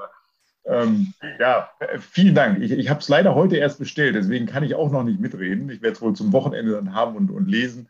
ähm, 0.65 1.13
ja, 1.39 1.69
vielen 1.99 2.34
Dank. 2.34 2.63
Ich, 2.63 2.71
ich 2.71 2.89
habe 2.89 2.99
es 2.99 3.09
leider 3.09 3.35
heute 3.35 3.57
erst 3.57 3.77
bestellt, 3.77 4.15
deswegen 4.15 4.47
kann 4.47 4.63
ich 4.63 4.73
auch 4.73 4.91
noch 4.91 5.03
nicht 5.03 5.19
mitreden. 5.19 5.69
Ich 5.69 5.84
werde 5.84 5.93
es 5.93 6.01
wohl 6.01 6.15
zum 6.15 6.34
Wochenende 6.34 6.71
dann 6.71 6.95
haben 6.95 7.15
und, 7.15 7.30
und 7.30 7.47
lesen. 7.47 7.89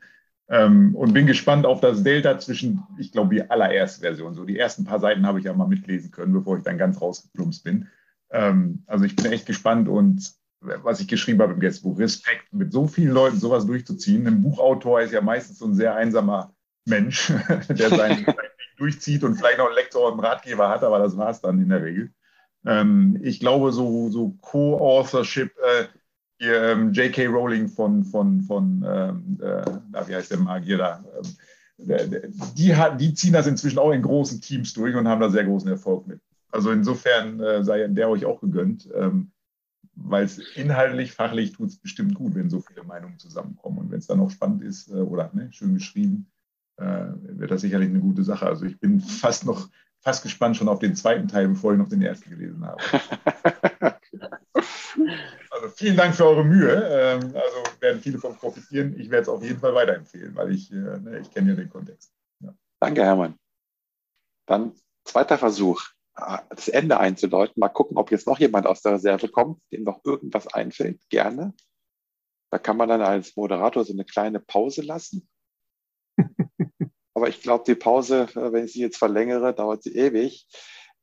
Ähm, 0.49 0.95
und 0.95 1.13
bin 1.13 1.27
gespannt 1.27 1.65
auf 1.65 1.79
das 1.79 2.03
Delta 2.03 2.37
zwischen, 2.39 2.83
ich 2.97 3.13
glaube, 3.13 3.33
die 3.33 3.49
allererste 3.49 4.01
Version. 4.01 4.33
So 4.33 4.43
die 4.43 4.59
ersten 4.59 4.83
paar 4.83 4.99
Seiten 4.99 5.25
habe 5.25 5.39
ich 5.39 5.45
ja 5.45 5.53
mal 5.53 5.67
mitlesen 5.67 6.11
können, 6.11 6.33
bevor 6.33 6.57
ich 6.57 6.63
dann 6.63 6.77
ganz 6.77 6.99
rausgeplumpst 6.99 7.63
bin. 7.63 7.87
Ähm, 8.31 8.83
also 8.87 9.05
ich 9.05 9.15
bin 9.15 9.31
echt 9.31 9.45
gespannt 9.45 9.87
und 9.87 10.33
was 10.61 10.99
ich 10.99 11.07
geschrieben 11.07 11.41
habe 11.41 11.53
im 11.53 11.59
Gästebuch, 11.59 11.97
Respekt, 11.99 12.51
mit 12.51 12.71
so 12.73 12.87
vielen 12.87 13.13
Leuten 13.13 13.39
sowas 13.39 13.65
durchzuziehen. 13.65 14.27
Ein 14.27 14.41
Buchautor 14.41 15.01
ist 15.01 15.13
ja 15.13 15.21
meistens 15.21 15.59
so 15.59 15.65
ein 15.65 15.73
sehr 15.73 15.95
einsamer 15.95 16.53
Mensch, 16.85 17.31
der 17.69 17.89
sein, 17.89 17.97
sein 17.99 18.25
Ding 18.25 18.25
durchzieht 18.77 19.23
und 19.23 19.35
vielleicht 19.35 19.57
noch 19.57 19.67
einen 19.67 19.75
Lektor 19.75 20.07
und 20.07 20.13
einen 20.13 20.25
Ratgeber 20.25 20.69
hat, 20.69 20.83
aber 20.83 20.99
das 20.99 21.15
war 21.17 21.29
es 21.29 21.41
dann 21.41 21.61
in 21.61 21.69
der 21.69 21.83
Regel. 21.83 22.11
Ähm, 22.65 23.19
ich 23.23 23.39
glaube, 23.39 23.71
so, 23.71 24.09
so 24.09 24.35
Co-Authorship, 24.41 25.51
äh, 25.57 25.85
hier, 26.39 26.61
ähm, 26.63 26.93
J.K. 26.93 27.27
Rowling 27.27 27.67
von, 27.67 28.03
von, 28.03 28.41
von 28.41 28.85
ähm, 28.87 29.39
äh, 29.41 30.07
wie 30.07 30.15
heißt 30.15 30.31
der 30.31 30.39
Magier 30.39 30.77
da? 30.77 31.03
Ähm, 31.21 32.33
die, 32.57 32.75
hat, 32.75 32.99
die 32.99 33.13
ziehen 33.13 33.33
das 33.33 33.47
inzwischen 33.47 33.79
auch 33.79 33.91
in 33.91 34.01
großen 34.01 34.41
Teams 34.41 34.73
durch 34.73 34.95
und 34.95 35.07
haben 35.07 35.21
da 35.21 35.29
sehr 35.29 35.45
großen 35.45 35.69
Erfolg 35.69 36.07
mit. 36.07 36.19
Also 36.51 36.71
insofern 36.71 37.39
äh, 37.39 37.63
sei 37.63 37.87
der 37.87 38.09
euch 38.09 38.25
auch 38.25 38.41
gegönnt, 38.41 38.89
ähm, 38.93 39.31
weil 39.95 40.23
es 40.23 40.39
inhaltlich, 40.55 41.13
fachlich 41.13 41.51
tut 41.51 41.69
es 41.69 41.77
bestimmt 41.77 42.15
gut, 42.15 42.35
wenn 42.35 42.49
so 42.49 42.61
viele 42.61 42.83
Meinungen 42.83 43.19
zusammenkommen. 43.19 43.79
Und 43.79 43.91
wenn 43.91 43.99
es 43.99 44.07
dann 44.07 44.19
auch 44.19 44.31
spannend 44.31 44.63
ist 44.63 44.89
äh, 44.89 44.95
oder 44.95 45.29
ne, 45.33 45.49
schön 45.51 45.73
geschrieben, 45.73 46.31
äh, 46.77 47.07
wird 47.21 47.51
das 47.51 47.61
sicherlich 47.61 47.89
eine 47.89 47.99
gute 47.99 48.23
Sache. 48.23 48.45
Also 48.45 48.65
ich 48.65 48.79
bin 48.79 48.99
fast 48.99 49.45
noch 49.45 49.69
fast 50.01 50.23
gespannt 50.23 50.57
schon 50.57 50.69
auf 50.69 50.79
den 50.79 50.95
zweiten 50.95 51.27
Teil, 51.27 51.49
bevor 51.49 51.73
ich 51.73 51.77
noch 51.77 51.89
den 51.89 52.01
ersten 52.01 52.29
gelesen 52.29 52.65
habe. 52.65 52.81
also 55.51 55.67
vielen 55.75 55.97
Dank 55.97 56.15
für 56.15 56.25
eure 56.25 56.45
Mühe. 56.45 56.71
Ähm, 56.89 57.35
also 57.35 57.63
werden 57.81 58.01
viele 58.01 58.17
von 58.17 58.35
profitieren. 58.37 58.97
Ich 58.97 59.09
werde 59.09 59.23
es 59.23 59.29
auf 59.29 59.43
jeden 59.43 59.59
Fall 59.59 59.75
weiterempfehlen, 59.75 60.33
weil 60.35 60.53
ich, 60.53 60.71
äh, 60.71 60.75
ne, 60.75 61.19
ich 61.19 61.29
kenne 61.31 61.49
ja 61.49 61.55
den 61.55 61.69
Kontext. 61.69 62.13
Ja. 62.39 62.53
Danke, 62.79 63.03
Hermann. 63.03 63.35
Dann 64.47 64.71
zweiter 65.03 65.37
Versuch 65.37 65.83
das 66.49 66.67
Ende 66.67 66.99
einzuläuten. 66.99 67.59
Mal 67.59 67.69
gucken, 67.69 67.97
ob 67.97 68.11
jetzt 68.11 68.27
noch 68.27 68.39
jemand 68.39 68.67
aus 68.67 68.81
der 68.81 68.93
Reserve 68.93 69.29
kommt, 69.29 69.61
dem 69.71 69.83
noch 69.83 70.03
irgendwas 70.03 70.47
einfällt. 70.47 71.01
Gerne. 71.09 71.53
Da 72.51 72.57
kann 72.57 72.77
man 72.77 72.89
dann 72.89 73.01
als 73.01 73.35
Moderator 73.35 73.85
so 73.85 73.93
eine 73.93 74.05
kleine 74.05 74.39
Pause 74.39 74.81
lassen. 74.81 75.29
Aber 77.13 77.29
ich 77.29 77.41
glaube, 77.41 77.63
die 77.67 77.75
Pause, 77.75 78.27
äh, 78.35 78.51
wenn 78.51 78.65
ich 78.65 78.73
sie 78.73 78.81
jetzt 78.81 78.97
verlängere, 78.97 79.53
dauert 79.53 79.83
sie 79.83 79.95
ewig. 79.95 80.47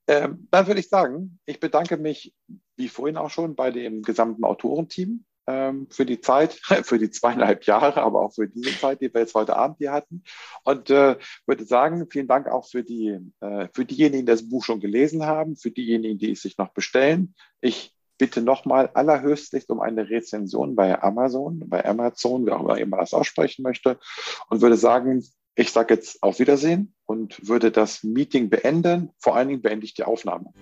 Ähm, 0.08 0.48
dann 0.50 0.66
würde 0.66 0.80
ich 0.80 0.88
sagen, 0.88 1.38
ich 1.46 1.60
bedanke 1.60 1.96
mich, 1.96 2.34
wie 2.76 2.88
vorhin 2.88 3.16
auch 3.16 3.30
schon, 3.30 3.56
bei 3.56 3.70
dem 3.70 4.02
gesamten 4.02 4.44
Autorenteam 4.44 5.24
für 5.46 6.06
die 6.06 6.20
Zeit, 6.20 6.52
für 6.84 6.98
die 6.98 7.10
zweieinhalb 7.10 7.64
Jahre, 7.64 8.02
aber 8.02 8.22
auch 8.22 8.34
für 8.34 8.48
diese 8.48 8.76
Zeit, 8.78 9.00
die 9.00 9.12
wir 9.12 9.20
jetzt 9.20 9.34
heute 9.34 9.56
Abend 9.56 9.78
hier 9.78 9.92
hatten. 9.92 10.24
Und 10.64 10.90
äh, 10.90 11.16
würde 11.46 11.64
sagen, 11.64 12.06
vielen 12.10 12.26
Dank 12.26 12.48
auch 12.48 12.68
für, 12.68 12.82
die, 12.82 13.18
äh, 13.40 13.68
für 13.72 13.84
diejenigen, 13.84 14.26
die 14.26 14.32
das 14.32 14.48
Buch 14.48 14.64
schon 14.64 14.80
gelesen 14.80 15.24
haben, 15.24 15.56
für 15.56 15.70
diejenigen, 15.70 16.18
die 16.18 16.32
es 16.32 16.42
sich 16.42 16.58
noch 16.58 16.72
bestellen. 16.72 17.34
Ich 17.60 17.94
bitte 18.18 18.40
nochmal 18.40 18.90
allerhöchstlich 18.94 19.68
um 19.68 19.80
eine 19.80 20.08
Rezension 20.08 20.74
bei 20.74 21.00
Amazon, 21.02 21.62
bei 21.66 21.84
Amazon, 21.84 22.46
wer 22.46 22.58
auch 22.58 22.76
immer 22.76 22.98
das 22.98 23.14
aussprechen 23.14 23.62
möchte, 23.62 23.98
und 24.48 24.62
würde 24.62 24.76
sagen, 24.76 25.22
ich 25.54 25.72
sage 25.72 25.94
jetzt 25.94 26.22
auf 26.22 26.38
Wiedersehen 26.38 26.94
und 27.06 27.48
würde 27.48 27.70
das 27.70 28.02
Meeting 28.02 28.50
beenden. 28.50 29.10
Vor 29.18 29.36
allen 29.36 29.48
Dingen 29.48 29.62
beende 29.62 29.86
ich 29.86 29.94
die 29.94 30.04
Aufnahme. 30.04 30.52